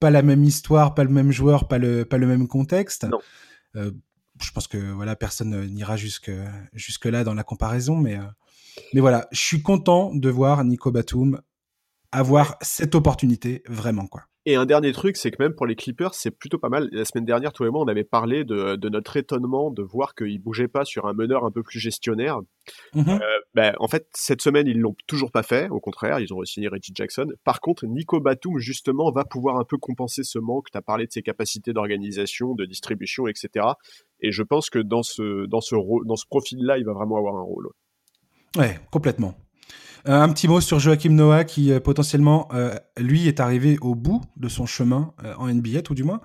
pas 0.00 0.10
la 0.10 0.22
même 0.22 0.44
histoire, 0.44 0.94
pas 0.94 1.04
le 1.04 1.10
même 1.10 1.32
joueur, 1.32 1.68
pas 1.68 1.78
le, 1.78 2.04
pas 2.04 2.18
le 2.18 2.26
même 2.26 2.48
contexte. 2.48 3.04
Non. 3.04 3.20
Euh, 3.76 3.90
je 4.40 4.50
pense 4.50 4.68
que 4.68 4.76
voilà, 4.76 5.16
personne 5.16 5.66
n'ira 5.66 5.96
jusque, 5.96 6.30
jusque 6.72 7.06
là 7.06 7.24
dans 7.24 7.34
la 7.34 7.42
comparaison, 7.42 7.96
mais, 7.96 8.16
euh, 8.16 8.24
mais 8.92 9.00
voilà, 9.00 9.28
je 9.32 9.40
suis 9.40 9.62
content 9.62 10.14
de 10.14 10.28
voir 10.28 10.62
Nico 10.64 10.90
Batum 10.90 11.40
avoir 12.12 12.56
cette 12.60 12.94
opportunité 12.94 13.62
vraiment 13.66 14.06
quoi. 14.06 14.24
Et 14.48 14.54
un 14.54 14.64
dernier 14.64 14.92
truc, 14.92 15.16
c'est 15.16 15.32
que 15.32 15.42
même 15.42 15.54
pour 15.54 15.66
les 15.66 15.74
Clippers, 15.74 16.14
c'est 16.14 16.30
plutôt 16.30 16.58
pas 16.58 16.68
mal. 16.68 16.88
La 16.92 17.04
semaine 17.04 17.24
dernière, 17.24 17.52
toi 17.52 17.66
et 17.66 17.70
moi, 17.70 17.82
on 17.82 17.88
avait 17.88 18.04
parlé 18.04 18.44
de, 18.44 18.76
de 18.76 18.88
notre 18.88 19.16
étonnement 19.16 19.72
de 19.72 19.82
voir 19.82 20.14
qu'ils 20.14 20.40
bougeaient 20.40 20.68
pas 20.68 20.84
sur 20.84 21.06
un 21.06 21.14
meneur 21.14 21.44
un 21.44 21.50
peu 21.50 21.64
plus 21.64 21.80
gestionnaire. 21.80 22.38
Mhm. 22.94 23.08
Euh, 23.08 23.18
ben, 23.54 23.74
en 23.80 23.88
fait, 23.88 24.06
cette 24.14 24.40
semaine, 24.40 24.68
ils 24.68 24.78
l'ont 24.78 24.94
toujours 25.08 25.32
pas 25.32 25.42
fait. 25.42 25.68
Au 25.70 25.80
contraire, 25.80 26.20
ils 26.20 26.32
ont 26.32 26.44
signé 26.44 26.68
Reggie 26.68 26.92
Jackson. 26.94 27.26
Par 27.42 27.60
contre, 27.60 27.86
Nico 27.86 28.20
Batum, 28.20 28.58
justement, 28.58 29.10
va 29.10 29.24
pouvoir 29.24 29.56
un 29.56 29.64
peu 29.64 29.78
compenser 29.78 30.22
ce 30.22 30.38
manque. 30.38 30.70
Tu 30.70 30.78
as 30.78 30.82
parlé 30.82 31.06
de 31.06 31.12
ses 31.12 31.22
capacités 31.22 31.72
d'organisation, 31.72 32.54
de 32.54 32.66
distribution, 32.66 33.26
etc. 33.26 33.66
Et 34.20 34.30
je 34.30 34.44
pense 34.44 34.70
que 34.70 34.78
dans 34.78 35.02
ce, 35.02 35.46
dans 35.46 35.60
ce, 35.60 35.74
dans 36.06 36.16
ce 36.16 36.26
profil-là, 36.26 36.78
il 36.78 36.84
va 36.84 36.92
vraiment 36.92 37.16
avoir 37.16 37.34
un 37.34 37.42
rôle. 37.42 37.68
Ouais, 38.56 38.78
complètement. 38.92 39.34
Euh, 40.08 40.20
un 40.20 40.28
petit 40.32 40.46
mot 40.46 40.60
sur 40.60 40.78
Joachim 40.78 41.10
Noah 41.10 41.42
qui 41.44 41.72
euh, 41.72 41.80
potentiellement, 41.80 42.48
euh, 42.54 42.76
lui, 42.96 43.26
est 43.26 43.40
arrivé 43.40 43.76
au 43.80 43.96
bout 43.96 44.22
de 44.36 44.48
son 44.48 44.64
chemin 44.64 45.12
en 45.38 45.52
NBA, 45.52 45.82
tout 45.82 45.94
du 45.94 46.04
moins. 46.04 46.20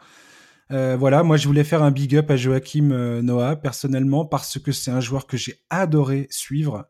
Voilà, 0.70 1.22
moi 1.24 1.36
je 1.36 1.48
voulais 1.48 1.66
faire 1.66 1.84
un 1.84 1.92
big 1.92 2.16
up 2.16 2.32
à 2.32 2.38
Joachim 2.38 2.94
Noah 3.22 3.58
personnellement 3.58 4.26
parce 4.26 4.58
que 4.58 4.72
c'est 4.72 4.90
un 4.90 5.02
joueur 5.02 5.28
que 5.28 5.36
j'ai 5.36 5.60
adoré 5.70 6.28
suivre 6.30 6.88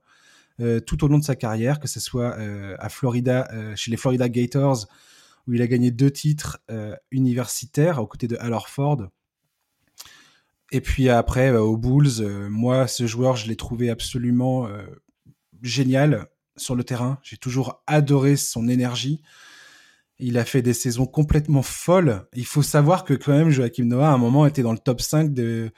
tout 0.85 1.03
au 1.03 1.07
long 1.07 1.17
de 1.17 1.23
sa 1.23 1.35
carrière, 1.35 1.79
que 1.79 1.87
ce 1.87 1.99
soit 1.99 2.37
à 2.77 2.89
Florida, 2.89 3.49
chez 3.75 3.89
les 3.89 3.97
Florida 3.97 4.29
Gators, 4.29 4.85
où 5.47 5.53
il 5.53 5.63
a 5.63 5.67
gagné 5.67 5.89
deux 5.89 6.11
titres 6.11 6.59
universitaires 7.09 7.99
aux 7.99 8.05
côtés 8.05 8.27
de 8.27 8.37
Al. 8.37 8.55
Et 10.71 10.81
puis 10.81 11.09
après, 11.09 11.49
aux 11.49 11.75
Bulls, 11.75 12.49
moi, 12.51 12.85
ce 12.85 13.07
joueur, 13.07 13.35
je 13.35 13.47
l'ai 13.47 13.55
trouvé 13.55 13.89
absolument 13.89 14.67
génial 15.63 16.27
sur 16.57 16.75
le 16.75 16.83
terrain. 16.83 17.19
J'ai 17.23 17.37
toujours 17.37 17.83
adoré 17.87 18.35
son 18.35 18.67
énergie. 18.67 19.21
Il 20.19 20.37
a 20.37 20.45
fait 20.45 20.61
des 20.61 20.73
saisons 20.73 21.05
complètement 21.07 21.63
folles. 21.63 22.27
Il 22.33 22.45
faut 22.45 22.61
savoir 22.61 23.03
que 23.03 23.13
quand 23.13 23.31
même, 23.31 23.49
Joachim 23.49 23.85
Noah, 23.85 24.09
à 24.09 24.11
un 24.11 24.17
moment, 24.17 24.45
était 24.45 24.61
dans 24.61 24.71
le 24.71 24.77
top 24.77 25.01
5 25.01 25.33
de, 25.33 25.71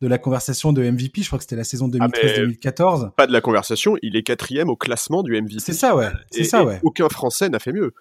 de 0.00 0.08
la 0.08 0.18
conversation 0.18 0.72
de 0.72 0.82
MVP. 0.82 1.22
Je 1.22 1.26
crois 1.26 1.38
que 1.38 1.44
c'était 1.44 1.56
la 1.56 1.64
saison 1.64 1.88
2013-2014. 1.88 3.14
Pas 3.14 3.26
de 3.26 3.32
la 3.32 3.40
conversation, 3.40 3.96
il 4.02 4.16
est 4.16 4.22
quatrième 4.22 4.70
au 4.70 4.76
classement 4.76 5.22
du 5.22 5.38
MVP. 5.40 5.56
C'est 5.58 5.74
ça, 5.74 5.94
ouais. 5.94 6.08
C'est 6.30 6.44
ça, 6.44 6.64
ouais. 6.64 6.80
Aucun 6.82 7.08
Français 7.08 7.48
n'a 7.50 7.58
fait 7.58 7.72
mieux. 7.72 7.92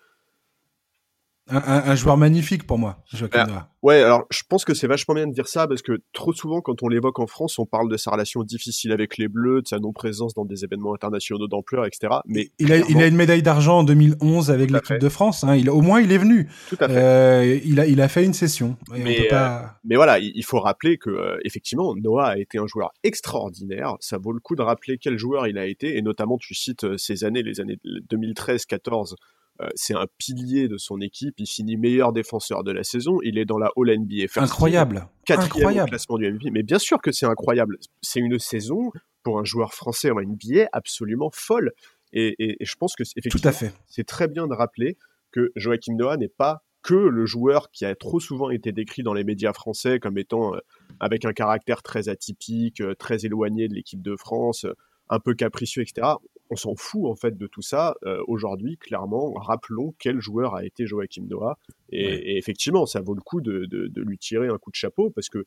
Un, 1.50 1.96
joueur 1.96 2.18
magnifique 2.18 2.66
pour 2.66 2.78
moi, 2.78 3.04
Joachim 3.12 3.30
Ah. 3.34 3.46
Noah. 3.48 3.70
Ouais, 3.82 4.02
alors 4.02 4.26
je 4.30 4.42
pense 4.48 4.66
que 4.66 4.74
c'est 4.74 4.88
vachement 4.88 5.16
bien 5.16 5.26
de 5.26 5.32
dire 5.32 5.48
ça 5.48 5.66
parce 5.66 5.82
que 5.82 6.02
trop 6.12 6.34
souvent, 6.34 6.60
quand 6.60 6.84
on 6.84 6.90
l'évoque 6.90 7.20
en 7.20 7.28
France, 7.28 7.60
on 7.60 7.66
parle 7.66 7.90
de 7.90 7.96
sa 7.96 8.12
relation 8.12 8.44
difficile 8.44 8.92
avec 8.92 9.18
les 9.18 9.30
Bleus, 9.30 9.62
de 9.62 9.68
sa 9.68 9.80
non-présence 9.80 10.34
dans 10.34 10.44
des 10.44 10.66
événements 10.66 10.94
internationaux 10.94 11.48
d'ampleur, 11.48 11.86
etc. 11.86 12.16
Mais 12.26 12.52
Il 12.60 12.74
a, 12.74 12.78
il 12.78 12.82
a 12.82 12.86
clairement, 12.86 13.06
une 13.08 13.16
médaille 13.16 13.42
d'argent 13.42 13.80
en 13.80 13.84
2011 13.86 14.52
avec 14.52 14.70
l'équipe 14.70 14.98
de 14.98 15.10
France. 15.10 15.46
Hein. 15.46 15.56
Il, 15.56 15.70
au 15.70 15.82
moins, 15.82 16.02
il 16.02 16.12
est 16.12 16.18
venu. 16.18 16.50
tout 16.68 16.78
à 16.82 16.90
fait. 16.90 16.98
Euh, 16.98 17.60
il, 17.64 17.80
a, 17.80 17.86
il 17.86 18.02
a 18.02 18.10
fait 18.10 18.26
une 18.26 18.34
session. 18.34 18.76
On 18.92 18.98
Mais, 18.98 19.96
voilà, 19.96 20.20
il 20.20 20.34
il 20.36 20.44
faut 20.44 20.60
rappeler 20.60 20.98
que 20.98 21.10
euh, 21.10 21.38
effectivement, 21.44 21.96
Noah 21.96 22.30
a 22.30 22.38
été 22.38 22.58
un 22.58 22.66
joueur 22.66 22.92
extraordinaire. 23.04 23.96
Ça 24.00 24.18
vaut 24.18 24.32
le 24.32 24.40
coup 24.40 24.56
de 24.56 24.62
rappeler 24.62 24.98
quel 24.98 25.18
joueur 25.18 25.48
il 25.48 25.58
a 25.58 25.66
été, 25.66 25.98
et 25.98 26.02
notamment 26.02 26.38
tu 26.38 26.56
cites 26.56 26.86
euh, 26.86 26.98
ces 26.98 27.24
années, 27.24 27.44
les 27.44 27.60
années 27.60 27.78
2013-14. 28.10 29.16
Euh, 29.62 29.68
c'est 29.76 29.94
un 29.94 30.06
pilier 30.18 30.68
de 30.68 30.78
son 30.78 31.02
équipe. 31.02 31.36
Il 31.38 31.48
finit 31.48 31.76
meilleur 31.78 32.14
défenseur 32.14 32.64
de 32.64 32.72
la 32.72 32.84
saison. 32.84 33.20
Il 33.24 33.38
est 33.38 33.46
dans 33.46 33.58
la 33.58 33.72
All 33.76 33.90
NBA 34.00 34.28
First 34.30 34.38
incroyable. 34.40 35.08
quatrième 35.26 35.58
Incroyable. 35.58 35.90
classement 35.90 36.18
du 36.18 36.32
MVP. 36.32 36.50
Mais 36.52 36.64
bien 36.64 36.80
sûr 36.80 37.02
que 37.02 37.12
c'est 37.12 37.26
incroyable. 37.26 37.78
C'est 38.02 38.20
une 38.20 38.40
saison 38.40 38.92
pour 39.24 39.40
un 39.40 39.44
joueur 39.44 39.74
français 39.74 40.12
en 40.12 40.20
NBA 40.22 40.68
absolument 40.72 41.30
folle. 41.34 41.74
Et, 42.14 42.36
et- 42.40 42.58
et 42.64 42.66
je 42.66 42.76
pense 42.76 42.96
que 42.96 43.04
c'est- 43.04 43.14
Tout 43.16 43.20
effectivement, 43.20 43.50
à 43.50 43.54
fait. 43.54 43.74
c'est 43.88 44.06
très 44.06 44.28
bien 44.28 44.48
de 44.48 44.54
rappeler 44.54 44.98
que 45.32 45.52
Joachim 45.56 45.96
Noah 45.96 46.18
n'est 46.18 46.28
pas 46.30 46.64
que 46.82 46.96
le 46.96 47.26
joueur 47.26 47.70
qui 47.72 47.84
a 47.86 47.94
trop 47.94 48.20
souvent 48.22 48.50
été 48.50 48.72
décrit 48.72 49.04
dans 49.04 49.14
les 49.14 49.26
médias 49.26 49.52
français 49.54 50.00
comme 50.00 50.18
étant 50.18 50.56
euh, 50.56 50.60
avec 51.02 51.26
un 51.26 51.34
caractère 51.34 51.84
très 51.84 52.08
atypique, 52.08 52.80
euh, 52.82 52.96
très 52.96 53.26
éloigné 53.26 53.68
de 53.68 53.74
l'équipe 53.76 54.02
de 54.02 54.16
France, 54.16 54.64
euh, 54.66 54.74
un 55.10 55.20
peu 55.20 55.34
capricieux, 55.34 55.82
etc. 55.84 56.08
On 56.50 56.56
s'en 56.56 56.76
fout 56.76 57.06
en 57.06 57.16
fait 57.16 57.38
de 57.38 57.48
tout 57.48 57.62
ça. 57.62 57.96
Euh, 58.06 58.24
Aujourd'hui, 58.28 58.78
clairement, 58.78 59.34
rappelons 59.34 59.94
quel 60.00 60.20
joueur 60.20 60.56
a 60.56 60.66
été 60.66 60.88
Joachim 60.88 61.26
Noah. 61.30 61.58
Et, 61.92 62.06
Ouais. 62.06 62.14
et 62.24 62.38
effectivement, 62.38 62.86
ça 62.86 63.02
vaut 63.02 63.14
le 63.14 63.22
coup 63.22 63.42
de, 63.42 63.66
de- 63.66 63.88
de 63.88 64.02
lui 64.02 64.18
tirer 64.18 64.48
un 64.48 64.58
coup 64.58 64.72
de 64.72 64.76
chapeau 64.76 65.10
parce 65.12 65.30
que 65.30 65.46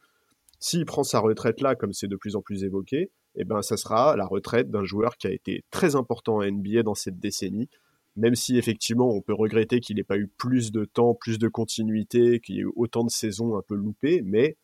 s'il 0.61 0.85
prend 0.85 1.03
sa 1.03 1.19
retraite 1.19 1.61
là, 1.61 1.75
comme 1.75 1.93
c'est 1.93 2.07
de 2.07 2.15
plus 2.17 2.37
en 2.37 2.41
plus 2.43 2.63
évoqué, 2.65 3.11
eh 3.35 3.45
ben, 3.45 3.63
ça 3.63 3.77
sera 3.77 4.15
la 4.17 4.27
retraite 4.27 4.71
d'un 4.71 4.85
joueur 4.85 5.17
qui 5.17 5.27
a 5.27 5.33
été 5.33 5.65
très 5.71 5.97
important 5.97 6.37
en 6.37 6.43
NBA 6.45 6.83
dans 6.85 6.95
cette 6.95 7.19
décennie. 7.19 7.69
Même 8.15 8.35
si 8.35 8.59
effectivement, 8.59 9.09
on 9.11 9.23
peut 9.23 9.33
regretter 9.35 9.81
qu'il 9.81 9.97
n'ait 9.97 10.05
pas 10.05 10.19
eu 10.19 10.29
plus 10.29 10.71
de 10.71 10.85
temps, 10.85 11.15
plus 11.15 11.39
de 11.39 11.49
continuité, 11.49 12.41
qu'il 12.41 12.57
y 12.57 12.59
ait 12.59 12.63
eu 12.63 12.71
autant 12.77 13.05
de 13.05 13.11
saisons 13.11 13.57
un 13.57 13.63
peu 13.67 13.75
loupées, 13.75 14.21
mais, 14.23 14.57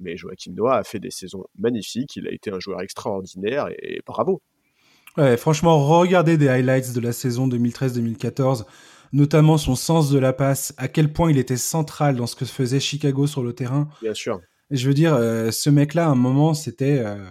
mais 0.00 0.16
Joachim 0.16 0.52
Noah 0.54 0.78
a 0.78 0.82
fait 0.84 0.98
des 0.98 1.12
saisons 1.12 1.44
magnifiques. 1.56 2.16
Il 2.16 2.26
a 2.26 2.32
été 2.32 2.50
un 2.50 2.58
joueur 2.58 2.82
extraordinaire 2.82 3.68
et, 3.68 3.96
et 3.96 4.02
bravo. 4.04 4.42
Ouais, 5.16 5.36
franchement, 5.36 5.78
regardez 5.84 6.36
des 6.36 6.48
highlights 6.48 6.92
de 6.92 7.00
la 7.00 7.12
saison 7.12 7.48
2013-2014, 7.48 8.64
notamment 9.12 9.56
son 9.56 9.74
sens 9.74 10.10
de 10.10 10.18
la 10.18 10.32
passe, 10.32 10.74
à 10.76 10.88
quel 10.88 11.12
point 11.12 11.30
il 11.30 11.38
était 11.38 11.56
central 11.56 12.16
dans 12.16 12.26
ce 12.26 12.36
que 12.36 12.44
faisait 12.44 12.80
Chicago 12.80 13.26
sur 13.26 13.42
le 13.42 13.52
terrain. 13.52 13.88
Bien 14.02 14.14
sûr. 14.14 14.40
Je 14.70 14.88
veux 14.88 14.94
dire, 14.94 15.14
euh, 15.14 15.50
ce 15.50 15.70
mec-là, 15.70 16.06
à 16.06 16.10
un 16.10 16.16
moment, 16.16 16.52
c'était, 16.52 16.98
euh, 16.98 17.24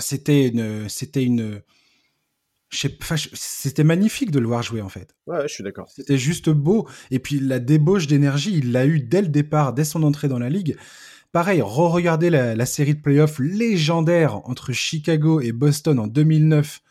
c'était 0.00 0.48
une, 0.48 0.88
c'était 0.88 1.24
une, 1.24 1.62
c'était 2.70 3.84
magnifique 3.84 4.30
de 4.30 4.38
le 4.38 4.46
voir 4.46 4.62
jouer 4.62 4.80
en 4.80 4.88
fait. 4.88 5.14
Ouais, 5.26 5.42
je 5.48 5.54
suis 5.54 5.64
d'accord. 5.64 5.88
C'était 5.88 6.18
juste 6.18 6.50
beau. 6.50 6.88
Et 7.10 7.18
puis 7.18 7.40
la 7.40 7.58
débauche 7.58 8.06
d'énergie, 8.06 8.56
il 8.58 8.72
l'a 8.72 8.86
eu 8.86 9.00
dès 9.00 9.22
le 9.22 9.28
départ, 9.28 9.72
dès 9.72 9.84
son 9.84 10.02
entrée 10.02 10.28
dans 10.28 10.38
la 10.38 10.50
ligue. 10.50 10.76
Pareil, 11.32 11.62
re-regardez 11.62 12.28
la, 12.28 12.66
série 12.66 12.94
de 12.94 13.00
playoffs 13.00 13.38
légendaire 13.38 14.36
entre 14.48 14.72
Chicago 14.72 15.40
et 15.40 15.52
Boston 15.52 16.00
en 16.00 16.08
2009. 16.08 16.82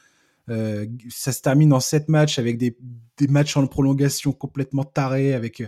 Euh, 0.50 0.88
ça 1.10 1.32
se 1.32 1.42
termine 1.42 1.74
en 1.74 1.80
sept 1.80 2.08
matchs 2.08 2.40
avec 2.40 2.58
des, 2.58 2.76
matchs 3.28 3.58
en 3.58 3.68
prolongation 3.68 4.32
complètement 4.32 4.86
tarés, 4.86 5.34
avec 5.34 5.62
euh, 5.62 5.68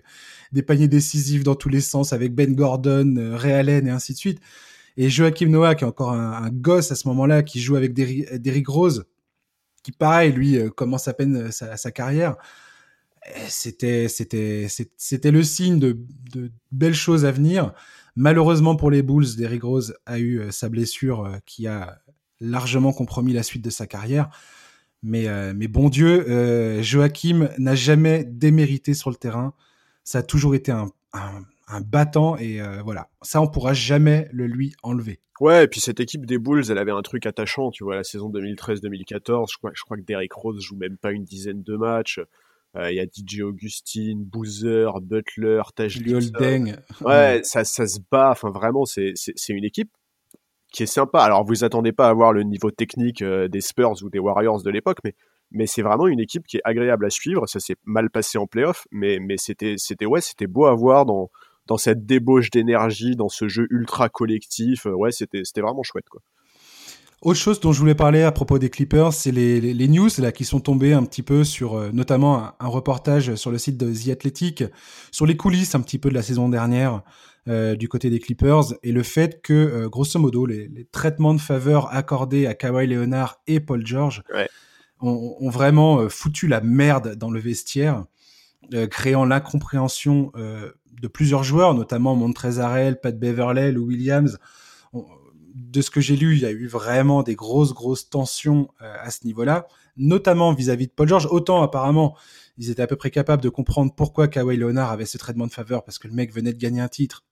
des 0.53 0.63
paniers 0.63 0.87
décisifs 0.87 1.43
dans 1.43 1.55
tous 1.55 1.67
les 1.67 1.81
sens, 1.81 2.13
avec 2.13 2.33
Ben 2.33 2.55
Gordon, 2.55 3.15
euh, 3.17 3.35
Ray 3.35 3.51
Allen 3.51 3.87
et 3.87 3.91
ainsi 3.91 4.13
de 4.13 4.17
suite. 4.17 4.39
Et 4.97 5.09
Joachim 5.09 5.47
Noah, 5.47 5.75
qui 5.75 5.83
est 5.83 5.87
encore 5.87 6.13
un, 6.13 6.49
gosse 6.49 6.91
à 6.91 6.95
ce 6.95 7.07
moment-là, 7.09 7.43
qui 7.43 7.59
joue 7.59 7.75
avec 7.75 7.93
Derrick 7.93 8.67
Rose, 8.67 9.05
qui 9.83 9.91
pareil, 9.91 10.31
lui, 10.31 10.57
euh, 10.57 10.69
commence 10.69 11.07
à 11.07 11.13
peine 11.13 11.51
sa, 11.51 11.77
sa 11.77 11.91
carrière. 11.91 12.37
Euh, 13.27 13.45
C'était, 13.49 14.07
c'était, 14.07 14.67
c'était 14.97 15.31
le 15.31 15.43
signe 15.43 15.79
de 15.79 15.97
belles 16.71 16.95
choses 16.95 17.25
à 17.25 17.31
venir. 17.31 17.73
Malheureusement 18.15 18.75
pour 18.75 18.91
les 18.91 19.01
Bulls, 19.01 19.35
Derrick 19.37 19.63
Rose 19.63 19.95
a 20.05 20.19
eu 20.19 20.39
euh, 20.39 20.51
sa 20.51 20.69
blessure 20.69 21.25
euh, 21.25 21.37
qui 21.45 21.67
a 21.67 21.99
largement 22.39 22.91
compromis 22.91 23.33
la 23.33 23.43
suite 23.43 23.63
de 23.63 23.69
sa 23.69 23.87
carrière. 23.87 24.29
Mais, 25.03 25.27
euh, 25.27 25.53
mais 25.55 25.67
bon 25.67 25.89
Dieu, 25.89 26.81
Joachim 26.83 27.49
n'a 27.57 27.75
jamais 27.75 28.23
démérité 28.23 28.93
sur 28.93 29.09
le 29.09 29.15
terrain. 29.15 29.53
Ça 30.03 30.19
a 30.19 30.23
toujours 30.23 30.53
été 30.53 30.71
un, 30.71 30.91
battant 31.85 32.37
et 32.37 32.59
voilà. 32.83 33.09
Ça, 33.21 33.41
on 33.41 33.47
pourra 33.47 33.73
jamais 33.73 34.27
le 34.31 34.45
lui 34.45 34.75
enlever. 34.83 35.19
Ouais, 35.39 35.63
et 35.63 35.67
puis 35.67 35.79
cette 35.79 35.99
équipe 35.99 36.27
des 36.27 36.37
Bulls, 36.37 36.65
elle 36.69 36.77
avait 36.77 36.91
un 36.91 37.01
truc 37.01 37.25
attachant, 37.25 37.71
tu 37.71 37.83
vois, 37.83 37.95
la 37.95 38.03
saison 38.03 38.29
2013-2014, 38.29 39.51
je 39.51 39.57
crois, 39.57 39.71
je 39.73 39.81
crois 39.81 39.97
que 39.97 40.03
Derrick 40.03 40.33
Rose 40.33 40.61
joue 40.61 40.75
même 40.75 40.97
pas 40.97 41.11
une 41.11 41.23
dizaine 41.23 41.63
de 41.63 41.75
matchs. 41.77 42.19
Euh, 42.77 42.91
Il 42.91 42.95
y 42.95 42.99
a 42.99 43.05
DJ 43.05 43.41
Augustine, 43.41 44.23
Boozer, 44.23 45.01
Butler, 45.01 45.61
Taj. 45.75 45.97
Holding. 45.97 46.75
Ouais, 47.01 47.41
ça, 47.43 47.63
ça 47.63 47.85
se 47.87 47.99
bat. 48.11 48.31
Enfin, 48.31 48.49
vraiment, 48.49 48.85
c'est 48.85 49.13
une 49.49 49.65
équipe 49.65 49.91
qui 50.71 50.83
est 50.83 50.87
sympa. 50.87 51.19
Alors, 51.21 51.43
vous 51.45 51.63
attendez 51.63 51.91
pas 51.91 52.07
à 52.07 52.13
voir 52.13 52.31
le 52.31 52.43
niveau 52.43 52.71
technique 52.71 53.21
euh, 53.21 53.47
des 53.49 53.61
Spurs 53.61 54.01
ou 54.03 54.09
des 54.09 54.19
Warriors 54.19 54.63
de 54.63 54.69
l'époque, 54.69 54.99
mais 55.03 55.15
mais 55.53 55.67
c'est 55.67 55.81
vraiment 55.81 56.07
une 56.07 56.21
équipe 56.21 56.47
qui 56.47 56.57
est 56.57 56.61
agréable 56.63 57.05
à 57.05 57.09
suivre. 57.09 57.45
Ça 57.45 57.59
s'est 57.59 57.75
mal 57.83 58.09
passé 58.09 58.37
en 58.37 58.47
playoff, 58.47 58.87
mais 58.89 59.19
mais 59.19 59.35
c'était 59.37 59.75
c'était 59.77 60.05
ouais, 60.05 60.21
c'était 60.21 60.47
beau 60.47 60.65
à 60.65 60.73
voir 60.73 61.05
dans 61.05 61.29
dans 61.67 61.77
cette 61.77 62.05
débauche 62.05 62.49
d'énergie, 62.51 63.17
dans 63.17 63.27
ce 63.27 63.49
jeu 63.49 63.67
ultra 63.69 64.07
collectif. 64.07 64.85
Euh, 64.85 64.93
Ouais, 64.93 65.11
c'était 65.11 65.41
c'était 65.43 65.59
vraiment 65.59 65.83
chouette 65.83 66.07
quoi. 66.09 66.21
Autre 67.21 67.39
chose 67.39 67.59
dont 67.59 67.71
je 67.71 67.79
voulais 67.79 67.93
parler 67.93 68.23
à 68.23 68.31
propos 68.31 68.57
des 68.57 68.71
Clippers, 68.71 69.13
c'est 69.13 69.31
les, 69.31 69.61
les, 69.61 69.75
les 69.75 69.87
news 69.87 70.09
là 70.17 70.31
qui 70.31 70.43
sont 70.43 70.59
tombées 70.59 70.93
un 70.93 71.03
petit 71.03 71.21
peu 71.21 71.43
sur, 71.43 71.75
euh, 71.75 71.91
notamment 71.93 72.39
un, 72.39 72.53
un 72.59 72.67
reportage 72.67 73.35
sur 73.35 73.51
le 73.51 73.59
site 73.59 73.77
de 73.77 73.93
The 73.93 74.09
Athletic, 74.09 74.63
sur 75.11 75.27
les 75.27 75.37
coulisses 75.37 75.75
un 75.75 75.81
petit 75.81 75.99
peu 75.99 76.09
de 76.09 76.15
la 76.15 76.23
saison 76.23 76.49
dernière 76.49 77.03
euh, 77.47 77.75
du 77.75 77.87
côté 77.87 78.09
des 78.09 78.19
Clippers 78.19 78.73
et 78.81 78.91
le 78.91 79.03
fait 79.03 79.39
que, 79.43 79.53
euh, 79.53 79.87
grosso 79.89 80.19
modo, 80.19 80.47
les, 80.47 80.67
les 80.67 80.85
traitements 80.85 81.35
de 81.35 81.41
faveur 81.41 81.93
accordés 81.93 82.47
à 82.47 82.55
Kawhi 82.55 82.87
Leonard 82.87 83.39
et 83.45 83.59
Paul 83.59 83.85
George 83.85 84.23
Ouais. 84.33 84.49
ont, 84.99 85.35
ont 85.39 85.49
vraiment 85.51 85.99
euh, 85.99 86.09
foutu 86.09 86.47
la 86.47 86.61
merde 86.61 87.15
dans 87.15 87.29
le 87.29 87.39
vestiaire, 87.39 88.05
euh, 88.73 88.87
créant 88.87 89.25
l'incompréhension 89.25 90.31
euh, 90.37 90.71
de 90.99 91.07
plusieurs 91.07 91.43
joueurs, 91.43 91.75
notamment 91.75 92.15
Montrezl 92.15 92.61
Harrell, 92.61 92.99
Pat 92.99 93.15
Beverley, 93.17 93.71
Lou 93.71 93.85
Williams. 93.85 94.39
De 95.53 95.81
ce 95.81 95.89
que 95.89 95.99
j'ai 95.99 96.15
lu, 96.15 96.35
il 96.35 96.41
y 96.41 96.45
a 96.45 96.51
eu 96.51 96.67
vraiment 96.67 97.23
des 97.23 97.35
grosses, 97.35 97.73
grosses 97.73 98.09
tensions 98.09 98.69
euh, 98.81 98.95
à 98.99 99.11
ce 99.11 99.25
niveau-là, 99.25 99.67
notamment 99.97 100.53
vis-à-vis 100.53 100.87
de 100.87 100.91
Paul 100.91 101.07
George. 101.07 101.27
Autant, 101.29 101.61
apparemment, 101.61 102.15
ils 102.57 102.69
étaient 102.69 102.81
à 102.81 102.87
peu 102.87 102.95
près 102.95 103.11
capables 103.11 103.43
de 103.43 103.49
comprendre 103.49 103.93
pourquoi 103.93 104.27
Kawhi 104.27 104.55
Leonard 104.55 104.91
avait 104.91 105.05
ce 105.05 105.17
traitement 105.17 105.47
de 105.47 105.51
faveur, 105.51 105.83
parce 105.83 105.99
que 105.99 106.07
le 106.07 106.13
mec 106.13 106.33
venait 106.33 106.53
de 106.53 106.57
gagner 106.57 106.79
un 106.79 106.87
titre. 106.87 107.25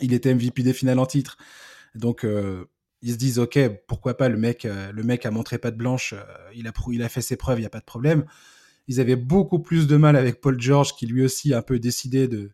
Il 0.00 0.12
était 0.12 0.34
MVP 0.34 0.62
des 0.62 0.74
finales 0.74 0.98
en 0.98 1.06
titre. 1.06 1.38
Donc, 1.94 2.24
euh, 2.24 2.68
ils 3.00 3.12
se 3.12 3.18
disent, 3.18 3.38
OK, 3.38 3.58
pourquoi 3.86 4.16
pas, 4.16 4.28
le 4.28 4.36
mec, 4.36 4.66
euh, 4.66 4.92
le 4.92 5.02
mec 5.02 5.24
a 5.24 5.30
montré 5.30 5.58
pas 5.58 5.70
de 5.70 5.76
blanche, 5.76 6.14
il, 6.54 6.68
a, 6.68 6.72
il 6.90 7.02
a 7.02 7.08
fait 7.08 7.22
ses 7.22 7.36
preuves, 7.36 7.58
il 7.58 7.62
n'y 7.62 7.66
a 7.66 7.70
pas 7.70 7.80
de 7.80 7.84
problème. 7.84 8.26
Ils 8.88 9.00
avaient 9.00 9.16
beaucoup 9.16 9.60
plus 9.60 9.86
de 9.86 9.96
mal 9.96 10.16
avec 10.16 10.40
Paul 10.40 10.60
George, 10.60 10.96
qui 10.96 11.06
lui 11.06 11.24
aussi 11.24 11.54
a 11.54 11.58
un 11.58 11.62
peu 11.62 11.78
décidé 11.78 12.28
de... 12.28 12.50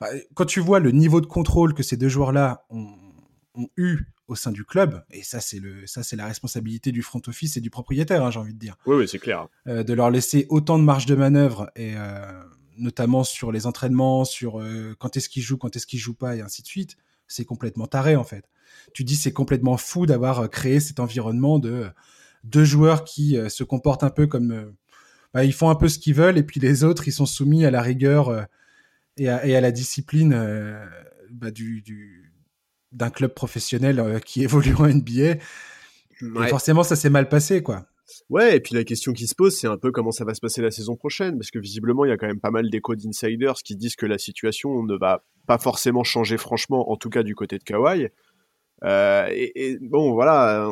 Bah, 0.00 0.08
quand 0.34 0.46
tu 0.46 0.60
vois 0.60 0.80
le 0.80 0.90
niveau 0.90 1.20
de 1.20 1.26
contrôle 1.26 1.74
que 1.74 1.82
ces 1.82 1.96
deux 1.96 2.08
joueurs-là 2.08 2.66
ont 2.70 3.68
eu 3.76 4.00
au 4.28 4.34
sein 4.34 4.50
du 4.50 4.64
club, 4.64 5.04
et 5.10 5.22
ça 5.22 5.40
c'est 5.40 5.60
le, 5.60 5.86
ça 5.86 6.02
c'est 6.02 6.16
la 6.16 6.26
responsabilité 6.26 6.90
du 6.90 7.02
front 7.02 7.22
office 7.26 7.56
et 7.56 7.60
du 7.60 7.70
propriétaire, 7.70 8.24
hein, 8.24 8.30
j'ai 8.30 8.40
envie 8.40 8.54
de 8.54 8.58
dire. 8.58 8.76
Oui, 8.86 8.96
oui, 8.96 9.08
c'est 9.08 9.18
clair. 9.18 9.46
Euh, 9.68 9.84
de 9.84 9.92
leur 9.92 10.10
laisser 10.10 10.46
autant 10.48 10.78
de 10.78 10.84
marge 10.84 11.06
de 11.06 11.14
manœuvre 11.14 11.70
et 11.76 11.94
euh, 11.96 12.42
notamment 12.76 13.22
sur 13.22 13.52
les 13.52 13.66
entraînements, 13.66 14.24
sur 14.24 14.60
euh, 14.60 14.96
quand 14.98 15.16
est-ce 15.16 15.28
qu'ils 15.28 15.42
jouent, 15.42 15.58
quand 15.58 15.76
est-ce 15.76 15.86
qu'ils 15.86 16.00
jouent 16.00 16.14
pas 16.14 16.34
et 16.34 16.40
ainsi 16.40 16.62
de 16.62 16.66
suite. 16.66 16.96
C'est 17.28 17.44
complètement 17.44 17.86
taré 17.86 18.16
en 18.16 18.24
fait. 18.24 18.44
Tu 18.92 19.04
dis 19.04 19.16
c'est 19.16 19.32
complètement 19.32 19.76
fou 19.76 20.06
d'avoir 20.06 20.50
créé 20.50 20.80
cet 20.80 21.00
environnement 21.00 21.58
de 21.58 21.86
deux 22.44 22.64
joueurs 22.64 23.04
qui 23.04 23.36
se 23.48 23.64
comportent 23.64 24.04
un 24.04 24.10
peu 24.10 24.28
comme, 24.28 24.74
bah, 25.34 25.44
ils 25.44 25.52
font 25.52 25.70
un 25.70 25.74
peu 25.74 25.88
ce 25.88 25.98
qu'ils 25.98 26.14
veulent 26.14 26.38
et 26.38 26.44
puis 26.44 26.60
les 26.60 26.84
autres 26.84 27.08
ils 27.08 27.12
sont 27.12 27.26
soumis 27.26 27.64
à 27.64 27.72
la 27.72 27.82
rigueur 27.82 28.46
et 29.16 29.28
à, 29.28 29.44
et, 29.44 29.56
à, 29.56 29.60
la 29.60 29.72
discipline 29.72 30.30
bah, 31.30 31.50
du, 31.50 31.82
du 31.82 32.25
d'un 32.96 33.10
club 33.10 33.32
professionnel 33.34 34.00
euh, 34.00 34.18
qui 34.18 34.42
évolue 34.42 34.74
en 34.74 34.88
NBA. 34.88 35.36
Et 36.22 36.48
forcément, 36.48 36.82
ça 36.82 36.96
s'est 36.96 37.10
mal 37.10 37.28
passé, 37.28 37.62
quoi. 37.62 37.86
Ouais, 38.30 38.56
et 38.56 38.60
puis 38.60 38.74
la 38.74 38.84
question 38.84 39.12
qui 39.12 39.26
se 39.26 39.34
pose, 39.34 39.54
c'est 39.56 39.66
un 39.66 39.76
peu 39.76 39.90
comment 39.92 40.12
ça 40.12 40.24
va 40.24 40.32
se 40.32 40.40
passer 40.40 40.62
la 40.62 40.70
saison 40.70 40.96
prochaine, 40.96 41.36
parce 41.38 41.50
que 41.50 41.58
visiblement, 41.58 42.04
il 42.04 42.08
y 42.08 42.12
a 42.12 42.16
quand 42.16 42.26
même 42.26 42.40
pas 42.40 42.50
mal 42.50 42.70
d'échos 42.70 42.94
d'insiders 42.94 43.54
qui 43.64 43.76
disent 43.76 43.96
que 43.96 44.06
la 44.06 44.16
situation 44.16 44.82
ne 44.82 44.96
va 44.96 45.24
pas 45.46 45.58
forcément 45.58 46.04
changer 46.04 46.38
franchement, 46.38 46.90
en 46.90 46.96
tout 46.96 47.10
cas 47.10 47.22
du 47.22 47.34
côté 47.34 47.58
de 47.58 47.64
Kawhi. 47.64 48.08
Euh, 48.84 49.26
et, 49.30 49.78
bon, 49.80 50.12
voilà, 50.12 50.68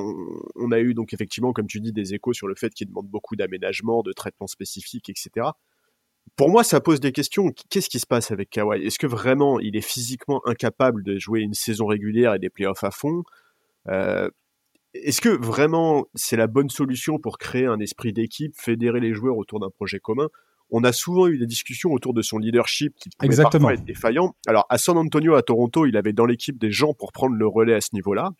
on, 0.56 0.72
a 0.72 0.78
eu 0.78 0.94
donc 0.94 1.12
effectivement, 1.12 1.52
comme 1.52 1.66
tu 1.66 1.80
dis, 1.80 1.92
des 1.92 2.14
échos 2.14 2.32
sur 2.32 2.46
le 2.46 2.54
fait 2.54 2.72
qu'il 2.72 2.88
demande 2.88 3.08
beaucoup 3.08 3.36
d'aménagement, 3.36 4.02
de 4.02 4.12
traitements 4.12 4.46
spécifiques, 4.46 5.08
etc 5.08 5.48
pour 6.36 6.50
moi, 6.50 6.64
ça 6.64 6.80
pose 6.80 7.00
des 7.00 7.12
questions. 7.12 7.50
Qu'est-ce 7.70 7.88
qui 7.88 8.00
se 8.00 8.06
passe 8.06 8.30
avec 8.30 8.50
Kawhi? 8.50 8.84
Est-ce 8.84 8.98
que 8.98 9.06
vraiment 9.06 9.60
il 9.60 9.76
est 9.76 9.86
physiquement 9.86 10.40
incapable 10.46 11.04
de 11.04 11.18
jouer 11.18 11.40
une 11.40 11.54
saison 11.54 11.86
régulière 11.86 12.34
et 12.34 12.38
des 12.38 12.50
playoffs 12.50 12.82
à 12.82 12.90
fond? 12.90 13.22
Euh, 13.88 14.28
Est-ce 14.94 15.20
que 15.20 15.28
vraiment 15.28 16.06
c'est 16.14 16.36
la 16.36 16.46
bonne 16.46 16.70
solution 16.70 17.18
pour 17.18 17.38
créer 17.38 17.66
un 17.66 17.78
esprit 17.78 18.12
d'équipe, 18.12 18.54
fédérer 18.56 19.00
les 19.00 19.14
joueurs 19.14 19.36
autour 19.36 19.60
d'un 19.60 19.70
projet 19.70 20.00
commun? 20.00 20.28
On 20.70 20.82
a 20.82 20.92
souvent 20.92 21.28
eu 21.28 21.38
des 21.38 21.46
discussions 21.46 21.92
autour 21.92 22.14
de 22.14 22.22
son 22.22 22.38
leadership 22.38 22.94
qui 22.96 23.10
pouvait 23.10 23.26
Exactement. 23.26 23.50
parfois 23.68 23.74
être 23.74 23.84
défaillant. 23.84 24.34
Alors 24.46 24.66
à 24.70 24.78
San 24.78 24.96
Antonio, 24.96 25.34
à 25.34 25.42
Toronto, 25.42 25.86
il 25.86 25.96
avait 25.96 26.14
dans 26.14 26.26
l'équipe 26.26 26.58
des 26.58 26.70
gens 26.70 26.94
pour 26.94 27.12
prendre 27.12 27.36
le 27.36 27.46
relais 27.46 27.74
à 27.74 27.80
ce 27.80 27.90
niveau-là. 27.92 28.30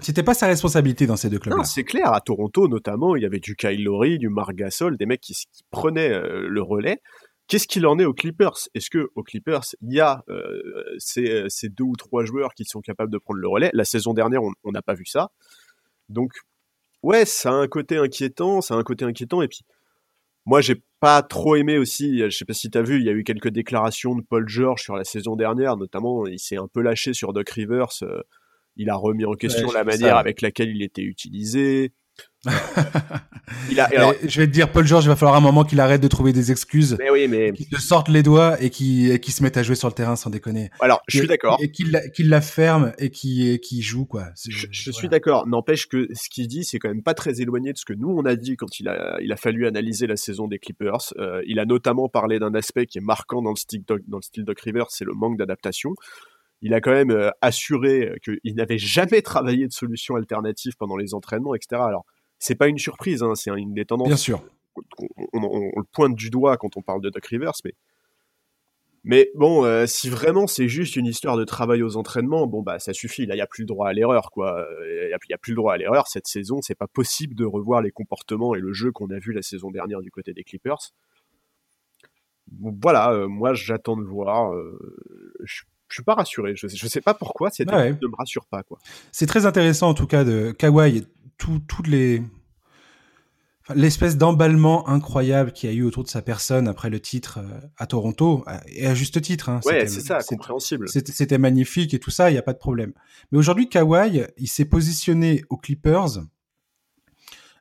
C'était 0.00 0.22
pas 0.22 0.34
sa 0.34 0.46
responsabilité 0.46 1.06
dans 1.06 1.16
ces 1.16 1.30
deux 1.30 1.38
clubs. 1.38 1.58
C'est 1.64 1.84
clair. 1.84 2.12
À 2.12 2.20
Toronto, 2.20 2.66
notamment, 2.66 3.14
il 3.14 3.22
y 3.22 3.26
avait 3.26 3.40
du 3.40 3.54
Kyle 3.56 3.84
Lowry, 3.84 4.18
du 4.18 4.28
Marc 4.28 4.54
des 4.54 5.06
mecs 5.06 5.20
qui, 5.20 5.34
prenaient 5.70 6.12
euh, 6.12 6.48
le 6.48 6.62
relais. 6.62 7.00
Qu'est-ce 7.46 7.68
qu'il 7.68 7.86
en 7.86 7.98
est 7.98 8.04
aux 8.04 8.14
Clippers? 8.14 8.68
Est-ce 8.74 8.88
que 8.88 9.10
aux 9.14 9.22
Clippers, 9.22 9.62
il 9.82 9.92
y 9.92 10.00
a 10.00 10.24
euh, 10.28 10.94
ces, 10.98 11.68
deux 11.68 11.84
ou 11.84 11.96
trois 11.96 12.24
joueurs 12.24 12.54
qui 12.54 12.64
sont 12.64 12.80
capables 12.80 13.12
de 13.12 13.18
prendre 13.18 13.40
le 13.40 13.48
relais? 13.48 13.70
La 13.74 13.84
saison 13.84 14.14
dernière, 14.14 14.40
on 14.42 14.72
n'a 14.72 14.82
pas 14.82 14.94
vu 14.94 15.04
ça. 15.04 15.30
Donc, 16.08 16.32
ouais, 17.02 17.24
ça 17.24 17.50
a 17.50 17.54
un 17.54 17.68
côté 17.68 17.96
inquiétant, 17.96 18.60
ça 18.60 18.74
a 18.74 18.78
un 18.78 18.82
côté 18.82 19.04
inquiétant. 19.04 19.42
Et 19.42 19.48
puis, 19.48 19.60
moi, 20.46 20.60
j'ai 20.60 20.82
pas 21.00 21.22
trop 21.22 21.56
aimé 21.56 21.78
aussi. 21.78 22.18
Je 22.18 22.30
sais 22.30 22.44
pas 22.44 22.54
si 22.54 22.70
tu 22.70 22.78
as 22.78 22.82
vu, 22.82 22.98
il 22.98 23.04
y 23.04 23.08
a 23.08 23.12
eu 23.12 23.24
quelques 23.24 23.48
déclarations 23.48 24.14
de 24.14 24.22
Paul 24.22 24.48
George 24.48 24.82
sur 24.82 24.96
la 24.96 25.04
saison 25.04 25.36
dernière, 25.36 25.76
notamment, 25.76 26.26
il 26.26 26.38
s'est 26.38 26.56
un 26.56 26.68
peu 26.68 26.80
lâché 26.80 27.12
sur 27.12 27.32
Doc 27.32 27.50
Rivers. 27.50 28.02
Euh, 28.02 28.22
il 28.76 28.90
a 28.90 28.96
remis 28.96 29.24
en 29.24 29.34
question 29.34 29.70
la 29.72 29.84
manière 29.84 30.16
avec 30.16 30.40
laquelle 30.40 30.70
il 30.70 30.82
était 30.82 31.02
utilisé. 31.02 31.92
il 33.70 33.78
a, 33.78 33.88
je 34.26 34.40
vais 34.40 34.48
te 34.48 34.52
dire, 34.52 34.70
Paul 34.70 34.84
George, 34.84 35.04
il 35.04 35.08
va 35.08 35.14
falloir 35.14 35.36
un 35.36 35.40
moment 35.40 35.62
qu'il 35.62 35.78
arrête 35.78 36.00
de 36.00 36.08
trouver 36.08 36.32
des 36.32 36.50
excuses, 36.50 36.96
mais 36.98 37.08
oui, 37.08 37.28
mais 37.28 37.52
qu'il 37.52 37.66
se 37.66 37.80
sorte 37.80 38.08
les 38.08 38.24
doigts 38.24 38.60
et 38.60 38.68
qu'il 38.68 39.20
se 39.22 39.42
mette 39.44 39.56
à 39.56 39.62
jouer 39.62 39.76
sur 39.76 39.86
le 39.86 39.94
terrain 39.94 40.16
sans 40.16 40.28
déconner. 40.28 40.70
Alors, 40.80 41.02
je 41.06 41.18
suis 41.18 41.28
d'accord. 41.28 41.58
Et 41.62 41.70
qu'il 41.70 41.92
la, 42.28 42.40
ferme 42.40 42.92
et 42.98 43.10
qu'il 43.10 43.82
joue 43.82 44.06
quoi. 44.06 44.30
Je, 44.48 44.90
suis 44.90 45.08
d'accord. 45.08 45.46
N'empêche 45.46 45.86
que 45.86 46.08
ce 46.14 46.28
qu'il 46.28 46.48
dit, 46.48 46.64
c'est 46.64 46.80
quand 46.80 46.88
même 46.88 47.04
pas 47.04 47.14
très 47.14 47.40
éloigné 47.40 47.72
de 47.72 47.78
ce 47.78 47.84
que 47.84 47.92
nous 47.92 48.10
on 48.10 48.24
a 48.24 48.34
dit 48.34 48.56
quand 48.56 48.80
il 48.80 48.88
a, 48.88 49.18
il 49.22 49.32
a 49.32 49.36
fallu 49.36 49.66
analyser 49.66 50.08
la 50.08 50.16
saison 50.16 50.48
des 50.48 50.58
Clippers. 50.58 51.14
Euh, 51.18 51.42
il 51.46 51.60
a 51.60 51.64
notamment 51.64 52.08
parlé 52.08 52.40
d'un 52.40 52.54
aspect 52.54 52.86
qui 52.86 52.98
est 52.98 53.02
marquant 53.02 53.40
dans 53.40 53.50
le 53.50 53.56
style 53.56 53.84
dans 53.86 54.18
le 54.18 54.22
style 54.22 54.44
Doc 54.44 54.60
Rivers, 54.60 54.86
c'est 54.90 55.04
le 55.04 55.14
manque 55.14 55.38
d'adaptation 55.38 55.94
il 56.62 56.74
a 56.74 56.80
quand 56.80 56.92
même 56.92 57.10
euh, 57.10 57.30
assuré 57.40 58.06
euh, 58.06 58.16
qu'il 58.22 58.54
n'avait 58.54 58.78
jamais 58.78 59.20
travaillé 59.20 59.66
de 59.66 59.72
solution 59.72 60.14
alternative 60.14 60.74
pendant 60.78 60.96
les 60.96 61.12
entraînements, 61.12 61.54
etc. 61.54 61.82
Alors, 61.84 62.06
c'est 62.38 62.54
pas 62.54 62.68
une 62.68 62.78
surprise, 62.78 63.22
hein, 63.22 63.34
c'est 63.34 63.50
une 63.50 63.74
des 63.74 63.84
tendances. 63.84 64.08
Bien 64.08 64.16
sûr. 64.16 64.42
On, 65.34 65.40
le 65.40 65.84
pointe 65.92 66.14
du 66.14 66.30
doigt 66.30 66.56
quand 66.56 66.76
on 66.76 66.82
parle 66.82 67.02
de 67.02 67.10
Doc 67.10 67.26
Rivers, 67.26 67.52
mais 67.64 67.74
mais 69.04 69.30
bon, 69.34 69.64
euh, 69.64 69.84
si 69.86 70.08
vraiment 70.08 70.46
c'est 70.46 70.68
juste 70.68 70.94
une 70.94 71.06
histoire 71.06 71.36
de 71.36 71.42
travail 71.42 71.82
aux 71.82 71.96
entraînements, 71.96 72.46
bon 72.46 72.62
bah 72.62 72.78
ça 72.78 72.92
suffit. 72.92 73.26
Là, 73.26 73.34
il 73.34 73.38
y 73.38 73.42
a 73.42 73.48
plus 73.48 73.62
le 73.62 73.66
droit 73.66 73.88
à 73.88 73.92
l'erreur, 73.92 74.30
quoi. 74.30 74.64
Il 74.86 75.10
y, 75.28 75.34
a 75.34 75.38
plus 75.38 75.52
le 75.52 75.56
droit 75.56 75.74
à 75.74 75.76
l'erreur 75.76 76.06
cette 76.06 76.28
saison. 76.28 76.62
C'est 76.62 76.76
pas 76.76 76.86
possible 76.86 77.34
de 77.34 77.44
revoir 77.44 77.82
les 77.82 77.90
comportements 77.90 78.54
et 78.54 78.60
le 78.60 78.72
jeu 78.72 78.92
qu'on 78.92 79.10
a 79.10 79.18
vu 79.18 79.32
la 79.32 79.42
saison 79.42 79.72
dernière 79.72 80.02
du 80.02 80.12
côté 80.12 80.32
des 80.32 80.44
Clippers. 80.44 80.92
voilà, 82.60 83.26
moi 83.26 83.54
j'attends 83.54 83.96
de 83.96 84.04
voir. 84.04 84.54
je 85.42 85.62
je 85.92 85.96
suis 85.96 86.04
pas 86.04 86.14
rassuré. 86.14 86.54
Je, 86.56 86.66
je 86.68 86.86
sais 86.86 87.00
pas 87.00 87.14
pourquoi 87.14 87.50
cette 87.50 87.68
ne 87.68 87.72
me 87.74 88.16
rassure 88.16 88.46
pas 88.46 88.62
quoi. 88.62 88.78
C'est 89.12 89.26
très 89.26 89.46
intéressant 89.46 89.90
en 89.90 89.94
tout 89.94 90.06
cas 90.06 90.24
de 90.24 90.52
Kawhi 90.52 90.98
et 90.98 91.06
toutes 91.38 91.86
les 91.86 92.22
l'espèce 93.74 94.16
d'emballement 94.16 94.88
incroyable 94.88 95.52
qu'il 95.52 95.70
y 95.70 95.72
a 95.72 95.76
eu 95.76 95.82
autour 95.82 96.02
de 96.02 96.08
sa 96.08 96.20
personne 96.20 96.68
après 96.68 96.90
le 96.90 97.00
titre 97.00 97.38
euh, 97.38 97.60
à 97.76 97.86
Toronto 97.86 98.44
et 98.66 98.86
à 98.86 98.94
juste 98.94 99.22
titre. 99.22 99.48
Hein, 99.48 99.60
ouais, 99.64 99.86
c'est 99.86 100.00
ça, 100.00 100.18
compréhensible. 100.20 100.88
C'était 100.88 101.38
magnifique 101.38 101.94
et 101.94 101.98
tout 101.98 102.10
ça, 102.10 102.30
il 102.30 102.32
n'y 102.32 102.38
a 102.38 102.42
pas 102.42 102.52
de 102.52 102.58
problème. 102.58 102.92
Mais 103.30 103.38
aujourd'hui, 103.38 103.68
Kawhi, 103.68 104.24
il 104.36 104.48
s'est 104.48 104.64
positionné 104.64 105.44
aux 105.48 105.56
Clippers 105.56 106.24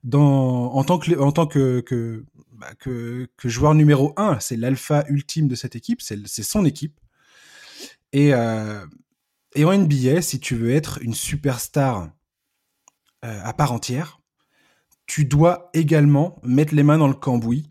dans, 0.04 0.74
en 0.74 0.84
tant 0.84 0.98
que, 0.98 1.18
en 1.20 1.32
tant 1.32 1.46
que, 1.46 1.82
que, 1.82 2.26
bah, 2.54 2.72
que, 2.80 3.28
que 3.38 3.50
joueur 3.50 3.76
numéro 3.76 4.14
un. 4.18 4.40
C'est 4.40 4.58
l'alpha 4.58 5.06
ultime 5.08 5.48
de 5.48 5.56
cette 5.56 5.76
équipe, 5.76 6.02
c'est 6.02 6.44
son 6.44 6.66
équipe. 6.66 7.00
Et, 8.14 8.34
euh, 8.34 8.86
et 9.56 9.66
en 9.66 9.78
NBA, 9.78 10.22
si 10.22 10.40
tu 10.40 10.56
veux 10.56 10.72
être 10.72 11.00
une 11.02 11.14
superstar 11.14 12.10
euh, 13.24 13.42
à 13.44 13.54
part 13.54 13.72
entière, 13.72 14.20
tu 15.06 15.26
dois 15.26 15.70
également 15.74 16.40
mettre 16.44 16.74
les 16.74 16.84
mains 16.84 16.98
dans 16.98 17.08
le 17.08 17.14
cambouis 17.14 17.68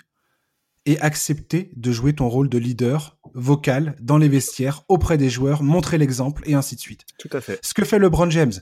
et 0.87 0.99
accepter 1.01 1.73
de 1.77 1.93
jouer 1.93 2.15
ton 2.15 2.29
rôle 2.29 2.49
de 2.49 2.59
leader 2.59 3.19
vocal 3.35 3.97
dans 4.01 4.19
les 4.19 4.29
vestiaires, 4.29 4.83
auprès 4.89 5.19
des 5.19 5.31
joueurs, 5.31 5.63
montrer 5.63 5.99
l'exemple 5.99 6.43
et 6.47 6.55
ainsi 6.55 6.75
de 6.75 6.81
suite. 6.81 7.05
Tout 7.19 7.29
à 7.33 7.41
fait. 7.41 7.59
Ce 7.63 7.75
que 7.75 7.85
fait 7.85 7.99
LeBron 7.99 8.31
James. 8.31 8.53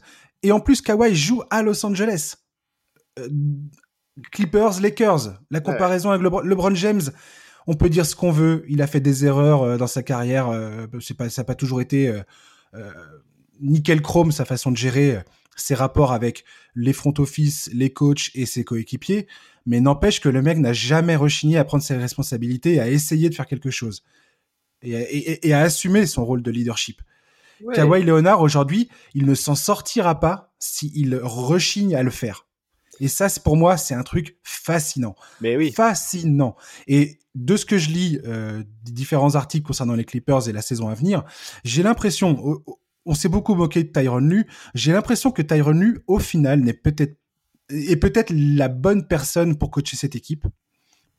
Et 0.42 0.52
en 0.52 0.60
plus, 0.60 0.82
Kawhi 0.82 1.14
joue 1.14 1.42
à 1.50 1.62
Los 1.62 1.84
Angeles. 1.84 2.36
Euh, 3.18 3.28
Clippers, 4.32 4.80
Lakers. 4.80 5.40
La 5.50 5.60
comparaison 5.60 6.10
avec 6.10 6.22
LeBron, 6.22 6.40
LeBron 6.40 6.74
James, 6.74 7.02
on 7.68 7.74
peut 7.74 7.90
dire 7.90 8.06
ce 8.06 8.16
qu'on 8.16 8.32
veut. 8.32 8.64
Il 8.68 8.80
a 8.82 8.86
fait 8.86 9.00
des 9.00 9.26
erreurs 9.26 9.62
euh, 9.62 9.76
dans 9.76 9.86
sa 9.86 10.02
carrière. 10.02 10.48
Euh, 10.48 10.86
c'est 11.00 11.14
pas, 11.14 11.28
ça 11.28 11.42
n'a 11.42 11.44
pas 11.44 11.54
toujours 11.54 11.82
été 11.82 12.08
euh, 12.74 12.92
nickel 13.60 14.00
chrome 14.00 14.32
sa 14.32 14.46
façon 14.46 14.72
de 14.72 14.76
gérer 14.76 15.18
ses 15.54 15.74
rapports 15.74 16.12
avec 16.12 16.44
les 16.74 16.94
front 16.94 17.12
office, 17.18 17.68
les 17.74 17.90
coachs 17.90 18.30
et 18.34 18.46
ses 18.46 18.64
coéquipiers. 18.64 19.28
Mais 19.66 19.80
n'empêche 19.80 20.20
que 20.20 20.30
le 20.30 20.40
mec 20.40 20.56
n'a 20.58 20.72
jamais 20.72 21.14
rechigné 21.14 21.58
à 21.58 21.64
prendre 21.64 21.84
ses 21.84 21.96
responsabilités 21.96 22.74
et 22.74 22.80
à 22.80 22.88
essayer 22.88 23.28
de 23.28 23.34
faire 23.34 23.46
quelque 23.46 23.70
chose. 23.70 24.02
Et, 24.82 25.52
à 25.52 25.60
assumer 25.60 26.06
son 26.06 26.24
rôle 26.24 26.42
de 26.42 26.50
leadership. 26.50 27.02
Kawhi 27.74 28.04
Leonard, 28.04 28.40
aujourd'hui, 28.40 28.88
il 29.14 29.26
ne 29.26 29.34
s'en 29.34 29.56
sortira 29.56 30.20
pas 30.20 30.54
s'il 30.60 31.16
rechigne 31.16 31.96
à 31.96 32.04
le 32.04 32.10
faire. 32.10 32.46
Et 33.00 33.08
ça, 33.08 33.28
pour 33.42 33.56
moi, 33.56 33.76
c'est 33.76 33.94
un 33.94 34.02
truc 34.02 34.38
fascinant. 34.42 35.16
Mais 35.40 35.56
oui. 35.56 35.72
Fascinant. 35.72 36.56
Et 36.86 37.18
de 37.38 37.56
ce 37.56 37.64
que 37.64 37.78
je 37.78 37.90
lis, 37.90 38.18
euh, 38.26 38.62
différents 38.82 39.36
articles 39.36 39.66
concernant 39.66 39.94
les 39.94 40.04
Clippers 40.04 40.48
et 40.48 40.52
la 40.52 40.62
saison 40.62 40.88
à 40.88 40.94
venir, 40.94 41.24
j'ai 41.64 41.82
l'impression, 41.82 42.60
on 43.06 43.14
s'est 43.14 43.28
beaucoup 43.28 43.54
moqué 43.54 43.84
de 43.84 43.88
Tyron 43.88 44.18
Lu, 44.18 44.46
j'ai 44.74 44.92
l'impression 44.92 45.30
que 45.30 45.42
Tyron 45.42 45.70
Lu, 45.70 46.00
au 46.06 46.18
final, 46.18 46.60
n'est 46.60 46.74
peut-être 46.74 47.16
est 47.70 47.96
peut-être 47.96 48.32
la 48.34 48.68
bonne 48.68 49.06
personne 49.06 49.56
pour 49.56 49.70
coacher 49.70 49.96
cette 49.96 50.16
équipe 50.16 50.46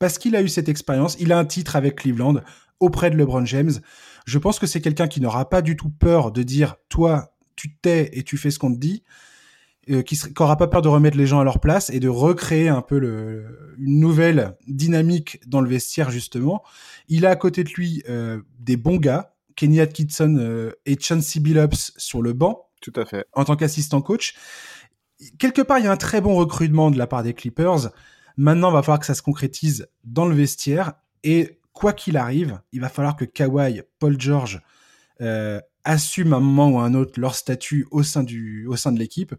parce 0.00 0.18
qu'il 0.18 0.34
a 0.34 0.42
eu 0.42 0.48
cette 0.48 0.68
expérience, 0.68 1.16
il 1.20 1.30
a 1.30 1.38
un 1.38 1.44
titre 1.44 1.76
avec 1.76 1.96
Cleveland 1.96 2.40
auprès 2.80 3.10
de 3.10 3.16
LeBron 3.16 3.44
James. 3.44 3.70
Je 4.26 4.38
pense 4.38 4.58
que 4.58 4.66
c'est 4.66 4.80
quelqu'un 4.80 5.06
qui 5.06 5.20
n'aura 5.20 5.48
pas 5.48 5.62
du 5.62 5.76
tout 5.76 5.90
peur 5.90 6.32
de 6.32 6.42
dire 6.42 6.76
toi 6.88 7.36
tu 7.54 7.72
te 7.72 7.80
tais 7.82 8.10
et 8.18 8.24
tu 8.24 8.36
fais 8.36 8.50
ce 8.50 8.58
qu'on 8.58 8.72
te 8.72 8.78
dit, 8.78 9.04
euh, 9.88 10.02
qui 10.02 10.18
n'aura 10.38 10.58
pas 10.58 10.68
peur 10.68 10.82
de 10.82 10.88
remettre 10.88 11.16
les 11.16 11.26
gens 11.26 11.40
à 11.40 11.44
leur 11.44 11.58
place 11.58 11.88
et 11.88 12.00
de 12.00 12.08
recréer 12.08 12.68
un 12.68 12.82
peu 12.82 12.98
le, 12.98 13.74
une 13.78 13.98
nouvelle 13.98 14.54
dynamique 14.68 15.40
dans 15.46 15.62
le 15.62 15.70
vestiaire 15.70 16.10
justement. 16.10 16.62
Il 17.08 17.24
a 17.24 17.30
à 17.30 17.36
côté 17.36 17.64
de 17.64 17.70
lui 17.70 18.02
euh, 18.08 18.42
des 18.58 18.76
bons 18.76 18.98
gars, 18.98 19.34
Kenny 19.56 19.80
Atkinson 19.80 20.36
euh, 20.38 20.72
et 20.84 21.00
Chauncey 21.00 21.40
Billups 21.40 21.92
sur 21.96 22.20
le 22.20 22.34
banc. 22.34 22.68
Tout 22.82 22.92
à 22.94 23.06
fait. 23.06 23.26
En 23.32 23.44
tant 23.44 23.56
qu'assistant 23.56 24.02
coach. 24.02 24.34
Quelque 25.38 25.62
part, 25.62 25.78
il 25.78 25.86
y 25.86 25.88
a 25.88 25.92
un 25.92 25.96
très 25.96 26.20
bon 26.20 26.34
recrutement 26.34 26.90
de 26.90 26.98
la 26.98 27.06
part 27.06 27.22
des 27.22 27.34
Clippers. 27.34 27.90
Maintenant, 28.36 28.70
il 28.70 28.74
va 28.74 28.82
falloir 28.82 29.00
que 29.00 29.06
ça 29.06 29.14
se 29.14 29.22
concrétise 29.22 29.88
dans 30.04 30.26
le 30.26 30.34
vestiaire. 30.34 30.92
Et 31.24 31.58
quoi 31.72 31.94
qu'il 31.94 32.18
arrive, 32.18 32.60
il 32.72 32.80
va 32.80 32.90
falloir 32.90 33.16
que 33.16 33.24
Kawhi, 33.24 33.82
Paul 33.98 34.20
George 34.20 34.60
assument 35.84 36.34
un 36.34 36.40
moment 36.40 36.68
ou 36.70 36.78
un 36.78 36.94
autre 36.94 37.18
leur 37.20 37.34
statut 37.34 37.86
au 37.90 38.02
sein, 38.02 38.22
du, 38.22 38.66
au 38.66 38.76
sein 38.76 38.92
de 38.92 38.98
l'équipe. 38.98 39.34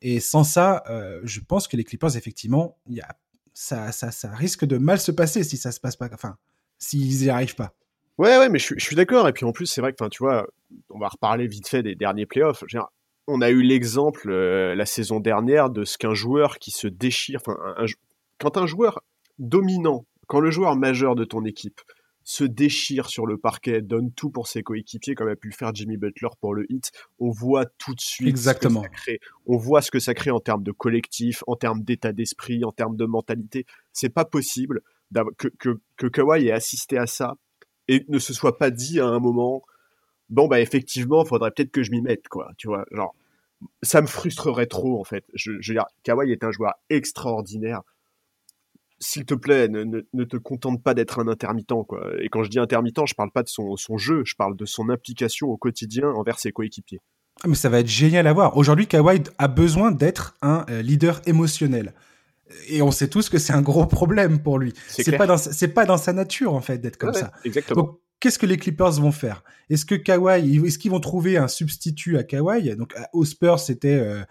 Et 0.00 0.20
sans 0.20 0.44
ça, 0.44 0.84
euh, 0.88 1.20
je 1.24 1.40
pense 1.40 1.68
que 1.68 1.76
les 1.76 1.84
Clippers, 1.84 2.16
effectivement, 2.16 2.78
y 2.88 3.00
a, 3.00 3.16
ça, 3.52 3.90
ça, 3.92 4.10
ça 4.10 4.30
risque 4.30 4.64
de 4.64 4.78
mal 4.78 5.00
se 5.00 5.10
passer 5.10 5.42
si 5.42 5.56
ça 5.56 5.72
se 5.72 5.80
passe 5.80 5.96
pas, 5.96 6.08
enfin, 6.12 6.36
s'ils 6.78 7.22
n'y 7.22 7.30
arrivent 7.30 7.56
pas. 7.56 7.74
Ouais, 8.16 8.38
ouais, 8.38 8.48
mais 8.48 8.58
je, 8.58 8.74
je 8.76 8.84
suis 8.84 8.96
d'accord. 8.96 9.28
Et 9.28 9.32
puis 9.32 9.44
en 9.44 9.52
plus, 9.52 9.66
c'est 9.66 9.80
vrai 9.80 9.92
que, 9.92 10.08
tu 10.08 10.22
vois, 10.22 10.46
on 10.90 10.98
va 10.98 11.08
reparler 11.08 11.46
vite 11.46 11.68
fait 11.68 11.82
des 11.82 11.94
derniers 11.94 12.26
playoffs. 12.26 12.64
on 13.26 13.40
a 13.40 13.50
eu 13.50 13.62
l'exemple 13.62 14.30
euh, 14.30 14.74
la 14.74 14.86
saison 14.86 15.20
dernière 15.20 15.70
de 15.70 15.84
ce 15.84 15.98
qu'un 15.98 16.14
joueur 16.14 16.58
qui 16.58 16.70
se 16.70 16.86
déchire, 16.86 17.40
quand 18.38 18.56
un 18.56 18.66
joueur 18.66 19.02
dominant, 19.38 20.04
quand 20.26 20.40
le 20.40 20.50
joueur 20.50 20.76
majeur 20.76 21.14
de 21.14 21.24
ton 21.24 21.44
équipe 21.44 21.80
se 22.28 22.44
déchire 22.44 23.08
sur 23.08 23.24
le 23.24 23.38
parquet, 23.38 23.80
donne 23.80 24.12
tout 24.12 24.28
pour 24.28 24.48
ses 24.48 24.62
coéquipiers, 24.62 25.14
comme 25.14 25.28
a 25.28 25.34
pu 25.34 25.48
le 25.48 25.54
faire 25.54 25.74
Jimmy 25.74 25.96
Butler 25.96 26.28
pour 26.42 26.52
le 26.52 26.70
hit, 26.70 26.92
on 27.18 27.30
voit 27.30 27.64
tout 27.78 27.94
de 27.94 28.02
suite 28.02 28.28
Exactement. 28.28 28.82
ce 28.82 28.88
que 28.88 28.94
ça 28.94 29.02
crée. 29.02 29.20
On 29.46 29.56
voit 29.56 29.80
ce 29.80 29.90
que 29.90 29.98
ça 29.98 30.12
crée 30.12 30.30
en 30.30 30.38
termes 30.38 30.62
de 30.62 30.70
collectif, 30.70 31.42
en 31.46 31.56
termes 31.56 31.82
d'état 31.82 32.12
d'esprit, 32.12 32.66
en 32.66 32.70
termes 32.70 32.98
de 32.98 33.06
mentalité. 33.06 33.64
C'est 33.94 34.10
pas 34.10 34.26
possible 34.26 34.82
que, 35.38 35.48
que, 35.58 35.80
que 35.96 36.06
Kawhi 36.06 36.48
ait 36.48 36.52
assisté 36.52 36.98
à 36.98 37.06
ça 37.06 37.36
et 37.88 38.04
ne 38.08 38.18
se 38.18 38.34
soit 38.34 38.58
pas 38.58 38.70
dit 38.70 39.00
à 39.00 39.06
un 39.06 39.20
moment, 39.20 39.62
bon 40.28 40.48
bah 40.48 40.60
effectivement, 40.60 41.24
faudrait 41.24 41.50
peut-être 41.50 41.70
que 41.70 41.82
je 41.82 41.92
m'y 41.92 42.02
mette, 42.02 42.28
quoi. 42.28 42.50
Tu 42.58 42.68
vois, 42.68 42.84
genre, 42.90 43.14
ça 43.82 44.02
me 44.02 44.06
frustrerait 44.06 44.66
trop 44.66 45.00
en 45.00 45.04
fait. 45.04 45.24
Je, 45.32 45.52
je 45.62 45.72
veux 45.72 45.76
dire, 45.76 45.86
Kawhi 46.02 46.30
est 46.30 46.44
un 46.44 46.50
joueur 46.50 46.74
extraordinaire 46.90 47.80
s'il 49.00 49.24
te 49.24 49.34
plaît, 49.34 49.68
ne, 49.68 50.24
te 50.24 50.36
contente 50.36 50.82
pas 50.82 50.94
d'être 50.94 51.20
un 51.20 51.28
intermittent, 51.28 51.86
quoi. 51.86 52.10
Et 52.20 52.28
quand 52.28 52.42
je 52.42 52.50
dis 52.50 52.58
intermittent, 52.58 53.06
je 53.06 53.14
parle 53.14 53.30
pas 53.30 53.42
de 53.42 53.48
son, 53.48 53.76
jeu, 53.96 54.22
je 54.24 54.34
parle 54.34 54.56
de 54.56 54.64
son 54.64 54.88
implication 54.88 55.48
au 55.48 55.56
quotidien 55.56 56.08
envers 56.10 56.38
ses 56.38 56.52
coéquipiers. 56.52 57.00
Ah, 57.42 57.48
mais 57.48 57.54
ça 57.54 57.68
va 57.68 57.80
être 57.80 57.88
génial 57.88 58.26
à 58.26 58.32
voir. 58.32 58.56
Aujourd'hui, 58.56 58.88
Kawhi 58.88 59.22
a 59.38 59.48
besoin 59.48 59.92
d'être 59.92 60.36
un 60.42 60.66
euh, 60.70 60.82
leader 60.82 61.20
émotionnel. 61.26 61.94
Et 62.68 62.82
on 62.82 62.90
sait 62.90 63.08
tous 63.08 63.28
que 63.28 63.38
c'est 63.38 63.52
un 63.52 63.62
gros 63.62 63.86
problème 63.86 64.40
pour 64.40 64.58
lui. 64.58 64.72
C'est 64.88 65.16
pas 65.16 65.26
dans 65.26 65.36
c'est 65.36 65.68
pas 65.68 65.84
dans 65.84 65.98
sa 65.98 66.14
nature 66.14 66.54
en 66.54 66.62
fait 66.62 66.78
d'être 66.78 66.96
comme 66.96 67.12
ça. 67.12 67.30
Exactement. 67.44 67.98
qu'est-ce 68.20 68.38
que 68.38 68.46
les 68.46 68.56
Clippers 68.56 68.92
vont 68.92 69.12
faire? 69.12 69.44
Est-ce 69.68 69.84
que 69.84 69.94
Kawhi, 69.94 70.56
est-ce 70.66 70.78
qu'ils 70.78 70.90
vont 70.90 70.98
trouver 70.98 71.36
un 71.36 71.46
substitut 71.46 72.16
à 72.16 72.24
Kawhi? 72.24 72.74
Donc 72.74 72.94
aux 73.12 73.26
Spurs, 73.26 73.60
c'était 73.60 73.98
euh, 74.00 74.22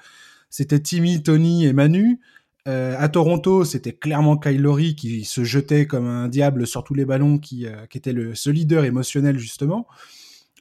c'était 0.49 0.79
Timmy, 0.79 1.21
Tony 1.21 1.65
et 1.65 1.73
Manu. 1.73 2.19
Euh, 2.67 2.95
à 2.97 3.07
Toronto, 3.07 3.63
c'était 3.63 3.93
clairement 3.93 4.37
Kyle 4.37 4.61
Lowry 4.61 4.95
qui 4.95 5.23
se 5.23 5.43
jetait 5.43 5.87
comme 5.87 6.05
un 6.05 6.27
diable 6.27 6.67
sur 6.67 6.83
tous 6.83 6.93
les 6.93 7.05
ballons, 7.05 7.37
qui, 7.37 7.65
euh, 7.65 7.85
qui 7.85 7.97
était 7.97 8.13
le, 8.13 8.35
ce 8.35 8.49
leader 8.49 8.83
émotionnel 8.83 9.37
justement. 9.39 9.87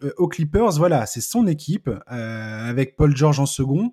Euh, 0.05 0.13
aux 0.17 0.29
Clippers, 0.29 0.73
voilà, 0.73 1.07
c'est 1.07 1.21
son 1.21 1.47
équipe 1.47 1.91
avec 2.07 2.97
Paul 2.97 3.17
George 3.17 3.41
en 3.41 3.47
second 3.47 3.93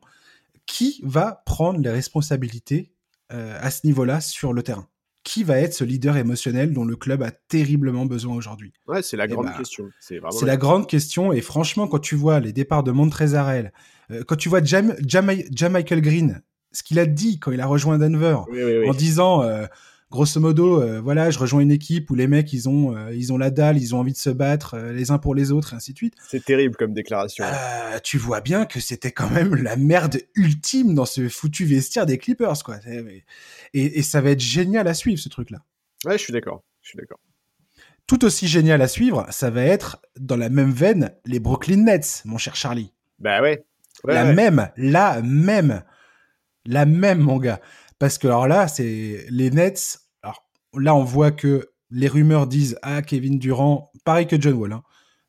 qui 0.66 1.02
va 1.04 1.44
prendre 1.46 1.80
les 1.80 1.90
responsabilités 1.90 2.92
à 3.30 3.72
ce 3.72 3.88
niveau-là 3.88 4.22
sur 4.22 4.54
le 4.54 4.62
terrain. 4.62 4.88
Qui 5.24 5.44
va 5.44 5.58
être 5.58 5.74
ce 5.74 5.84
leader 5.84 6.18
émotionnel 6.18 6.72
dont 6.72 6.86
le 6.86 6.96
club 6.96 7.24
a 7.24 7.32
terriblement 7.32 8.06
besoin 8.06 8.36
aujourd'hui? 8.36 8.74
Ouais, 8.88 9.02
c'est 9.02 9.18
la 9.18 9.26
grande 9.26 9.48
bah, 9.48 9.56
question. 9.58 9.90
C'est 10.00 10.20
la, 10.46 10.58
grande 10.58 10.88
question. 10.88 11.34
Et 11.34 11.42
franchement, 11.42 11.88
quand 11.88 12.00
tu 12.00 12.16
vois 12.16 12.40
les 12.40 12.54
départs 12.54 12.84
de 12.84 12.92
Montrezarel, 12.92 13.74
quand 14.28 14.36
tu 14.36 14.50
vois 14.50 14.64
Jam, 14.64 14.94
Jam, 15.04 15.26
Michael 15.72 16.02
Green 16.02 16.44
ce 16.74 16.84
qu'il 16.84 17.00
a 17.00 17.06
dit 17.06 17.40
quand 17.40 17.52
il 17.52 17.62
a 17.62 17.66
rejoint 17.66 17.98
Denver, 17.98 18.38
en 18.88 18.94
disant 18.94 19.44
euh, 19.44 19.66
grosso 20.12 20.40
modo, 20.40 20.82
euh, 20.82 21.00
voilà, 21.02 21.30
je 21.30 21.40
rejoins 21.40 21.62
une 21.62 21.72
équipe 21.72 22.10
où 22.10 22.16
les 22.16 22.28
mecs 22.28 22.52
ils 22.52 22.68
ont 22.68 22.96
euh, 22.96 23.14
ils 23.14 23.32
ont 23.32 23.38
la 23.38 23.52
dalle, 23.52 23.78
ils 23.78 23.96
ont 23.96 24.00
envie 24.00 24.12
de 24.12 24.18
se 24.18 24.30
battre 24.30 24.78
les 24.78 25.12
uns 25.12 25.20
pour 25.20 25.36
les 25.36 25.52
autres 25.52 25.74
et 25.74 25.76
ainsi 25.76 25.94
de 25.94 25.98
suite. 25.98 26.16
C'est 26.28 26.44
terrible 26.44 26.76
comme 26.76 26.94
déclaration. 26.94 27.46
tu 28.04 28.18
vois 28.18 28.42
bien 28.42 28.66
que 28.66 28.80
c'était 28.80 29.12
quand 29.12 29.30
même 29.30 29.56
la 29.56 29.76
merde 29.76 30.18
ultime 30.36 30.96
dans 30.96 31.06
ce 31.06 31.30
foutu 31.30 31.66
vestiaire 31.66 32.06
des 32.06 32.18
Clippers 32.18 32.64
quoi. 32.64 32.78
Et, 33.74 34.00
et 34.00 34.02
ça 34.02 34.22
va 34.22 34.32
être 34.32 34.42
génial 34.42 34.88
à 34.88 34.94
suivre 34.94 35.20
ce 35.20 35.30
truc 35.30 35.52
là. 35.52 35.60
Ouais, 36.06 36.18
je 36.18 36.24
suis 36.24 36.34
d'accord, 36.34 36.64
je 36.82 36.90
suis 36.90 36.98
d'accord. 36.98 37.20
Tout 38.08 38.26
aussi 38.26 38.48
génial 38.48 38.82
à 38.82 38.90
suivre, 38.90 39.26
ça 39.30 39.50
va 39.50 39.64
être 39.64 40.02
dans 40.20 40.36
la 40.36 40.50
même 40.50 40.72
veine 40.72 41.14
les 41.26 41.40
Brooklyn 41.40 41.86
Nets, 41.86 42.24
mon 42.26 42.38
cher 42.38 42.56
Charlie. 42.56 42.92
Bah 43.20 43.42
ouais. 43.42 43.64
la 44.04 44.26
même, 44.34 44.70
la 44.76 45.22
même 45.22 45.84
la 46.66 46.86
même, 46.86 47.20
mon 47.20 47.38
gars. 47.38 47.60
Parce 48.00 48.18
que 48.18 48.28
alors 48.28 48.48
là, 48.48 48.68
c'est 48.68 49.26
les 49.30 49.52
Nets. 49.52 50.00
Alors 50.22 50.44
là, 50.78 50.96
on 50.96 51.04
voit 51.04 51.32
que 51.32 51.70
les 51.90 52.08
rumeurs 52.08 52.48
disent 52.48 52.78
ah 52.82 53.02
Kevin 53.02 53.40
Durant, 53.40 53.92
pareil 54.04 54.28
que 54.28 54.40
John 54.40 54.54
Wall. 54.54 54.74
Hein. 54.74 54.84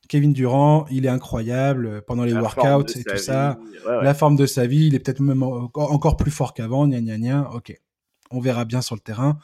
Kevin 0.08 0.32
Durant, 0.32 0.86
il 0.90 1.06
est 1.06 1.10
incroyable 1.10 2.02
pendant 2.02 2.24
les 2.24 2.34
workouts 2.34 2.98
et 2.98 3.04
tout 3.04 3.16
ça. 3.16 3.58
La 3.86 4.14
forme 4.14 4.36
de 4.36 4.46
sa 4.46 4.66
vie, 4.66 4.86
il 4.86 4.94
est 4.94 4.98
peut-être 4.98 5.20
même 5.20 5.42
encore 5.42 6.16
plus 6.16 6.30
fort 6.30 6.54
qu'avant. 6.54 6.86
Gna 6.86 7.00
gna 7.00 7.18
gna. 7.18 7.50
Ok, 7.54 7.78
on 8.30 8.40
verra 8.40 8.64
bien 8.64 8.82
sur 8.82 8.94
le 8.94 9.00
terrain. 9.00 9.38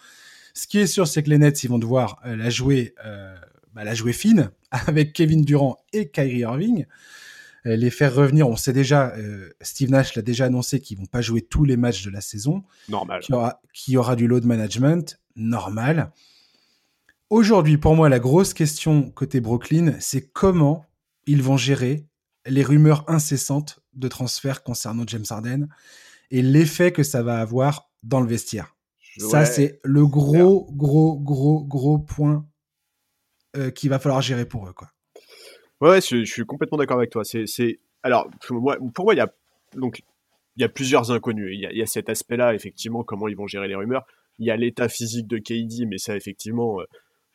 Ce 0.54 0.66
qui 0.66 0.78
est 0.78 0.86
sûr, 0.86 1.06
c'est 1.06 1.22
que 1.22 1.30
les 1.30 1.38
Nets, 1.38 1.62
ils 1.64 1.68
vont 1.68 1.78
devoir 1.78 2.20
euh, 2.26 2.36
la 2.36 2.50
jouer, 2.50 2.94
euh, 3.04 3.34
bah, 3.72 3.84
la 3.84 3.94
jouer 3.94 4.12
fine 4.12 4.50
avec 4.70 5.12
Kevin 5.12 5.42
Durant 5.42 5.78
et 5.92 6.08
Kyrie 6.08 6.40
Irving. 6.40 6.86
Euh, 7.66 7.76
les 7.76 7.90
faire 7.90 8.14
revenir. 8.14 8.48
On 8.48 8.56
sait 8.56 8.72
déjà, 8.72 9.14
euh, 9.16 9.50
Steve 9.60 9.90
Nash 9.90 10.14
l'a 10.14 10.22
déjà 10.22 10.46
annoncé 10.46 10.80
qu'ils 10.80 10.98
vont 10.98 11.06
pas 11.06 11.20
jouer 11.20 11.42
tous 11.42 11.64
les 11.64 11.76
matchs 11.76 12.04
de 12.04 12.10
la 12.10 12.20
saison. 12.20 12.64
Normal. 12.88 13.20
Qui 13.20 13.32
aura, 13.32 13.60
qui 13.74 13.96
aura 13.96 14.16
du 14.16 14.26
load 14.26 14.44
management. 14.44 15.20
Normal. 15.36 16.12
Aujourd'hui, 17.28 17.76
pour 17.76 17.94
moi, 17.94 18.08
la 18.08 18.18
grosse 18.18 18.54
question 18.54 19.10
côté 19.10 19.40
Brooklyn, 19.40 19.94
c'est 20.00 20.22
comment 20.22 20.84
ils 21.26 21.42
vont 21.42 21.56
gérer 21.56 22.06
les 22.46 22.62
rumeurs 22.62 23.04
incessantes 23.08 23.80
de 23.94 24.08
transfert 24.08 24.62
concernant 24.62 25.04
James 25.06 25.24
Harden 25.28 25.68
et 26.30 26.42
l'effet 26.42 26.92
que 26.92 27.02
ça 27.02 27.22
va 27.22 27.40
avoir 27.40 27.90
dans 28.02 28.20
le 28.20 28.26
vestiaire. 28.26 28.74
Ça, 29.18 29.44
c'est 29.44 29.80
le 29.84 30.06
gros, 30.06 30.68
gros, 30.72 31.18
gros, 31.18 31.64
gros 31.64 31.98
point 31.98 32.46
euh, 33.56 33.70
qu'il 33.70 33.90
va 33.90 33.98
falloir 33.98 34.22
gérer 34.22 34.44
pour 34.44 34.68
eux. 34.68 34.72
Quoi. 34.72 34.88
Ouais, 35.80 36.00
je, 36.00 36.24
suis 36.24 36.44
complètement 36.44 36.78
d'accord 36.78 36.98
avec 36.98 37.10
toi. 37.10 37.24
C'est, 37.24 37.80
alors, 38.02 38.28
pour 38.46 38.60
moi, 38.60 38.76
il 39.14 39.18
y 39.18 39.20
a 39.20 39.32
donc 39.76 40.02
il 40.56 40.62
y 40.62 40.64
a 40.64 40.68
plusieurs 40.68 41.10
inconnus. 41.10 41.50
Il 41.52 41.60
y 41.60 41.66
a, 41.66 41.72
il 41.72 41.78
y 41.78 41.82
a 41.82 41.86
cet 41.86 42.08
aspect-là, 42.08 42.54
effectivement, 42.54 43.02
comment 43.02 43.28
ils 43.28 43.36
vont 43.36 43.46
gérer 43.46 43.68
les 43.68 43.74
rumeurs. 43.74 44.04
Il 44.38 44.46
y 44.46 44.50
a 44.50 44.56
l'état 44.56 44.88
physique 44.88 45.26
de 45.26 45.38
KD, 45.38 45.86
mais 45.86 45.98
ça, 45.98 46.16
effectivement, 46.16 46.80
euh, 46.80 46.84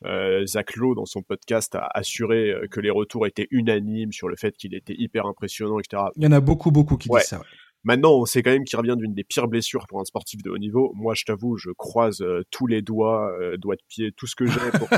euh, 0.05 0.45
Zach 0.45 0.75
Lowe, 0.75 0.95
dans 0.95 1.05
son 1.05 1.21
podcast, 1.21 1.75
a 1.75 1.87
assuré 1.93 2.51
euh, 2.51 2.67
que 2.67 2.79
les 2.79 2.89
retours 2.89 3.25
étaient 3.25 3.47
unanimes 3.51 4.11
sur 4.11 4.27
le 4.27 4.35
fait 4.35 4.55
qu'il 4.55 4.75
était 4.75 4.95
hyper 4.97 5.25
impressionnant, 5.25 5.79
etc. 5.79 6.03
Il 6.17 6.23
y 6.23 6.27
en 6.27 6.31
a 6.31 6.39
beaucoup, 6.39 6.71
beaucoup 6.71 6.97
qui 6.97 7.09
disent 7.09 7.21
ça. 7.21 7.41
Maintenant, 7.83 8.13
on 8.13 8.25
sait 8.25 8.41
quand 8.41 8.49
même 8.49 8.63
qu'il 8.63 8.79
revient 8.79 8.95
d'une 8.97 9.13
des 9.13 9.23
pires 9.23 9.47
blessures 9.47 9.85
pour 9.87 9.99
un 9.99 10.05
sportif 10.05 10.41
de 10.41 10.49
haut 10.49 10.57
niveau. 10.57 10.91
Moi, 10.95 11.13
je 11.13 11.23
t'avoue, 11.23 11.55
je 11.57 11.69
croise 11.69 12.25
tous 12.49 12.65
les 12.65 12.81
doigts, 12.81 13.31
doigts 13.59 13.75
de 13.75 13.83
pied, 13.87 14.11
tout 14.11 14.25
ce 14.25 14.35
que 14.35 14.47
j'ai 14.47 14.71
pour 14.71 14.89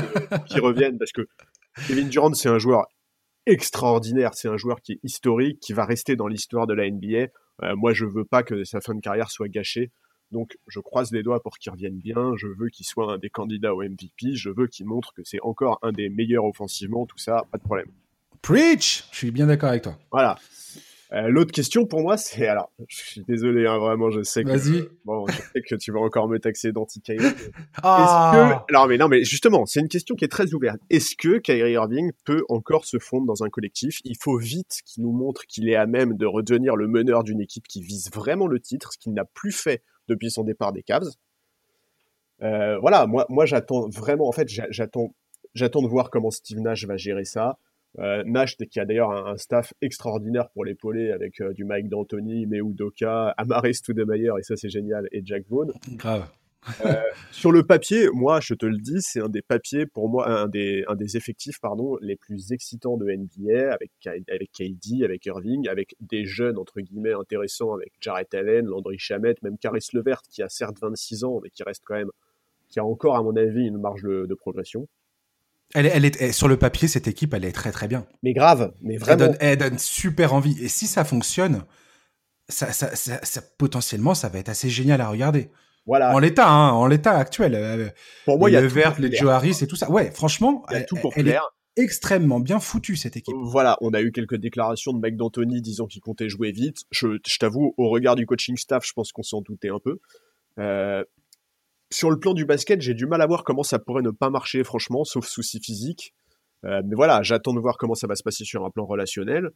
qu'il 0.46 0.62
revienne, 0.62 0.96
parce 0.96 1.12
que 1.12 1.28
Kevin 1.86 2.08
Durant, 2.08 2.32
c'est 2.32 2.48
un 2.48 2.58
joueur 2.58 2.86
extraordinaire. 3.48 4.34
C'est 4.34 4.48
un 4.48 4.56
joueur 4.56 4.80
qui 4.80 4.92
est 4.92 5.00
historique, 5.02 5.60
qui 5.60 5.72
va 5.72 5.84
rester 5.84 6.16
dans 6.16 6.28
l'histoire 6.28 6.66
de 6.66 6.74
la 6.74 6.88
NBA. 6.90 7.28
Euh, 7.62 7.76
moi, 7.76 7.92
je 7.92 8.04
veux 8.04 8.24
pas 8.24 8.42
que 8.42 8.64
sa 8.64 8.80
fin 8.80 8.94
de 8.94 9.00
carrière 9.00 9.30
soit 9.30 9.48
gâchée. 9.48 9.90
Donc, 10.30 10.58
je 10.66 10.80
croise 10.80 11.10
les 11.10 11.22
doigts 11.22 11.42
pour 11.42 11.58
qu'il 11.58 11.72
revienne 11.72 11.98
bien. 11.98 12.32
Je 12.36 12.46
veux 12.46 12.68
qu'il 12.68 12.84
soit 12.86 13.12
un 13.12 13.18
des 13.18 13.30
candidats 13.30 13.74
au 13.74 13.82
MVP. 13.82 14.34
Je 14.34 14.50
veux 14.50 14.66
qu'il 14.66 14.86
montre 14.86 15.12
que 15.14 15.22
c'est 15.24 15.40
encore 15.42 15.78
un 15.82 15.92
des 15.92 16.10
meilleurs 16.10 16.44
offensivement. 16.44 17.06
Tout 17.06 17.18
ça, 17.18 17.44
pas 17.50 17.58
de 17.58 17.62
problème. 17.62 17.88
Preach 18.42 19.04
Je 19.10 19.16
suis 19.16 19.30
bien 19.30 19.46
d'accord 19.46 19.70
avec 19.70 19.82
toi. 19.82 19.98
Voilà. 20.12 20.38
Euh, 21.12 21.28
l'autre 21.28 21.52
question 21.52 21.86
pour 21.86 22.02
moi, 22.02 22.18
c'est 22.18 22.46
alors, 22.46 22.70
je 22.86 22.96
suis 22.96 23.24
désolé, 23.24 23.66
hein, 23.66 23.78
vraiment, 23.78 24.10
je 24.10 24.22
sais 24.22 24.44
que 24.44 24.90
bon, 25.06 25.26
je 25.26 25.36
sais 25.36 25.62
que 25.66 25.74
tu 25.76 25.90
vas 25.90 26.00
encore 26.00 26.28
me 26.28 26.38
taxer 26.38 26.70
d'anti 26.70 27.02
ah. 27.82 28.64
que, 28.66 28.74
alors 28.74 28.88
mais 28.88 28.98
non, 28.98 29.08
mais 29.08 29.24
justement, 29.24 29.64
c'est 29.64 29.80
une 29.80 29.88
question 29.88 30.14
qui 30.16 30.26
est 30.26 30.28
très 30.28 30.52
ouverte. 30.52 30.80
Est-ce 30.90 31.16
que 31.16 31.38
Kyrie 31.38 31.72
Irving 31.72 32.12
peut 32.26 32.44
encore 32.50 32.84
se 32.84 32.98
fondre 32.98 33.26
dans 33.26 33.42
un 33.42 33.48
collectif? 33.48 34.00
Il 34.04 34.16
faut 34.20 34.36
vite 34.36 34.80
qu'il 34.84 35.02
nous 35.02 35.12
montre 35.12 35.46
qu'il 35.46 35.70
est 35.70 35.76
à 35.76 35.86
même 35.86 36.14
de 36.14 36.26
redevenir 36.26 36.76
le 36.76 36.88
meneur 36.88 37.24
d'une 37.24 37.40
équipe 37.40 37.66
qui 37.66 37.80
vise 37.80 38.10
vraiment 38.12 38.46
le 38.46 38.60
titre, 38.60 38.92
ce 38.92 38.98
qu'il 38.98 39.14
n'a 39.14 39.24
plus 39.24 39.52
fait 39.52 39.82
depuis 40.08 40.30
son 40.30 40.44
départ 40.44 40.72
des 40.72 40.82
Cavs. 40.82 41.08
Euh, 42.42 42.78
voilà, 42.80 43.06
moi, 43.06 43.24
moi, 43.30 43.46
j'attends 43.46 43.88
vraiment. 43.88 44.28
En 44.28 44.32
fait, 44.32 44.48
j'attends, 44.48 45.14
j'attends 45.54 45.82
de 45.82 45.88
voir 45.88 46.10
comment 46.10 46.30
Steve 46.30 46.60
Nash 46.60 46.84
va 46.84 46.98
gérer 46.98 47.24
ça. 47.24 47.58
Euh, 47.98 48.22
Nash, 48.26 48.56
qui 48.56 48.80
a 48.80 48.84
d'ailleurs 48.84 49.10
un, 49.10 49.36
staff 49.36 49.72
extraordinaire 49.80 50.50
pour 50.50 50.64
l'épauler 50.64 51.10
avec 51.10 51.42
du 51.54 51.64
Mike 51.64 51.88
D'Antoni, 51.88 52.46
Meu 52.46 52.72
Doka, 52.72 53.34
Amaris 53.36 53.76
Stoudemire, 53.76 54.38
et 54.38 54.42
ça 54.42 54.56
c'est 54.56 54.68
génial, 54.68 55.08
et 55.10 55.22
Jack 55.24 55.44
Vaughn. 55.48 55.72
Grave. 55.96 56.28
Euh, 56.84 56.94
sur 57.32 57.52
le 57.52 57.62
papier, 57.62 58.08
moi, 58.12 58.40
je 58.40 58.54
te 58.54 58.66
le 58.66 58.78
dis, 58.78 59.00
c'est 59.00 59.20
un 59.20 59.28
des 59.28 59.42
papiers, 59.42 59.86
pour 59.86 60.08
moi, 60.08 60.28
un 60.28 60.48
des, 60.48 60.84
un 60.88 60.94
des 60.94 61.16
effectifs, 61.16 61.60
pardon, 61.60 61.96
les 62.00 62.16
plus 62.16 62.52
excitants 62.52 62.96
de 62.96 63.06
NBA, 63.06 63.72
avec, 63.72 63.90
avec 64.06 64.52
KD, 64.52 65.04
avec 65.04 65.26
Irving, 65.26 65.68
avec 65.68 65.94
des 66.00 66.24
jeunes, 66.24 66.58
entre 66.58 66.80
guillemets, 66.80 67.12
intéressants, 67.12 67.74
avec 67.74 67.92
Jarrett 68.00 68.32
Allen, 68.34 68.66
Landry 68.66 68.98
Shamet, 68.98 69.36
même 69.42 69.58
Caris 69.58 69.86
Levert, 69.92 70.22
qui 70.30 70.42
a 70.42 70.48
certes 70.48 70.78
26 70.80 71.24
ans, 71.24 71.40
mais 71.42 71.50
qui 71.50 71.62
reste 71.62 71.82
quand 71.84 71.96
même, 71.96 72.10
qui 72.68 72.80
a 72.80 72.84
encore, 72.84 73.16
à 73.16 73.22
mon 73.22 73.36
avis, 73.36 73.66
une 73.66 73.78
marge 73.78 74.02
de, 74.02 74.34
progression. 74.34 74.88
Elle 75.74 75.86
est, 75.86 75.90
elle 75.94 76.04
est, 76.04 76.32
sur 76.32 76.48
le 76.48 76.56
papier, 76.56 76.88
cette 76.88 77.08
équipe, 77.08 77.34
elle 77.34 77.44
est 77.44 77.52
très 77.52 77.72
très 77.72 77.88
bien. 77.88 78.06
Mais 78.22 78.32
grave, 78.32 78.72
mais 78.80 78.96
vraiment. 78.96 79.34
Elle 79.40 79.58
donne, 79.58 79.78
super 79.78 80.32
envie. 80.32 80.56
Et 80.62 80.68
si 80.68 80.86
ça 80.86 81.04
fonctionne, 81.04 81.64
ça, 82.48 82.72
ça, 82.72 82.94
ça, 82.94 83.42
potentiellement, 83.58 84.14
ça 84.14 84.28
va 84.28 84.38
être 84.38 84.48
assez 84.48 84.70
génial 84.70 85.00
à 85.00 85.08
regarder. 85.08 85.50
En 85.86 86.18
l'état, 86.18 86.48
hein, 86.48 86.70
en 86.70 86.86
l'état 86.86 87.16
actuel. 87.16 87.54
Euh, 87.54 87.88
pour 88.24 88.38
moi, 88.38 88.50
il 88.50 88.52
y 88.52 88.56
a 88.56 88.60
le 88.60 88.66
vert, 88.66 88.94
les 88.98 89.14
Joe 89.14 89.30
Harris 89.30 89.58
et 89.62 89.66
tout 89.66 89.76
ça. 89.76 89.90
Ouais, 89.90 90.10
franchement, 90.10 90.64
il 90.70 90.74
y 90.74 90.80
a 90.80 90.84
tout 90.84 90.96
pour 90.96 91.12
elle 91.16 91.28
est 91.28 91.38
extrêmement 91.76 92.40
bien 92.40 92.60
foutue 92.60 92.96
cette 92.96 93.16
équipe. 93.16 93.34
Voilà, 93.40 93.78
on 93.80 93.94
a 93.94 94.02
eu 94.02 94.10
quelques 94.10 94.36
déclarations 94.36 94.92
de 94.92 94.98
Mike 94.98 95.16
D'Antoni 95.16 95.62
disant 95.62 95.86
qu'il 95.86 96.02
comptait 96.02 96.28
jouer 96.28 96.50
vite. 96.50 96.78
Je, 96.90 97.18
t'avoue, 97.38 97.74
au 97.76 97.88
regard 97.88 98.16
du 98.16 98.26
coaching 98.26 98.56
staff, 98.56 98.84
je 98.84 98.92
pense 98.92 99.12
qu'on 99.12 99.22
s'en 99.22 99.40
doutait 99.40 99.70
un 99.70 99.78
peu. 99.78 99.98
Euh, 100.58 101.04
sur 101.90 102.10
le 102.10 102.18
plan 102.18 102.34
du 102.34 102.44
basket, 102.44 102.80
j'ai 102.80 102.94
du 102.94 103.06
mal 103.06 103.22
à 103.22 103.26
voir 103.26 103.44
comment 103.44 103.62
ça 103.62 103.78
pourrait 103.78 104.02
ne 104.02 104.10
pas 104.10 104.30
marcher, 104.30 104.62
franchement, 104.64 105.04
sauf 105.04 105.26
souci 105.26 105.60
physique. 105.60 106.14
Euh, 106.64 106.82
mais 106.84 106.94
voilà, 106.96 107.22
j'attends 107.22 107.54
de 107.54 107.60
voir 107.60 107.78
comment 107.78 107.94
ça 107.94 108.06
va 108.06 108.14
se 108.14 108.22
passer 108.22 108.44
sur 108.44 108.64
un 108.64 108.70
plan 108.70 108.84
relationnel. 108.84 109.50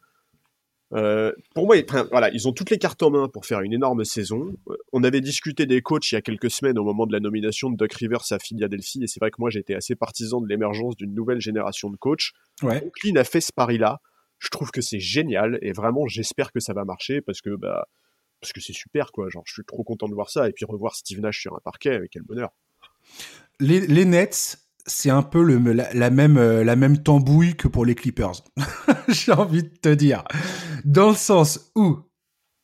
Euh, 0.94 1.32
pour 1.54 1.66
moi, 1.66 1.76
voilà, 2.10 2.30
ils 2.30 2.46
ont 2.48 2.52
toutes 2.52 2.70
les 2.70 2.78
cartes 2.78 3.02
en 3.02 3.10
main 3.10 3.28
pour 3.28 3.46
faire 3.46 3.60
une 3.60 3.72
énorme 3.72 4.04
saison. 4.04 4.54
Euh, 4.68 4.76
on 4.92 5.02
avait 5.02 5.22
discuté 5.22 5.64
des 5.64 5.80
coachs 5.80 6.12
il 6.12 6.16
y 6.16 6.18
a 6.18 6.22
quelques 6.22 6.50
semaines 6.50 6.78
au 6.78 6.84
moment 6.84 7.06
de 7.06 7.12
la 7.12 7.20
nomination 7.20 7.70
de 7.70 7.76
Doc 7.76 7.92
Rivers 7.94 8.30
à 8.30 8.38
Philadelphie, 8.38 9.02
et 9.02 9.06
c'est 9.06 9.18
vrai 9.18 9.30
que 9.30 9.36
moi 9.38 9.48
j'étais 9.48 9.74
assez 9.74 9.94
partisan 9.94 10.40
de 10.40 10.48
l'émergence 10.48 10.96
d'une 10.96 11.14
nouvelle 11.14 11.40
génération 11.40 11.88
de 11.88 11.96
coachs. 11.96 12.32
Ouais. 12.62 12.80
Brooklyn 12.80 13.16
a 13.16 13.24
fait 13.24 13.40
ce 13.40 13.52
pari-là. 13.54 14.00
Je 14.38 14.48
trouve 14.48 14.70
que 14.70 14.82
c'est 14.82 15.00
génial, 15.00 15.58
et 15.62 15.72
vraiment 15.72 16.06
j'espère 16.06 16.52
que 16.52 16.60
ça 16.60 16.74
va 16.74 16.84
marcher 16.84 17.22
parce 17.22 17.40
que 17.40 17.56
bah 17.56 17.86
parce 18.42 18.52
que 18.52 18.60
c'est 18.60 18.74
super 18.74 19.12
quoi. 19.12 19.30
Genre, 19.30 19.44
je 19.46 19.54
suis 19.54 19.64
trop 19.64 19.84
content 19.84 20.08
de 20.08 20.14
voir 20.14 20.28
ça, 20.28 20.48
et 20.48 20.52
puis 20.52 20.66
revoir 20.66 20.96
Steve 20.96 21.20
Nash 21.20 21.40
sur 21.40 21.54
un 21.54 21.60
parquet, 21.60 22.00
quel 22.10 22.22
bonheur. 22.22 22.50
Les, 23.60 23.86
les 23.86 24.04
Nets, 24.04 24.58
c'est 24.84 25.10
un 25.10 25.22
peu 25.22 25.42
le, 25.42 25.58
la, 25.72 26.10
même, 26.10 26.36
euh, 26.36 26.64
la 26.64 26.74
même 26.74 27.02
tambouille 27.02 27.54
que 27.54 27.68
pour 27.68 27.86
les 27.86 27.94
Clippers. 27.94 28.42
J'ai 29.08 29.32
envie 29.32 29.62
de 29.62 29.68
te 29.68 29.88
dire. 29.88 30.24
Dans 30.84 31.10
le 31.10 31.16
sens 31.16 31.70
où, 31.76 32.00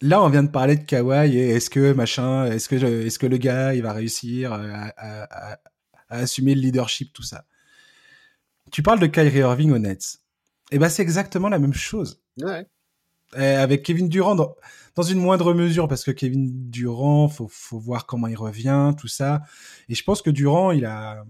là, 0.02 0.20
on 0.20 0.28
vient 0.28 0.42
de 0.42 0.50
parler 0.50 0.76
de 0.76 0.82
Kawhi 0.82 1.38
et 1.38 1.50
est-ce 1.50 1.70
que, 1.70 1.92
machin, 1.92 2.46
est-ce 2.46 2.68
que, 2.68 2.74
est-ce 2.74 3.20
que 3.20 3.26
le 3.26 3.36
gars, 3.36 3.72
il 3.72 3.82
va 3.82 3.92
réussir 3.92 4.52
à, 4.52 4.92
à, 4.96 5.58
assumer 6.08 6.56
le 6.56 6.60
leadership, 6.60 7.12
tout 7.12 7.22
ça. 7.22 7.44
Tu 8.72 8.82
parles 8.82 8.98
de 8.98 9.06
Kyrie 9.06 9.38
Irving 9.38 9.70
au 9.70 9.78
Nets. 9.78 10.18
Eh 10.72 10.78
ben, 10.78 10.88
c'est 10.88 11.02
exactement 11.02 11.48
la 11.48 11.60
même 11.60 11.72
chose. 11.72 12.20
Ouais. 12.42 12.66
Avec 13.34 13.82
Kevin 13.82 14.08
Durant, 14.08 14.34
dans, 14.34 15.02
une 15.02 15.18
moindre 15.18 15.54
mesure, 15.54 15.86
parce 15.86 16.04
que 16.04 16.10
Kevin 16.10 16.70
Durant, 16.70 17.28
faut, 17.28 17.48
faut 17.48 17.78
voir 17.78 18.06
comment 18.06 18.26
il 18.26 18.36
revient, 18.36 18.92
tout 18.98 19.08
ça. 19.08 19.42
Et 19.88 19.94
je 19.94 20.02
pense 20.02 20.22
que 20.22 20.30
Durant, 20.30 20.72
il 20.72 20.84
a, 20.84 21.24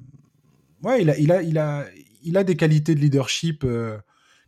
ouais, 0.82 1.02
il 1.02 1.10
a, 1.10 1.18
il 1.18 1.32
a, 1.32 1.42
il 1.42 1.58
a, 1.58 1.84
il 2.22 2.36
a 2.36 2.44
des 2.44 2.56
qualités 2.56 2.94
de 2.94 3.00
leadership 3.00 3.64
euh, 3.64 3.98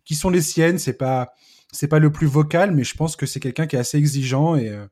qui 0.05 0.15
sont 0.15 0.31
les 0.31 0.41
siennes. 0.41 0.79
C'est 0.79 0.97
pas, 0.97 1.35
c'est 1.73 1.89
pas 1.89 1.99
le 1.99 2.11
plus 2.11 2.27
vocal, 2.27 2.73
mais 2.73 2.85
je 2.85 2.95
pense 2.97 3.17
que 3.17 3.27
c'est 3.27 3.41
quelqu'un 3.41 3.67
qui 3.67 3.77
est 3.77 3.81
assez 3.81 3.99
exigeant 3.99 4.57
et 4.57 4.69
euh, 4.69 4.87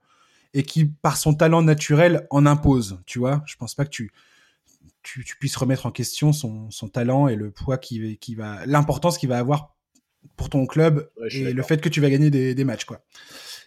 et 0.54 0.62
qui, 0.62 0.86
par 0.86 1.16
son 1.16 1.34
talent 1.34 1.62
naturel, 1.62 2.26
en 2.30 2.46
impose. 2.46 3.00
Tu 3.06 3.18
vois, 3.18 3.42
je 3.46 3.56
pense 3.56 3.74
pas 3.74 3.84
que 3.84 3.90
tu 3.90 4.12
tu, 5.02 5.24
puisses 5.38 5.56
remettre 5.56 5.86
en 5.86 5.90
question 5.90 6.34
son, 6.34 6.70
son 6.70 6.88
talent 6.88 7.28
et 7.28 7.36
le 7.36 7.50
poids 7.50 7.78
qui 7.78 8.34
va, 8.34 8.66
l'importance 8.66 9.16
qu'il 9.16 9.30
va 9.30 9.38
avoir 9.38 9.74
pour 10.36 10.50
ton 10.50 10.66
club 10.66 11.10
et 11.30 11.52
le 11.52 11.62
fait 11.62 11.80
que 11.80 11.88
tu 11.88 12.00
vas 12.00 12.10
gagner 12.10 12.30
des, 12.30 12.54
des, 12.54 12.64
matchs, 12.64 12.84
quoi. 12.84 13.04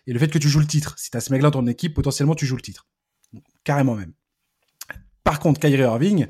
Et 0.08 0.14
le 0.14 0.20
fait 0.20 0.30
que 0.30 0.40
tu 0.40 0.50
joues 0.50 0.60
le 0.60 0.68
titre. 0.68 0.96
Si 0.98 1.12
tu 1.12 1.18
as 1.18 1.22
ce 1.22 1.32
mec-là 1.32 1.50
dans 1.50 1.62
ton 1.62 1.68
équipe, 1.68 1.94
potentiellement 1.94 2.36
tu 2.36 2.46
joues 2.46 2.56
le 2.56 2.62
titre. 2.62 2.88
Carrément 3.64 3.96
même. 3.96 4.14
Par 5.24 5.40
contre, 5.40 5.60
Kyrie 5.60 5.84
Irving, 5.84 6.28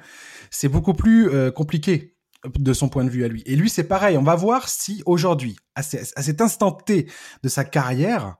c'est 0.49 0.67
beaucoup 0.67 0.93
plus 0.93 1.29
euh, 1.29 1.51
compliqué 1.51 2.17
de 2.57 2.73
son 2.73 2.89
point 2.89 3.05
de 3.05 3.09
vue 3.09 3.23
à 3.23 3.27
lui. 3.27 3.43
Et 3.45 3.55
lui, 3.55 3.69
c'est 3.69 3.83
pareil. 3.83 4.17
On 4.17 4.23
va 4.23 4.35
voir 4.35 4.67
si 4.67 5.03
aujourd'hui, 5.05 5.55
à, 5.75 5.83
cet 5.83 6.41
instant 6.41 6.71
T 6.71 7.07
de 7.43 7.49
sa 7.49 7.63
carrière, 7.63 8.35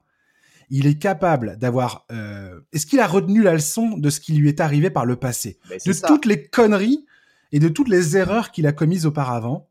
il 0.69 0.87
est 0.87 0.97
capable 0.97 1.57
d'avoir. 1.57 2.05
Euh, 2.11 2.59
est-ce 2.73 2.85
qu'il 2.85 2.99
a 2.99 3.07
retenu 3.07 3.43
la 3.43 3.53
leçon 3.53 3.97
de 3.97 4.09
ce 4.09 4.19
qui 4.19 4.33
lui 4.33 4.49
est 4.49 4.59
arrivé 4.59 4.89
par 4.89 5.05
le 5.05 5.15
passé, 5.15 5.59
ben, 5.69 5.79
de 5.85 6.07
toutes 6.07 6.25
les 6.25 6.47
conneries 6.47 7.05
et 7.51 7.59
de 7.59 7.67
toutes 7.67 7.89
les 7.89 8.17
erreurs 8.17 8.51
qu'il 8.51 8.67
a 8.67 8.71
commises 8.71 9.05
auparavant? 9.05 9.69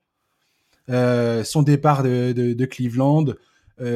Euh, 0.90 1.44
son 1.44 1.62
départ 1.62 2.02
de, 2.02 2.32
de, 2.32 2.64
Cleveland, 2.64 3.26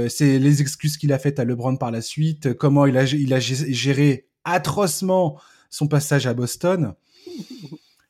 c'est 0.08 0.38
les 0.38 0.62
excuses 0.62 0.96
qu'il 0.96 1.12
a 1.12 1.18
faites 1.18 1.38
à 1.38 1.44
LeBron 1.44 1.76
par 1.76 1.90
la 1.90 2.00
suite, 2.00 2.54
comment 2.54 2.86
il 2.86 2.96
a, 2.96 3.04
il 3.04 3.34
a 3.34 3.40
géré 3.40 4.28
atrocement 4.44 5.38
son 5.70 5.88
passage 5.88 6.26
à 6.26 6.34
Boston. 6.34 6.94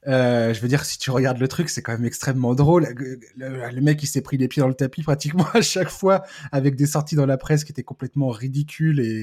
Euh, 0.07 0.53
je 0.53 0.61
veux 0.61 0.69
dire, 0.69 0.85
si 0.85 0.99
tu 0.99 1.11
regardes 1.11 1.39
le 1.39 1.49
truc, 1.49 1.71
c'est 1.71 1.81
quand 1.81 1.93
même 1.93 2.05
extrêmement 2.05 2.55
drôle. 2.55 2.89
Le, 3.37 3.81
mec, 3.81 4.03
il 4.03 4.07
s'est 4.07 4.21
pris 4.21 4.37
les 4.37 4.49
pieds 4.49 4.61
dans 4.61 4.69
le 4.69 4.75
tapis 4.75 5.03
pratiquement 5.03 5.47
à 5.55 5.63
chaque 5.63 5.89
fois, 5.89 6.25
avec 6.53 6.77
des 6.77 6.87
sorties 6.87 7.17
dans 7.17 7.27
la 7.27 7.39
presse 7.39 7.65
qui 7.65 7.73
étaient 7.73 7.83
complètement 7.83 8.29
ridicules 8.29 9.01
et, 9.01 9.23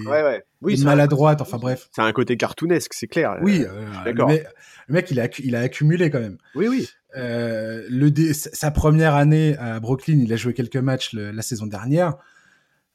maladroites. 0.83 1.41
Enfin 1.41 1.57
bref. 1.57 1.89
C'est 1.95 2.01
un 2.01 2.11
côté 2.13 2.37
cartoonesque, 2.37 2.93
c'est 2.93 3.07
clair. 3.07 3.37
Oui, 3.41 3.63
euh, 3.63 3.85
d'accord. 4.05 4.31
Le, 4.31 4.93
mec, 4.93 5.11
il 5.11 5.19
a, 5.19 5.27
il 5.39 5.55
a 5.55 5.59
accumulé 5.59 6.09
quand 6.09 6.19
même. 6.19 6.37
Oui, 6.55 6.67
oui. 6.67 6.89
Euh, 7.15 8.11
sa 8.33 8.71
première 8.71 9.15
année 9.15 9.57
à 9.57 9.79
Brooklyn, 9.79 10.19
il 10.19 10.31
a 10.31 10.37
joué 10.37 10.53
quelques 10.53 10.77
matchs 10.77 11.13
la 11.13 11.41
saison 11.41 11.65
dernière, 11.65 12.15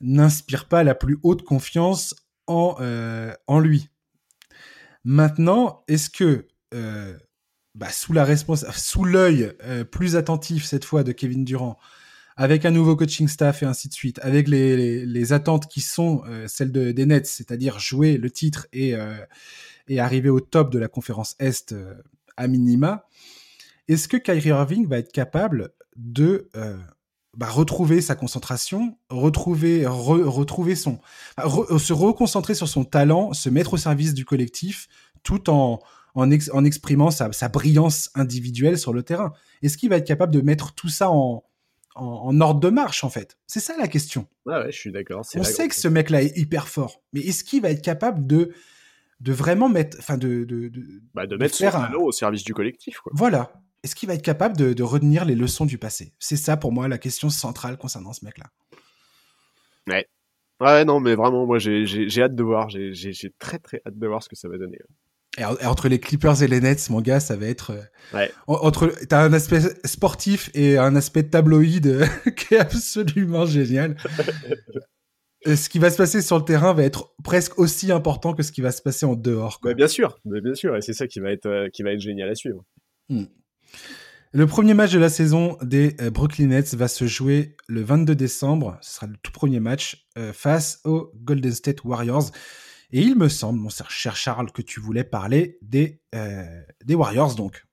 n'inspire 0.00 0.66
pas 0.66 0.84
la 0.84 0.94
plus 0.94 1.18
haute 1.22 1.42
confiance 1.42 2.14
en, 2.46 2.76
euh, 2.80 3.32
en 3.46 3.60
lui. 3.60 3.88
Maintenant, 5.04 5.84
est-ce 5.88 6.10
que 6.10 6.46
euh, 6.74 7.16
bah, 7.74 7.90
sous 7.90 8.12
la 8.12 8.26
sous 8.36 9.04
l'œil 9.04 9.52
plus 9.90 10.16
attentif 10.16 10.64
cette 10.64 10.84
fois 10.84 11.04
de 11.04 11.12
Kevin 11.12 11.44
Durant, 11.44 11.78
avec 12.36 12.64
un 12.64 12.70
nouveau 12.70 12.96
coaching 12.96 13.28
staff 13.28 13.62
et 13.62 13.66
ainsi 13.66 13.88
de 13.88 13.94
suite, 13.94 14.18
avec 14.22 14.48
les, 14.48 15.32
attentes 15.32 15.68
qui 15.68 15.80
sont 15.80 16.22
celles 16.46 16.72
de, 16.72 16.92
des 16.92 17.06
Nets, 17.06 17.26
c'est-à-dire 17.26 17.78
jouer 17.78 18.18
le 18.18 18.30
titre 18.30 18.66
et, 18.72 18.94
et 19.88 20.00
arriver 20.00 20.28
au 20.28 20.40
top 20.40 20.70
de 20.72 20.78
la 20.78 20.88
conférence 20.88 21.36
Est 21.38 21.74
à 22.36 22.48
minima, 22.48 23.06
est-ce 23.88 24.08
que 24.08 24.16
Kyrie 24.16 24.48
Irving 24.48 24.86
va 24.88 24.98
être 24.98 25.12
capable 25.12 25.70
de 25.96 26.50
bah, 27.36 27.48
retrouver 27.48 28.00
sa 28.00 28.14
concentration, 28.14 28.96
retrouver, 29.10 29.86
retrouver 29.86 30.74
son, 30.74 30.98
se 31.38 31.92
reconcentrer 31.92 32.54
sur 32.54 32.66
son 32.66 32.84
talent, 32.84 33.32
se 33.34 33.50
mettre 33.50 33.74
au 33.74 33.76
service 33.76 34.14
du 34.14 34.24
collectif, 34.24 34.88
tout 35.22 35.50
en, 35.50 35.80
en, 36.14 36.30
en 36.30 36.64
exprimant 36.64 37.10
sa, 37.10 37.30
sa, 37.32 37.48
brillance 37.48 38.10
individuelle 38.14 38.78
sur 38.78 38.92
le 38.94 39.02
terrain? 39.02 39.32
Est-ce 39.62 39.76
qu'il 39.76 39.90
va 39.90 39.98
être 39.98 40.06
capable 40.06 40.32
de 40.32 40.40
mettre 40.40 40.74
tout 40.74 40.88
ça 40.88 41.10
en, 41.10 41.44
en, 41.94 42.40
ordre 42.40 42.60
de 42.60 42.70
marche, 42.70 43.04
en 43.04 43.10
fait? 43.10 43.36
C'est 43.46 43.60
ça 43.60 43.76
la 43.78 43.88
question. 43.88 44.26
Ouais, 44.46 44.54
ouais, 44.54 44.72
je 44.72 44.78
suis 44.78 44.92
d'accord. 44.92 45.26
On 45.34 45.44
sait 45.44 45.68
que 45.68 45.74
ce 45.74 45.88
mec-là 45.88 46.22
est 46.22 46.38
hyper 46.38 46.68
fort, 46.68 47.02
mais 47.12 47.20
est-ce 47.20 47.44
qu'il 47.44 47.60
va 47.60 47.70
être 47.70 47.82
capable 47.82 48.26
de 48.26 48.52
de 49.18 49.32
vraiment 49.32 49.70
mettre, 49.70 49.96
enfin 49.98 50.18
de 50.18 50.44
de, 50.44 50.68
de, 50.68 50.82
bah 51.14 51.26
de 51.26 51.36
mettre 51.36 51.54
son 51.54 51.66
un... 51.68 51.90
au 51.94 52.12
service 52.12 52.44
du 52.44 52.52
collectif. 52.52 52.98
Quoi. 52.98 53.12
Voilà, 53.14 53.50
est-ce 53.86 53.94
qu'il 53.94 54.08
va 54.08 54.14
être 54.14 54.22
capable 54.22 54.56
de, 54.56 54.82
retenir 54.82 55.24
les 55.24 55.36
leçons 55.36 55.64
du 55.64 55.78
passé? 55.78 56.12
C'est 56.18 56.36
ça 56.36 56.56
pour 56.56 56.72
moi 56.72 56.88
la 56.88 56.98
question 56.98 57.30
centrale 57.30 57.78
concernant 57.78 58.12
ce 58.12 58.24
mec-là. 58.24 58.46
Ouais. 59.88 60.08
Ouais, 60.58 60.84
non, 60.84 60.98
mais 60.98 61.14
vraiment, 61.14 61.46
moi 61.46 61.60
j'ai 61.60 62.20
hâte 62.20 62.34
de 62.34 62.42
voir. 62.42 62.68
J'ai 62.68 63.32
très 63.38 63.60
très 63.60 63.80
hâte 63.86 63.96
de 63.96 64.06
voir 64.08 64.24
ce 64.24 64.28
que 64.28 64.34
ça 64.34 64.48
va 64.48 64.58
donner. 64.58 64.80
Et 65.38 65.44
entre 65.44 65.88
les 65.88 66.00
Clippers 66.00 66.42
et 66.42 66.48
les 66.48 66.60
Nets, 66.60 66.90
mon 66.90 67.00
gars, 67.00 67.20
ça 67.20 67.36
va 67.36 67.46
être. 67.46 67.70
Euh, 67.70 68.16
ouais. 68.18 68.32
Entre, 68.48 68.92
t'as 69.08 69.22
un 69.22 69.32
aspect 69.32 69.60
sportif 69.84 70.50
et 70.54 70.78
un 70.78 70.96
aspect 70.96 71.22
tabloïd 71.22 71.86
euh, 71.86 72.06
qui 72.36 72.54
est 72.54 72.58
absolument 72.58 73.46
génial. 73.46 73.96
ce 75.46 75.68
qui 75.68 75.78
va 75.78 75.90
se 75.90 75.96
passer 75.96 76.22
sur 76.22 76.38
le 76.38 76.44
terrain 76.44 76.72
va 76.72 76.82
être 76.82 77.14
presque 77.22 77.56
aussi 77.60 77.92
important 77.92 78.34
que 78.34 78.42
ce 78.42 78.50
qui 78.50 78.62
va 78.62 78.72
se 78.72 78.82
passer 78.82 79.06
en 79.06 79.14
dehors. 79.14 79.60
Quoi. 79.60 79.74
bien 79.74 79.86
sûr, 79.86 80.18
bien 80.24 80.54
sûr, 80.54 80.74
et 80.74 80.80
c'est 80.80 80.92
ça 80.92 81.06
qui 81.06 81.20
va 81.20 81.30
être 81.30 81.46
euh, 81.46 81.68
qui 81.72 81.84
va 81.84 81.92
être 81.92 82.00
génial 82.00 82.28
à 82.28 82.34
suivre. 82.34 82.64
Hmm. 83.08 83.26
Le 84.32 84.46
premier 84.46 84.74
match 84.74 84.92
de 84.92 84.98
la 84.98 85.08
saison 85.08 85.56
des 85.62 85.96
euh, 86.00 86.10
Brooklyn 86.10 86.48
Nets 86.48 86.74
va 86.74 86.88
se 86.88 87.06
jouer 87.06 87.56
le 87.68 87.82
22 87.82 88.14
décembre. 88.14 88.76
Ce 88.82 88.96
sera 88.96 89.06
le 89.06 89.16
tout 89.22 89.32
premier 89.32 89.60
match 89.60 90.06
euh, 90.18 90.32
face 90.32 90.80
aux 90.84 91.10
Golden 91.16 91.52
State 91.52 91.84
Warriors. 91.84 92.30
Et 92.90 93.00
il 93.00 93.16
me 93.16 93.28
semble, 93.28 93.58
mon 93.58 93.70
cher 93.70 94.16
Charles, 94.16 94.52
que 94.52 94.62
tu 94.62 94.80
voulais 94.80 95.04
parler 95.04 95.58
des, 95.62 96.02
euh, 96.14 96.62
des 96.84 96.94
Warriors, 96.94 97.34
donc. 97.34 97.64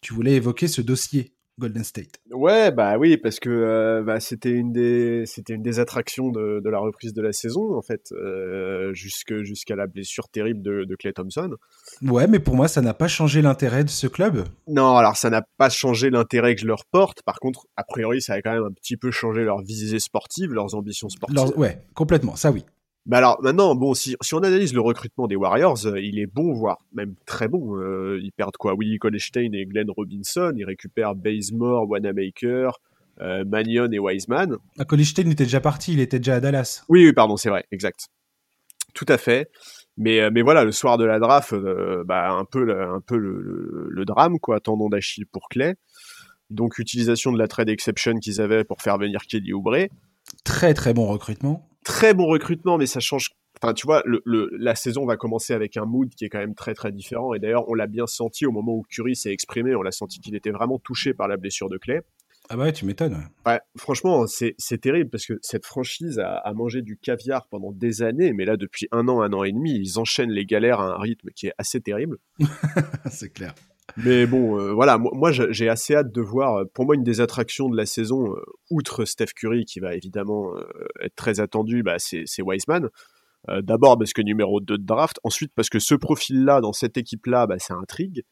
Tu 0.00 0.14
voulais 0.14 0.32
évoquer 0.32 0.66
ce 0.66 0.80
dossier 0.80 1.36
Golden 1.60 1.84
State. 1.84 2.20
Ouais, 2.32 2.72
bah 2.72 2.98
oui, 2.98 3.16
parce 3.16 3.38
que 3.38 3.48
euh, 3.48 4.02
bah, 4.02 4.18
c'était 4.18 4.50
une 4.50 4.72
des 4.72 5.24
c'était 5.26 5.54
une 5.54 5.62
des 5.62 5.78
attractions 5.78 6.30
de, 6.30 6.60
de, 6.64 6.70
la 6.70 6.80
reprise 6.80 7.14
de 7.14 7.22
la 7.22 7.32
saison 7.32 7.76
en 7.76 7.82
fait, 7.82 8.12
euh, 8.12 8.92
jusque 8.94 9.42
jusqu'à 9.42 9.76
la 9.76 9.86
blessure 9.86 10.28
terrible 10.28 10.62
de, 10.62 10.84
de 10.84 10.96
Clay 10.96 11.12
Thompson. 11.12 11.54
Ouais, 12.02 12.26
mais 12.26 12.40
pour 12.40 12.56
moi, 12.56 12.66
ça 12.66 12.80
n'a 12.80 12.94
pas 12.94 13.08
changé 13.08 13.42
l'intérêt 13.42 13.84
de 13.84 13.90
ce 13.90 14.08
club. 14.08 14.44
Non, 14.66 14.96
alors 14.96 15.16
ça 15.16 15.30
n'a 15.30 15.42
pas 15.58 15.68
changé 15.68 16.10
l'intérêt 16.10 16.54
que 16.56 16.62
je 16.62 16.66
leur 16.66 16.84
porte. 16.86 17.22
Par 17.22 17.38
contre, 17.38 17.66
a 17.76 17.84
priori, 17.84 18.20
ça 18.20 18.34
a 18.34 18.42
quand 18.42 18.52
même 18.52 18.64
un 18.64 18.72
petit 18.72 18.96
peu 18.96 19.10
changé 19.10 19.44
leur 19.44 19.60
visée 19.60 20.00
sportive, 20.00 20.52
leurs 20.52 20.74
ambitions 20.74 21.08
sportives. 21.08 21.56
Ouais, 21.56 21.82
complètement, 21.94 22.34
ça 22.34 22.50
oui. 22.50 22.64
Mais 23.06 23.16
alors 23.16 23.40
maintenant, 23.42 23.74
bon, 23.74 23.94
si, 23.94 24.14
si 24.20 24.34
on 24.34 24.38
analyse 24.38 24.74
le 24.74 24.80
recrutement 24.80 25.26
des 25.26 25.34
Warriors, 25.34 25.86
euh, 25.86 26.00
il 26.00 26.18
est 26.18 26.26
bon, 26.26 26.52
voire 26.52 26.78
même 26.92 27.14
très 27.26 27.48
bon. 27.48 27.76
Euh, 27.76 28.20
ils 28.22 28.30
perdent 28.30 28.56
quoi? 28.58 28.74
Willie 28.78 28.98
Colestein 28.98 29.50
et 29.52 29.64
Glenn 29.64 29.90
Robinson. 29.90 30.52
Ils 30.56 30.64
récupèrent 30.64 31.14
Bazemore, 31.14 31.88
Wanamaker, 31.88 32.78
euh, 33.20 33.44
Mannion 33.46 33.90
et 33.90 33.98
Wiseman. 33.98 34.56
Ah, 34.78 34.84
Colestein 34.84 35.28
était 35.30 35.44
déjà 35.44 35.60
parti, 35.60 35.94
il 35.94 36.00
était 36.00 36.18
déjà 36.18 36.36
à 36.36 36.40
Dallas. 36.40 36.84
Oui, 36.88 37.06
oui 37.06 37.12
pardon, 37.12 37.36
c'est 37.36 37.48
vrai, 37.48 37.64
exact. 37.72 38.08
Tout 38.92 39.06
à 39.08 39.16
fait. 39.16 39.50
Mais, 39.96 40.20
euh, 40.20 40.30
mais 40.32 40.42
voilà, 40.42 40.64
le 40.64 40.72
soir 40.72 40.98
de 40.98 41.04
la 41.04 41.18
draft, 41.18 41.54
bah, 42.04 42.30
un 42.30 42.44
peu, 42.44 42.64
le, 42.64 42.82
un 42.82 43.00
peu 43.00 43.16
le, 43.16 43.40
le, 43.40 43.88
le 43.90 44.04
drame, 44.04 44.38
quoi, 44.38 44.60
tendon 44.60 44.88
d'Achille 44.88 45.26
pour 45.26 45.48
Clay. 45.48 45.74
Donc, 46.50 46.78
utilisation 46.78 47.32
de 47.32 47.38
la 47.38 47.48
trade 47.48 47.68
exception 47.68 48.14
qu'ils 48.14 48.40
avaient 48.40 48.64
pour 48.64 48.82
faire 48.82 48.98
venir 48.98 49.20
Kelly 49.22 49.52
Oubre. 49.52 49.86
Très, 50.44 50.74
très 50.74 50.94
bon 50.94 51.06
recrutement 51.06 51.70
très 51.84 52.14
bon 52.14 52.26
recrutement, 52.26 52.78
mais 52.78 52.86
ça 52.86 53.00
change. 53.00 53.30
Enfin, 53.62 53.74
tu 53.74 53.86
vois, 53.86 54.02
le, 54.06 54.22
le, 54.24 54.48
la 54.58 54.74
saison 54.74 55.04
va 55.04 55.16
commencer 55.16 55.52
avec 55.52 55.76
un 55.76 55.84
mood 55.84 56.08
qui 56.14 56.24
est 56.24 56.28
quand 56.28 56.38
même 56.38 56.54
très 56.54 56.74
très 56.74 56.92
différent. 56.92 57.34
Et 57.34 57.38
d'ailleurs, 57.38 57.68
on 57.68 57.74
l'a 57.74 57.86
bien 57.86 58.06
senti 58.06 58.46
au 58.46 58.52
moment 58.52 58.72
où 58.72 58.82
Curry 58.88 59.16
s'est 59.16 59.32
exprimé. 59.32 59.74
On 59.74 59.82
l'a 59.82 59.92
senti 59.92 60.20
qu'il 60.20 60.34
était 60.34 60.50
vraiment 60.50 60.78
touché 60.78 61.12
par 61.12 61.28
la 61.28 61.36
blessure 61.36 61.68
de 61.68 61.76
Clay. 61.76 62.00
Ah 62.48 62.56
bah 62.56 62.64
ouais, 62.64 62.72
tu 62.72 62.84
m'étonnes. 62.84 63.14
Ouais. 63.14 63.52
ouais, 63.52 63.60
franchement, 63.76 64.26
c'est 64.26 64.80
terrible 64.80 65.10
parce 65.10 65.26
que 65.26 65.34
cette 65.42 65.66
franchise 65.66 66.18
a, 66.18 66.36
a, 66.36 66.52
mangé 66.52 66.82
du 66.82 66.96
caviar 66.96 67.46
pendant 67.48 67.70
des 67.70 68.02
années, 68.02 68.32
mais 68.32 68.44
là, 68.44 68.56
depuis 68.56 68.88
un 68.90 69.06
an, 69.08 69.20
un 69.20 69.32
an 69.32 69.44
et 69.44 69.52
demi, 69.52 69.78
ils 69.78 70.00
enchaînent 70.00 70.32
les 70.32 70.46
galères 70.46 70.80
à 70.80 70.94
un 70.94 70.98
rythme 70.98 71.28
qui 71.36 71.46
est 71.46 71.52
assez 71.58 71.80
terrible. 71.80 72.18
c'est 73.10 73.32
clair. 73.32 73.54
Mais 73.96 74.26
bon, 74.26 74.58
euh, 74.58 74.72
voilà, 74.72 74.98
moi, 74.98 75.10
moi 75.14 75.30
j'ai 75.32 75.68
assez 75.68 75.94
hâte 75.94 76.12
de 76.12 76.20
voir. 76.20 76.64
Pour 76.74 76.84
moi, 76.84 76.94
une 76.94 77.02
des 77.02 77.20
attractions 77.20 77.68
de 77.68 77.76
la 77.76 77.86
saison, 77.86 78.32
euh, 78.34 78.40
outre 78.70 79.04
Steph 79.04 79.32
Curry, 79.36 79.64
qui 79.64 79.80
va 79.80 79.94
évidemment 79.94 80.54
euh, 80.56 80.64
être 81.00 81.14
très 81.16 81.40
attendu, 81.40 81.82
bah, 81.82 81.96
c'est 81.98 82.42
Wiseman. 82.42 82.88
Euh, 83.48 83.62
D'abord 83.62 83.98
parce 83.98 84.12
que 84.12 84.22
numéro 84.22 84.60
2 84.60 84.78
de 84.78 84.84
draft, 84.84 85.18
ensuite 85.24 85.52
parce 85.54 85.70
que 85.70 85.78
ce 85.78 85.94
profil-là, 85.94 86.60
dans 86.60 86.72
cette 86.72 86.96
équipe-là, 86.96 87.46
bah, 87.46 87.58
ça 87.58 87.74
intrigue. 87.74 88.22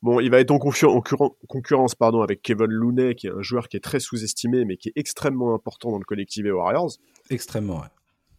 Bon, 0.00 0.20
il 0.20 0.30
va 0.30 0.38
être 0.38 0.52
en, 0.52 0.58
en 0.58 1.30
concurrence 1.48 1.96
pardon, 1.96 2.22
avec 2.22 2.40
Kevin 2.42 2.70
Looney, 2.70 3.16
qui 3.16 3.26
est 3.26 3.32
un 3.32 3.42
joueur 3.42 3.68
qui 3.68 3.76
est 3.76 3.80
très 3.80 3.98
sous-estimé, 3.98 4.64
mais 4.64 4.76
qui 4.76 4.90
est 4.90 4.92
extrêmement 4.94 5.54
important 5.54 5.90
dans 5.90 5.98
le 5.98 6.04
collectif 6.04 6.44
des 6.44 6.52
Warriors. 6.52 6.92
Extrêmement, 7.30 7.80
ouais. 7.80 7.88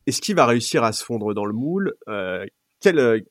Est-ce 0.07 0.21
qu'il 0.21 0.35
va 0.35 0.45
réussir 0.45 0.83
à 0.83 0.93
se 0.93 1.03
fondre 1.03 1.33
dans 1.33 1.45
le 1.45 1.53
moule? 1.53 1.93
Euh, 2.07 2.45
quel, 2.79 3.25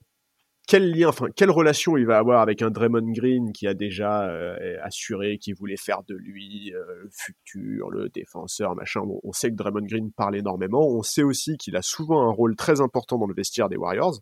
quel 0.68 0.92
lien, 0.92 1.08
enfin, 1.08 1.28
quelle 1.34 1.50
relation 1.50 1.96
il 1.96 2.04
va 2.04 2.18
avoir 2.18 2.42
avec 2.42 2.60
un 2.60 2.70
Draymond 2.70 3.10
Green 3.12 3.52
qui 3.52 3.66
a 3.66 3.72
déjà 3.72 4.28
euh, 4.28 4.76
assuré 4.82 5.38
qu'il 5.38 5.54
voulait 5.54 5.78
faire 5.78 6.02
de 6.06 6.14
lui 6.14 6.74
euh, 6.74 6.84
le 7.04 7.08
futur, 7.10 7.90
le 7.90 8.10
défenseur, 8.10 8.76
machin. 8.76 9.00
On 9.24 9.32
sait 9.32 9.50
que 9.50 9.56
Draymond 9.56 9.86
Green 9.86 10.12
parle 10.12 10.36
énormément. 10.36 10.86
On 10.86 11.02
sait 11.02 11.22
aussi 11.22 11.56
qu'il 11.56 11.74
a 11.74 11.80
souvent 11.80 12.28
un 12.28 12.30
rôle 12.30 12.54
très 12.54 12.82
important 12.82 13.16
dans 13.16 13.26
le 13.26 13.34
vestiaire 13.34 13.70
des 13.70 13.78
Warriors. 13.78 14.20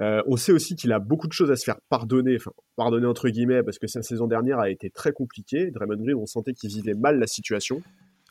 Euh, 0.00 0.20
on 0.26 0.36
sait 0.36 0.50
aussi 0.50 0.74
qu'il 0.74 0.92
a 0.92 0.98
beaucoup 0.98 1.28
de 1.28 1.32
choses 1.32 1.52
à 1.52 1.56
se 1.56 1.64
faire 1.64 1.78
pardonner, 1.88 2.34
enfin 2.34 2.50
pardonner 2.74 3.06
entre 3.06 3.28
guillemets, 3.28 3.62
parce 3.62 3.78
que 3.78 3.86
sa 3.86 4.02
saison 4.02 4.26
dernière 4.26 4.58
a 4.58 4.68
été 4.68 4.90
très 4.90 5.12
compliquée. 5.12 5.70
Draymond 5.70 6.02
Green, 6.02 6.16
on 6.16 6.26
sentait 6.26 6.54
qu'il 6.54 6.70
vivait 6.70 6.94
mal 6.94 7.20
la 7.20 7.28
situation. 7.28 7.80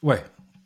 Ouais. 0.02 0.22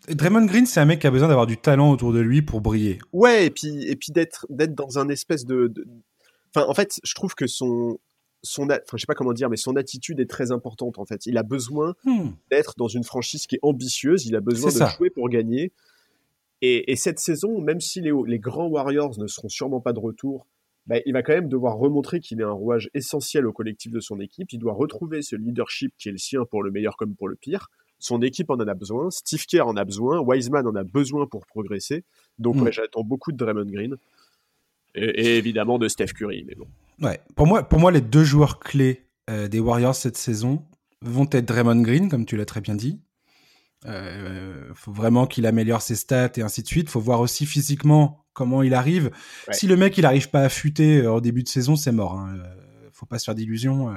Draymond 0.10 0.46
Green, 0.46 0.66
c'est 0.66 0.80
un 0.80 0.86
mec 0.86 1.00
qui 1.00 1.08
a 1.08 1.12
besoin 1.12 1.28
d'avoir 1.28 1.48
du 1.48 1.58
talent 1.58 1.92
autour 1.92 2.14
de 2.14 2.20
lui 2.20 2.42
pour 2.42 2.62
briller. 2.62 3.00
Ouais, 3.14 3.46
et 3.46 3.50
puis 3.50 3.84
et 3.88 3.96
puis 3.96 4.12
d'être 4.12 4.46
d'être 4.50 4.74
dans 4.74 5.00
un 5.00 5.10
espèce 5.10 5.46
de, 5.46 5.68
de... 5.68 5.86
Enfin, 6.56 6.68
en 6.68 6.74
fait, 6.74 7.00
je 7.04 7.14
trouve 7.14 7.36
que 7.36 7.48
son 7.48 8.00
son 8.44 8.64
enfin 8.70 8.80
je 8.94 8.98
sais 8.98 9.08
pas 9.08 9.16
comment 9.16 9.34
dire 9.34 9.50
mais 9.50 9.58
son 9.58 9.76
attitude 9.76 10.20
est 10.20 10.30
très 10.30 10.52
importante 10.52 11.00
en 11.00 11.06
fait 11.06 11.26
il 11.26 11.38
a 11.38 11.44
besoin 11.44 11.96
hmm. 12.06 12.30
d'être 12.52 12.76
dans 12.78 12.88
une 12.88 13.04
franchise 13.04 13.48
qui 13.48 13.56
est 13.56 13.60
ambitieuse 13.62 14.26
il 14.26 14.36
a 14.36 14.42
besoin 14.42 14.70
de 14.72 14.76
ça. 14.76 14.94
jouer 14.96 15.10
pour 15.10 15.28
gagner 15.28 15.74
et, 16.62 16.92
et, 16.92 16.96
cette 16.96 17.20
saison 17.20 17.60
même 17.62 17.82
si 17.82 18.00
les, 18.00 18.12
les 18.26 18.40
grands 18.40 18.68
Warriors 18.68 19.20
ne 19.20 19.28
seront 19.28 19.50
sûrement 19.50 19.82
pas 19.82 19.94
de 19.94 20.00
retour 20.00 20.48
bah, 20.86 20.98
il 21.06 21.14
va 21.14 21.24
quand 21.24 21.34
même 21.34 21.50
devoir 21.50 21.78
remontrer 21.78 22.20
qu'il 22.20 22.40
est 22.40 22.46
un 22.46 22.52
rouage 22.52 22.90
essentiel 22.94 23.46
au 23.48 23.54
collectif 23.54 23.92
de 23.92 24.00
son 24.00 24.20
équipe 24.20 24.52
il 24.54 24.60
doit 24.60 24.74
retrouver 24.74 25.24
ce 25.24 25.36
leadership 25.36 25.94
qui 25.98 26.10
est 26.10 26.14
le 26.14 26.18
sien 26.20 26.46
pour 26.46 26.62
le 26.62 26.72
meilleur 26.72 26.96
comme 26.96 27.16
pour 27.16 27.28
le 27.28 27.36
pire 27.36 27.70
son 28.00 28.22
équipe 28.22 28.50
en 28.50 28.56
en 28.56 28.68
a 28.68 28.74
besoin, 28.74 29.10
Steve 29.10 29.46
Kerr 29.46 29.68
en 29.68 29.76
a 29.76 29.86
besoin, 29.86 30.20
Wiseman 30.20 30.66
en 30.68 30.76
a 30.76 30.84
besoin 30.84 31.26
pour 31.26 31.46
progresser. 31.46 32.04
Donc 32.40 32.56
mm. 32.56 32.62
ouais, 32.62 32.72
j'attends 32.72 33.04
beaucoup 33.04 33.32
de 33.32 33.38
Draymond 33.38 33.66
Green 33.66 33.96
et, 34.96 35.06
et, 35.06 35.38
évidemment 35.38 35.80
de 35.80 35.88
Steph 35.88 36.14
Curry. 36.14 36.44
Mais 36.48 36.56
bon. 36.56 36.68
Ouais, 37.02 37.20
pour 37.36 37.48
moi, 37.48 37.64
pour 37.64 37.80
moi, 37.80 37.92
les 37.92 38.02
deux 38.02 38.24
joueurs 38.24 38.60
clés 38.60 39.08
euh, 39.30 39.48
des 39.48 39.60
Warriors 39.60 39.96
cette 39.96 40.18
saison 40.18 40.64
vont 41.02 41.28
être 41.32 41.46
Draymond 41.46 41.82
Green, 41.82 42.10
comme 42.10 42.26
tu 42.26 42.38
l'as 42.38 42.46
très 42.46 42.62
bien 42.62 42.76
dit. 42.76 43.02
Euh, 43.86 44.72
faut 44.74 44.92
vraiment 44.92 45.28
qu'il 45.28 45.46
améliore 45.46 45.82
ses 45.82 45.96
stats 45.96 46.32
et 46.38 46.42
ainsi 46.42 46.64
de 46.64 46.68
suite. 46.68 46.90
Faut 46.90 47.00
voir 47.00 47.20
aussi 47.20 47.46
physiquement 47.46 48.26
comment 48.34 48.64
il 48.64 48.74
arrive. 48.74 49.12
Ouais. 49.48 49.54
Si 49.54 49.68
le 49.68 49.76
mec 49.78 49.98
il 49.98 50.06
arrive 50.06 50.30
pas 50.30 50.42
à 50.42 50.50
futer 50.50 51.02
euh, 51.02 51.14
au 51.14 51.22
début 51.22 51.44
de 51.44 51.48
saison, 51.48 51.76
c'est 51.76 51.92
mort. 51.92 52.14
Hein. 52.14 52.38
Faut 52.92 53.06
pas 53.06 53.20
se 53.20 53.26
faire 53.26 53.36
d'illusions. 53.36 53.94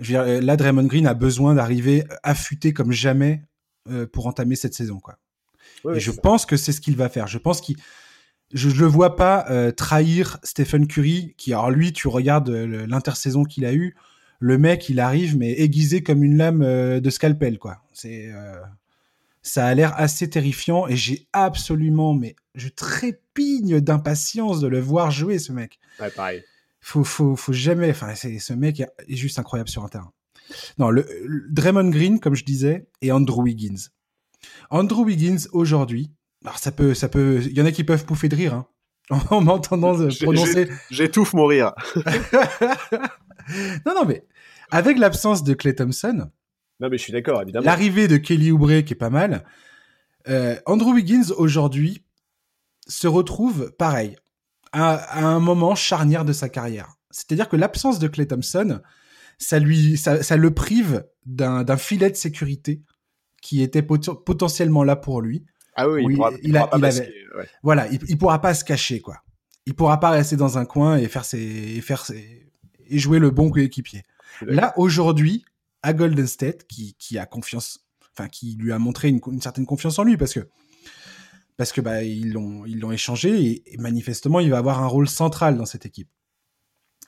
Euh 0.00 0.04
je 0.04 0.16
veux 0.16 0.24
dire, 0.24 0.42
là, 0.42 0.56
Draymond 0.56 0.84
Green 0.84 1.06
a 1.06 1.14
besoin 1.14 1.54
d'arriver 1.54 2.04
affûté 2.22 2.72
comme 2.72 2.92
jamais 2.92 3.42
euh, 3.90 4.06
pour 4.06 4.26
entamer 4.26 4.56
cette 4.56 4.74
saison, 4.74 5.00
quoi. 5.00 5.18
Et 5.94 6.00
je 6.00 6.12
pense 6.12 6.46
que 6.46 6.56
c'est 6.56 6.72
ce 6.72 6.80
qu'il 6.80 6.96
va 6.96 7.08
faire. 7.08 7.26
Je 7.26 7.38
pense 7.38 7.60
qu'il, 7.60 7.76
je, 8.52 8.68
je 8.68 8.80
le 8.80 8.86
vois 8.86 9.16
pas 9.16 9.46
euh, 9.50 9.72
trahir 9.72 10.38
Stephen 10.44 10.86
Curry, 10.86 11.34
qui, 11.36 11.52
alors 11.52 11.70
lui, 11.70 11.92
tu 11.92 12.06
regardes 12.06 12.50
l'intersaison 12.50 13.44
qu'il 13.44 13.64
a 13.64 13.72
eu, 13.72 13.96
le 14.38 14.58
mec, 14.58 14.88
il 14.88 15.00
arrive, 15.00 15.36
mais 15.36 15.52
aiguisé 15.52 16.02
comme 16.02 16.22
une 16.22 16.36
lame 16.36 16.62
euh, 16.62 17.00
de 17.00 17.10
scalpel, 17.10 17.58
quoi. 17.58 17.78
C'est, 17.92 18.32
ça 19.42 19.66
a 19.66 19.74
l'air 19.74 19.92
assez 19.98 20.30
terrifiant 20.30 20.86
et 20.86 20.96
j'ai 20.96 21.26
absolument, 21.32 22.14
mais 22.14 22.36
je 22.54 22.68
trépigne 22.68 23.80
d'impatience 23.80 24.60
de 24.60 24.68
le 24.68 24.78
voir 24.80 25.10
jouer, 25.10 25.38
ce 25.38 25.52
mec. 25.52 25.80
Ouais, 26.00 26.10
pareil 26.10 26.44
faut, 26.82 27.04
faut, 27.04 27.36
faut 27.36 27.52
jamais. 27.52 27.90
Enfin, 27.90 28.14
c'est, 28.14 28.38
ce 28.38 28.52
mec 28.52 28.80
est 28.80 29.16
juste 29.16 29.38
incroyable 29.38 29.70
sur 29.70 29.84
un 29.84 29.88
terrain. 29.88 30.12
Non, 30.78 30.90
le, 30.90 31.06
le, 31.24 31.46
Draymond 31.48 31.88
Green, 31.88 32.20
comme 32.20 32.34
je 32.34 32.44
disais, 32.44 32.88
et 33.00 33.10
Andrew 33.12 33.42
Wiggins. 33.42 33.88
Andrew 34.70 35.04
Wiggins 35.04 35.46
aujourd'hui, 35.52 36.12
alors 36.44 36.58
ça 36.58 36.72
peut, 36.72 36.92
ça 36.92 37.08
peut, 37.08 37.40
il 37.42 37.56
y 37.56 37.62
en 37.62 37.66
a 37.66 37.72
qui 37.72 37.84
peuvent 37.84 38.04
pouffer 38.04 38.28
de 38.28 38.36
rire 38.36 38.54
hein, 38.54 38.66
en 39.30 39.40
m'entendant 39.40 39.96
prononcer. 40.20 40.68
J'étouffe 40.90 41.32
mon 41.32 41.46
rire. 41.46 41.72
non, 43.86 43.94
non, 43.94 44.04
mais 44.06 44.26
avec 44.70 44.98
l'absence 44.98 45.44
de 45.44 45.54
Clay 45.54 45.74
Thompson. 45.74 46.30
Non, 46.80 46.88
mais 46.88 46.98
je 46.98 47.02
suis 47.02 47.12
d'accord, 47.12 47.40
évidemment. 47.42 47.64
L'arrivée 47.64 48.08
de 48.08 48.16
Kelly 48.16 48.50
Oubre 48.50 48.80
qui 48.82 48.94
est 48.94 48.96
pas 48.96 49.10
mal. 49.10 49.44
Euh, 50.28 50.58
Andrew 50.66 50.92
Wiggins 50.92 51.30
aujourd'hui 51.36 52.02
se 52.88 53.06
retrouve 53.06 53.72
pareil 53.78 54.16
à, 54.72 54.94
à, 54.94 55.24
un 55.24 55.40
moment 55.40 55.74
charnière 55.74 56.24
de 56.24 56.32
sa 56.32 56.48
carrière. 56.48 56.96
C'est-à-dire 57.10 57.48
que 57.48 57.56
l'absence 57.56 57.98
de 57.98 58.08
Clay 58.08 58.26
Thompson, 58.26 58.80
ça 59.38 59.58
lui, 59.58 59.96
ça, 59.96 60.22
ça 60.22 60.36
le 60.36 60.52
prive 60.52 61.06
d'un 61.26 61.76
filet 61.76 62.10
de 62.10 62.16
sécurité 62.16 62.82
qui 63.40 63.62
était 63.62 63.82
pot 63.82 64.24
potentiellement 64.24 64.84
là 64.84 64.96
pour 64.96 65.20
lui. 65.20 65.44
Ah 65.74 65.88
oui, 65.88 66.04
il, 66.08 66.16
pourra, 66.16 66.30
il, 66.42 66.48
il, 66.50 66.56
a, 66.56 66.70
il 66.76 66.84
avait, 66.84 67.12
ouais. 67.36 67.48
voilà, 67.62 67.88
il, 67.88 67.98
il 68.08 68.18
pourra 68.18 68.40
pas 68.40 68.54
se 68.54 68.64
cacher 68.64 69.00
quoi. 69.00 69.16
Il 69.64 69.74
pourra 69.74 70.00
pas 70.00 70.10
rester 70.10 70.36
dans 70.36 70.58
un 70.58 70.64
coin 70.64 70.96
et 70.96 71.08
faire 71.08 71.24
ses, 71.24 71.38
et 71.38 71.80
faire 71.80 72.04
ses, 72.04 72.50
et 72.88 72.98
jouer 72.98 73.18
le 73.18 73.30
bon 73.30 73.50
coéquipier. 73.50 74.02
Là 74.42 74.74
aujourd'hui, 74.76 75.44
à 75.82 75.92
Golden 75.92 76.26
State, 76.26 76.66
qui, 76.66 76.94
qui 76.98 77.18
a 77.18 77.26
confiance, 77.26 77.86
enfin 78.12 78.28
qui 78.28 78.56
lui 78.58 78.72
a 78.72 78.78
montré 78.78 79.08
une, 79.08 79.20
une 79.30 79.40
certaine 79.40 79.66
confiance 79.66 79.98
en 79.98 80.04
lui 80.04 80.16
parce 80.16 80.34
que 80.34 80.48
parce 81.56 81.72
que 81.72 81.80
bah 81.80 82.02
ils 82.02 82.32
l'ont 82.32 82.64
ils 82.66 82.80
l'ont 82.80 82.92
échangé 82.92 83.62
et, 83.66 83.76
manifestement 83.78 84.40
il 84.40 84.50
va 84.50 84.58
avoir 84.58 84.82
un 84.82 84.86
rôle 84.86 85.08
central 85.08 85.56
dans 85.56 85.66
cette 85.66 85.86
équipe. 85.86 86.08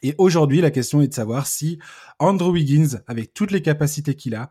Et 0.03 0.15
aujourd'hui, 0.19 0.61
la 0.61 0.71
question 0.71 1.01
est 1.01 1.09
de 1.09 1.15
savoir 1.15 1.47
si 1.47 1.79
Andrew 2.19 2.53
Wiggins, 2.53 3.01
avec 3.07 3.33
toutes 3.33 3.51
les 3.51 3.63
capacités 3.63 4.15
qu'il 4.15 4.35
a, 4.35 4.51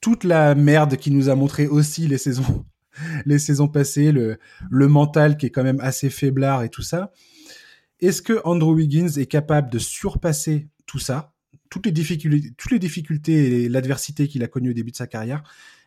toute 0.00 0.22
la 0.22 0.54
merde 0.54 0.96
qu'il 0.96 1.16
nous 1.16 1.28
a 1.28 1.34
montré 1.34 1.66
aussi 1.66 2.06
les 2.06 2.18
saisons 2.18 2.64
les 3.26 3.38
saisons 3.38 3.68
passées, 3.68 4.12
le 4.12 4.38
le 4.70 4.88
mental 4.88 5.36
qui 5.36 5.46
est 5.46 5.50
quand 5.50 5.64
même 5.64 5.80
assez 5.80 6.10
faiblard 6.10 6.62
et 6.62 6.68
tout 6.68 6.82
ça, 6.82 7.12
est-ce 8.00 8.22
que 8.22 8.40
Andrew 8.44 8.74
Wiggins 8.74 9.10
est 9.16 9.26
capable 9.26 9.70
de 9.70 9.78
surpasser 9.78 10.68
tout 10.86 10.98
ça, 10.98 11.32
toutes 11.70 11.86
les 11.86 11.92
difficultés, 11.92 12.52
toutes 12.56 12.72
les 12.72 12.78
difficultés 12.78 13.64
et 13.64 13.68
l'adversité 13.68 14.28
qu'il 14.28 14.42
a 14.42 14.48
connues 14.48 14.70
au 14.70 14.74
début 14.74 14.90
de 14.90 14.96
sa 14.96 15.06
carrière 15.06 15.42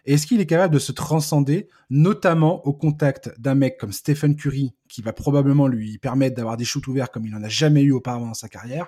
est-ce 0.05 0.27
qu'il 0.27 0.39
est 0.41 0.45
capable 0.45 0.73
de 0.73 0.79
se 0.79 0.91
transcender, 0.91 1.67
notamment 1.89 2.65
au 2.65 2.73
contact 2.73 3.31
d'un 3.39 3.55
mec 3.55 3.77
comme 3.77 3.91
Stephen 3.91 4.35
Curry, 4.35 4.73
qui 4.87 5.01
va 5.01 5.13
probablement 5.13 5.67
lui 5.67 5.97
permettre 5.97 6.35
d'avoir 6.35 6.57
des 6.57 6.65
shoots 6.65 6.87
ouverts 6.87 7.11
comme 7.11 7.25
il 7.25 7.31
n'en 7.31 7.43
a 7.43 7.49
jamais 7.49 7.81
eu 7.81 7.91
auparavant 7.91 8.27
dans 8.27 8.33
sa 8.33 8.47
carrière? 8.49 8.87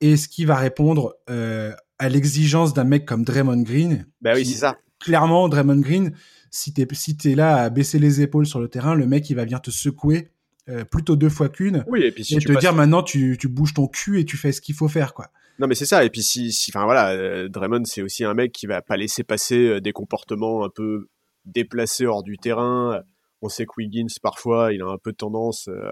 Et 0.00 0.16
ce 0.16 0.28
qui 0.28 0.44
va 0.44 0.56
répondre 0.56 1.14
euh, 1.30 1.72
à 1.98 2.08
l'exigence 2.08 2.72
d'un 2.74 2.84
mec 2.84 3.04
comme 3.04 3.24
Draymond 3.24 3.62
Green. 3.62 4.06
Bah 4.22 4.32
oui, 4.34 4.46
c'est 4.46 4.58
ça. 4.58 4.78
Clairement, 5.00 5.48
Draymond 5.48 5.80
Green, 5.80 6.12
si 6.50 6.72
t'es 6.72 6.86
si 6.92 7.16
t'es 7.16 7.34
là 7.34 7.56
à 7.56 7.70
baisser 7.70 7.98
les 7.98 8.20
épaules 8.20 8.46
sur 8.46 8.60
le 8.60 8.68
terrain, 8.68 8.94
le 8.94 9.06
mec 9.06 9.28
il 9.30 9.34
va 9.34 9.44
venir 9.44 9.60
te 9.60 9.70
secouer 9.70 10.28
euh, 10.68 10.84
plutôt 10.84 11.16
deux 11.16 11.28
fois 11.28 11.48
qu'une 11.48 11.84
Oui, 11.88 12.02
et 12.02 12.12
puis 12.12 12.24
si 12.24 12.34
et 12.36 12.38
tu 12.38 12.46
te 12.48 12.52
passes- 12.52 12.60
dire 12.60 12.74
maintenant 12.74 13.02
tu, 13.02 13.36
tu 13.40 13.48
bouges 13.48 13.74
ton 13.74 13.86
cul 13.88 14.20
et 14.20 14.24
tu 14.24 14.36
fais 14.36 14.52
ce 14.52 14.60
qu'il 14.60 14.74
faut 14.74 14.88
faire 14.88 15.14
quoi. 15.14 15.30
Non, 15.58 15.66
mais 15.66 15.74
c'est 15.74 15.86
ça. 15.86 16.04
Et 16.04 16.10
puis 16.10 16.22
si, 16.22 16.52
si, 16.52 16.70
enfin 16.74 16.84
voilà, 16.84 17.10
euh, 17.10 17.48
Draymond, 17.48 17.84
c'est 17.84 18.02
aussi 18.02 18.24
un 18.24 18.34
mec 18.34 18.52
qui 18.52 18.66
va 18.66 18.80
pas 18.82 18.96
laisser 18.96 19.24
passer 19.24 19.66
euh, 19.68 19.80
des 19.80 19.92
comportements 19.92 20.64
un 20.64 20.68
peu 20.68 21.08
déplacés 21.44 22.06
hors 22.06 22.22
du 22.22 22.38
terrain. 22.38 23.00
On 23.42 23.48
sait 23.48 23.66
que 23.66 23.72
Wiggins, 23.78 24.06
parfois, 24.22 24.72
il 24.72 24.82
a 24.82 24.86
un 24.86 24.98
peu 24.98 25.12
tendance 25.12 25.68
euh, 25.68 25.90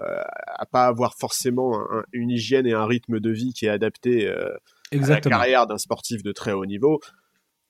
à 0.55 0.65
pas 0.65 0.85
avoir 0.85 1.15
forcément 1.17 1.79
un- 1.91 2.03
une 2.11 2.29
hygiène 2.29 2.65
et 2.67 2.73
un 2.73 2.85
rythme 2.85 3.19
de 3.19 3.29
vie 3.31 3.53
qui 3.53 3.65
est 3.65 3.69
adapté 3.69 4.27
à 4.29 5.07
la 5.15 5.21
carrière 5.29 5.67
d'un 5.67 5.77
sportif 5.77 6.23
de 6.23 6.31
très 6.31 6.51
haut 6.53 6.65
niveau. 6.65 6.99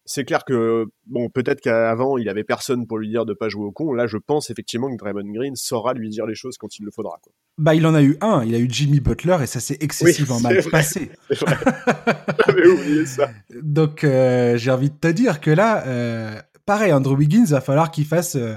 C'est 0.10 0.24
clair 0.24 0.46
que, 0.46 0.86
bon, 1.06 1.30
peut-être 1.30 1.60
qu'avant, 1.60 2.18
il 2.18 2.30
avait 2.30 2.46
personne 2.46 2.88
pour 2.88 2.98
lui 2.98 3.10
dire 3.10 3.26
de 3.26 3.34
pas 3.34 3.50
jouer 3.50 3.66
au 3.66 3.72
con. 3.72 3.92
Là, 3.92 4.08
je 4.08 4.16
pense 4.16 4.50
effectivement 4.50 4.90
que 4.90 4.98
Draymond 4.98 5.34
Green 5.34 5.56
saura 5.58 5.94
lui 5.94 6.10
dire 6.10 6.26
les 6.26 6.34
choses 6.34 6.58
quand 6.58 6.80
il 6.80 6.86
le 6.86 6.92
faudra. 6.92 7.20
Quoi. 7.22 7.34
Bah 7.58 7.76
il 7.76 7.86
en 7.86 7.94
a 7.94 8.02
eu 8.02 8.18
un, 8.22 8.46
il 8.46 8.56
a 8.56 8.60
eu 8.60 8.68
Jimmy 8.70 9.02
Butler 9.02 9.38
et 9.42 9.48
ça 9.48 9.60
s'est 9.60 9.78
excessivement 9.82 10.40
mal 10.40 10.60
vrai. 10.60 10.70
passé. 10.70 11.12
J'avais 11.32 12.68
oublié 12.68 13.06
ça. 13.06 13.30
Donc 13.62 14.04
euh, 14.04 14.58
j'ai 14.58 14.72
envie 14.72 14.92
de 14.92 14.96
te 14.96 15.08
dire 15.08 15.42
que 15.42 15.52
là, 15.52 15.86
euh, 15.88 16.40
pareil, 16.66 16.94
Andrew 16.94 17.18
Wiggins 17.18 17.46
va 17.46 17.60
falloir 17.60 17.92
qu'il 17.92 18.06
fasse 18.06 18.36
euh, 18.36 18.56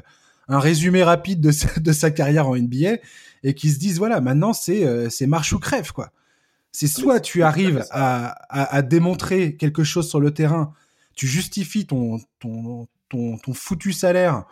un 0.48 0.60
résumé 0.60 1.02
rapide 1.02 1.40
de 1.40 1.50
sa, 1.50 1.80
de 1.80 1.92
sa 1.92 2.10
carrière 2.10 2.46
en 2.46 2.56
NBA 2.56 2.98
et 3.42 3.54
qu'il 3.54 3.72
se 3.72 3.78
dise 3.78 3.98
voilà, 3.98 4.20
maintenant 4.20 4.52
c'est 4.52 4.84
euh, 4.84 5.08
c'est 5.08 5.26
marche 5.26 5.52
ou 5.52 5.58
crève 5.58 5.92
quoi. 5.92 6.12
C'est 6.70 6.86
soit 6.86 7.18
tu 7.18 7.42
arrives 7.42 7.84
à, 7.90 8.36
à 8.76 8.82
démontrer 8.82 9.56
quelque 9.56 9.82
chose 9.82 10.08
sur 10.08 10.20
le 10.20 10.30
terrain, 10.30 10.72
tu 11.20 11.26
justifies 11.26 11.84
ton 11.84 12.18
ton 12.38 12.88
ton, 13.10 13.36
ton 13.36 13.52
foutu 13.52 13.92
salaire, 13.92 14.46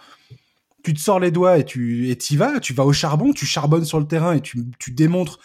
tu 0.85 0.93
te 0.93 1.01
sors 1.01 1.19
les 1.19 1.31
doigts 1.31 1.57
et 1.57 1.65
tu 1.65 2.11
et 2.11 2.17
t'y 2.17 2.37
vas, 2.37 2.61
tu 2.61 2.75
vas 2.75 2.85
au 2.85 2.93
charbon, 2.93 3.33
tu 3.33 3.47
charbonnes 3.47 3.87
sur 3.87 3.99
le 3.99 4.07
terrain 4.07 4.35
et 4.35 4.43
tu, 4.43 4.59
tu 4.79 4.91
démontres 4.91 5.39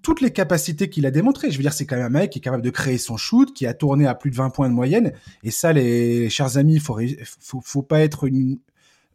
toutes 0.00 0.20
les 0.20 0.32
capacités 0.32 0.88
qu'il 0.88 1.06
a 1.06 1.10
démontrées. 1.10 1.50
Je 1.50 1.56
veux 1.56 1.62
dire, 1.62 1.72
c'est 1.72 1.86
quand 1.86 1.96
même 1.96 2.06
un 2.06 2.20
mec 2.20 2.30
qui 2.30 2.38
est 2.38 2.40
capable 2.40 2.62
de 2.62 2.70
créer 2.70 2.98
son 2.98 3.16
shoot, 3.16 3.52
qui 3.52 3.66
a 3.66 3.74
tourné 3.74 4.06
à 4.06 4.14
plus 4.14 4.30
de 4.30 4.36
20 4.36 4.50
points 4.50 4.68
de 4.68 4.74
moyenne. 4.74 5.12
Et 5.42 5.50
ça, 5.50 5.72
les 5.72 6.30
chers 6.30 6.56
amis, 6.56 6.78
faut, 6.78 7.00
faut, 7.40 7.60
faut 7.60 7.82
pas 7.82 7.98
être 8.02 8.28
une, 8.28 8.60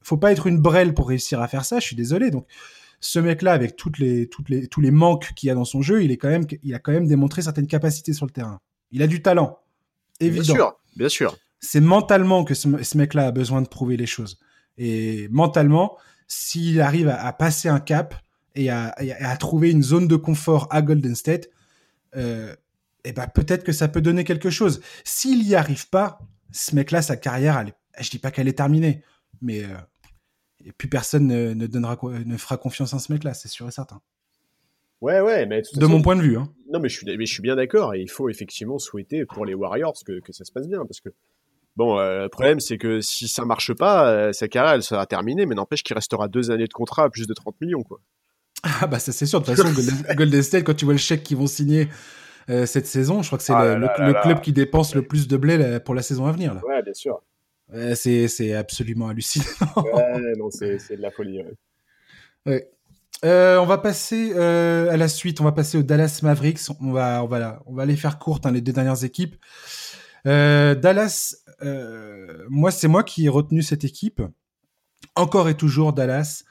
faut 0.02 0.18
pas 0.18 0.34
être 0.34 0.48
une 0.48 0.60
brêle 0.60 0.94
pour 0.94 1.08
réussir 1.08 1.40
à 1.40 1.48
faire 1.48 1.64
ça. 1.64 1.80
Je 1.80 1.86
suis 1.86 1.96
désolé. 1.96 2.32
Donc, 2.32 2.48
ce 3.00 3.20
mec-là, 3.20 3.54
avec 3.54 3.78
toutes 3.78 3.98
les, 3.98 4.28
toutes 4.28 4.50
les, 4.50 4.68
tous 4.68 4.82
les 4.82 4.92
manques 4.92 5.32
qu'il 5.38 5.48
y 5.48 5.52
a 5.52 5.56
dans 5.56 5.64
son 5.64 5.82
jeu, 5.82 6.04
il 6.04 6.12
est 6.12 6.18
quand 6.18 6.30
même, 6.30 6.46
il 6.64 6.76
a 6.76 6.80
quand 6.80 6.92
même 6.92 7.08
démontré 7.08 7.42
certaines 7.42 7.68
capacités 7.68 8.12
sur 8.12 8.26
le 8.26 8.32
terrain. 8.32 8.60
Il 8.92 9.02
a 9.02 9.08
du 9.08 9.22
talent. 9.22 9.60
Évident 10.20 10.44
Bien 10.44 10.54
sûr, 10.54 10.80
bien 10.98 11.10
sûr. 11.10 11.38
C'est 11.60 11.82
mentalement 11.82 12.44
que 12.44 12.54
ce, 12.54 12.68
ce 12.84 12.98
mec-là 12.98 13.28
a 13.28 13.32
besoin 13.32 13.62
de 13.62 13.68
prouver 13.68 13.98
les 13.98 14.06
choses. 14.06 14.40
Et 14.78 15.28
mentalement, 15.30 15.98
s'il 16.28 16.82
arrive 16.82 17.08
à, 17.08 17.26
à 17.26 17.34
passer 17.34 17.70
un 17.70 17.80
cap 17.80 18.16
et 18.56 18.70
à, 18.70 18.96
et 19.02 19.14
trouver 19.38 19.72
une 19.72 19.84
zone 19.84 20.08
de 20.08 20.16
confort 20.16 20.68
à 20.72 20.82
Golden 20.82 21.16
State, 21.16 21.50
euh, 22.16 22.56
eh 23.04 23.12
ben 23.12 23.28
peut-être 23.28 23.64
que 23.64 23.72
ça 23.72 23.88
peut 23.88 24.02
donner 24.02 24.24
quelque 24.24 24.50
chose. 24.50 24.82
S'il 25.04 25.44
y 25.44 25.56
arrive 25.56 25.90
pas, 25.90 26.20
ce 26.52 26.76
mec-là, 26.76 27.02
sa 27.02 27.18
carrière, 27.18 27.58
elle, 27.60 27.74
je 28.04 28.10
dis 28.10 28.20
pas 28.20 28.32
qu'elle 28.32 28.48
est 28.48 28.58
terminée, 28.58 29.04
mais 29.42 29.64
euh, 29.64 29.76
et 30.66 30.72
plus 30.72 30.90
personne 30.90 31.28
ne, 31.28 31.54
ne 31.54 31.68
donnera, 31.68 31.98
ne 32.26 32.38
fera 32.38 32.58
confiance 32.58 32.94
à 32.94 33.00
ce 33.00 33.12
mec-là, 33.12 33.34
c'est 33.34 33.50
sûr 33.50 33.68
et 33.68 33.72
certain. 33.72 34.02
Ouais, 35.02 35.20
ouais, 35.20 35.46
mais 35.46 35.62
de 35.62 35.68
toute 35.68 35.76
De 35.76 35.82
façon, 35.82 35.92
mon 35.92 36.02
point 36.02 36.16
de 36.16 36.22
vue. 36.22 36.38
Hein. 36.38 36.52
Non, 36.72 36.80
mais 36.80 36.90
je 36.90 36.98
suis, 36.98 37.06
mais 37.06 37.26
je 37.26 37.34
suis 37.34 37.44
bien 37.44 37.56
d'accord 37.56 37.94
et 37.94 38.02
il 38.02 38.10
faut 38.10 38.30
effectivement 38.30 38.80
souhaiter 38.80 39.26
pour 39.26 39.46
les 39.46 39.54
Warriors 39.54 39.98
que, 40.06 40.20
que 40.22 40.34
ça 40.34 40.46
se 40.46 40.52
passe 40.52 40.68
bien 40.68 40.84
parce 40.86 41.02
que 41.02 41.10
bon, 41.76 42.00
euh, 42.00 42.24
le 42.24 42.30
problème 42.30 42.60
c'est 42.60 42.78
que 42.78 43.02
si 43.02 43.28
ça 43.28 43.46
marche 43.46 43.74
pas, 43.74 44.10
euh, 44.10 44.34
sa 44.34 44.48
carrière 44.48 44.74
elle 44.74 44.84
sera 44.84 45.06
terminée, 45.06 45.46
mais 45.46 45.56
n'empêche 45.56 45.84
qu'il 45.84 45.96
restera 45.96 46.28
deux 46.28 46.52
années 46.52 46.68
de 46.68 46.74
contrat 46.74 47.04
à 47.06 47.10
plus 47.10 47.28
de 47.28 47.34
30 47.34 47.56
millions 47.62 47.84
quoi. 47.84 48.00
Ah 48.82 48.88
bah 48.88 49.00
ça 49.00 49.12
c'est 49.12 49.26
sûr. 49.26 49.42
De 49.42 49.46
toute 49.46 49.56
façon, 49.56 49.72
Golden, 49.74 50.06
Golden 50.16 50.42
State, 50.44 50.64
quand 50.64 50.74
tu 50.74 50.86
vois 50.86 50.94
le 50.94 50.98
chèque 51.00 51.24
qu'ils 51.24 51.38
vont 51.38 51.46
signer 51.48 51.88
euh, 52.50 52.66
cette 52.66 52.88
saison, 52.88 53.22
je 53.22 53.28
crois 53.28 53.38
que 53.38 53.44
c'est 53.44 53.54
Ah 53.54 53.64
le, 53.64 53.70
là 53.72 53.94
le- 53.98 54.02
là 54.04 54.08
le 54.08 54.14
là. 54.14 54.22
club 54.22 54.42
qui 54.42 54.54
dépense 54.54 54.96
le 54.96 55.02
plus 55.04 55.28
de 55.28 55.38
blé 55.38 55.58
là, 55.58 55.80
pour 55.80 55.94
la 55.96 56.02
saison 56.02 56.26
à 56.26 56.32
venir. 56.32 56.54
Là. 56.56 56.62
Ouais, 56.66 56.82
bien 56.84 56.94
sûr. 56.94 57.22
C'est 57.96 58.54
absolument 58.54 59.08
hallucinant. 59.10 59.46
Ouais, 59.78 60.22
non, 60.38 60.50
c'est 60.52 60.78
de 60.96 61.02
la 61.02 61.12
folie. 61.12 61.40
ouais. 61.44 61.54
Ouais. 62.46 62.70
Euh, 63.24 63.58
on 63.58 63.66
va 63.66 63.78
passer 63.80 64.34
euh, 64.36 64.92
à 64.92 64.98
la 64.98 65.08
suite. 65.08 65.42
On 65.42 65.44
va 65.46 65.52
passer 65.52 65.78
au 65.78 65.84
Dallas 65.84 66.20
Mavericks. 66.22 66.60
On 66.82 66.92
va 66.92 67.24
on 67.24 67.28
va 67.28 67.64
on 67.66 67.74
va 67.74 67.84
aller 67.84 67.96
faire 67.96 68.20
courte 68.20 68.46
hein, 68.46 68.52
les 68.52 68.62
deux 68.62 68.74
dernières 68.74 69.04
équipes. 69.04 69.36
Euh, 70.28 70.76
Dallas, 70.76 71.36
moi 72.50 72.72
c'est 72.72 72.88
moi 72.88 73.04
qui 73.04 73.26
ai 73.26 73.30
retenu 73.30 73.62
cette 73.62 73.84
équipe. 73.84 74.22
Encore 75.16 75.50
et 75.50 75.56
toujours 75.56 75.94
Dallas. 75.94 76.44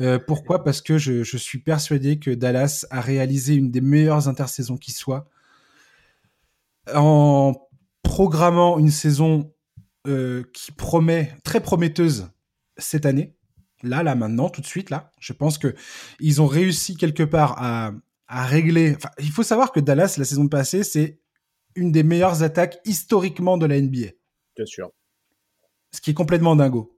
Euh, 0.00 0.18
pourquoi? 0.18 0.62
Parce 0.62 0.82
que 0.82 0.98
je, 0.98 1.36
suis 1.36 1.58
persuadé 1.58 2.18
que 2.18 2.30
Dallas 2.30 2.86
a 2.90 3.00
réalisé 3.00 3.54
une 3.54 3.70
des 3.70 3.80
meilleures 3.80 4.28
intersaisons 4.28 4.76
qui 4.76 4.92
soit 4.92 5.28
en 6.94 7.54
programmant 8.02 8.78
une 8.78 8.90
saison 8.90 9.52
euh, 10.06 10.44
qui 10.52 10.70
promet 10.72 11.34
très 11.44 11.60
prometteuse 11.60 12.28
cette 12.76 13.06
année. 13.06 13.34
Là, 13.82 14.02
là, 14.02 14.14
maintenant, 14.14 14.48
tout 14.48 14.60
de 14.60 14.66
suite, 14.66 14.90
là, 14.90 15.12
je 15.18 15.32
pense 15.32 15.58
que 15.58 15.74
ils 16.20 16.40
ont 16.40 16.46
réussi 16.46 16.96
quelque 16.96 17.22
part 17.22 17.56
à, 17.58 17.92
régler. 18.28 18.96
Il 19.18 19.30
faut 19.30 19.42
savoir 19.42 19.72
que 19.72 19.80
Dallas, 19.80 20.16
la 20.18 20.24
saison 20.24 20.48
passée, 20.48 20.82
c'est 20.82 21.20
une 21.74 21.92
des 21.92 22.02
meilleures 22.02 22.42
attaques 22.42 22.78
historiquement 22.84 23.56
de 23.58 23.66
la 23.66 23.80
NBA, 23.80 24.08
Bien 24.56 24.66
sûr. 24.66 24.90
ce 25.92 26.00
qui 26.00 26.10
est 26.10 26.14
complètement 26.14 26.56
dingo. 26.56 26.92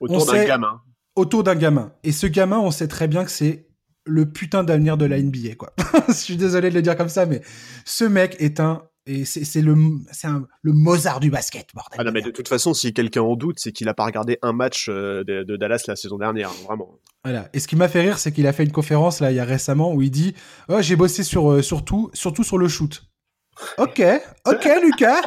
Autour 0.00 0.26
d'un 0.26 0.44
gamin. 0.44 0.80
autour 1.16 1.42
d'un 1.42 1.54
gamin. 1.56 1.92
Et 2.04 2.12
ce 2.12 2.26
gamin, 2.26 2.58
on 2.58 2.70
sait 2.70 2.88
très 2.88 3.08
bien 3.08 3.24
que 3.24 3.30
c'est 3.30 3.66
le 4.04 4.30
putain 4.30 4.64
d'avenir 4.64 4.96
de 4.96 5.04
la 5.04 5.20
NBA, 5.20 5.56
quoi. 5.56 5.72
Je 6.08 6.12
suis 6.12 6.36
désolé 6.36 6.70
de 6.70 6.74
le 6.74 6.82
dire 6.82 6.96
comme 6.96 7.08
ça, 7.08 7.26
mais 7.26 7.42
ce 7.84 8.04
mec 8.04 8.36
est 8.38 8.60
un, 8.60 8.84
et 9.06 9.24
c'est 9.24 9.60
le, 9.62 9.74
c'est 10.12 10.28
un- 10.28 10.46
le 10.62 10.72
Mozart 10.72 11.18
du 11.20 11.30
basket, 11.30 11.68
bordel. 11.74 11.98
Ah 12.00 12.04
non, 12.04 12.12
mais 12.12 12.22
de 12.22 12.30
toute 12.30 12.46
façon, 12.48 12.72
si 12.74 12.92
quelqu'un 12.94 13.22
en 13.22 13.36
doute, 13.36 13.58
c'est 13.58 13.72
qu'il 13.72 13.88
a 13.88 13.94
pas 13.94 14.04
regardé 14.04 14.38
un 14.42 14.52
match 14.52 14.88
euh, 14.88 15.24
de, 15.24 15.42
de 15.42 15.56
Dallas 15.56 15.82
la 15.88 15.96
saison 15.96 16.18
dernière, 16.18 16.50
hein, 16.50 16.64
vraiment. 16.66 16.98
Voilà. 17.24 17.48
Et 17.52 17.58
ce 17.60 17.66
qui 17.68 17.74
m'a 17.76 17.88
fait 17.88 18.00
rire, 18.02 18.18
c'est 18.18 18.32
qu'il 18.32 18.46
a 18.46 18.52
fait 18.52 18.64
une 18.64 18.72
conférence, 18.72 19.20
là, 19.20 19.30
il 19.32 19.34
y 19.36 19.40
a 19.40 19.44
récemment, 19.44 19.92
où 19.92 20.00
il 20.02 20.10
dit, 20.10 20.34
oh, 20.68 20.80
j'ai 20.80 20.94
bossé 20.96 21.22
sur, 21.24 21.50
euh, 21.50 21.62
sur 21.62 21.84
tout, 21.84 22.10
surtout 22.14 22.44
sur 22.44 22.58
le 22.58 22.68
shoot. 22.68 23.07
Ok, 23.78 24.02
ok, 24.46 24.68
Lucas. 24.84 25.22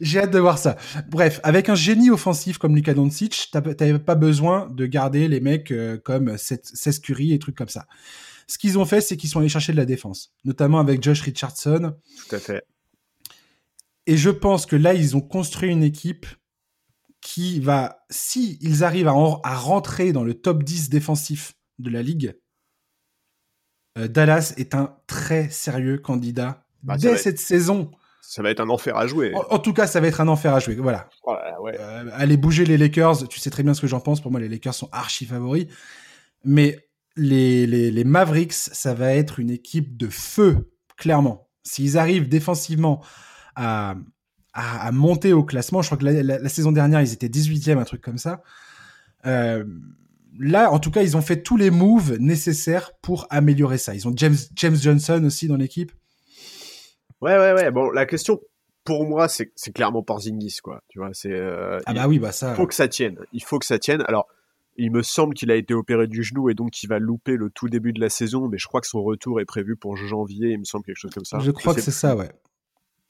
J'ai 0.00 0.20
hâte 0.20 0.30
de 0.30 0.38
voir 0.38 0.58
ça. 0.58 0.76
Bref, 1.08 1.40
avec 1.42 1.68
un 1.68 1.74
génie 1.74 2.10
offensif 2.10 2.58
comme 2.58 2.74
Lucas 2.76 2.94
Doncic, 2.94 3.50
t'avais 3.52 3.98
pas 3.98 4.14
besoin 4.14 4.68
de 4.70 4.86
garder 4.86 5.28
les 5.28 5.40
mecs 5.40 5.70
euh, 5.72 5.98
comme 5.98 6.36
Seth 6.38 6.66
Seth 6.74 7.00
Curry 7.00 7.32
et 7.32 7.38
trucs 7.38 7.56
comme 7.56 7.68
ça. 7.68 7.86
Ce 8.46 8.58
qu'ils 8.58 8.78
ont 8.78 8.84
fait, 8.84 9.00
c'est 9.00 9.16
qu'ils 9.16 9.28
sont 9.28 9.40
allés 9.40 9.48
chercher 9.48 9.72
de 9.72 9.76
la 9.76 9.84
défense, 9.84 10.32
notamment 10.44 10.78
avec 10.78 11.02
Josh 11.02 11.20
Richardson. 11.22 11.94
Tout 12.28 12.36
à 12.36 12.38
fait. 12.38 12.62
Et 14.06 14.16
je 14.16 14.30
pense 14.30 14.64
que 14.64 14.76
là, 14.76 14.94
ils 14.94 15.16
ont 15.16 15.20
construit 15.20 15.70
une 15.70 15.82
équipe 15.82 16.26
qui 17.20 17.60
va, 17.60 18.04
si 18.08 18.56
ils 18.62 18.84
arrivent 18.84 19.08
à, 19.08 19.14
en- 19.14 19.40
à 19.42 19.54
rentrer 19.56 20.12
dans 20.12 20.24
le 20.24 20.34
top 20.34 20.62
10 20.62 20.88
défensif 20.88 21.54
de 21.78 21.90
la 21.90 22.02
ligue, 22.02 22.38
euh, 23.98 24.08
Dallas 24.08 24.54
est 24.56 24.74
un 24.74 24.96
très 25.06 25.50
sérieux 25.50 25.98
candidat 25.98 26.64
Bah, 26.88 26.96
dès 26.98 27.10
être- 27.12 27.18
cette 27.18 27.38
saison. 27.38 27.90
Ça 28.20 28.42
va 28.42 28.50
être 28.50 28.60
un 28.60 28.68
enfer 28.68 28.96
à 28.96 29.06
jouer. 29.06 29.32
En, 29.34 29.54
en 29.54 29.58
tout 29.58 29.72
cas, 29.72 29.86
ça 29.86 30.00
va 30.00 30.06
être 30.08 30.20
un 30.20 30.28
enfer 30.28 30.52
à 30.54 30.60
jouer. 30.60 30.74
Voilà. 30.74 31.08
Oh 31.24 31.34
ouais. 31.62 31.76
Euh, 31.80 32.10
aller 32.12 32.36
bouger 32.36 32.66
les 32.66 32.76
Lakers, 32.76 33.26
tu 33.28 33.38
sais 33.40 33.48
très 33.50 33.62
bien 33.62 33.72
ce 33.74 33.80
que 33.80 33.86
j'en 33.86 34.00
pense. 34.00 34.20
Pour 34.20 34.30
moi, 34.30 34.38
les 34.40 34.48
Lakers 34.48 34.74
sont 34.74 34.88
archi 34.92 35.24
favoris. 35.24 35.66
Mais 36.44 36.78
les, 37.16 37.66
les, 37.66 37.90
les 37.90 38.04
Mavericks, 38.04 38.52
ça 38.52 38.92
va 38.92 39.14
être 39.14 39.38
une 39.40 39.50
équipe 39.50 39.96
de 39.96 40.08
feu, 40.08 40.70
clairement. 40.96 41.48
S'ils 41.62 41.96
arrivent 41.96 42.28
défensivement 42.28 43.02
à, 43.56 43.94
à, 44.52 44.86
à 44.86 44.92
monter 44.92 45.32
au 45.32 45.42
classement, 45.42 45.80
je 45.82 45.88
crois 45.88 45.96
que 45.98 46.04
la, 46.04 46.22
la- 46.22 46.38
la 46.38 46.48
saison 46.50 46.70
dernière, 46.70 47.00
ils 47.00 47.12
étaient 47.14 47.28
18e, 47.28 47.78
un 47.78 47.84
truc 47.84 48.02
comme 48.02 48.18
ça. 48.18 48.42
Euh, 49.26 49.64
là, 50.38 50.70
en 50.70 50.78
tout 50.78 50.90
cas, 50.90 51.02
ils 51.02 51.16
ont 51.16 51.22
fait 51.22 51.42
tous 51.42 51.56
les 51.56 51.70
moves 51.70 52.16
nécessaires 52.18 52.92
pour 53.02 53.26
améliorer 53.30 53.78
ça. 53.78 53.94
Ils 53.94 54.06
ont 54.06 54.12
James, 54.16 54.36
James 54.54 54.76
Johnson 54.76 55.22
aussi 55.24 55.48
dans 55.48 55.56
l'équipe. 55.56 55.92
Ouais, 57.20 57.36
ouais, 57.36 57.52
ouais. 57.52 57.70
Bon, 57.70 57.90
la 57.90 58.06
question, 58.06 58.40
pour 58.84 59.06
moi, 59.06 59.28
c'est 59.28 59.50
clairement 59.74 60.02
Porzingis, 60.02 60.58
quoi. 60.62 60.82
Tu 60.88 60.98
vois, 60.98 61.10
c'est. 61.12 61.32
euh, 61.32 61.78
Ah 61.86 61.92
il 61.92 61.94
bah 61.96 62.08
oui, 62.08 62.18
bah 62.18 62.32
ça. 62.32 62.54
faut 62.54 62.66
que 62.66 62.74
ça 62.74 62.88
tienne. 62.88 63.18
Il 63.32 63.42
faut 63.42 63.58
que 63.58 63.66
ça 63.66 63.78
tienne. 63.78 64.02
Alors, 64.06 64.26
il 64.76 64.92
me 64.92 65.02
semble 65.02 65.34
qu'il 65.34 65.50
a 65.50 65.56
été 65.56 65.74
opéré 65.74 66.06
du 66.06 66.22
genou 66.22 66.48
et 66.50 66.54
donc 66.54 66.70
qu'il 66.70 66.88
va 66.88 66.98
louper 67.00 67.36
le 67.36 67.50
tout 67.50 67.68
début 67.68 67.92
de 67.92 68.00
la 68.00 68.08
saison, 68.08 68.48
mais 68.48 68.58
je 68.58 68.66
crois 68.68 68.80
que 68.80 68.86
son 68.86 69.02
retour 69.02 69.40
est 69.40 69.44
prévu 69.44 69.74
pour 69.76 69.96
janvier, 69.96 70.50
il 70.50 70.58
me 70.60 70.64
semble 70.64 70.84
quelque 70.84 70.96
chose 70.98 71.10
comme 71.12 71.24
ça. 71.24 71.40
je 71.40 71.50
crois 71.50 71.74
que 71.74 71.80
c'est 71.80 71.90
ça, 71.90 72.14
ouais. 72.14 72.30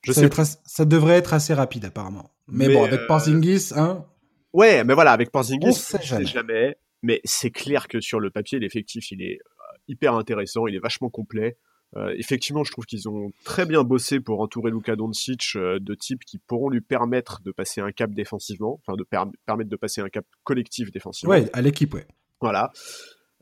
Je 0.03 0.13
ça, 0.13 0.21
sais 0.23 0.27
être 0.27 0.43
ça 0.65 0.85
devrait 0.87 1.17
être 1.17 1.35
assez 1.35 1.53
rapide, 1.53 1.85
apparemment. 1.85 2.31
Mais, 2.47 2.69
Mais, 2.69 2.75
bon, 2.75 2.85
avec 2.85 3.01
euh, 3.01 3.07
Porzingis, 3.07 3.73
hein, 3.77 4.07
Ouais, 4.55 4.83
mais 4.85 4.95
voilà, 4.95 5.13
avec 5.13 5.31
Porzingis, 5.31 5.67
On 5.67 5.73
sait 5.73 5.99
on 5.99 6.03
jamais. 6.03 6.25
sait 6.25 6.33
jamais. 6.33 6.77
Mais 7.03 7.21
c'est 7.25 7.51
clair 7.51 7.87
que 7.89 8.01
sur 8.01 8.19
le 8.19 8.31
papier, 8.31 8.59
l'effectif, 8.59 9.11
il 9.11 9.21
est 9.23 9.39
euh, 9.41 9.77
hyper 9.89 10.15
intéressant, 10.15 10.67
il 10.69 10.75
est 10.75 10.81
vachement 10.81 11.11
complet. 11.11 11.59
Euh, 11.97 12.15
effectivement, 12.19 12.65
je 12.65 12.73
trouve 12.73 12.85
qu'ils 12.85 13.09
ont 13.09 13.33
très 13.45 13.65
bien 13.65 13.83
bossé 13.83 14.21
pour 14.21 14.41
entourer 14.41 14.71
Luka 14.71 14.95
Doncic 14.95 15.53
euh, 15.57 15.79
de 15.81 15.95
types 15.95 16.25
qui 16.25 16.39
pourront 16.39 16.69
lui 16.69 16.83
permettre 16.83 17.41
de 17.43 17.51
passer 17.51 17.81
un 17.81 17.93
cap 17.93 18.11
défensivement, 18.11 18.79
enfin 18.83 18.97
de 18.97 19.05
permettre 19.05 19.71
de 19.71 19.77
passer 19.77 20.03
un 20.03 20.09
cap 20.09 20.27
collectif 20.45 20.91
défensivement. 20.91 21.35
Ouais, 21.35 21.49
à 21.55 21.63
l'équipe, 21.63 21.95
ouais. 21.95 22.07
Voilà. 22.41 22.71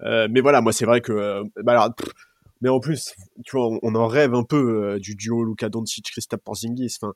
Euh, 0.02 0.28
mais 0.30 0.40
voilà, 0.40 0.60
moi 0.60 0.72
c'est 0.72 0.84
vrai 0.84 1.00
que, 1.00 1.42
bah 1.62 1.72
alors, 1.72 1.90
mais 2.60 2.68
en 2.68 2.78
plus, 2.78 3.14
tu 3.44 3.56
vois, 3.56 3.78
on, 3.82 3.94
en 3.94 4.06
rêve 4.06 4.34
un 4.34 4.44
peu 4.44 4.98
du 5.00 5.16
duo 5.16 5.44
Luka 5.44 5.68
Doncic, 5.68 6.06
Kristaps 6.10 6.42
Porzingis. 6.42 6.96
Enfin, 7.02 7.12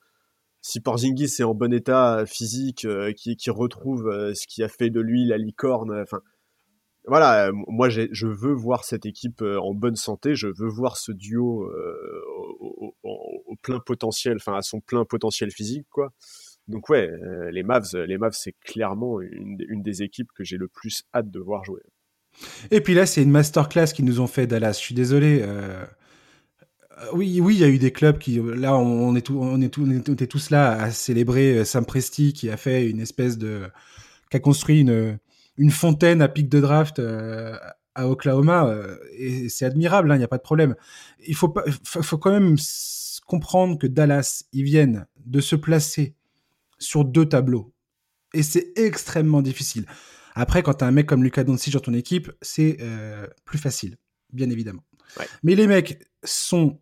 si 0.63 0.81
Porzingis 0.81 1.37
est 1.39 1.45
en 1.45 1.55
bon 1.55 1.73
état 1.73 2.25
physique, 2.27 2.87
qui, 3.17 3.37
qui 3.37 3.51
retrouve 3.51 4.33
ce 4.35 4.47
qui 4.47 4.63
a 4.63 4.69
fait 4.69 4.91
de 4.91 5.01
lui 5.01 5.27
la 5.27 5.39
licorne, 5.39 5.93
enfin 6.03 6.21
voilà, 7.11 7.49
euh, 7.49 7.53
moi 7.67 7.89
je 7.89 8.27
veux 8.27 8.53
voir 8.53 8.85
cette 8.85 9.05
équipe 9.05 9.43
euh, 9.43 9.59
en 9.59 9.75
bonne 9.75 9.97
santé, 9.97 10.37
je 10.37 10.47
veux 10.47 10.69
voir 10.69 10.97
ce 10.97 11.11
duo 11.11 11.65
euh, 11.65 12.23
au, 13.03 13.57
plein 13.63 13.81
potentiel, 13.81 14.37
enfin 14.37 14.55
à 14.55 14.63
son 14.63 14.81
plein 14.81 15.05
potentiel 15.05 15.51
physique, 15.51 15.87
quoi. 15.91 16.13
Donc 16.69 16.89
ouais, 16.89 17.11
les 17.51 17.65
Mavs, 17.65 17.97
les 18.07 18.17
Mavs 18.17 18.37
c'est 18.39 18.55
clairement 18.65 19.21
une, 19.21 19.83
des 19.83 20.05
équipes 20.05 20.31
que 20.37 20.45
j'ai 20.45 20.57
le 20.57 20.69
plus 20.69 21.03
hâte 21.13 21.33
de 21.33 21.41
voir 21.41 21.65
jouer. 21.65 21.81
Et 22.71 22.81
puis 22.81 22.95
là, 22.95 23.07
c'est 23.07 23.25
une 23.25 23.33
masterclass 23.33 23.87
qu'ils 23.87 24.05
nous 24.05 24.21
ont 24.21 24.29
fait 24.29 24.47
Dallas. 24.47 24.75
Je 24.75 24.79
suis 24.79 24.95
désolé. 24.95 25.45
Oui, 27.13 27.41
oui, 27.41 27.57
il 27.57 27.61
y 27.61 27.65
a 27.65 27.69
eu 27.69 27.79
des 27.79 27.91
clubs 27.91 28.19
qui, 28.19 28.41
là, 28.41 28.77
on 28.77 29.17
est, 29.17 29.29
était 30.09 30.29
tous 30.29 30.51
là 30.51 30.81
à 30.81 30.91
célébrer 30.93 31.65
Sam 31.65 31.85
Presti 31.85 32.33
qui 32.33 32.51
a 32.51 32.57
fait 32.57 32.89
une 32.89 33.01
espèce 33.01 33.37
de, 33.37 33.63
qui 34.31 34.37
a 34.37 34.41
construit 34.41 34.83
une 34.83 35.19
une 35.61 35.71
fontaine 35.71 36.23
à 36.23 36.29
pic 36.29 36.49
de 36.49 36.59
draft 36.59 36.99
euh, 37.01 37.55
à 37.95 38.09
Oklahoma, 38.09 38.67
euh, 38.67 38.97
et 39.13 39.51
c'est 39.51 39.67
admirable, 39.67 40.09
il 40.09 40.13
hein, 40.13 40.17
n'y 40.17 40.25
a 40.25 40.29
pas 40.29 40.39
de 40.39 40.43
problème. 40.43 40.75
Il 41.27 41.37
faut, 41.37 41.51
pas, 41.51 41.63
faut, 41.85 42.17
quand 42.17 42.31
même 42.31 42.57
comprendre 43.27 43.79
que 43.79 43.87
Dallas, 43.87 44.45
ils 44.55 44.65
viennent 44.65 45.07
de 45.27 45.41
se 45.41 45.57
placer 45.57 46.17
sur 46.79 47.05
deux 47.05 47.27
tableaux. 47.27 47.75
Et 48.33 48.43
c'est 48.43 48.73
extrêmement 48.77 49.43
difficile. 49.43 49.85
Après, 50.35 50.63
quand 50.63 50.73
tu 50.75 50.85
as 50.85 50.87
un 50.87 50.93
mec 50.93 51.07
comme 51.07 51.23
Lucas 51.23 51.45
Doncic 51.45 51.75
dans 51.75 51.81
ton 51.81 51.93
équipe, 51.93 52.33
c'est 52.41 52.79
euh, 52.81 53.27
plus 53.45 53.59
facile, 53.59 53.99
bien 54.33 54.49
évidemment. 54.49 54.85
Mais 55.43 55.57
les 55.57 55.67
mecs 55.67 56.09
sont 56.25 56.81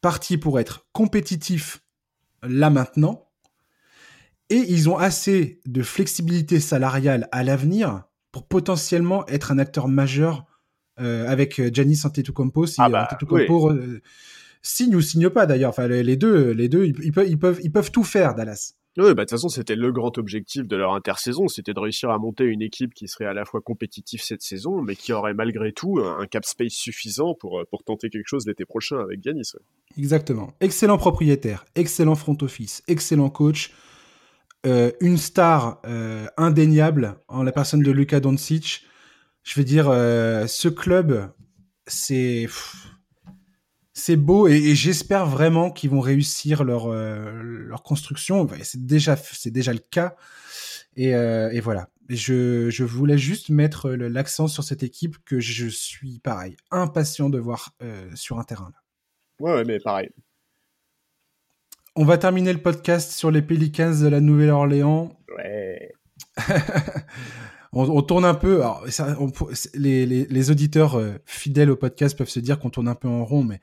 partis 0.00 0.38
pour 0.38 0.60
être 0.60 0.86
compétitifs 0.92 1.82
là 2.44 2.70
maintenant, 2.70 3.30
et 4.48 4.64
ils 4.68 4.88
ont 4.88 4.98
assez 4.98 5.60
de 5.66 5.82
flexibilité 5.82 6.60
salariale 6.60 7.28
à 7.32 7.42
l'avenir 7.42 8.04
pour 8.32 8.46
potentiellement 8.46 9.26
être 9.28 9.52
un 9.52 9.58
acteur 9.58 9.88
majeur 9.88 10.46
euh, 11.00 11.28
avec 11.28 11.60
euh, 11.60 11.70
Giannis 11.72 12.00
Antetokounmpo 12.04 12.66
si 12.66 12.76
ah 12.78 12.88
bah, 12.88 13.04
Antetokounmpo 13.04 13.70
euh, 13.70 14.00
signe 14.62 14.96
ou 14.96 15.00
signe 15.00 15.28
pas 15.28 15.46
d'ailleurs. 15.46 15.70
Enfin, 15.70 15.86
les 15.86 16.16
deux, 16.16 16.50
les 16.50 16.68
deux, 16.68 16.86
ils, 16.86 17.12
peuvent, 17.12 17.28
ils 17.28 17.38
peuvent, 17.38 17.60
ils 17.62 17.70
peuvent 17.70 17.90
tout 17.90 18.04
faire, 18.04 18.34
Dallas. 18.34 18.74
Oui, 18.98 19.04
bah, 19.04 19.10
de 19.12 19.20
toute 19.20 19.30
façon, 19.30 19.48
c'était 19.48 19.74
le 19.74 19.90
grand 19.90 20.18
objectif 20.18 20.68
de 20.68 20.76
leur 20.76 20.92
intersaison, 20.92 21.48
c'était 21.48 21.72
de 21.72 21.80
réussir 21.80 22.10
à 22.10 22.18
monter 22.18 22.44
une 22.44 22.60
équipe 22.60 22.92
qui 22.92 23.08
serait 23.08 23.24
à 23.24 23.32
la 23.32 23.46
fois 23.46 23.62
compétitive 23.62 24.20
cette 24.22 24.42
saison, 24.42 24.82
mais 24.82 24.96
qui 24.96 25.14
aurait 25.14 25.32
malgré 25.32 25.72
tout 25.72 25.98
un 25.98 26.26
cap 26.26 26.44
space 26.44 26.74
suffisant 26.74 27.34
pour, 27.34 27.64
pour 27.70 27.84
tenter 27.84 28.10
quelque 28.10 28.28
chose 28.28 28.46
l'été 28.46 28.66
prochain 28.66 28.98
avec 28.98 29.22
Giannis. 29.22 29.52
Exactement. 29.96 30.52
Excellent 30.60 30.98
propriétaire, 30.98 31.64
excellent 31.74 32.16
front 32.16 32.36
office, 32.42 32.82
excellent 32.86 33.30
coach. 33.30 33.72
Euh, 34.64 34.92
une 35.00 35.18
star 35.18 35.80
euh, 35.86 36.26
indéniable 36.36 37.16
en 37.26 37.42
la 37.42 37.50
personne 37.50 37.82
de 37.82 37.90
Luka 37.90 38.20
Doncic. 38.20 38.84
Je 39.42 39.58
veux 39.58 39.64
dire, 39.64 39.88
euh, 39.90 40.46
ce 40.46 40.68
club, 40.68 41.32
c'est 41.88 42.48
c'est 43.92 44.16
beau 44.16 44.46
et, 44.46 44.74
j'espère 44.74 45.26
vraiment 45.26 45.70
qu'ils 45.70 45.90
vont 45.90 46.00
réussir 46.00 46.62
leur 46.62 46.88
leur 46.88 47.82
construction. 47.82 48.48
C'est 48.62 48.86
déjà 48.86 49.16
c'est 49.16 49.50
déjà 49.50 49.72
le 49.72 49.80
cas 49.80 50.14
et, 50.96 51.10
et 51.10 51.60
voilà. 51.60 51.88
Je, 52.08 52.68
je 52.68 52.84
voulais 52.84 53.16
juste 53.16 53.48
mettre 53.48 53.90
l'accent 53.90 54.46
sur 54.46 54.64
cette 54.64 54.82
équipe 54.82 55.16
que 55.24 55.40
je 55.40 55.66
suis 55.68 56.18
pareil 56.20 56.56
impatient 56.70 57.30
de 57.30 57.38
voir 57.38 57.74
sur 58.14 58.38
un 58.38 58.44
terrain. 58.44 58.70
Ouais, 59.40 59.54
ouais 59.54 59.64
mais 59.64 59.80
pareil. 59.80 60.10
On 61.94 62.06
va 62.06 62.16
terminer 62.16 62.54
le 62.54 62.62
podcast 62.62 63.12
sur 63.12 63.30
les 63.30 63.42
Pelicans 63.42 64.00
de 64.00 64.08
la 64.08 64.22
Nouvelle-Orléans. 64.22 65.12
Ouais. 65.36 65.92
on, 67.72 68.00
tourne 68.00 68.24
un 68.24 68.32
peu. 68.32 68.62
les, 69.74 70.50
auditeurs 70.50 70.94
euh, 70.98 71.12
fidèles 71.26 71.70
au 71.70 71.76
podcast 71.76 72.16
peuvent 72.16 72.30
se 72.30 72.40
dire 72.40 72.58
qu'on 72.58 72.70
tourne 72.70 72.88
un 72.88 72.94
peu 72.94 73.08
en 73.08 73.26
rond, 73.26 73.44
mais 73.44 73.60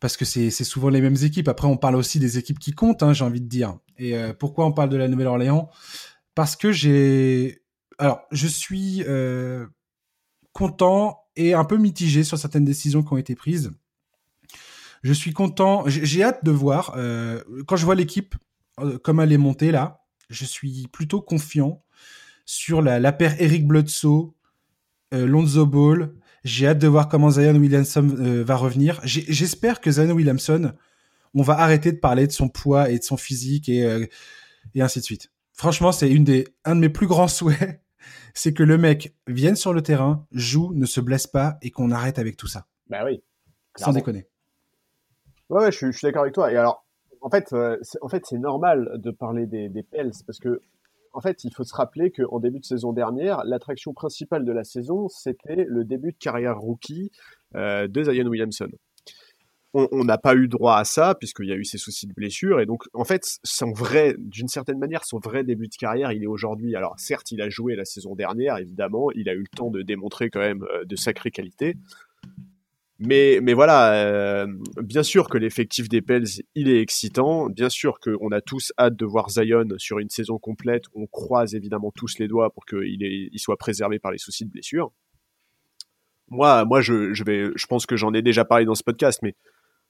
parce 0.00 0.16
que 0.16 0.24
c'est 0.24 0.50
souvent 0.50 0.88
les 0.88 1.02
mêmes 1.02 1.18
équipes. 1.22 1.48
Après, 1.48 1.68
on 1.68 1.76
parle 1.76 1.96
aussi 1.96 2.18
des 2.18 2.38
équipes 2.38 2.58
qui 2.58 2.72
comptent, 2.72 3.02
hein, 3.02 3.12
j'ai 3.12 3.24
envie 3.24 3.42
de 3.42 3.48
dire. 3.48 3.76
Et 3.98 4.16
euh, 4.16 4.32
pourquoi 4.32 4.64
on 4.64 4.72
parle 4.72 4.88
de 4.88 4.96
la 4.96 5.06
Nouvelle-Orléans? 5.06 5.68
Parce 6.34 6.56
que 6.56 6.72
j'ai. 6.72 7.62
Alors, 7.98 8.22
je 8.30 8.48
suis 8.48 9.04
euh, 9.06 9.66
content 10.54 11.20
et 11.36 11.52
un 11.52 11.64
peu 11.64 11.76
mitigé 11.76 12.24
sur 12.24 12.38
certaines 12.38 12.64
décisions 12.64 13.02
qui 13.02 13.12
ont 13.12 13.18
été 13.18 13.34
prises. 13.34 13.70
Je 15.02 15.12
suis 15.12 15.32
content. 15.32 15.84
J'ai 15.86 16.22
hâte 16.22 16.44
de 16.44 16.50
voir. 16.50 16.94
Euh, 16.96 17.42
quand 17.66 17.76
je 17.76 17.84
vois 17.84 17.94
l'équipe 17.94 18.34
euh, 18.80 18.98
comme 18.98 19.20
elle 19.20 19.32
est 19.32 19.38
montée 19.38 19.72
là, 19.72 20.04
je 20.30 20.44
suis 20.44 20.86
plutôt 20.92 21.20
confiant 21.20 21.84
sur 22.44 22.82
la, 22.82 23.00
la 23.00 23.12
paire 23.12 23.40
Eric 23.40 23.66
Bledsoe, 23.66 24.34
euh, 25.12 25.26
Lonzo 25.26 25.66
Ball. 25.66 26.14
J'ai 26.44 26.68
hâte 26.68 26.78
de 26.78 26.88
voir 26.88 27.08
comment 27.08 27.30
Zion 27.30 27.54
Williamson 27.54 28.06
va 28.44 28.56
revenir. 28.56 29.00
J'espère 29.04 29.80
que 29.80 29.92
Zion 29.92 30.10
Williamson, 30.10 30.72
on 31.34 31.42
va 31.42 31.60
arrêter 31.60 31.92
de 31.92 31.98
parler 31.98 32.26
de 32.26 32.32
son 32.32 32.48
poids 32.48 32.90
et 32.90 32.98
de 32.98 33.04
son 33.04 33.16
physique 33.16 33.68
et, 33.68 34.08
et 34.74 34.82
ainsi 34.82 34.98
de 34.98 35.04
suite. 35.04 35.30
Franchement, 35.52 35.92
c'est 35.92 36.10
une 36.10 36.24
des, 36.24 36.48
un 36.64 36.74
de 36.74 36.80
mes 36.80 36.88
plus 36.88 37.06
grands 37.06 37.28
souhaits, 37.28 37.80
c'est 38.34 38.52
que 38.52 38.64
le 38.64 38.76
mec 38.76 39.14
vienne 39.28 39.54
sur 39.54 39.72
le 39.72 39.82
terrain, 39.82 40.26
joue, 40.32 40.72
ne 40.74 40.86
se 40.86 41.00
blesse 41.00 41.28
pas 41.28 41.58
et 41.62 41.70
qu'on 41.70 41.92
arrête 41.92 42.18
avec 42.18 42.36
tout 42.36 42.48
ça. 42.48 42.66
Bah 42.88 43.04
oui. 43.04 43.22
Sans 43.76 43.92
déconner. 43.92 44.26
Ouais, 45.50 45.70
je, 45.70 45.90
suis, 45.90 45.92
d'accord 46.02 46.22
avec 46.22 46.34
toi. 46.34 46.52
Et 46.52 46.56
alors, 46.56 46.84
en 47.20 47.30
fait, 47.30 47.52
euh, 47.52 47.78
en 48.00 48.08
fait, 48.08 48.24
c'est 48.26 48.38
normal 48.38 48.90
de 48.96 49.10
parler 49.10 49.46
des, 49.46 49.68
des 49.68 49.82
Pels 49.82 50.12
parce 50.26 50.38
que, 50.38 50.60
en 51.12 51.20
fait, 51.20 51.44
il 51.44 51.52
faut 51.54 51.64
se 51.64 51.74
rappeler 51.74 52.10
qu'en 52.10 52.40
début 52.40 52.58
de 52.58 52.64
saison 52.64 52.92
dernière, 52.92 53.44
l'attraction 53.44 53.92
principale 53.92 54.44
de 54.44 54.52
la 54.52 54.64
saison, 54.64 55.08
c'était 55.08 55.66
le 55.68 55.84
début 55.84 56.12
de 56.12 56.16
carrière 56.16 56.58
rookie 56.58 57.10
euh, 57.54 57.86
de 57.86 58.02
Zion 58.02 58.26
Williamson. 58.26 58.68
On 59.74 60.04
n'a 60.04 60.18
pas 60.18 60.34
eu 60.34 60.48
droit 60.48 60.76
à 60.76 60.84
ça 60.84 61.14
puisqu'il 61.14 61.46
y 61.46 61.52
a 61.52 61.54
eu 61.54 61.64
ces 61.64 61.78
soucis 61.78 62.06
de 62.06 62.12
blessure 62.12 62.60
et 62.60 62.66
donc 62.66 62.84
en 62.92 63.04
fait 63.04 63.38
son 63.42 63.72
vrai, 63.72 64.14
d'une 64.18 64.48
certaine 64.48 64.78
manière, 64.78 65.06
son 65.06 65.18
vrai 65.18 65.44
début 65.44 65.66
de 65.68 65.74
carrière, 65.74 66.12
il 66.12 66.22
est 66.22 66.26
aujourd'hui. 66.26 66.76
Alors 66.76 66.94
certes, 66.98 67.32
il 67.32 67.40
a 67.40 67.48
joué 67.48 67.74
la 67.74 67.86
saison 67.86 68.14
dernière, 68.14 68.58
évidemment, 68.58 69.10
il 69.12 69.30
a 69.30 69.32
eu 69.32 69.38
le 69.38 69.56
temps 69.56 69.70
de 69.70 69.80
démontrer 69.80 70.28
quand 70.28 70.40
même 70.40 70.62
euh, 70.74 70.84
de 70.84 70.94
sacrées 70.94 71.30
qualités. 71.30 71.76
Mais, 73.04 73.40
mais 73.42 73.52
voilà, 73.52 73.94
euh, 73.94 74.46
bien 74.80 75.02
sûr 75.02 75.28
que 75.28 75.36
l'effectif 75.36 75.88
des 75.88 76.00
Pels, 76.00 76.24
il 76.54 76.68
est 76.68 76.80
excitant. 76.80 77.48
Bien 77.48 77.68
sûr 77.68 77.98
qu'on 77.98 78.30
a 78.30 78.40
tous 78.40 78.72
hâte 78.78 78.94
de 78.94 79.04
voir 79.04 79.28
Zion 79.28 79.66
sur 79.78 79.98
une 79.98 80.08
saison 80.08 80.38
complète. 80.38 80.84
On 80.94 81.06
croise 81.08 81.56
évidemment 81.56 81.90
tous 81.92 82.18
les 82.20 82.28
doigts 82.28 82.50
pour 82.50 82.64
qu'il 82.64 83.02
il 83.02 83.38
soit 83.40 83.56
préservé 83.56 83.98
par 83.98 84.12
les 84.12 84.18
soucis 84.18 84.44
de 84.44 84.50
blessure. 84.50 84.92
Moi, 86.28 86.64
moi 86.64 86.80
je, 86.80 87.12
je, 87.12 87.24
vais, 87.24 87.50
je 87.56 87.66
pense 87.66 87.86
que 87.86 87.96
j'en 87.96 88.14
ai 88.14 88.22
déjà 88.22 88.44
parlé 88.44 88.64
dans 88.64 88.76
ce 88.76 88.84
podcast, 88.84 89.18
mais 89.22 89.34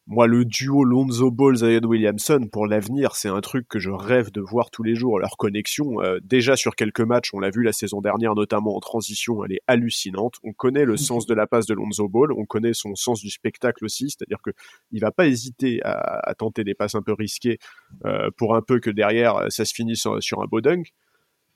moi, 0.09 0.27
le 0.27 0.45
duo 0.45 0.83
Lonzo 0.83 1.31
Ball, 1.31 1.57
Zion 1.57 1.85
Williamson, 1.85 2.49
pour 2.51 2.67
l'avenir, 2.67 3.15
c'est 3.15 3.29
un 3.29 3.41
truc 3.41 3.69
que 3.69 3.79
je 3.79 3.91
rêve 3.91 4.33
de 4.33 4.41
voir 4.41 4.71
tous 4.71 4.83
les 4.83 4.97
jours. 4.97 5.21
Leur 5.21 5.37
connexion, 5.37 6.03
euh, 6.03 6.19
déjà 6.25 6.57
sur 6.57 6.75
quelques 6.75 7.03
matchs, 7.03 7.33
on 7.33 7.39
l'a 7.39 7.51
vu 7.51 7.63
la 7.63 7.73
saison 7.73 8.01
dernière, 8.01 8.35
notamment 8.35 8.77
en 8.77 8.81
transition, 8.81 9.45
elle 9.45 9.53
est 9.53 9.61
hallucinante. 9.69 10.35
On 10.43 10.53
connaît 10.53 10.85
le 10.85 10.97
sens 10.97 11.27
de 11.27 11.35
la 11.35 11.47
passe 11.47 11.67
de 11.67 11.75
Lonzo 11.75 12.09
Ball, 12.09 12.33
on 12.33 12.45
connaît 12.45 12.75
son 12.75 12.97
sens 12.97 13.21
du 13.21 13.31
spectacle 13.31 13.85
aussi, 13.85 14.11
c'est-à-dire 14.11 14.43
que 14.43 14.51
il 14.91 15.01
va 15.01 15.13
pas 15.13 15.29
hésiter 15.29 15.81
à, 15.85 16.35
tenter 16.37 16.65
des 16.65 16.75
passes 16.75 16.97
un 16.97 17.03
peu 17.03 17.13
risquées 17.13 17.59
euh, 18.05 18.31
pour 18.37 18.57
un 18.57 18.63
peu 18.63 18.81
que 18.81 18.91
derrière 18.91 19.47
ça 19.51 19.65
se 19.65 19.73
finisse 19.73 20.09
sur 20.21 20.43
un 20.43 20.47
beau 20.47 20.61
dunk. 20.61 20.93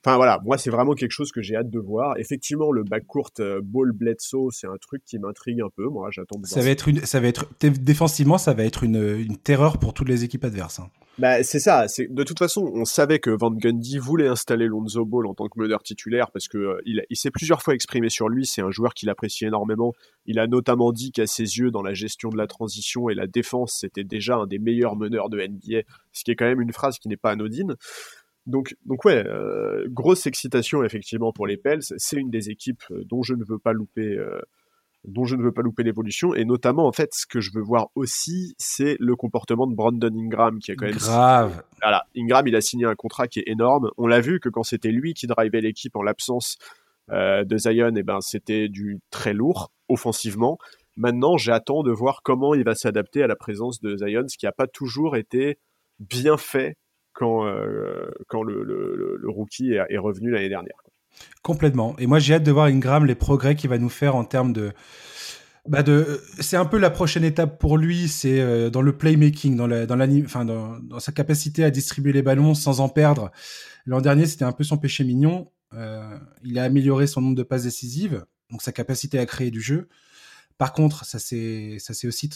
Enfin 0.06 0.18
voilà, 0.18 0.38
moi 0.44 0.56
c'est 0.56 0.70
vraiment 0.70 0.94
quelque 0.94 1.10
chose 1.10 1.32
que 1.32 1.42
j'ai 1.42 1.56
hâte 1.56 1.68
de 1.68 1.80
voir. 1.80 2.16
Effectivement, 2.16 2.70
le 2.70 2.84
backcourt 2.84 3.32
euh, 3.40 3.60
Ball 3.60 3.90
Bledsoe, 3.90 4.50
c'est 4.52 4.68
un 4.68 4.76
truc 4.80 5.02
qui 5.04 5.18
m'intrigue 5.18 5.60
un 5.60 5.68
peu. 5.68 5.88
Moi, 5.88 6.10
j'attends. 6.12 6.40
Ça 6.44 6.60
va 6.60 6.70
être 6.70 6.86
une, 6.86 7.00
ça 7.00 7.18
va 7.18 7.26
être 7.26 7.48
défensivement, 7.60 8.38
ça 8.38 8.54
va 8.54 8.62
être 8.62 8.84
une, 8.84 9.16
une 9.18 9.36
terreur 9.36 9.78
pour 9.78 9.94
toutes 9.94 10.08
les 10.08 10.22
équipes 10.22 10.44
adverses. 10.44 10.78
Hein. 10.78 10.90
Bah, 11.18 11.42
c'est 11.42 11.58
ça. 11.58 11.88
C'est 11.88 12.06
de 12.08 12.22
toute 12.22 12.38
façon, 12.38 12.70
on 12.72 12.84
savait 12.84 13.18
que 13.18 13.30
Van 13.30 13.50
Gundy 13.50 13.98
voulait 13.98 14.28
installer 14.28 14.68
Lonzo 14.68 15.04
Ball 15.04 15.26
en 15.26 15.34
tant 15.34 15.48
que 15.48 15.58
meneur 15.58 15.82
titulaire 15.82 16.30
parce 16.30 16.46
que 16.46 16.58
euh, 16.58 16.80
il, 16.86 17.04
il 17.10 17.16
s'est 17.16 17.32
plusieurs 17.32 17.60
fois 17.60 17.74
exprimé 17.74 18.08
sur 18.08 18.28
lui. 18.28 18.46
C'est 18.46 18.62
un 18.62 18.70
joueur 18.70 18.94
qu'il 18.94 19.10
apprécie 19.10 19.44
énormément. 19.44 19.92
Il 20.26 20.38
a 20.38 20.46
notamment 20.46 20.92
dit 20.92 21.10
qu'à 21.10 21.26
ses 21.26 21.58
yeux, 21.58 21.72
dans 21.72 21.82
la 21.82 21.94
gestion 21.94 22.28
de 22.28 22.36
la 22.36 22.46
transition 22.46 23.08
et 23.08 23.14
la 23.16 23.26
défense, 23.26 23.78
c'était 23.80 24.04
déjà 24.04 24.36
un 24.36 24.46
des 24.46 24.60
meilleurs 24.60 24.94
meneurs 24.94 25.30
de 25.30 25.44
NBA. 25.44 25.80
Ce 26.12 26.22
qui 26.22 26.30
est 26.30 26.36
quand 26.36 26.46
même 26.46 26.60
une 26.60 26.72
phrase 26.72 27.00
qui 27.00 27.08
n'est 27.08 27.16
pas 27.16 27.32
anodine. 27.32 27.74
Donc, 28.46 28.76
donc 28.84 29.04
ouais, 29.04 29.26
euh, 29.26 29.86
grosse 29.88 30.26
excitation 30.26 30.84
effectivement 30.84 31.32
pour 31.32 31.46
les 31.46 31.56
Pels. 31.56 31.82
C'est 31.82 32.16
une 32.16 32.30
des 32.30 32.50
équipes 32.50 32.82
euh, 32.90 33.02
dont 33.04 33.22
je 33.22 33.34
ne 33.34 33.44
veux 33.44 33.58
pas 33.58 33.72
louper 33.72 34.16
euh, 34.16 34.40
dont 35.06 35.24
je 35.24 35.36
ne 35.36 35.42
veux 35.42 35.52
pas 35.52 35.62
louper 35.62 35.82
l'évolution. 35.82 36.34
Et 36.34 36.44
notamment, 36.44 36.86
en 36.86 36.92
fait, 36.92 37.10
ce 37.14 37.26
que 37.26 37.40
je 37.40 37.50
veux 37.54 37.62
voir 37.62 37.88
aussi, 37.94 38.54
c'est 38.58 38.96
le 38.98 39.16
comportement 39.16 39.66
de 39.66 39.74
Brandon 39.74 40.12
Ingram, 40.14 40.58
qui 40.58 40.72
est 40.72 40.76
quand 40.76 40.86
même... 40.86 40.96
Grave. 40.96 41.62
Voilà, 41.80 42.04
Ingram, 42.16 42.46
il 42.48 42.56
a 42.56 42.60
signé 42.60 42.86
un 42.86 42.94
contrat 42.94 43.28
qui 43.28 43.40
est 43.40 43.48
énorme. 43.48 43.90
On 43.96 44.06
l'a 44.06 44.20
vu 44.20 44.40
que 44.40 44.48
quand 44.48 44.64
c'était 44.64 44.90
lui 44.90 45.14
qui 45.14 45.26
drivait 45.26 45.60
l'équipe 45.60 45.94
en 45.96 46.02
l'absence 46.02 46.56
euh, 47.12 47.44
de 47.44 47.56
Zion, 47.56 47.94
et 47.94 48.00
eh 48.00 48.02
ben, 48.02 48.20
c'était 48.20 48.68
du 48.68 48.98
très 49.10 49.32
lourd 49.32 49.70
offensivement. 49.88 50.58
Maintenant, 50.96 51.36
j'attends 51.36 51.82
de 51.82 51.92
voir 51.92 52.22
comment 52.24 52.54
il 52.54 52.64
va 52.64 52.74
s'adapter 52.74 53.22
à 53.22 53.26
la 53.26 53.36
présence 53.36 53.80
de 53.80 53.96
Zion, 53.96 54.26
ce 54.28 54.36
qui 54.36 54.46
n'a 54.46 54.52
pas 54.52 54.66
toujours 54.66 55.16
été 55.16 55.58
bien 56.00 56.36
fait 56.36 56.76
quand, 57.16 57.46
euh, 57.46 58.10
quand 58.28 58.42
le, 58.42 59.18
rookie 59.26 59.72
est, 59.72 59.98
revenu 59.98 60.30
l'année 60.30 60.50
dernière. 60.50 60.76
Complètement. 61.42 61.96
Et 61.98 62.06
moi, 62.06 62.18
j'ai 62.18 62.34
hâte 62.34 62.42
de 62.42 62.52
voir 62.52 62.66
Ingram 62.66 63.06
les 63.06 63.14
progrès 63.14 63.56
qu'il 63.56 63.70
va 63.70 63.78
nous 63.78 63.88
faire 63.88 64.14
en 64.14 64.24
termes 64.24 64.52
de. 64.52 64.72
Bah 65.66 65.82
de, 65.82 66.20
c'est 66.38 66.56
un 66.56 66.64
peu 66.64 66.78
la 66.78 66.90
prochaine 66.90 67.24
étape 67.24 67.58
pour 67.58 67.76
lui, 67.76 68.06
c'est 68.06 68.40
euh, 68.40 68.70
dans 68.70 68.82
le 68.82 68.96
playmaking, 68.96 69.56
dans, 69.56 69.66
la, 69.66 69.84
dans, 69.84 70.00
enfin 70.24 70.44
dans, 70.44 71.00
sa 71.00 71.10
capacité 71.10 71.64
à 71.64 71.72
distribuer 71.72 72.12
les 72.12 72.22
ballons 72.22 72.54
sans 72.54 72.78
en 72.80 72.88
perdre. 72.88 73.32
L'an 73.84 74.00
dernier, 74.00 74.26
c'était 74.26 74.44
un 74.44 74.52
peu 74.52 74.62
son 74.62 74.76
péché 74.76 75.02
mignon. 75.02 75.50
Euh, 75.72 76.16
il 76.44 76.60
a 76.60 76.62
amélioré 76.62 77.08
son 77.08 77.20
nombre 77.20 77.34
de 77.34 77.42
passes 77.42 77.64
décisives, 77.64 78.24
donc 78.50 78.62
sa 78.62 78.70
capacité 78.70 79.18
à 79.18 79.26
créer 79.26 79.50
du 79.50 79.60
jeu. 79.60 79.88
Par 80.56 80.72
contre, 80.72 81.04
ça 81.04 81.18
ça 81.18 81.94
c'est 81.94 82.06
aussi 82.06 82.30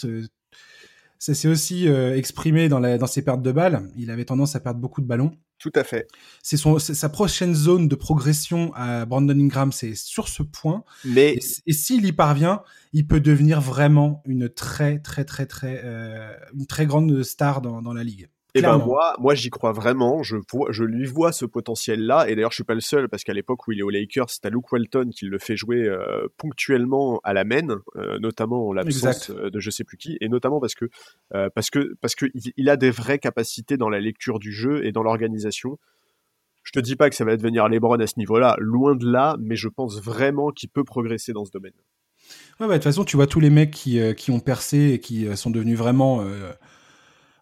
ça 1.20 1.34
s'est 1.34 1.48
aussi 1.48 1.86
euh, 1.86 2.16
exprimé 2.16 2.70
dans, 2.70 2.80
la, 2.80 2.96
dans 2.96 3.06
ses 3.06 3.22
pertes 3.22 3.42
de 3.42 3.52
balles. 3.52 3.82
Il 3.94 4.10
avait 4.10 4.24
tendance 4.24 4.56
à 4.56 4.60
perdre 4.60 4.80
beaucoup 4.80 5.02
de 5.02 5.06
ballons. 5.06 5.32
Tout 5.58 5.70
à 5.74 5.84
fait. 5.84 6.08
C'est 6.42 6.56
sa 6.56 7.08
prochaine 7.10 7.54
zone 7.54 7.88
de 7.88 7.94
progression 7.94 8.72
à 8.74 9.04
Brandon 9.04 9.38
Ingram, 9.38 9.70
c'est 9.70 9.94
sur 9.94 10.28
ce 10.28 10.42
point. 10.42 10.82
Mais 11.04 11.36
et, 11.66 11.72
s'il 11.74 12.06
y 12.06 12.12
parvient, 12.12 12.62
il 12.94 13.06
peut 13.06 13.20
devenir 13.20 13.60
vraiment 13.60 14.22
une 14.24 14.48
très 14.48 14.98
très 15.00 15.26
très 15.26 15.44
très 15.44 15.82
euh, 15.84 16.32
une 16.54 16.66
très 16.66 16.86
grande 16.86 17.22
star 17.22 17.60
dans, 17.60 17.82
dans 17.82 17.92
la 17.92 18.02
ligue. 18.02 18.30
Et 18.54 18.58
eh 18.58 18.62
ben 18.62 18.78
moi, 18.78 19.14
moi 19.20 19.34
j'y 19.34 19.48
crois 19.48 19.70
vraiment. 19.72 20.24
Je 20.24 20.36
vois, 20.50 20.72
je 20.72 20.82
lui 20.82 21.06
vois 21.06 21.30
ce 21.30 21.44
potentiel-là. 21.44 22.28
Et 22.28 22.34
d'ailleurs, 22.34 22.50
je 22.50 22.56
suis 22.56 22.64
pas 22.64 22.74
le 22.74 22.80
seul 22.80 23.08
parce 23.08 23.22
qu'à 23.22 23.32
l'époque 23.32 23.66
où 23.68 23.72
il 23.72 23.78
est 23.78 23.82
aux 23.82 23.90
Lakers, 23.90 24.28
c'est 24.28 24.50
Luke 24.50 24.72
Walton 24.72 25.10
qui 25.10 25.26
le 25.26 25.38
fait 25.38 25.56
jouer 25.56 25.84
euh, 25.84 26.26
ponctuellement 26.36 27.20
à 27.22 27.32
la 27.32 27.44
main, 27.44 27.80
euh, 27.96 28.18
notamment 28.18 28.68
en 28.68 28.72
l'absence 28.72 29.30
euh, 29.30 29.50
de 29.50 29.60
je 29.60 29.70
sais 29.70 29.84
plus 29.84 29.96
qui, 29.96 30.18
et 30.20 30.28
notamment 30.28 30.58
parce 30.58 30.74
que 30.74 30.86
parce 31.54 31.70
que 31.70 31.94
parce 32.00 32.14
que 32.16 32.26
il, 32.34 32.68
a 32.68 32.76
des 32.76 32.90
vraies 32.90 33.18
capacités 33.18 33.76
dans 33.76 33.88
la 33.88 34.00
lecture 34.00 34.38
du 34.38 34.52
jeu 34.52 34.84
et 34.84 34.92
dans 34.92 35.02
l'organisation. 35.02 35.78
Je 36.62 36.72
te 36.72 36.80
dis 36.80 36.94
pas 36.94 37.08
que 37.08 37.16
ça 37.16 37.24
va 37.24 37.36
devenir 37.36 37.68
LeBron 37.68 38.00
à 38.00 38.06
ce 38.06 38.18
niveau-là, 38.18 38.54
loin 38.58 38.94
de 38.94 39.10
là, 39.10 39.36
mais 39.40 39.56
je 39.56 39.68
pense 39.68 40.02
vraiment 40.02 40.50
qu'il 40.50 40.68
peut 40.68 40.84
progresser 40.84 41.32
dans 41.32 41.44
ce 41.44 41.50
domaine. 41.50 41.72
Ouais, 42.60 42.66
bah, 42.66 42.68
de 42.68 42.74
toute 42.74 42.84
façon, 42.84 43.04
tu 43.04 43.16
vois 43.16 43.26
tous 43.26 43.40
les 43.40 43.48
mecs 43.48 43.70
qui, 43.70 43.98
qui 44.14 44.30
ont 44.30 44.40
percé 44.40 44.90
et 44.92 44.98
qui 44.98 45.34
sont 45.36 45.50
devenus 45.50 45.78
vraiment 45.78 46.22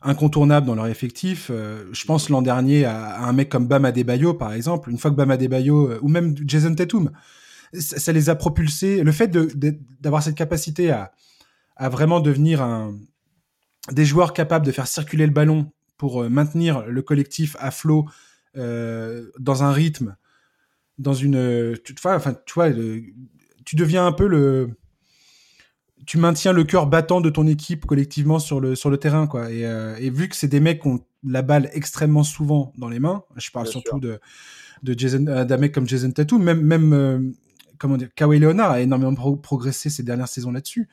incontournables 0.03 0.67
dans 0.67 0.75
leur 0.75 0.87
effectif. 0.87 1.51
Euh, 1.51 1.85
je 1.93 2.05
pense 2.05 2.29
l'an 2.29 2.43
dernier 2.43 2.85
à, 2.85 3.23
un 3.23 3.33
mec 3.33 3.49
comme 3.49 3.67
Bam 3.67 3.85
Adebayo, 3.85 4.35
par 4.35 4.53
exemple. 4.53 4.91
Une 4.91 4.99
fois 4.99 5.11
que 5.11 5.17
Bam 5.17 5.31
Adebayo, 5.31 5.91
euh, 5.91 5.99
ou 6.03 6.09
même 6.09 6.35
Jason 6.47 6.75
Tatum, 6.75 7.11
ça, 7.73 8.13
les 8.13 8.31
a 8.31 8.35
propulsés. 8.35 9.03
Le 9.03 9.13
fait 9.13 9.29
d'avoir 10.01 10.23
cette 10.23 10.37
capacité 10.37 10.91
à, 10.91 11.13
vraiment 11.91 12.21
devenir 12.21 12.91
des 13.93 14.05
joueurs 14.05 14.33
capables 14.33 14.67
de 14.67 14.73
faire 14.73 14.89
circuler 14.89 15.27
le 15.27 15.33
ballon 15.33 15.71
pour 15.97 16.23
euh, 16.23 16.29
maintenir 16.29 16.87
le 16.87 17.03
collectif 17.03 17.57
à 17.61 17.71
flot 17.71 18.07
dans 18.55 19.63
un 19.63 19.71
rythme, 19.71 20.17
dans 20.99 21.15
une... 21.15 21.79
Tu, 21.85 21.95
enfin, 22.03 22.35
tu 22.45 22.55
vois, 22.55 22.71
tu 23.65 23.77
deviens 23.77 24.05
un 24.05 24.11
peu 24.11 24.27
le 24.27 24.71
tu 26.09 26.17
maintiens 26.17 26.55
le 26.55 26.65
cœur 26.65 26.87
battant 26.87 27.21
de 27.21 27.29
ton 27.29 27.47
équipe 27.47 27.85
collectivement 27.85 28.39
sur 28.39 28.61
le 28.61 28.75
sur 28.75 28.89
le 28.89 28.97
terrain 28.97 29.27
quoi. 29.27 29.53
Et, 29.53 29.67
euh, 29.67 29.95
et 29.99 30.09
vu 30.09 30.31
que 30.31 30.37
c'est 30.37 30.49
des 30.49 30.59
mecs 30.59 30.81
qui 30.81 30.89
ont 30.89 31.05
la 31.23 31.43
balle 31.43 31.69
extrêmement 31.75 32.23
souvent 32.23 32.73
dans 32.79 32.89
les 32.89 32.99
mains 32.99 33.25
je 33.37 33.51
parle 33.51 33.67
surtout 33.67 34.01
de 34.01 34.19
de 34.83 34.99
Jason 34.99 35.27
euh, 35.27 35.45
d'un 35.45 35.59
mec 35.59 35.75
comme 35.75 35.87
Jason 35.87 36.11
Tatum 36.11 36.43
même 36.43 36.63
même 36.63 36.95
euh, 36.95 37.21
comment 37.77 37.99
dire 37.99 38.09
Kawhi 38.15 38.39
Leonard 38.39 38.71
a 38.71 38.81
énormément 38.81 39.37
progressé 39.37 39.91
ces 39.91 40.03
dernières 40.03 40.29
saisons 40.29 40.51
là-dessus. 40.51 40.89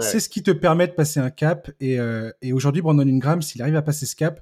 C'est 0.00 0.20
ce 0.20 0.28
qui 0.28 0.44
te 0.44 0.52
permet 0.52 0.86
de 0.86 0.92
passer 0.92 1.18
un 1.18 1.30
cap. 1.30 1.72
Et, 1.80 1.98
et 2.42 2.52
aujourd'hui 2.52 2.82
Brandon 2.82 3.06
Ingram 3.08 3.42
s'il 3.42 3.62
arrive 3.62 3.74
à 3.74 3.82
passer 3.82 4.06
ce 4.06 4.14
cap 4.14 4.40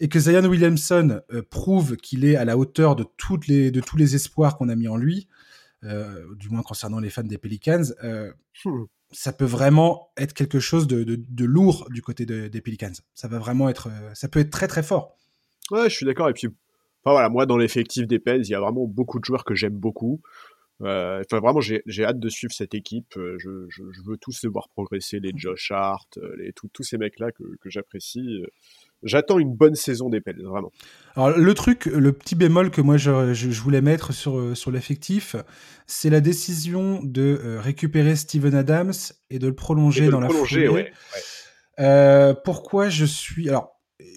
et 0.00 0.08
que 0.08 0.18
Zion 0.18 0.44
Williamson 0.44 1.20
prouve 1.50 1.96
qu'il 1.96 2.24
est 2.24 2.36
à 2.36 2.44
la 2.44 2.56
hauteur 2.56 2.96
de 2.96 3.04
toutes 3.16 3.48
les 3.48 3.70
de 3.70 3.80
tous 3.80 3.96
les 3.96 4.14
espoirs 4.14 4.56
qu'on 4.56 4.68
a 4.68 4.76
mis 4.76 4.88
en 4.88 4.96
lui 4.96 5.26
du 5.82 6.48
moins 6.48 6.62
concernant 6.62 7.00
les 7.00 7.10
fans 7.10 7.24
des 7.24 7.38
Pelicans 7.38 7.92
hmm 8.64 8.84
ça 9.16 9.32
peut 9.32 9.46
vraiment 9.46 10.10
être 10.18 10.34
quelque 10.34 10.60
chose 10.60 10.86
de, 10.86 11.02
de, 11.02 11.44
lourd 11.46 11.88
du 11.90 12.02
côté 12.02 12.26
des 12.26 12.60
Pelicans. 12.60 12.92
Ça 13.14 13.28
va 13.28 13.38
vraiment 13.38 13.70
être, 13.70 13.88
euh, 13.88 14.10
ça 14.12 14.28
peut 14.28 14.40
être 14.40 14.50
très 14.50 14.68
très 14.68 14.82
fort. 14.82 15.16
Ouais, 15.70 15.88
je 15.88 15.94
suis 15.94 16.04
d'accord. 16.04 16.28
Et 16.28 16.34
puis, 16.34 16.48
enfin, 16.48 17.12
voilà, 17.12 17.30
moi 17.30 17.46
dans 17.46 17.56
l'effectif 17.56 18.06
des 18.06 18.18
Pels, 18.18 18.42
il 18.42 18.50
y 18.50 18.54
a 18.54 18.60
vraiment 18.60 18.84
beaucoup 18.84 19.18
de 19.18 19.24
joueurs 19.24 19.44
que 19.44 19.54
j'aime 19.54 19.72
beaucoup. 19.72 20.20
Euh, 20.82 21.22
enfin, 21.24 21.40
vraiment, 21.40 21.60
j'ai 21.60 22.04
hâte 22.04 22.20
de 22.20 22.28
suivre 22.28 22.52
cette 22.52 22.74
équipe. 22.74 23.16
Euh, 23.16 23.36
je, 23.38 23.66
je, 23.68 23.82
je, 23.90 24.02
veux 24.02 24.16
tous 24.18 24.42
les 24.42 24.48
voir 24.48 24.68
progresser, 24.68 25.20
les 25.20 25.32
Josh 25.34 25.70
Hart, 25.70 26.18
les, 26.38 26.52
tous 26.52 26.82
ces 26.82 26.98
mecs-là 26.98 27.32
que, 27.32 27.44
que 27.60 27.70
j'apprécie 27.70 28.42
j'attends 29.02 29.38
une 29.38 29.54
bonne 29.54 29.74
saison 29.74 30.08
des 30.08 30.20
Pels, 30.20 30.42
vraiment. 30.42 30.72
Alors 31.14 31.36
le 31.36 31.54
truc, 31.54 31.86
le 31.86 32.12
petit 32.12 32.34
bémol 32.34 32.70
que 32.70 32.80
moi 32.80 32.96
je, 32.96 33.32
je, 33.34 33.60
voulais 33.60 33.80
mettre 33.80 34.12
sur, 34.12 34.38
euh, 34.38 34.54
sur 34.54 34.70
l'effectif, 34.70 35.36
c'est 35.86 36.10
la 36.10 36.20
décision 36.20 37.00
de 37.02 37.40
euh, 37.42 37.60
récupérer 37.60 38.16
Steven 38.16 38.54
Adams 38.54 38.92
et 39.30 39.38
de 39.38 39.46
le 39.46 39.54
prolonger 39.54 40.08
dans 40.08 40.20
la 40.20 40.28
foulée. 40.28 40.68
Ouais, 40.68 40.92
Euh, 41.78 42.34
pourquoi 42.34 42.88
je 42.88 43.04
suis 43.04 43.48
alors 43.48 43.72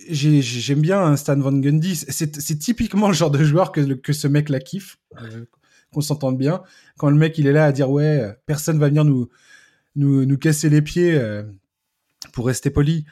j'aime 0.10 0.82
bien 0.82 1.02
un 1.02 1.16
Stan 1.16 1.38
Van 1.38 1.54
Gundy. 1.54 1.96
C'est 1.96 2.60
typiquement 2.60 3.08
le 3.08 3.14
genre 3.14 3.32
de 3.32 3.44
joueur 3.44 3.72
que, 3.72 3.82
que 3.94 4.14
ce 4.14 4.28
mec 4.28 4.50
la 4.50 4.60
kiffe, 4.60 4.98
euh, 5.22 5.46
qu'on 5.94 6.02
s'entende 6.02 6.38
bien. 6.38 6.62
Quand 6.98 7.10
le 7.10 7.18
mec 7.18 7.38
il 7.38 7.48
est 7.48 7.52
là 7.52 7.66
à 7.66 7.72
dire 7.72 7.90
ouais, 7.90 8.36
personne 8.46 8.80
va 8.80 8.88
venir 8.88 9.06
nous 9.06 9.30
nous, 9.96 10.26
nous 10.26 10.38
casser 10.38 10.70
les 10.70 10.82
pieds 10.82 11.20
pour 12.34 12.48
rester 12.48 12.70
poli, 12.70 13.06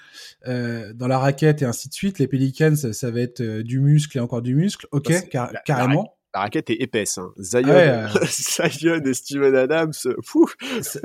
euh, 0.47 0.93
dans 0.93 1.07
la 1.07 1.17
raquette 1.17 1.61
et 1.61 1.65
ainsi 1.65 1.89
de 1.89 1.93
suite, 1.93 2.19
les 2.19 2.27
Pelicans, 2.27 2.75
ça, 2.75 3.11
va 3.11 3.21
être 3.21 3.41
euh, 3.41 3.63
du 3.63 3.79
muscle 3.79 4.17
et 4.17 4.21
encore 4.21 4.41
du 4.41 4.55
muscle. 4.55 4.87
Ok, 4.91 5.11
carrément. 5.65 6.13
La, 6.33 6.41
raquette 6.41 6.69
est 6.69 6.81
épaisse. 6.81 7.17
Hein. 7.17 7.31
Zion, 7.39 7.69
euh. 7.69 8.07
Zion, 8.69 9.01
et 9.03 9.13
Steven 9.13 9.55
Adams. 9.55 9.93
Ça, 9.93 10.99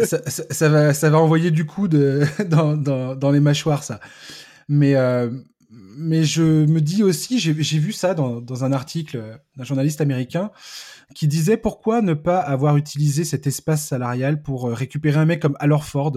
ça, 0.50 0.68
va, 0.68 0.92
ça 0.92 1.10
va 1.10 1.18
envoyer 1.18 1.50
du 1.50 1.64
coup 1.64 1.88
de, 1.88 2.22
dans, 2.48 2.76
dans, 2.76 3.14
dans 3.14 3.30
les 3.30 3.40
mâchoires, 3.40 3.84
ça. 3.84 4.00
Mais, 4.68 4.94
mais 5.96 6.24
je 6.24 6.42
me 6.66 6.80
dis 6.80 7.02
aussi, 7.02 7.38
j'ai 7.38 7.52
vu 7.52 7.92
ça 7.92 8.14
dans, 8.14 8.64
un 8.64 8.72
article 8.72 9.40
d'un 9.56 9.64
journaliste 9.64 10.00
américain 10.00 10.50
qui 11.14 11.28
disait 11.28 11.56
pourquoi 11.56 12.02
ne 12.02 12.14
pas 12.14 12.38
avoir 12.38 12.76
utilisé 12.76 13.24
cet 13.24 13.46
espace 13.46 13.86
salarial 13.86 14.42
pour 14.42 14.70
récupérer 14.70 15.18
un 15.18 15.24
mec 15.24 15.40
comme 15.40 15.56
Al 15.60 15.76
Ford 15.80 16.16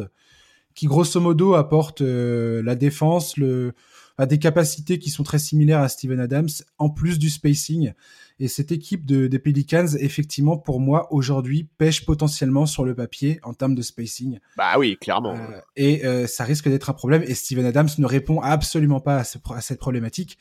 qui 0.76 0.88
grosso 0.88 1.20
modo 1.22 1.56
apporte 1.56 2.02
euh, 2.02 2.62
la 2.62 2.76
défense, 2.76 3.38
le, 3.38 3.74
a 4.18 4.26
des 4.26 4.40
capacités 4.40 5.00
qui 5.00 5.10
sont 5.10 5.24
très 5.24 5.40
similaires 5.40 5.80
à 5.80 5.90
Steven 5.90 6.20
Adams, 6.20 6.50
en 6.78 6.90
plus 6.90 7.18
du 7.18 7.30
spacing. 7.30 7.94
Et 8.40 8.50
cette 8.50 8.72
équipe 8.72 9.06
de, 9.06 9.28
des 9.28 9.40
Pelicans, 9.40 9.88
effectivement, 10.00 10.58
pour 10.58 10.82
moi, 10.82 11.08
aujourd'hui, 11.12 11.70
pêche 11.78 12.06
potentiellement 12.06 12.66
sur 12.66 12.84
le 12.84 12.94
papier 12.94 13.40
en 13.44 13.54
termes 13.54 13.76
de 13.76 13.82
spacing. 13.82 14.40
Bah 14.58 14.78
oui, 14.78 14.98
clairement. 15.00 15.36
Euh, 15.36 15.62
et 15.78 16.06
euh, 16.06 16.28
ça 16.28 16.44
risque 16.44 16.68
d'être 16.68 16.90
un 16.90 16.94
problème. 16.94 17.24
Et 17.26 17.34
Steven 17.34 17.66
Adams 17.66 17.88
ne 17.98 18.06
répond 18.06 18.42
absolument 18.42 19.00
pas 19.00 19.20
à, 19.20 19.24
à 19.54 19.62
cette 19.62 19.80
problématique. 19.80 20.38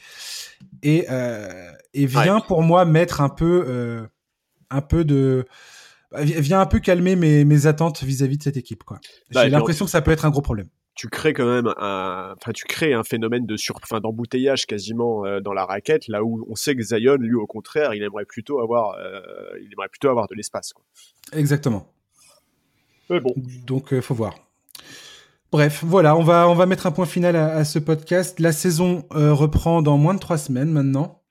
Et, 0.82 1.07
euh, 1.09 1.70
et 1.92 2.07
vient 2.07 2.40
pour 2.40 2.62
moi 2.62 2.84
mettre 2.84 3.20
un 3.20 3.28
peu, 3.28 4.09
un 4.70 4.80
peu 4.80 5.05
de 5.05 5.45
vient 6.16 6.61
un 6.61 6.66
peu 6.66 6.78
calmer 6.78 7.16
mes, 7.16 7.45
mes 7.45 7.66
attentes 7.66 8.05
vis-à-vis 8.05 8.39
de 8.39 8.43
cette 8.44 8.56
équipe. 8.56 8.85
Bah, 8.89 8.98
J'ai 9.31 9.51
l'impression 9.51 9.85
que 9.85 9.90
ça 9.90 10.01
peut 10.01 10.12
être 10.12 10.24
un 10.24 10.31
gros 10.31 10.43
problème. 10.43 10.69
Tu 10.95 11.09
crées 11.09 11.33
quand 11.33 11.47
même 11.47 11.73
un, 11.77 12.35
enfin, 12.37 12.53
tu 12.53 12.65
crées 12.66 12.93
un 12.93 13.03
phénomène 13.03 13.47
de 13.47 13.57
sur, 13.57 13.77
enfin, 13.83 14.01
d'embouteillage 14.01 14.66
quasiment 14.66 15.25
euh, 15.25 15.41
dans 15.41 15.53
la 15.53 15.65
raquette, 15.65 16.07
là 16.07 16.23
où 16.23 16.47
on 16.49 16.55
sait 16.55 16.77
que 16.77 16.83
Zion, 16.83 17.16
lui, 17.16 17.35
au 17.35 17.47
contraire, 17.47 17.95
il 17.95 18.03
aimerait 18.03 18.25
plutôt 18.25 18.61
avoir, 18.61 18.97
euh, 18.99 19.21
il 19.61 19.73
aimerait 19.73 19.89
plutôt 19.89 20.09
avoir 20.09 20.29
de 20.29 20.35
l'espace. 20.35 20.73
Exactement. 21.33 21.93
Mais 23.11 23.19
bon. 23.19 23.35
Donc, 23.66 23.93
euh, 23.93 24.01
faut 24.01 24.15
voir. 24.15 24.35
Bref, 25.51 25.83
voilà, 25.85 26.16
on 26.16 26.23
va, 26.23 26.49
on 26.49 26.55
va 26.55 26.66
mettre 26.66 26.87
un 26.87 26.93
point 26.93 27.07
final 27.07 27.35
à, 27.35 27.55
à 27.57 27.65
ce 27.65 27.79
podcast. 27.81 28.39
La 28.39 28.53
saison 28.53 29.05
reprend 29.11 29.83
dans 29.83 29.99
moins 29.99 30.15
de 30.15 30.21
trois 30.21 30.39
semaines 30.39 30.71
maintenant. 30.71 31.23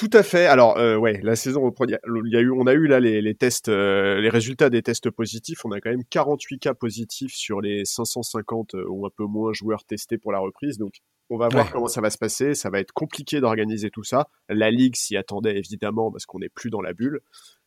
Tout 0.00 0.08
à 0.14 0.22
fait. 0.22 0.46
Alors, 0.46 0.78
euh, 0.78 0.96
ouais, 0.96 1.20
la 1.22 1.36
saison 1.36 1.60
reprend. 1.60 1.84
Il 1.84 1.90
y 2.32 2.36
a 2.36 2.40
eu, 2.40 2.50
on 2.50 2.66
a 2.66 2.72
eu 2.72 2.86
là 2.86 3.00
les, 3.00 3.34
tests, 3.34 3.68
euh, 3.68 4.18
les 4.18 4.30
résultats 4.30 4.70
des 4.70 4.80
tests 4.80 5.10
positifs. 5.10 5.62
On 5.66 5.72
a 5.72 5.80
quand 5.82 5.90
même 5.90 6.04
48 6.08 6.58
cas 6.58 6.72
positifs 6.72 7.34
sur 7.34 7.60
les 7.60 7.84
550 7.84 8.76
euh, 8.76 8.86
ou 8.88 9.04
un 9.04 9.10
peu 9.14 9.24
moins 9.24 9.52
joueurs 9.52 9.84
testés 9.84 10.16
pour 10.16 10.32
la 10.32 10.38
reprise. 10.38 10.78
Donc, 10.78 10.94
on 11.28 11.36
va 11.36 11.48
voir 11.48 11.70
comment 11.70 11.86
ça 11.86 12.00
va 12.00 12.08
se 12.08 12.16
passer. 12.16 12.54
Ça 12.54 12.70
va 12.70 12.80
être 12.80 12.92
compliqué 12.92 13.42
d'organiser 13.42 13.90
tout 13.90 14.02
ça. 14.02 14.26
La 14.48 14.70
ligue 14.70 14.96
s'y 14.96 15.18
attendait 15.18 15.58
évidemment 15.58 16.10
parce 16.10 16.24
qu'on 16.24 16.38
n'est 16.38 16.48
plus 16.48 16.70
dans 16.70 16.80
la 16.80 16.94
bulle, 16.94 17.20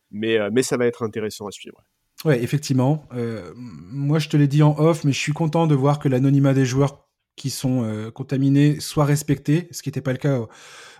mais 0.09 0.39
mais 0.49 0.63
ça 0.63 0.75
va 0.75 0.87
être 0.87 1.03
intéressant 1.03 1.45
à 1.45 1.51
suivre. 1.51 1.83
Ouais, 2.25 2.41
effectivement. 2.41 3.07
moi, 3.13 4.17
je 4.17 4.29
te 4.29 4.37
l'ai 4.37 4.47
dit 4.47 4.63
en 4.63 4.75
off, 4.79 5.03
mais 5.03 5.11
je 5.11 5.19
suis 5.19 5.33
content 5.33 5.67
de 5.67 5.75
voir 5.75 5.99
que 5.99 6.09
l'anonymat 6.09 6.55
des 6.55 6.65
joueurs 6.65 7.07
qui 7.35 7.51
sont 7.51 8.11
contaminés 8.15 8.79
soit 8.79 9.05
respecté, 9.05 9.67
ce 9.69 9.83
qui 9.83 9.89
n'était 9.89 10.01
pas 10.01 10.13
le 10.13 10.17
cas 10.17 10.41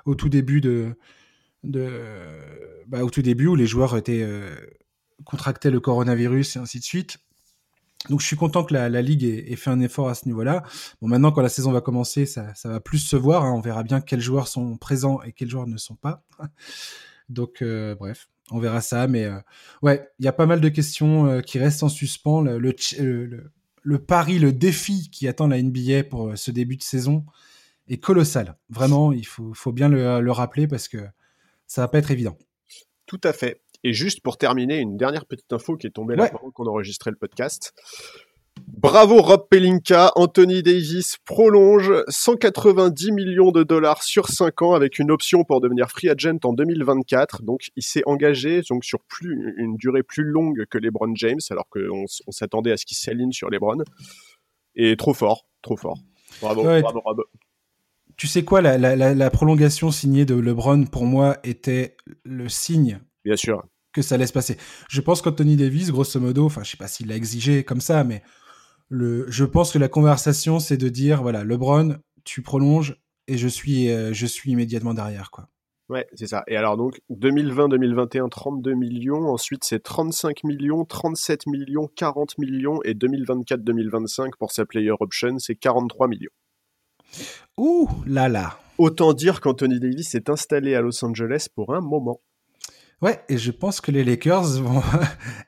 au, 0.05 0.13
tout 0.13 0.29
début 0.29 0.61
de, 0.61 0.95
bah, 1.63 3.03
au 3.03 3.09
tout 3.09 3.21
début 3.21 3.47
où 3.47 3.55
les 3.55 3.67
joueurs 3.67 3.95
étaient 3.97 4.27
contractaient 5.23 5.71
le 5.71 5.79
coronavirus 5.79 6.55
et 6.55 6.59
ainsi 6.59 6.79
de 6.79 6.83
suite. 6.83 7.17
Donc 8.09 8.19
je 8.19 8.25
suis 8.25 8.35
content 8.35 8.63
que 8.65 8.73
la, 8.73 8.89
la 8.89 9.01
ligue 9.01 9.23
ait, 9.23 9.55
fait 9.55 9.69
un 9.69 9.79
effort 9.79 10.09
à 10.09 10.15
ce 10.15 10.25
niveau-là. 10.25 10.63
Bon, 11.01 11.07
maintenant 11.07 11.31
quand 11.31 11.41
la 11.41 11.49
saison 11.49 11.71
va 11.71 11.81
commencer, 11.81 12.25
ça, 12.25 12.53
va 12.65 12.79
plus 12.79 12.99
se 12.99 13.15
voir. 13.15 13.45
Hein. 13.45 13.53
On 13.53 13.61
verra 13.61 13.83
bien 13.83 14.01
quels 14.01 14.19
joueurs 14.19 14.47
sont 14.47 14.77
présents 14.77 15.21
et 15.23 15.31
quels 15.31 15.49
joueurs 15.49 15.67
ne 15.67 15.77
sont 15.77 15.95
pas. 15.95 16.25
Donc 17.29 17.61
euh, 17.61 17.95
bref, 17.95 18.27
on 18.51 18.59
verra 18.59 18.81
ça. 18.81 19.07
Mais 19.07 19.25
euh, 19.25 19.39
ouais, 19.81 20.09
il 20.19 20.25
y 20.25 20.27
a 20.27 20.33
pas 20.33 20.45
mal 20.45 20.59
de 20.59 20.69
questions 20.69 21.27
euh, 21.27 21.41
qui 21.41 21.59
restent 21.59 21.83
en 21.83 21.89
suspens. 21.89 22.41
Le, 22.41 23.97
pari, 23.99 24.39
le 24.39 24.51
défi 24.51 25.09
qui 25.09 25.27
attend 25.27 25.47
la 25.47 25.61
NBA 25.61 26.03
pour 26.09 26.37
ce 26.37 26.51
début 26.51 26.75
de 26.75 26.83
saison 26.83 27.25
est 27.87 27.97
colossal. 27.97 28.57
Vraiment, 28.69 29.13
il 29.13 29.25
faut, 29.25 29.71
bien 29.71 29.87
le 29.87 30.31
rappeler 30.31 30.67
parce 30.67 30.89
que 30.89 30.97
ça 31.73 31.81
va 31.81 31.87
pas 31.87 31.97
être 31.97 32.11
évident. 32.11 32.37
Tout 33.07 33.19
à 33.23 33.33
fait. 33.33 33.63
Et 33.83 33.93
juste 33.93 34.21
pour 34.21 34.37
terminer, 34.37 34.77
une 34.77 34.95
dernière 34.95 35.25
petite 35.25 35.51
info 35.51 35.75
qui 35.75 35.87
est 35.87 35.89
tombée 35.89 36.15
là 36.15 36.29
pendant 36.29 36.51
qu'on 36.51 36.67
enregistrait 36.67 37.09
le 37.09 37.17
podcast. 37.17 37.73
Bravo 38.67 39.19
Rob 39.23 39.47
Pelinka, 39.49 40.11
Anthony 40.15 40.61
Davis 40.61 41.17
prolonge 41.25 41.91
190 42.09 43.11
millions 43.13 43.49
de 43.49 43.63
dollars 43.63 44.03
sur 44.03 44.27
5 44.27 44.61
ans 44.61 44.73
avec 44.73 44.99
une 44.99 45.09
option 45.09 45.43
pour 45.45 45.61
devenir 45.61 45.89
free 45.89 46.09
agent 46.09 46.37
en 46.43 46.53
2024. 46.53 47.41
Donc 47.41 47.71
il 47.75 47.81
s'est 47.81 48.03
engagé 48.05 48.61
donc 48.69 48.85
sur 48.85 48.99
plus 49.05 49.55
une 49.57 49.75
durée 49.75 50.03
plus 50.03 50.25
longue 50.25 50.65
que 50.69 50.77
LeBron 50.77 51.15
James 51.15 51.41
alors 51.49 51.67
qu'on 51.69 52.05
on, 52.27 52.31
s'attendait 52.31 52.71
à 52.71 52.77
ce 52.77 52.85
qu'il 52.85 52.97
s'aligne 52.97 53.31
sur 53.31 53.49
LeBron. 53.49 53.83
Et 54.75 54.95
trop 54.95 55.15
fort, 55.15 55.47
trop 55.63 55.75
fort. 55.75 55.97
Bravo, 56.39 56.61
bravo 56.61 57.01
Rob. 57.03 57.23
Tu 58.23 58.29
sais 58.29 58.45
quoi, 58.45 58.61
la, 58.61 58.77
la, 58.77 58.95
la, 58.95 59.29
prolongation 59.29 59.91
signée 59.91 60.23
de 60.23 60.33
LeBron 60.33 60.85
pour 60.85 61.05
moi 61.05 61.39
était 61.43 61.97
le 62.23 62.47
signe 62.47 63.01
Bien 63.25 63.35
sûr 63.35 63.65
que 63.91 64.01
ça 64.01 64.15
laisse 64.15 64.31
passer. 64.31 64.55
Je 64.87 65.01
pense 65.01 65.21
qu'Anthony 65.21 65.57
Davis, 65.57 65.91
grosso 65.91 66.21
modo, 66.21 66.45
enfin, 66.45 66.63
je 66.63 66.71
sais 66.71 66.77
pas 66.77 66.87
s'il 66.87 67.09
l'a 67.09 67.17
exigé 67.17 67.65
comme 67.65 67.81
ça, 67.81 68.05
mais 68.05 68.23
le, 68.87 69.29
je 69.29 69.43
pense 69.43 69.73
que 69.73 69.77
la 69.77 69.89
conversation, 69.89 70.59
c'est 70.59 70.77
de 70.77 70.87
dire, 70.87 71.21
voilà, 71.21 71.43
LeBron, 71.43 71.97
tu 72.23 72.41
prolonges 72.41 72.95
et 73.27 73.37
je 73.37 73.49
suis, 73.49 73.89
euh, 73.89 74.13
je 74.13 74.25
suis 74.25 74.51
immédiatement 74.51 74.93
derrière, 74.93 75.29
quoi. 75.29 75.49
Ouais, 75.89 76.07
c'est 76.13 76.27
ça. 76.27 76.45
Et 76.47 76.55
alors 76.55 76.77
donc 76.77 77.01
2020-2021, 77.11 78.29
32 78.29 78.73
millions. 78.73 79.27
Ensuite, 79.27 79.65
c'est 79.65 79.83
35 79.83 80.45
millions, 80.45 80.85
37 80.85 81.45
millions, 81.47 81.89
40 81.93 82.37
millions. 82.37 82.79
Et 82.85 82.93
2024-2025 82.93 84.29
pour 84.39 84.53
sa 84.53 84.65
player 84.65 84.93
option, 84.97 85.39
c'est 85.39 85.55
43 85.55 86.07
millions. 86.07 86.31
Ouh 87.57 87.89
là 88.05 88.29
là. 88.29 88.57
Autant 88.77 89.13
dire 89.13 89.41
qu'Anthony 89.41 89.79
Davis 89.79 90.15
est 90.15 90.29
installé 90.29 90.75
à 90.75 90.81
Los 90.81 91.03
Angeles 91.05 91.47
pour 91.53 91.75
un 91.75 91.81
moment. 91.81 92.21
Ouais, 93.01 93.19
et 93.27 93.37
je 93.37 93.51
pense 93.51 93.81
que 93.81 93.91
les 93.91 94.03
Lakers 94.03 94.43
vont 94.61 94.81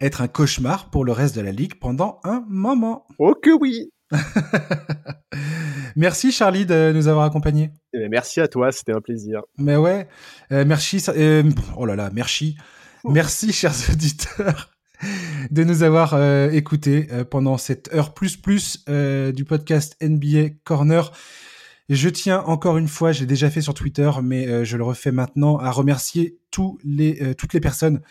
être 0.01 0.21
un 0.21 0.27
cauchemar 0.27 0.89
pour 0.89 1.05
le 1.05 1.11
reste 1.11 1.35
de 1.35 1.41
la 1.41 1.51
ligue 1.51 1.79
pendant 1.79 2.19
un 2.23 2.43
moment. 2.47 3.05
Oh 3.17 3.33
que 3.41 3.51
oui 3.51 3.91
Merci 5.95 6.31
Charlie 6.31 6.65
de 6.65 6.91
nous 6.93 7.07
avoir 7.07 7.25
accompagnés. 7.25 7.71
Eh 7.93 7.99
ben, 7.99 8.09
merci 8.09 8.41
à 8.41 8.47
toi, 8.47 8.71
c'était 8.71 8.91
un 8.91 9.01
plaisir. 9.01 9.41
Mais 9.57 9.77
ouais, 9.77 10.07
euh, 10.51 10.65
merci. 10.67 11.01
Euh, 11.07 11.43
oh 11.77 11.85
là 11.85 11.95
là, 11.95 12.09
merci. 12.13 12.57
Oh. 13.03 13.11
Merci 13.11 13.53
chers 13.53 13.89
auditeurs 13.89 14.69
de 15.49 15.63
nous 15.63 15.83
avoir 15.83 16.13
euh, 16.13 16.49
écoutés 16.51 17.07
pendant 17.29 17.57
cette 17.57 17.93
heure 17.93 18.13
plus 18.13 18.37
plus 18.37 18.85
du 18.87 19.45
podcast 19.45 19.95
NBA 20.01 20.55
Corner. 20.63 21.11
Je 21.89 22.09
tiens 22.09 22.43
encore 22.47 22.77
une 22.77 22.87
fois, 22.87 23.11
j'ai 23.11 23.27
déjà 23.27 23.51
fait 23.51 23.61
sur 23.61 23.75
Twitter, 23.75 24.09
mais 24.23 24.47
euh, 24.47 24.63
je 24.63 24.75
le 24.75 24.83
refais 24.83 25.11
maintenant, 25.11 25.57
à 25.57 25.69
remercier 25.69 26.39
tous 26.49 26.79
les, 26.83 27.21
euh, 27.21 27.33
toutes 27.35 27.53
les 27.53 27.59
personnes 27.59 28.01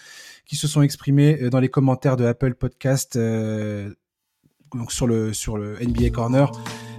qui 0.46 0.54
se 0.54 0.68
sont 0.68 0.82
exprimées 0.82 1.38
euh, 1.42 1.50
dans 1.50 1.58
les 1.58 1.68
commentaires 1.68 2.16
de 2.16 2.24
Apple 2.24 2.54
Podcast, 2.54 3.18
donc 4.74 4.92
sur 4.92 5.08
le, 5.08 5.32
sur 5.32 5.56
le 5.58 5.76
NBA 5.80 6.10
Corner. 6.10 6.52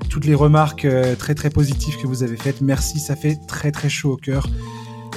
Toutes 0.09 0.25
les 0.25 0.35
remarques 0.35 0.87
très 1.17 1.35
très 1.35 1.49
positives 1.49 1.97
que 2.01 2.07
vous 2.07 2.23
avez 2.23 2.37
faites, 2.37 2.61
merci, 2.61 2.99
ça 2.99 3.15
fait 3.15 3.37
très 3.47 3.71
très 3.71 3.89
chaud 3.89 4.13
au 4.13 4.17
cœur. 4.17 4.47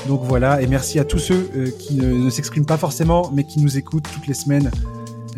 Donc 0.07 0.23
voilà, 0.23 0.63
et 0.63 0.67
merci 0.69 0.99
à 1.01 1.05
tous 1.05 1.19
ceux 1.19 1.73
qui 1.79 1.95
ne, 1.95 2.07
ne 2.07 2.31
s'expriment 2.31 2.67
pas 2.67 2.79
forcément, 2.79 3.31
mais 3.33 3.45
qui 3.45 3.61
nous 3.61 3.77
écoutent 3.77 4.09
toutes 4.13 4.27
les 4.29 4.35
semaines. 4.35 4.71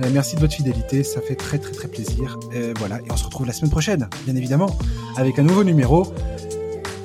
Euh, 0.03 0.09
merci 0.13 0.37
de 0.37 0.41
votre 0.41 0.55
fidélité, 0.55 1.03
ça 1.03 1.21
fait 1.21 1.35
très 1.35 1.59
très 1.59 1.73
très 1.73 1.89
plaisir. 1.89 2.39
Euh, 2.55 2.73
voilà, 2.79 2.99
et 2.99 3.11
on 3.11 3.17
se 3.17 3.25
retrouve 3.25 3.47
la 3.47 3.53
semaine 3.53 3.71
prochaine, 3.71 4.09
bien 4.25 4.37
évidemment, 4.37 4.77
avec 5.17 5.39
un 5.39 5.43
nouveau 5.43 5.65
numéro. 5.65 6.07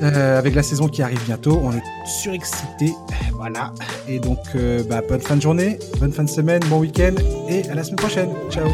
Euh, 0.03 0.38
avec 0.38 0.55
la 0.55 0.63
saison 0.63 0.89
qui 0.89 1.01
arrive 1.01 1.23
bientôt, 1.23 1.57
on 1.63 1.72
est 1.72 1.84
surexcité, 2.05 2.93
voilà. 3.34 3.73
Et 4.09 4.19
donc, 4.19 4.39
bah, 4.89 5.01
bonne 5.07 5.22
fin 5.22 5.38
de 5.38 5.41
journée, 5.41 5.80
bonne 5.99 6.11
fin 6.11 6.23
de 6.23 6.30
semaine, 6.30 6.61
bon 6.69 6.80
week-end, 6.80 7.15
et 7.47 7.67
à 7.69 7.76
la 7.76 7.84
semaine 7.84 7.95
prochaine. 7.95 8.30
Ciao. 8.49 8.67